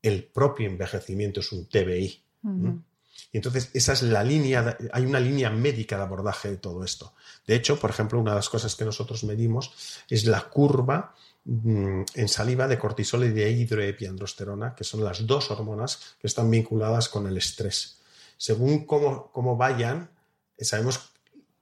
el 0.02 0.24
propio 0.24 0.68
envejecimiento 0.68 1.40
es 1.40 1.52
un 1.52 1.66
TBI. 1.66 2.22
Y 3.32 3.38
entonces 3.38 3.70
esa 3.74 3.92
es 3.92 4.02
la 4.02 4.22
línea, 4.22 4.78
hay 4.92 5.04
una 5.04 5.18
línea 5.18 5.50
médica 5.50 5.96
de 5.96 6.02
abordaje 6.02 6.50
de 6.50 6.56
todo 6.58 6.84
esto. 6.84 7.14
De 7.46 7.56
hecho, 7.56 7.78
por 7.78 7.90
ejemplo, 7.90 8.20
una 8.20 8.30
de 8.30 8.36
las 8.36 8.48
cosas 8.48 8.76
que 8.76 8.84
nosotros 8.84 9.24
medimos 9.24 10.04
es 10.08 10.26
la 10.26 10.42
curva 10.42 11.14
en 11.46 12.28
saliva 12.28 12.66
de 12.66 12.78
cortisol 12.78 13.24
y 13.24 13.28
de 13.28 13.50
hidroepiandrosterona, 13.50 14.74
que 14.74 14.82
son 14.82 15.04
las 15.04 15.26
dos 15.26 15.50
hormonas 15.50 16.16
que 16.20 16.26
están 16.26 16.50
vinculadas 16.50 17.08
con 17.08 17.26
el 17.26 17.36
estrés. 17.36 18.00
Según 18.36 18.84
cómo, 18.84 19.56
vayan, 19.56 20.10
sabemos 20.58 21.12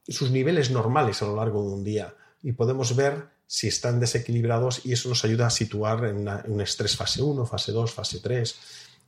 sus 0.08 0.30
niveles 0.30 0.70
normales 0.70 1.20
a 1.22 1.26
lo 1.26 1.36
largo 1.36 1.62
de 1.62 1.74
un 1.74 1.84
día 1.84 2.14
y 2.42 2.52
podemos 2.52 2.96
ver 2.96 3.28
si 3.46 3.68
están 3.68 4.00
desequilibrados 4.00 4.84
y 4.86 4.92
eso 4.92 5.08
nos 5.08 5.24
ayuda 5.24 5.46
a 5.46 5.50
situar 5.50 6.04
en, 6.06 6.26
un 6.46 6.60
estrés 6.60 6.96
fase 6.96 7.22
1, 7.22 7.44
fase 7.44 7.72
2, 7.72 7.92
fase 7.92 8.20
3, 8.20 8.56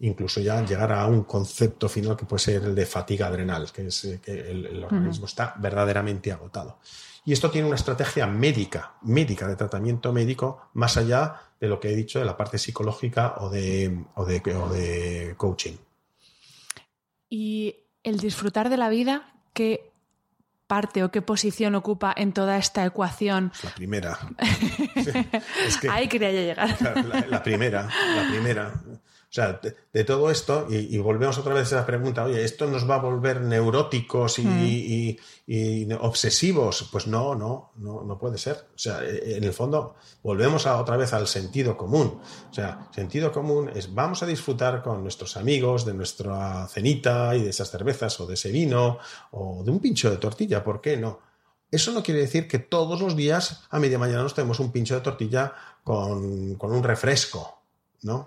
incluso 0.01 0.41
ya 0.41 0.62
llegar 0.64 0.93
a 0.93 1.07
un 1.07 1.24
concepto 1.24 1.89
final 1.89 2.16
que 2.16 2.27
puede 2.27 2.41
ser 2.41 2.64
el 2.64 2.74
de 2.74 2.85
fatiga 2.85 3.29
adrenal, 3.29 3.72
que 3.72 3.87
es 3.87 4.05
eh, 4.05 4.20
que 4.22 4.51
el, 4.51 4.85
organismo 4.85 5.27
está 5.27 5.55
verdaderamente 5.59 6.31
agotado. 6.31 6.79
Y 7.27 7.33
esto 7.33 7.51
tiene 7.51 7.66
una 7.66 7.74
estrategia 7.74 8.29
médica, 8.29 8.95
médica, 9.03 9.49
de 9.49 9.57
tratamiento 9.57 10.12
médico, 10.12 10.70
más 10.74 10.97
allá 10.97 11.43
de 11.61 11.66
lo 11.66 11.81
que 11.81 11.91
he 11.91 11.97
dicho 11.97 12.20
de 12.20 12.24
la 12.24 12.37
parte 12.37 12.57
psicológica 12.57 13.35
o 13.39 13.51
de, 13.51 14.05
o 14.14 14.24
de, 14.24 14.55
o 14.55 14.68
de 14.68 15.35
coaching. 15.37 15.74
Y 17.29 17.74
el 18.05 18.18
disfrutar 18.20 18.70
de 18.70 18.77
la 18.77 18.89
vida, 18.89 19.35
¿qué 19.53 19.91
parte 20.68 21.03
o 21.03 21.11
qué 21.11 21.20
posición 21.20 21.74
ocupa 21.74 22.14
en 22.16 22.33
toda 22.33 22.59
esta 22.59 22.85
ecuación? 22.85 23.53
La 23.64 23.74
primera. 23.74 24.18
Ahí 25.91 26.07
quería 26.07 26.31
llegar. 26.31 26.81
la, 27.29 27.43
primera, 27.43 27.89
la 28.14 28.29
primera. 28.29 28.72
O 29.37 29.39
sea, 29.39 29.61
de, 29.93 30.05
todo 30.05 30.30
esto, 30.30 30.66
y, 30.70 30.97
volvemos 30.97 31.37
otra 31.37 31.53
vez 31.53 31.70
a 31.74 31.76
la 31.76 31.84
pregunta, 31.84 32.24
oye, 32.24 32.43
¿esto 32.43 32.66
nos 32.68 32.89
va 32.89 32.95
a 32.95 33.01
volver 33.01 33.43
neuróticos 33.43 34.39
y, 34.39 35.18
hmm. 35.47 35.93
obsesivos? 36.01 36.89
Pues 36.91 37.07
no, 37.07 37.34
no, 37.34 37.72
no, 37.76 38.03
no 38.03 38.18
puede 38.18 38.39
ser. 38.39 38.66
O 38.74 38.78
sea, 38.78 39.01
en 39.05 39.45
el 39.45 39.53
fondo, 39.53 39.97
volvemos 40.22 40.66
a, 40.66 40.80
otra 40.80 40.97
vez 40.97 41.12
al 41.12 41.26
sentido 41.26 41.76
común. 41.76 42.18
O 42.51 42.55
sea, 42.55 42.89
sentido 42.95 43.30
común 43.30 43.70
es 43.74 43.93
vamos 43.93 44.22
a 44.22 44.26
disfrutar 44.26 44.82
con 44.82 45.03
nuestros 45.03 45.37
amigos 45.37 45.84
de 45.84 45.93
nuestra 45.93 46.66
cenita 46.68 47.37
y 47.37 47.43
de 47.43 47.51
esas 47.51 47.70
cervezas 47.70 48.18
o 48.20 48.26
de 48.26 48.34
ese 48.34 48.51
vino 48.51 48.97
o 49.32 49.62
de 49.62 49.70
un 49.70 49.80
pincho 49.80 50.11
de 50.11 50.16
tortilla, 50.16 50.64
¿por 50.64 50.80
qué 50.80 50.97
no? 50.97 51.20
Eso 51.70 51.93
no 51.93 52.03
quiere 52.03 52.20
decir 52.20 52.49
que 52.49 52.59
todos 52.59 53.03
los 53.03 53.14
días 53.14 53.66
a 53.68 53.78
media 53.78 53.99
mañana 53.99 54.22
nos 54.22 54.32
tenemos 54.32 54.61
un 54.61 54.72
pincho 54.72 54.95
de 54.95 55.03
tortilla 55.03 55.53
con, 55.84 56.57
un 56.59 56.82
refresco, 56.82 57.61
¿no? 58.01 58.26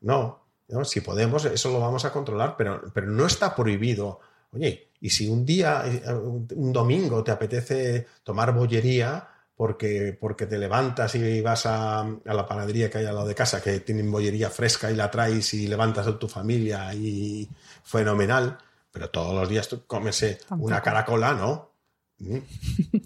No, 0.00 0.43
si 0.84 1.00
podemos, 1.00 1.44
eso 1.44 1.72
lo 1.72 1.80
vamos 1.80 2.04
a 2.04 2.12
controlar, 2.12 2.56
pero, 2.56 2.82
pero 2.92 3.06
no 3.06 3.26
está 3.26 3.54
prohibido. 3.54 4.20
Oye, 4.52 4.88
y 5.00 5.10
si 5.10 5.28
un 5.28 5.44
día, 5.44 5.82
eh, 5.86 6.02
un 6.14 6.72
domingo, 6.72 7.22
te 7.22 7.30
apetece 7.30 8.06
tomar 8.22 8.54
bollería 8.54 9.28
porque, 9.56 10.16
porque 10.18 10.46
te 10.46 10.58
levantas 10.58 11.14
y 11.14 11.40
vas 11.40 11.66
a, 11.66 12.06
la 12.24 12.46
panadería 12.46 12.90
que 12.90 12.98
hay 12.98 13.06
al 13.06 13.14
lado 13.14 13.28
de 13.28 13.34
casa, 13.34 13.62
que 13.62 13.80
tienen 13.80 14.10
bollería 14.10 14.50
fresca 14.50 14.90
y 14.90 14.96
la 14.96 15.10
traes 15.10 15.54
y 15.54 15.68
levantas 15.68 16.06
a 16.06 16.18
tu 16.18 16.28
familia 16.28 16.92
y 16.94 17.48
fenomenal, 17.84 18.58
pero 18.90 19.10
todos 19.10 19.34
los 19.34 19.48
días 19.48 19.68
tú 19.68 19.84
comes 19.86 20.22
eh, 20.22 20.38
una 20.58 20.80
caracola, 20.80 21.34
¿no? 21.34 21.73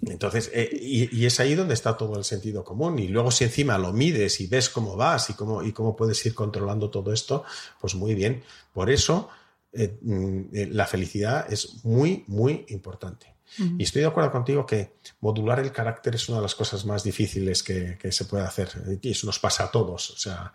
Entonces, 0.06 0.50
eh, 0.54 0.68
y, 0.72 1.26
es 1.26 1.40
ahí 1.40 1.54
donde 1.54 1.74
está 1.74 1.96
todo 1.96 2.16
el 2.16 2.24
sentido 2.24 2.64
común. 2.64 2.98
Y 2.98 3.08
luego 3.08 3.30
si 3.30 3.44
encima 3.44 3.78
lo 3.78 3.92
mides 3.92 4.40
y 4.40 4.46
ves 4.46 4.68
cómo 4.68 4.96
vas 4.96 5.30
y 5.30 5.34
cómo, 5.34 5.62
y 5.62 5.72
cómo 5.72 5.96
puedes 5.96 6.24
ir 6.26 6.34
controlando 6.34 6.90
todo 6.90 7.12
esto, 7.12 7.44
pues 7.80 7.94
muy 7.94 8.14
bien. 8.14 8.42
Por 8.72 8.90
eso 8.90 9.28
eh, 9.72 9.98
mm, 10.00 10.40
eh, 10.52 10.68
la 10.70 10.86
felicidad 10.86 11.50
es 11.52 11.84
muy, 11.84 12.24
muy 12.26 12.64
importante. 12.68 13.37
Y 13.56 13.82
estoy 13.82 14.02
de 14.02 14.08
acuerdo 14.08 14.30
contigo 14.30 14.64
que 14.64 14.92
modular 15.20 15.58
el 15.60 15.72
carácter 15.72 16.14
es 16.14 16.28
una 16.28 16.38
de 16.38 16.42
las 16.42 16.54
cosas 16.54 16.84
más 16.84 17.02
difíciles 17.02 17.62
que, 17.62 17.98
se 18.10 18.24
puede 18.24 18.44
hacer. 18.44 18.68
Y 19.02 19.10
eso 19.10 19.26
nos 19.26 19.38
pasa 19.38 19.64
a 19.64 19.70
todos. 19.70 20.10
O 20.10 20.16
sea, 20.16 20.52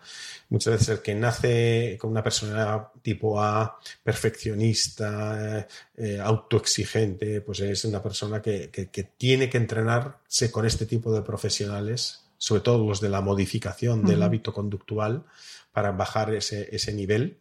muchas 0.48 0.74
veces 0.74 0.88
el 0.88 1.02
que 1.02 1.14
nace 1.14 1.98
con 2.00 2.10
una 2.10 2.22
personalidad 2.22 2.88
tipo 3.02 3.40
A, 3.40 3.78
perfeccionista, 4.02 5.66
eh, 5.96 6.18
autoexigente, 6.22 7.40
pues 7.40 7.60
es 7.60 7.84
una 7.84 8.02
persona 8.02 8.40
que, 8.40 8.70
tiene 9.18 9.50
que 9.50 9.58
entrenarse 9.58 10.50
con 10.50 10.64
este 10.64 10.86
tipo 10.86 11.12
de 11.12 11.22
profesionales, 11.22 12.24
sobre 12.38 12.62
todo 12.62 12.86
los 12.86 13.00
de 13.00 13.10
la 13.10 13.20
modificación 13.20 14.04
del 14.04 14.22
hábito 14.22 14.52
conductual, 14.52 15.24
para 15.72 15.92
bajar 15.92 16.32
ese, 16.34 16.68
ese 16.74 16.92
nivel 16.92 17.38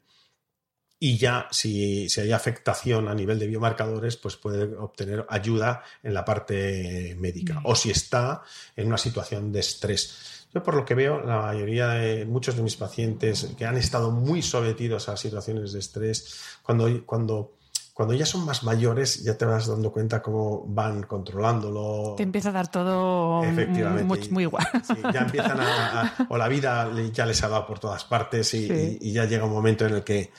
y 1.03 1.17
ya 1.17 1.49
si, 1.51 2.07
hay 2.17 2.31
afectación 2.31 3.09
a 3.09 3.13
nivel 3.13 3.37
de 3.37 3.45
biomarcadores, 3.45 4.15
pues 4.15 4.37
puede 4.37 4.73
obtener 4.77 5.25
ayuda 5.27 5.83
en 6.01 6.13
la 6.13 6.23
parte 6.23 7.17
médica 7.19 7.59
o 7.65 7.75
si 7.75 7.91
está 7.91 8.43
en 8.77 8.87
una 8.87 8.97
situación 8.97 9.51
de 9.51 9.59
estrés. 9.59 10.47
Yo 10.53 10.63
por 10.63 10.75
lo 10.75 10.85
que 10.85 10.95
veo, 10.95 11.19
la 11.19 11.41
mayoría 11.41 11.89
de 11.89 12.25
muchos 12.25 12.55
de 12.55 12.63
mis 12.63 12.77
pacientes 12.77 13.49
que 13.57 13.65
han 13.65 13.75
estado 13.75 14.11
muy 14.11 14.41
sometidos 14.41 15.09
a 15.09 15.17
situaciones 15.17 15.73
de 15.73 15.79
estrés, 15.79 16.39
cuando, 16.63 17.05
cuando, 17.05 17.51
cuando 17.93 18.13
ya 18.13 18.25
son 18.25 18.45
más 18.45 18.63
mayores, 18.63 19.25
ya 19.25 19.37
te 19.37 19.43
vas 19.43 19.67
dando 19.67 19.91
cuenta 19.91 20.21
cómo 20.21 20.63
van 20.69 21.03
controlándolo. 21.03 22.13
Te 22.15 22.23
empieza 22.23 22.47
a 22.47 22.53
dar 22.53 22.71
todo 22.71 23.43
Muy, 23.43 24.43
igual. 24.43 24.65
ya 25.13 25.19
empiezan 25.19 25.59
a, 25.59 26.27
o 26.29 26.37
la 26.37 26.47
vida 26.47 26.89
ya 27.11 27.25
les 27.25 27.43
ha 27.43 27.49
dado 27.49 27.67
por 27.67 27.79
todas 27.79 28.05
partes 28.05 28.53
y 28.53 29.11
ya 29.11 29.25
llega 29.25 29.43
un 29.43 29.51
momento 29.51 29.85
en 29.85 29.95
el 29.95 30.03
que 30.05 30.31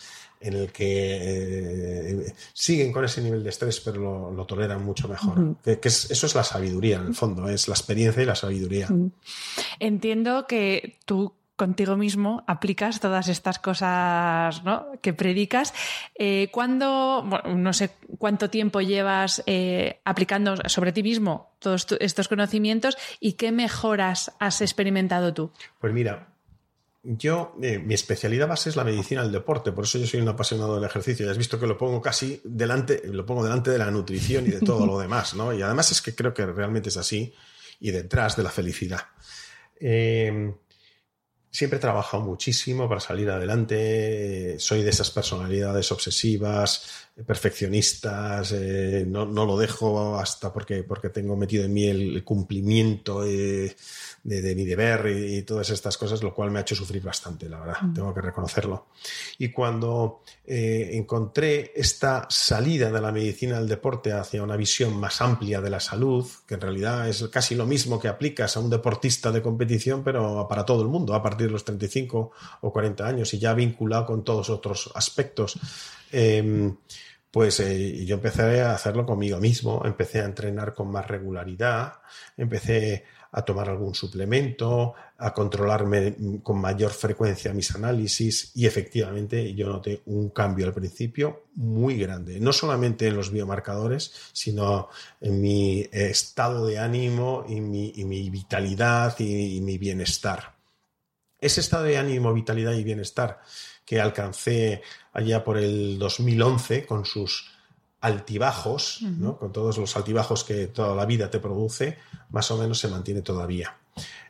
en 0.44 0.54
el 0.54 0.72
que 0.72 2.10
eh, 2.10 2.34
siguen 2.52 2.92
con 2.92 3.04
ese 3.04 3.22
nivel 3.22 3.42
de 3.42 3.50
estrés, 3.50 3.80
pero 3.80 4.30
lo, 4.30 4.44
toleran 4.44 4.84
mucho 4.84 5.08
mejor. 5.08 5.56
que, 5.62 5.88
eso 5.88 6.26
es 6.26 6.34
la 6.34 6.44
sabiduría, 6.44 6.96
en 6.96 7.06
el 7.08 7.14
fondo, 7.14 7.48
es 7.48 7.66
la 7.66 7.74
experiencia 7.74 8.22
y 8.22 8.26
la 8.26 8.34
sabiduría. 8.34 8.88
Entiendo 9.80 10.46
que 10.46 10.98
tú 11.06 11.34
contigo 11.56 11.96
mismo 11.96 12.42
aplicas 12.46 13.00
todas 13.00 13.28
estas 13.28 13.58
cosas 13.58 14.62
que 15.00 15.12
predicas. 15.12 15.72
Eh, 16.14 16.48
¿Cuándo, 16.50 17.24
no 17.54 17.72
sé 17.72 17.90
cuánto 18.18 18.50
tiempo 18.50 18.80
llevas 18.80 19.42
eh, 19.46 20.00
aplicando 20.04 20.56
sobre 20.66 20.92
ti 20.92 21.02
mismo 21.02 21.52
todos 21.58 21.86
estos 22.00 22.28
conocimientos 22.28 22.98
y 23.20 23.34
qué 23.34 23.52
mejoras 23.52 24.32
has 24.40 24.60
experimentado 24.60 25.32
tú? 25.32 25.52
Pues 25.80 25.92
mira, 25.92 26.33
yo, 27.06 27.54
eh, 27.60 27.78
mi 27.78 27.92
especialidad 27.92 28.48
base 28.48 28.70
es 28.70 28.76
la 28.76 28.84
medicina 28.84 29.22
del 29.22 29.30
deporte, 29.30 29.72
por 29.72 29.84
eso 29.84 29.98
yo 29.98 30.06
soy 30.06 30.20
un 30.20 30.28
apasionado 30.28 30.74
del 30.74 30.84
ejercicio. 30.84 31.26
Ya 31.26 31.32
has 31.32 31.38
visto 31.38 31.60
que 31.60 31.66
lo 31.66 31.76
pongo 31.76 32.00
casi 32.00 32.40
delante, 32.44 33.02
lo 33.04 33.26
pongo 33.26 33.44
delante 33.44 33.70
de 33.70 33.78
la 33.78 33.90
nutrición 33.90 34.46
y 34.46 34.50
de 34.50 34.60
todo 34.60 34.86
lo 34.86 34.98
demás, 34.98 35.34
¿no? 35.34 35.52
Y 35.52 35.60
además 35.60 35.92
es 35.92 36.00
que 36.00 36.14
creo 36.14 36.32
que 36.32 36.46
realmente 36.46 36.88
es 36.88 36.96
así 36.96 37.34
y 37.78 37.90
detrás 37.90 38.36
de 38.36 38.42
la 38.42 38.50
felicidad. 38.50 39.02
Eh, 39.78 40.54
siempre 41.50 41.76
he 41.76 41.80
trabajado 41.80 42.22
muchísimo 42.22 42.88
para 42.88 43.00
salir 43.00 43.28
adelante. 43.30 44.56
Soy 44.58 44.82
de 44.82 44.90
esas 44.90 45.10
personalidades 45.10 45.92
obsesivas, 45.92 47.10
perfeccionistas. 47.22 48.52
Eh, 48.52 49.04
no, 49.06 49.24
lo 49.24 49.56
dejo 49.56 50.18
hasta 50.18 50.52
porque, 50.52 50.82
porque 50.82 51.10
tengo 51.10 51.36
metido 51.36 51.64
en 51.64 51.72
mí 51.72 51.84
el 51.84 52.24
cumplimiento 52.24 53.22
de, 53.22 53.76
mi 54.24 54.64
deber 54.64 55.06
y, 55.06 55.42
todas 55.42 55.70
estas 55.70 55.96
cosas, 55.96 56.22
lo 56.22 56.34
cual 56.34 56.50
me 56.50 56.58
ha 56.58 56.62
hecho 56.62 56.74
sufrir 56.74 57.02
bastante, 57.02 57.48
la 57.48 57.60
verdad, 57.60 57.82
mm. 57.82 57.94
tengo 57.94 58.12
que 58.12 58.20
reconocerlo. 58.20 58.86
Y 59.38 59.50
cuando 59.50 60.22
eh, 60.44 60.90
encontré 60.94 61.72
esta 61.76 62.26
salida 62.28 62.90
de 62.90 63.00
la 63.00 63.12
medicina 63.12 63.60
del 63.60 63.68
deporte 63.68 64.12
hacia 64.12 64.42
una 64.42 64.56
visión 64.56 64.96
más 64.98 65.20
amplia 65.20 65.60
de 65.60 65.70
la 65.70 65.80
salud, 65.80 66.26
que 66.48 66.54
en 66.54 66.60
realidad 66.62 67.08
es 67.08 67.22
casi 67.28 67.54
lo 67.54 67.66
mismo 67.66 68.00
que 68.00 68.08
aplicas 68.08 68.56
a 68.56 68.60
un 68.60 68.70
deportista 68.70 69.30
de 69.30 69.40
competición, 69.40 70.02
pero 70.02 70.48
para 70.48 70.64
todo 70.64 70.82
el 70.82 70.88
mundo, 70.88 71.14
a 71.14 71.22
partir 71.22 71.46
de 71.46 71.52
los 71.52 71.64
35 71.64 72.32
o 72.62 72.72
40 72.72 73.06
años 73.06 73.32
y 73.34 73.38
ya 73.38 73.54
vinculado 73.54 74.06
con 74.06 74.24
todos 74.24 74.50
otros 74.50 74.90
aspectos. 74.94 75.60
Em, 76.16 76.76
pues 77.34 77.58
eh, 77.58 78.04
yo 78.06 78.14
empecé 78.14 78.60
a 78.60 78.76
hacerlo 78.76 79.04
conmigo 79.04 79.40
mismo, 79.40 79.82
empecé 79.84 80.20
a 80.20 80.24
entrenar 80.24 80.72
con 80.72 80.88
más 80.92 81.08
regularidad, 81.08 81.94
empecé 82.36 83.06
a 83.32 83.42
tomar 83.42 83.68
algún 83.68 83.92
suplemento, 83.92 84.94
a 85.18 85.34
controlarme 85.34 86.14
con 86.44 86.60
mayor 86.60 86.92
frecuencia 86.92 87.52
mis 87.52 87.74
análisis 87.74 88.52
y 88.54 88.66
efectivamente 88.66 89.52
yo 89.52 89.66
noté 89.66 90.02
un 90.06 90.30
cambio 90.30 90.64
al 90.66 90.74
principio 90.74 91.46
muy 91.56 91.98
grande, 91.98 92.38
no 92.38 92.52
solamente 92.52 93.08
en 93.08 93.16
los 93.16 93.32
biomarcadores, 93.32 94.12
sino 94.32 94.88
en 95.20 95.40
mi 95.40 95.88
estado 95.90 96.64
de 96.64 96.78
ánimo 96.78 97.46
y 97.48 97.60
mi, 97.60 98.30
vitalidad 98.30 99.18
y, 99.18 99.60
mi 99.60 99.76
bienestar. 99.76 100.54
Ese 101.40 101.62
estado 101.62 101.82
de 101.82 101.98
ánimo, 101.98 102.32
vitalidad 102.32 102.74
y 102.74 102.84
bienestar 102.84 103.40
que 103.84 104.00
alcancé 104.00 104.82
allá 105.14 105.42
por 105.42 105.56
el 105.56 105.98
2011 105.98 106.84
con 106.84 107.06
sus 107.06 107.50
altibajos, 108.00 109.00
con 109.38 109.50
todos 109.50 109.78
los 109.78 109.96
altibajos 109.96 110.44
que 110.44 110.66
toda 110.66 110.94
la 110.94 111.06
vida 111.06 111.30
te 111.30 111.38
produce, 111.38 111.96
más 112.30 112.50
o 112.50 112.58
menos 112.58 112.78
se 112.78 112.88
mantiene 112.88 113.22
todavía. 113.22 113.78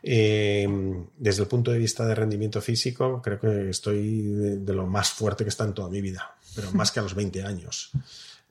Eh, 0.00 0.68
desde 1.16 1.42
el 1.42 1.48
punto 1.48 1.72
de 1.72 1.78
vista 1.78 2.06
de 2.06 2.14
rendimiento 2.14 2.60
físico, 2.60 3.20
creo 3.20 3.40
que 3.40 3.70
estoy 3.70 4.22
de, 4.22 4.72
lo 4.72 4.86
más 4.86 5.10
fuerte 5.10 5.42
que 5.42 5.48
está 5.48 5.64
en 5.64 5.74
toda 5.74 5.88
mi 5.88 6.00
vida, 6.00 6.36
pero 6.54 6.70
más 6.72 6.92
que 6.92 7.00
a 7.00 7.02
los 7.02 7.14
20 7.14 7.42
años. 7.42 7.90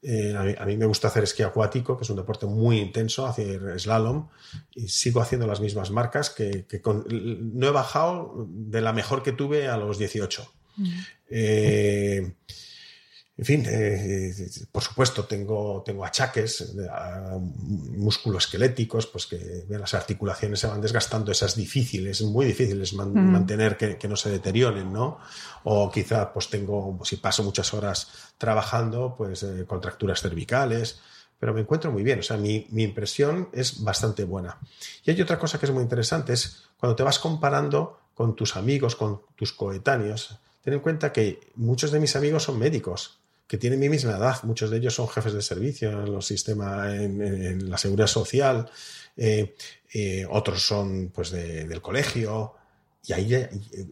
Eh, 0.02 0.36
a, 0.36 0.66
mí, 0.66 0.76
me 0.76 0.86
gusta 0.86 1.08
hacer 1.08 1.24
esquí 1.24 1.44
acuático, 1.44 1.96
que 1.96 2.04
es 2.04 2.10
un 2.10 2.18
deporte 2.18 2.46
muy 2.46 2.80
intenso, 2.80 3.26
hacer 3.26 3.80
slalom, 3.80 4.28
y 4.76 4.90
sigo 4.90 5.22
haciendo 5.22 5.48
las 5.48 5.62
mismas 5.62 5.92
marcas 5.92 6.30
que, 6.30 6.66
no 6.84 7.68
he 7.68 7.72
bajado 7.72 8.46
de 8.50 8.82
la 8.82 8.92
mejor 8.92 9.24
que 9.24 9.32
tuve 9.32 9.70
a 9.70 9.78
los 9.78 9.98
18. 9.98 10.52
En 13.36 13.46
fin, 13.46 13.66
eh, 13.68 14.32
por 14.72 14.84
supuesto, 14.84 15.26
tengo, 15.26 15.82
tengo 15.84 16.06
achaques 16.06 16.76
musculoesqueléticos, 17.42 19.08
pues 19.08 19.26
que 19.26 19.66
las 19.70 19.96
articulaciones 19.96 20.60
se 20.60 20.68
van 20.68 20.82
desgastando, 20.82 21.32
esas 21.32 21.56
difíciles, 21.56 22.22
muy 22.22 22.46
difíciles 22.46 22.94
mantener 22.94 23.76
que, 23.76 24.08
no 24.08 24.16
se 24.16 24.30
deterioren, 24.30 24.94
¿no? 24.94 25.18
O 25.64 25.90
quizá, 25.92 26.32
pues 26.32 26.50
tengo, 26.50 27.00
si 27.04 27.18
paso 27.18 27.44
muchas 27.44 27.74
horas 27.74 28.12
trabajando, 28.38 29.16
pues 29.18 29.42
eh, 29.42 29.66
contracturas 29.66 30.22
cervicales, 30.22 31.00
pero 31.40 31.56
me 31.56 31.62
encuentro 31.62 31.92
muy 31.92 32.04
bien, 32.04 32.20
o 32.20 32.24
sea, 32.24 32.38
mi, 32.38 32.68
mi 32.70 32.84
impresión 32.84 33.50
es 33.52 33.84
bastante 33.84 34.26
buena. 34.26 34.60
Y 35.04 35.10
hay 35.10 35.20
otra 35.20 35.40
cosa 35.40 35.60
que 35.60 35.66
es 35.66 35.72
muy 35.72 35.82
interesante, 35.82 36.34
es 36.34 36.66
cuando 36.78 36.96
te 36.96 37.02
vas 37.02 37.18
comparando 37.18 38.00
con 38.14 38.36
tus 38.36 38.56
amigos, 38.56 38.96
con 38.96 39.24
tus 39.36 39.54
coetáneos, 39.54 40.40
ten 40.64 40.74
en 40.74 40.80
cuenta 40.80 41.12
que 41.12 41.40
muchos 41.56 41.92
de 41.92 42.00
mis 42.00 42.16
amigos 42.16 42.44
son 42.44 42.58
médicos 42.58 43.20
que 43.48 43.58
tienen 43.58 43.80
mi 43.80 43.90
misma 43.90 44.14
edad. 44.14 44.42
Muchos 44.44 44.70
de 44.72 44.78
ellos 44.78 44.96
son 44.96 45.08
jefes 45.10 45.34
de 45.34 45.42
servicio 45.42 45.92
en 45.92 46.12
los 46.12 46.26
sistemas, 46.26 46.94
en, 46.94 47.70
la 47.70 47.78
seguridad 47.78 48.08
social. 48.08 48.70
Eh, 49.18 49.56
eh, 49.94 50.26
otros 50.30 50.66
son 50.66 51.12
pues 51.14 51.32
del 51.32 51.82
colegio. 51.82 52.56
Y 53.06 53.12
ahí, 53.12 53.36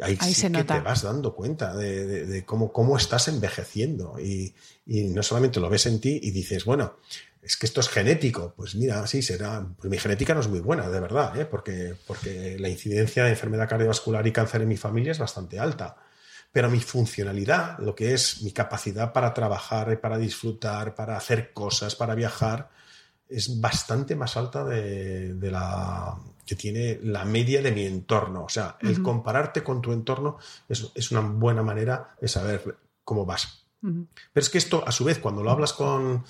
ahí, 0.01 0.17
sí 0.33 0.49
que 0.49 0.63
te 0.63 0.79
vas 0.79 1.01
dando 1.01 1.35
cuenta 1.35 1.75
de, 1.75 2.43
cómo, 2.45 2.71
cómo, 2.71 2.95
estás 2.95 3.27
envejeciendo. 3.27 4.15
Y, 4.19 4.53
no 4.85 5.21
solamente 5.21 5.59
lo 5.59 5.69
ves 5.69 5.85
en 5.85 5.99
ti 5.99 6.19
y 6.23 6.31
dices, 6.31 6.63
bueno, 6.63 6.95
es 7.43 7.57
que 7.57 7.65
esto 7.65 7.81
es 7.81 7.89
genético. 7.89 8.53
Pues 8.55 8.75
mira, 8.75 9.05
sí, 9.07 9.21
será. 9.21 9.67
Pues 9.77 9.91
mi 9.91 9.97
genética 9.97 10.33
no 10.33 10.39
es 10.39 10.47
muy 10.47 10.61
buena, 10.61 10.89
de 10.89 10.99
verdad, 11.01 11.39
¿eh? 11.39 11.45
porque, 11.45 11.95
porque 12.07 12.57
la 12.57 12.69
incidencia 12.69 13.25
de 13.25 13.31
enfermedad 13.31 13.67
cardiovascular 13.67 14.25
y 14.25 14.31
cáncer 14.31 14.61
en 14.61 14.69
mi 14.69 14.77
familia 14.77 15.11
es 15.11 15.19
bastante 15.19 15.59
alta 15.59 15.97
pero 16.51 16.69
mi 16.69 16.79
funcionalidad, 16.79 17.79
lo 17.79 17.95
que 17.95 18.13
es 18.13 18.41
mi 18.41 18.51
capacidad 18.51 19.13
para 19.13 19.33
trabajar, 19.33 19.91
y 19.93 19.95
para 19.95 20.17
disfrutar, 20.17 20.95
para 20.95 21.15
hacer 21.15 21.53
cosas, 21.53 21.95
para 21.95 22.13
viajar, 22.13 22.69
es 23.29 23.61
bastante 23.61 24.15
más 24.15 24.35
alta 24.35 24.65
de, 24.65 25.33
la 25.39 26.17
que 26.45 26.55
tiene 26.55 26.99
la 27.01 27.23
media 27.23 27.61
de 27.61 27.71
mi 27.71 27.85
entorno. 27.85 28.43
O 28.43 28.49
sea, 28.49 28.77
el 28.81 29.01
compararte 29.01 29.63
con 29.63 29.81
tu 29.81 29.93
entorno 29.93 30.37
es, 30.67 31.11
una 31.11 31.21
buena 31.21 31.63
manera 31.63 32.15
de 32.19 32.27
saber 32.27 32.77
cómo 33.05 33.25
vas. 33.25 33.65
Pero 33.79 34.05
es 34.35 34.49
que 34.49 34.57
esto, 34.57 34.83
a 34.85 34.91
su 34.91 35.05
vez, 35.05 35.19
cuando 35.19 35.41
lo 35.41 35.49
hablas 35.49 35.71
con, 35.71 36.25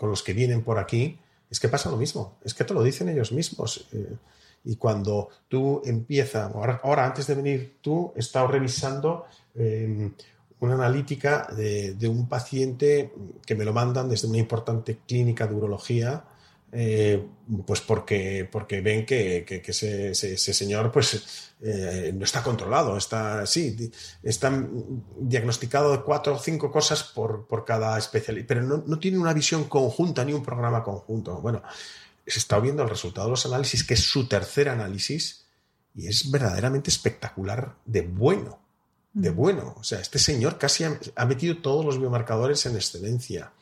los 0.00 0.22
que 0.22 0.32
vienen 0.32 0.62
por 0.62 0.78
aquí, 0.78 1.18
es 1.50 1.58
que 1.58 1.68
pasa 1.68 1.90
lo 1.90 1.96
mismo. 1.96 2.38
Es 2.44 2.54
que 2.54 2.64
te 2.64 2.72
lo 2.72 2.82
dicen 2.84 3.08
ellos 3.08 3.32
mismos. 3.32 3.88
Eh, 3.92 4.16
y 4.64 4.76
cuando 4.76 5.28
tú 5.48 5.82
empiezas, 5.84 6.52
ahora, 6.54 7.04
antes 7.04 7.26
de 7.26 7.34
venir 7.34 7.78
tú, 7.80 8.12
he 8.14 8.20
estado 8.20 8.46
revisando 8.46 9.24
em, 9.54 10.12
una 10.60 10.74
analítica 10.74 11.48
de, 11.56 12.08
un 12.08 12.28
paciente 12.28 13.12
que 13.44 13.54
me 13.54 13.64
lo 13.64 13.72
mandan 13.72 14.08
desde 14.08 14.28
una 14.28 14.38
importante 14.38 15.00
clínica 15.06 15.46
de 15.46 15.54
urología, 15.54 16.24
eh, 16.70 17.22
pues 17.66 17.80
porque, 17.80 18.48
porque 18.50 18.80
ven 18.80 19.04
que, 19.04 19.44
ese, 19.66 20.14
señor 20.14 20.92
pues, 20.92 21.52
eh, 21.60 22.12
no 22.14 22.24
está 22.24 22.42
controlado, 22.42 22.96
está, 22.96 23.44
sí, 23.44 23.90
está 24.22 24.66
diagnosticado 25.18 25.90
de 25.92 26.02
cuatro 26.02 26.34
o 26.34 26.38
cinco 26.38 26.70
cosas 26.70 27.02
por, 27.02 27.46
cada 27.66 27.98
especialista, 27.98 28.46
pero 28.46 28.62
no, 28.62 28.84
no, 28.86 28.98
tiene 29.00 29.18
una 29.18 29.32
visión 29.32 29.64
conjunta 29.64 30.24
ni 30.24 30.32
un 30.32 30.44
programa 30.44 30.84
conjunto. 30.84 31.40
Bueno, 31.40 31.62
se 32.26 32.38
está 32.38 32.58
viendo 32.60 32.82
el 32.82 32.88
resultado 32.88 33.26
de 33.26 33.32
los 33.32 33.46
análisis, 33.46 33.84
que 33.84 33.94
es 33.94 34.00
su 34.00 34.28
tercer 34.28 34.68
análisis, 34.68 35.46
y 35.94 36.06
es 36.08 36.30
verdaderamente 36.30 36.90
espectacular 36.90 37.76
de 37.84 38.02
bueno, 38.02 38.60
de 39.12 39.30
mm. 39.30 39.36
bueno. 39.36 39.74
O 39.78 39.84
sea, 39.84 40.00
este 40.00 40.18
señor 40.18 40.58
casi 40.58 40.84
ha, 40.84 41.26
metido 41.26 41.58
todos 41.58 41.84
los 41.84 41.98
biomarcadores 41.98 42.64
en 42.66 42.76
excelencia. 42.76 43.52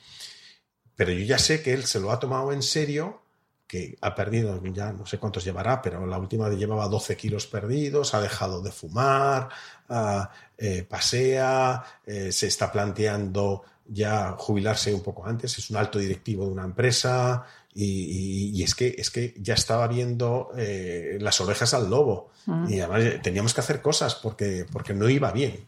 Pero 0.94 1.12
yo 1.12 1.24
ya 1.24 1.38
sé 1.38 1.62
que 1.62 1.72
él 1.72 1.84
se 1.84 2.00
lo 2.00 2.12
ha 2.12 2.20
tomado 2.20 2.52
en 2.52 2.62
serio, 2.62 3.22
que 3.66 3.96
ha 4.00 4.14
perdido, 4.14 4.60
ya 4.72 4.92
no 4.92 5.06
sé 5.06 5.18
cuántos 5.18 5.44
llevará, 5.44 5.80
pero 5.80 6.04
la 6.04 6.18
última 6.18 6.48
llevaba 6.50 6.88
12 6.88 7.16
kilos 7.16 7.46
perdidos, 7.46 8.14
ha 8.14 8.20
dejado 8.20 8.60
de 8.62 8.72
fumar, 8.72 9.48
ah, 9.88 10.30
eh, 10.58 10.84
pasea, 10.88 11.82
eh, 12.04 12.32
se 12.32 12.48
está 12.48 12.70
planteando 12.70 13.62
ya 13.86 14.34
jubilarse 14.38 14.92
un 14.92 15.02
poco 15.02 15.24
antes, 15.26 15.56
es 15.58 15.70
un 15.70 15.76
alto 15.76 15.98
directivo 15.98 16.44
de 16.44 16.52
una 16.52 16.64
empresa, 16.64 17.44
y, 17.72 18.62
es, 18.62 18.74
que, 18.74 18.94
es 18.98 19.10
que 19.10 19.34
ya 19.38 19.54
estaba 19.54 19.86
viendo 19.86 20.50
eh, 20.56 21.18
las 21.20 21.40
orejas 21.40 21.74
al 21.74 21.88
lobo. 21.88 22.30
Y 22.68 22.80
además 22.80 23.22
teníamos 23.22 23.54
que 23.54 23.60
hacer 23.60 23.80
cosas 23.80 24.16
porque, 24.16 24.66
porque 24.72 24.92
no 24.92 25.08
iba 25.08 25.30
bien. 25.30 25.66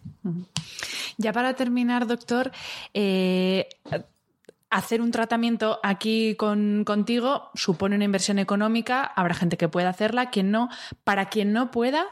Ya 1.17 1.33
para 1.33 1.55
terminar, 1.55 2.07
doctor, 2.07 2.51
eh, 2.93 3.69
hacer 4.71 5.01
un 5.01 5.13
tratamiento 5.13 5.79
aquí 5.83 6.35
con, 6.35 6.83
contigo 6.85 7.51
supone 7.55 7.95
una 7.95 8.05
inversión 8.05 8.39
económica. 8.39 9.05
Habrá 9.05 9.35
gente 9.35 9.57
que 9.57 9.69
pueda 9.69 9.91
hacerla, 9.91 10.31
quien 10.31 10.51
no. 10.51 10.71
Para 11.05 11.27
quien 11.29 11.53
no 11.53 11.71
pueda, 11.71 12.07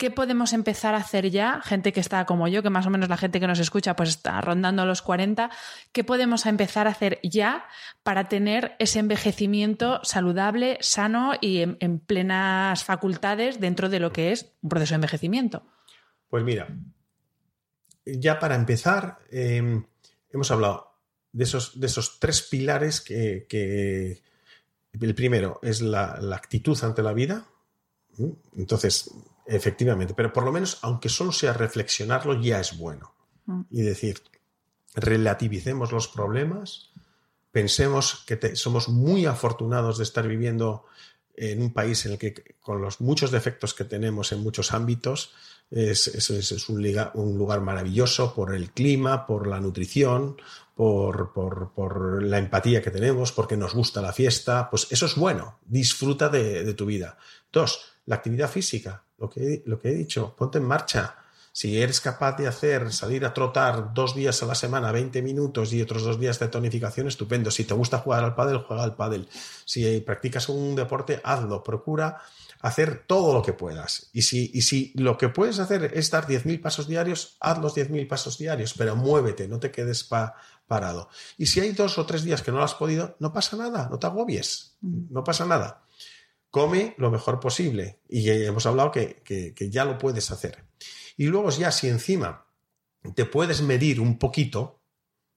¿Qué 0.00 0.10
podemos 0.10 0.54
empezar 0.54 0.94
a 0.94 0.96
hacer 0.96 1.28
ya? 1.28 1.60
Gente 1.62 1.92
que 1.92 2.00
está 2.00 2.24
como 2.24 2.48
yo, 2.48 2.62
que 2.62 2.70
más 2.70 2.86
o 2.86 2.90
menos 2.90 3.10
la 3.10 3.18
gente 3.18 3.38
que 3.38 3.46
nos 3.46 3.58
escucha 3.58 3.96
pues 3.96 4.08
está 4.08 4.40
rondando 4.40 4.86
los 4.86 5.02
40. 5.02 5.50
¿Qué 5.92 6.04
podemos 6.04 6.46
empezar 6.46 6.86
a 6.86 6.92
hacer 6.92 7.20
ya 7.22 7.66
para 8.02 8.26
tener 8.26 8.76
ese 8.78 8.98
envejecimiento 8.98 10.00
saludable, 10.02 10.78
sano 10.80 11.32
y 11.38 11.58
en, 11.58 11.98
plenas 11.98 12.82
facultades 12.82 13.60
dentro 13.60 13.90
de 13.90 14.00
lo 14.00 14.10
que 14.10 14.32
es 14.32 14.54
un 14.62 14.70
proceso 14.70 14.92
de 14.92 14.94
envejecimiento? 14.94 15.66
Pues 16.30 16.44
mira, 16.44 16.74
ya 18.06 18.38
para 18.38 18.54
empezar, 18.54 19.18
em, 19.30 19.84
hemos 20.32 20.50
hablado 20.50 20.94
de 21.30 21.44
esos, 21.44 21.78
de 21.78 21.86
esos 21.88 22.18
tres 22.18 22.40
pilares 22.40 23.02
que, 23.02 24.22
el 24.98 25.14
primero 25.14 25.58
es 25.62 25.82
la, 25.82 26.16
la 26.22 26.36
actitud 26.36 26.82
ante 26.82 27.02
la 27.02 27.12
vida. 27.12 27.44
Entonces, 28.56 29.10
Efectivamente, 29.50 30.14
pero 30.14 30.32
por 30.32 30.44
lo 30.44 30.52
menos, 30.52 30.78
aunque 30.82 31.08
solo 31.08 31.32
sea 31.32 31.52
reflexionarlo, 31.52 32.40
ya 32.40 32.60
es 32.60 32.78
bueno. 32.78 33.12
Mm. 33.46 33.62
Y 33.70 33.82
decir, 33.82 34.22
relativicemos 34.94 35.90
los 35.90 36.06
problemas, 36.06 36.92
pensemos 37.50 38.24
que 38.26 38.54
somos 38.54 38.88
muy 38.88 39.26
afortunados 39.26 39.98
de 39.98 40.04
estar 40.04 40.28
viviendo 40.28 40.84
en 41.34 41.62
un 41.62 41.72
país 41.72 42.06
en 42.06 42.12
el 42.12 42.18
que, 42.18 42.54
con 42.60 42.80
los 42.80 43.00
muchos 43.00 43.32
defectos 43.32 43.74
que 43.74 43.82
tenemos 43.84 44.30
en 44.30 44.40
muchos 44.40 44.72
ámbitos, 44.72 45.32
es, 45.72 46.68
un, 46.68 47.36
lugar 47.36 47.60
maravilloso 47.60 48.34
por 48.34 48.54
el 48.54 48.70
clima, 48.70 49.26
por 49.26 49.48
la 49.48 49.58
nutrición, 49.58 50.36
por, 50.76 52.22
la 52.22 52.38
empatía 52.38 52.82
que 52.82 52.92
tenemos, 52.92 53.32
porque 53.32 53.56
nos 53.56 53.74
gusta 53.74 54.00
la 54.00 54.12
fiesta. 54.12 54.70
Pues 54.70 54.86
eso 54.90 55.06
es 55.06 55.16
bueno, 55.16 55.58
disfruta 55.64 56.28
de, 56.28 56.62
de 56.62 56.74
tu 56.74 56.86
vida. 56.86 57.18
Dos, 57.52 57.94
la 58.06 58.16
actividad 58.16 58.48
física 58.48 59.04
lo 59.20 59.28
que, 59.28 59.62
lo 59.66 59.78
que 59.78 59.90
he 59.90 59.94
dicho, 59.94 60.34
ponte 60.36 60.58
en 60.58 60.64
marcha. 60.64 61.16
Si 61.52 61.80
eres 61.80 62.00
capaz 62.00 62.36
de 62.36 62.46
hacer, 62.46 62.92
salir 62.92 63.24
a 63.24 63.34
trotar 63.34 63.92
dos 63.92 64.14
días 64.14 64.42
a 64.42 64.46
la 64.46 64.54
semana, 64.54 64.92
20 64.92 65.20
minutos 65.20 65.72
y 65.72 65.82
otros 65.82 66.04
dos 66.04 66.18
días 66.18 66.38
de 66.38 66.48
tonificación, 66.48 67.08
estupendo. 67.08 67.50
Si 67.50 67.64
te 67.64 67.74
gusta 67.74 67.98
jugar 67.98 68.24
al 68.24 68.34
pádel, 68.34 68.58
juega 68.58 68.84
al 68.84 68.94
pádel. 68.94 69.28
Si 69.64 70.00
practicas 70.00 70.48
un 70.48 70.74
deporte, 70.76 71.20
hazlo. 71.22 71.62
Procura 71.62 72.22
hacer 72.60 73.04
todo 73.06 73.34
lo 73.34 73.42
que 73.42 73.52
puedas. 73.52 74.10
Y 74.12 74.22
si, 74.22 74.50
y 74.54 74.62
si 74.62 74.92
lo 74.94 75.18
que 75.18 75.28
puedes 75.28 75.58
hacer 75.58 75.90
es 75.94 76.10
dar 76.10 76.26
10.000 76.26 76.62
pasos 76.62 76.86
diarios, 76.86 77.36
haz 77.40 77.58
los 77.58 77.76
10.000 77.76 78.06
pasos 78.06 78.38
diarios, 78.38 78.74
pero 78.76 78.94
muévete, 78.96 79.48
no 79.48 79.58
te 79.58 79.70
quedes 79.70 80.08
parado. 80.66 81.08
Y 81.36 81.46
si 81.46 81.60
hay 81.60 81.72
dos 81.72 81.98
o 81.98 82.06
tres 82.06 82.22
días 82.22 82.42
que 82.42 82.52
no 82.52 82.58
lo 82.58 82.64
has 82.64 82.74
podido, 82.74 83.16
no 83.18 83.32
pasa 83.32 83.56
nada, 83.56 83.88
no 83.90 83.98
te 83.98 84.06
agobies, 84.06 84.76
no 84.80 85.24
pasa 85.24 85.46
nada 85.46 85.82
come 86.50 86.94
lo 86.98 87.10
mejor 87.10 87.40
posible. 87.40 88.00
Y 88.08 88.28
hemos 88.28 88.66
hablado 88.66 88.90
que, 88.90 89.54
ya 89.70 89.84
lo 89.84 89.98
puedes 89.98 90.30
hacer. 90.30 90.64
Y 91.16 91.26
luego 91.26 91.50
ya 91.50 91.70
si 91.70 91.88
encima 91.88 92.46
te 93.14 93.24
puedes 93.24 93.62
medir 93.62 94.00
un 94.00 94.18
poquito, 94.18 94.80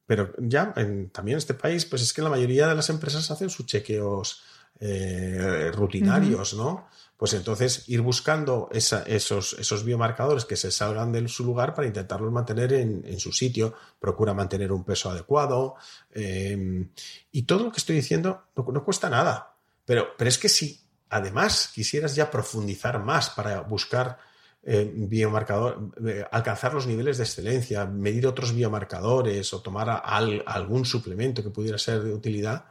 pero 0.06 0.34
ya 0.40 0.74
también 0.74 1.36
en 1.36 1.38
este 1.38 1.54
país, 1.54 1.86
pues 1.86 2.02
es 2.02 2.14
que 2.14 2.22
la 2.22 2.30
mayoría 2.30 2.68
de 2.68 2.76
las 2.76 2.90
empresas 2.90 3.30
hacen 3.32 3.50
sus 3.50 3.66
chequeos 3.66 4.44
eh, 4.80 5.72
rutinarios, 5.74 6.56
¿no? 6.56 6.88
Pues 7.16 7.34
entonces 7.34 7.88
ir 7.88 8.02
buscando 8.02 8.70
esos, 8.74 9.54
esos, 9.54 9.86
biomarcadores 9.86 10.44
que 10.44 10.58
se 10.58 10.72
salgan 10.72 11.14
de 11.14 11.26
su 11.30 11.46
lugar 11.46 11.74
para 11.74 11.88
intentarlos 11.88 12.34
mantener 12.34 12.74
en, 12.74 13.20
su 13.20 13.32
sitio. 13.32 13.76
Procura 14.00 14.34
mantener 14.34 14.74
un 14.74 14.84
peso 14.84 15.10
adecuado. 15.10 15.76
Eh, 16.12 16.86
y 17.32 17.44
todo 17.44 17.66
lo 17.66 17.72
que 17.72 17.78
estoy 17.78 17.96
diciendo 17.96 18.44
no, 18.58 18.66
no 18.74 18.84
cuesta 18.84 19.10
nada. 19.10 19.56
Pero, 19.86 20.08
pero 20.18 20.28
es 20.28 20.38
que 20.38 20.50
si 20.50 20.83
además 21.14 21.72
quisieras 21.74 22.16
ya 22.16 22.30
profundizar 22.30 23.04
más 23.04 23.30
para 23.30 23.62
buscar 23.62 24.18
eh, 24.64 24.92
biomarcador, 24.94 25.92
eh, 26.06 26.26
alcanzar 26.32 26.74
los 26.74 26.88
niveles 26.88 27.18
de 27.18 27.24
excelencia, 27.24 27.86
medir 27.86 28.26
otros 28.28 28.54
biomarcadores 28.54 29.54
o 29.54 29.62
tomar 29.62 30.02
algún 30.46 30.86
suplemento 30.86 31.44
que 31.44 31.50
pudiera 31.50 31.78
ser 31.78 32.02
de 32.02 32.14
utilidad, 32.14 32.66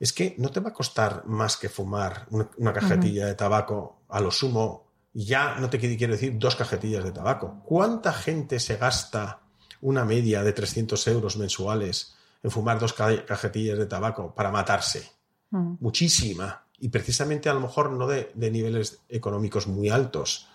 es 0.00 0.12
que 0.12 0.34
no 0.38 0.50
te 0.50 0.60
va 0.60 0.70
a 0.70 0.74
costar 0.74 1.24
más 1.26 1.56
que 1.56 1.68
fumar 1.68 2.26
una, 2.30 2.72
cajetilla 2.72 3.26
de 3.26 3.34
tabaco 3.34 4.02
a 4.08 4.20
lo 4.20 4.30
sumo. 4.30 4.88
Ya 5.12 5.56
no 5.60 5.70
te 5.70 5.78
quiero 5.78 6.14
decir 6.14 6.38
dos 6.38 6.56
cajetillas 6.56 7.04
de 7.04 7.12
tabaco. 7.12 7.62
¿Cuánta 7.64 8.12
gente 8.12 8.58
se 8.58 8.76
gasta 8.76 9.40
una 9.82 10.04
media 10.04 10.42
de 10.42 10.52
300 10.52 11.06
euros 11.08 11.36
mensuales 11.36 12.14
en 12.42 12.50
fumar 12.50 12.78
dos 12.78 12.92
cajetillas 12.92 13.78
de 13.78 13.86
tabaco 13.86 14.34
para 14.34 14.50
matarse. 14.50 15.12
Mm. 15.50 15.74
Muchísima. 15.80 16.61
Y 16.82 16.88
precisamente 16.88 17.48
a 17.48 17.54
lo 17.54 17.60
mejor 17.60 17.92
no 17.92 18.08
de, 18.08 18.32
niveles 18.34 18.98
económicos 19.08 19.68
muy 19.68 19.88
altos. 19.88 20.48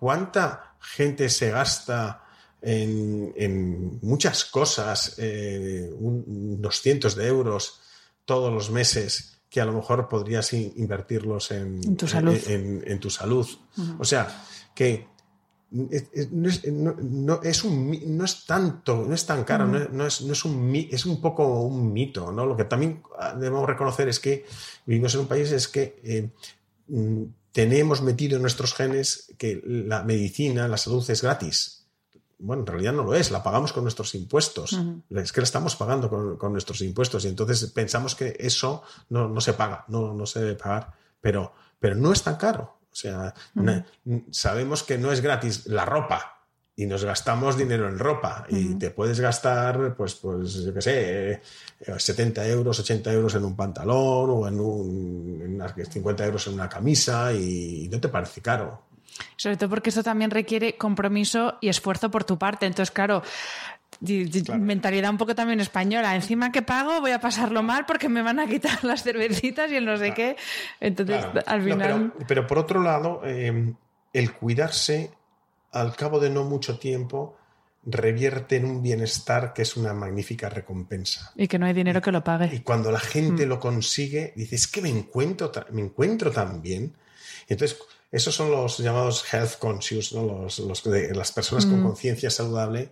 ¿Cuánta 0.00 0.74
gente 0.80 1.28
se 1.28 1.50
gasta 1.50 2.24
en, 2.60 3.98
muchas 4.02 4.44
cosas, 4.44 5.14
eh, 5.18 5.88
unos 5.96 6.82
cientos 6.82 7.14
de 7.14 7.28
euros 7.28 7.80
todos 8.24 8.52
los 8.52 8.70
meses 8.70 9.38
que 9.48 9.60
a 9.60 9.64
lo 9.64 9.72
mejor 9.72 10.08
podrías 10.08 10.52
invertirlos 10.52 11.52
en, 11.52 11.96
tu 11.96 12.08
salud. 12.08 12.36
En, 12.46 12.98
tu 12.98 13.08
salud. 13.08 13.46
O 13.98 14.04
sea, 14.04 14.44
que 14.74 15.06
no 15.70 16.48
es, 16.48 16.66
no, 16.66 17.40
es 17.42 17.64
un, 17.64 18.16
no 18.16 18.24
es 18.24 18.44
tanto, 18.44 19.04
no 19.06 19.14
es 19.14 19.24
tan 19.26 19.44
caro, 19.44 19.66
no, 19.66 19.78
es, 19.78 20.22
no, 20.22 20.32
es, 20.32 20.44
un, 20.44 20.74
es 20.74 21.06
un 21.06 21.20
poco 21.20 21.62
un 21.62 21.92
mito. 21.92 22.32
¿no? 22.32 22.46
Lo 22.46 22.56
que 22.56 22.64
también 22.64 23.02
debemos 23.36 23.66
reconocer 23.66 24.08
es 24.08 24.20
que 24.20 24.44
vivimos 24.86 25.14
en 25.14 25.20
un 25.20 25.26
país 25.26 25.52
es 25.52 25.68
que 25.68 26.00
eh, 26.02 26.30
mm, 26.88 27.22
tenemos 27.52 28.02
metido 28.02 28.36
en 28.36 28.42
nuestros 28.42 28.74
genes 28.74 29.32
que 29.38 29.62
la 29.64 30.02
medicina, 30.02 30.68
la 30.68 30.76
salud 30.76 31.08
es 31.08 31.22
gratis 31.22 31.80
bueno, 32.40 32.62
en 32.62 32.66
realidad 32.66 32.92
no 32.92 33.04
lo 33.04 33.14
es, 33.14 33.30
la 33.30 33.42
pagamos 33.42 33.72
con 33.72 33.84
nuestros 33.84 34.14
impuestos. 34.14 34.78
Es 35.10 35.32
que 35.32 35.40
la 35.40 35.44
estamos 35.44 35.76
pagando 35.76 36.08
con, 36.38 36.52
nuestros 36.52 36.80
impuestos 36.80 37.24
y 37.24 37.28
entonces 37.28 37.70
pensamos 37.70 38.14
que 38.14 38.34
eso 38.38 38.82
no, 39.10 39.40
se 39.40 39.52
paga, 39.52 39.84
no, 39.88 40.14
no 40.14 40.26
se 40.26 40.40
debe 40.40 40.54
pagar, 40.54 40.94
pero, 41.20 41.52
pero 41.78 41.94
no 41.94 42.12
es 42.12 42.22
tan 42.22 42.36
caro. 42.36 42.78
O 42.92 42.94
sea, 42.94 43.34
sabemos 44.30 44.82
que 44.82 44.98
no 44.98 45.12
es 45.12 45.20
gratis 45.20 45.66
la 45.66 45.84
ropa 45.84 46.40
y 46.80 46.86
nos 46.86 47.04
gastamos 47.04 47.58
dinero 47.58 47.88
en 47.88 47.98
ropa 47.98 48.46
y 48.48 48.74
te 48.76 48.90
puedes 48.90 49.20
gastar, 49.20 49.94
pues, 49.94 50.14
pues, 50.14 50.54
yo 50.64 50.72
qué 50.72 50.80
sé, 50.80 51.42
70 51.98 52.46
euros, 52.48 52.78
80 52.80 53.12
euros 53.12 53.34
en 53.34 53.44
un 53.44 53.54
pantalón 53.54 54.30
o 54.30 54.48
en, 54.48 54.58
un, 54.58 55.62
50 55.90 56.24
euros 56.24 56.46
en 56.46 56.54
una 56.54 56.68
camisa 56.68 57.34
y 57.34 57.86
no 57.92 58.00
te 58.00 58.08
parece 58.08 58.40
caro. 58.40 58.82
Sobre 59.36 59.56
todo 59.58 59.68
porque 59.68 59.90
eso 59.90 60.02
también 60.02 60.30
requiere 60.30 60.76
compromiso 60.76 61.58
y 61.60 61.68
esfuerzo 61.68 62.10
por 62.10 62.24
tu 62.24 62.38
parte. 62.38 62.64
Entonces, 62.64 62.90
claro, 62.90 63.22
mentalidad 64.00 65.10
un 65.10 65.18
poco 65.18 65.34
también 65.34 65.60
española. 65.60 66.14
Encima 66.14 66.52
que 66.52 66.62
pago 66.62 67.00
voy 67.00 67.12
a 67.12 67.20
pasarlo 67.20 67.62
mal 67.62 67.86
porque 67.86 68.08
me 68.08 68.22
van 68.22 68.40
a 68.40 68.46
quitar 68.46 68.82
las 68.84 69.02
cervecitas 69.02 69.70
y 69.70 69.76
el 69.76 69.84
no 69.84 69.96
sé 69.96 70.14
qué. 70.14 70.36
Entonces, 70.80 71.24
al 71.46 71.62
final... 71.62 72.12
pero, 72.26 72.46
por 72.46 72.58
otro 72.58 72.82
lado, 72.82 73.22
em, 73.24 73.74
el 74.12 74.32
cuidarse 74.32 75.10
al 75.72 75.94
cabo 75.94 76.18
de 76.18 76.30
no 76.30 76.44
mucho 76.44 76.78
tiempo 76.78 77.36
revierte 77.84 78.56
en 78.56 78.66
un 78.66 78.82
bienestar 78.82 79.52
que 79.52 79.62
es 79.62 79.76
una 79.76 79.94
magnífica 79.94 80.48
recompensa. 80.48 81.32
Y 81.34 81.48
que 81.48 81.58
no 81.58 81.66
hay 81.66 81.72
dinero 81.72 82.02
que 82.02 82.12
lo 82.12 82.22
pague. 82.22 82.54
Y 82.54 82.60
cuando 82.60 82.90
la 82.90 83.00
gente 83.00 83.46
mm. 83.46 83.48
lo 83.48 83.58
consigue, 83.58 84.32
dices, 84.36 84.62
es 84.62 84.66
que 84.66 84.82
me 84.82 84.90
encuentro, 84.90 85.50
me 85.70 85.80
encuentro 85.80 86.30
tan 86.30 86.60
bien. 86.60 86.94
Entonces, 87.48 87.78
esos 88.12 88.34
son 88.34 88.50
los 88.50 88.78
llamados 88.78 89.24
health 89.32 89.58
conscious, 89.58 90.12
¿no? 90.12 90.24
los, 90.24 90.58
los 90.58 90.84
las 90.86 91.32
personas 91.32 91.64
con 91.66 91.80
mm. 91.80 91.84
conciencia 91.84 92.30
saludable. 92.30 92.90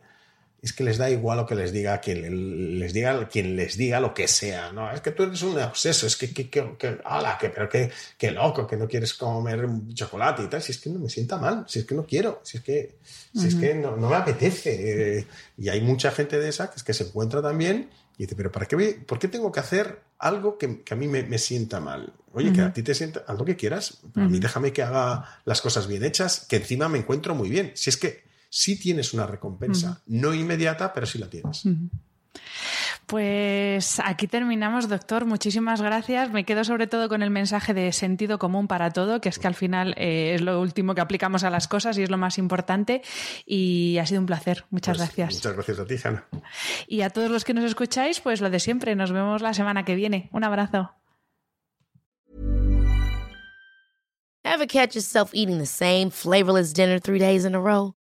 Es 0.60 0.72
que 0.72 0.82
les 0.82 0.98
da 0.98 1.08
igual 1.08 1.38
lo 1.38 1.46
que 1.46 1.54
les 1.54 1.72
diga 1.72 2.00
quien 2.00 2.78
les 2.80 2.92
diga, 2.92 3.28
quien 3.28 3.54
les 3.54 3.76
diga 3.76 4.00
lo 4.00 4.12
que 4.12 4.26
sea. 4.26 4.72
¿no? 4.72 4.90
Es 4.90 5.00
que 5.00 5.12
tú 5.12 5.22
eres 5.22 5.42
un 5.42 5.58
obseso, 5.60 6.06
es 6.06 6.16
que, 6.16 6.32
que, 6.32 6.50
que, 6.50 6.76
que, 6.76 6.98
que 7.40 7.50
pero 7.50 7.68
que, 7.68 7.90
que, 8.16 8.30
loco, 8.32 8.66
que 8.66 8.76
no 8.76 8.88
quieres 8.88 9.14
comer 9.14 9.68
chocolate 9.94 10.42
y 10.42 10.46
tal. 10.48 10.60
Si 10.60 10.72
es 10.72 10.78
que 10.78 10.90
no 10.90 10.98
me 10.98 11.08
sienta 11.08 11.36
mal, 11.36 11.64
si 11.68 11.78
es 11.78 11.84
que 11.84 11.94
no 11.94 12.04
quiero, 12.04 12.40
si 12.42 12.58
es 12.58 12.64
que, 12.64 12.96
si 13.34 13.46
es 13.46 13.54
que 13.54 13.74
no, 13.74 13.96
no 13.96 14.10
me 14.10 14.16
apetece. 14.16 15.26
y 15.56 15.68
hay 15.68 15.80
mucha 15.80 16.10
gente 16.10 16.38
de 16.38 16.48
esa 16.48 16.70
que 16.70 16.76
es 16.76 16.82
que 16.82 16.92
se 16.92 17.04
encuentra 17.04 17.40
también 17.40 17.90
y 18.18 18.24
dice, 18.24 18.34
pero 18.34 18.50
¿para 18.50 18.66
qué 18.66 19.00
¿por 19.06 19.20
qué 19.20 19.28
tengo 19.28 19.52
que 19.52 19.60
hacer 19.60 20.00
algo 20.18 20.58
que, 20.58 20.82
a 20.90 20.94
mí 20.96 21.06
me, 21.06 21.38
sienta 21.38 21.78
mal? 21.78 22.12
Oye, 22.32 22.52
que 22.52 22.62
a 22.62 22.72
ti 22.72 22.82
te 22.82 22.92
sienta, 22.92 23.24
haz 23.28 23.38
lo 23.38 23.44
que 23.44 23.54
quieras. 23.54 23.98
A 24.16 24.26
mí 24.26 24.40
déjame 24.40 24.72
que 24.72 24.82
haga 24.82 25.40
las 25.44 25.60
cosas 25.60 25.86
bien 25.86 26.02
hechas, 26.02 26.44
que 26.48 26.56
encima 26.56 26.88
me 26.88 26.98
encuentro 26.98 27.36
muy 27.36 27.48
bien. 27.48 27.70
Si 27.74 27.90
es 27.90 27.96
que 27.96 28.27
sí 28.48 28.78
tienes 28.78 29.14
una 29.14 29.26
recompensa, 29.26 30.02
no 30.06 30.34
inmediata, 30.34 30.92
pero 30.92 31.06
sí 31.06 31.18
la 31.18 31.28
tienes. 31.28 31.64
Pues 33.08 34.00
aquí 34.04 34.26
terminamos, 34.26 34.86
doctor. 34.86 35.24
Muchísimas 35.24 35.80
gracias. 35.80 36.30
Me 36.30 36.44
quedo 36.44 36.62
sobre 36.62 36.86
todo 36.86 37.08
con 37.08 37.22
el 37.22 37.30
mensaje 37.30 37.72
de 37.72 37.90
sentido 37.92 38.38
común 38.38 38.68
para 38.68 38.90
todo, 38.90 39.22
que 39.22 39.30
es 39.30 39.38
que 39.38 39.46
al 39.46 39.54
final 39.54 39.94
eh, 39.96 40.34
es 40.34 40.42
lo 40.42 40.60
último 40.60 40.94
que 40.94 41.00
aplicamos 41.00 41.42
a 41.42 41.48
las 41.48 41.68
cosas 41.68 41.96
y 41.96 42.02
es 42.02 42.10
lo 42.10 42.18
más 42.18 42.36
importante. 42.36 43.00
Y 43.46 43.96
ha 43.96 44.04
sido 44.04 44.20
un 44.20 44.26
placer. 44.26 44.66
Muchas 44.68 44.98
pues 44.98 45.08
gracias. 45.08 45.34
Muchas 45.36 45.54
gracias 45.54 45.78
a 45.78 45.86
ti, 45.86 45.96
Hanna. 46.04 46.26
Y 46.86 47.00
a 47.00 47.08
todos 47.08 47.30
los 47.30 47.46
que 47.46 47.54
nos 47.54 47.64
escucháis, 47.64 48.20
pues 48.20 48.42
lo 48.42 48.50
de 48.50 48.60
siempre. 48.60 48.94
Nos 48.94 49.10
vemos 49.10 49.40
la 49.40 49.54
semana 49.54 49.86
que 49.86 49.94
viene. 49.94 50.28
Un 50.32 50.44
abrazo. 50.44 50.90
Ever 54.44 54.66
catch 54.66 54.94
yourself 54.94 55.30
eating 55.34 55.58
the 55.58 55.66
same 55.66 56.10
flavorless 56.10 56.74
dinner 56.74 57.00
three 57.00 57.18
days 57.18 57.46
in 57.46 57.54
a 57.54 57.60
row? 57.60 57.97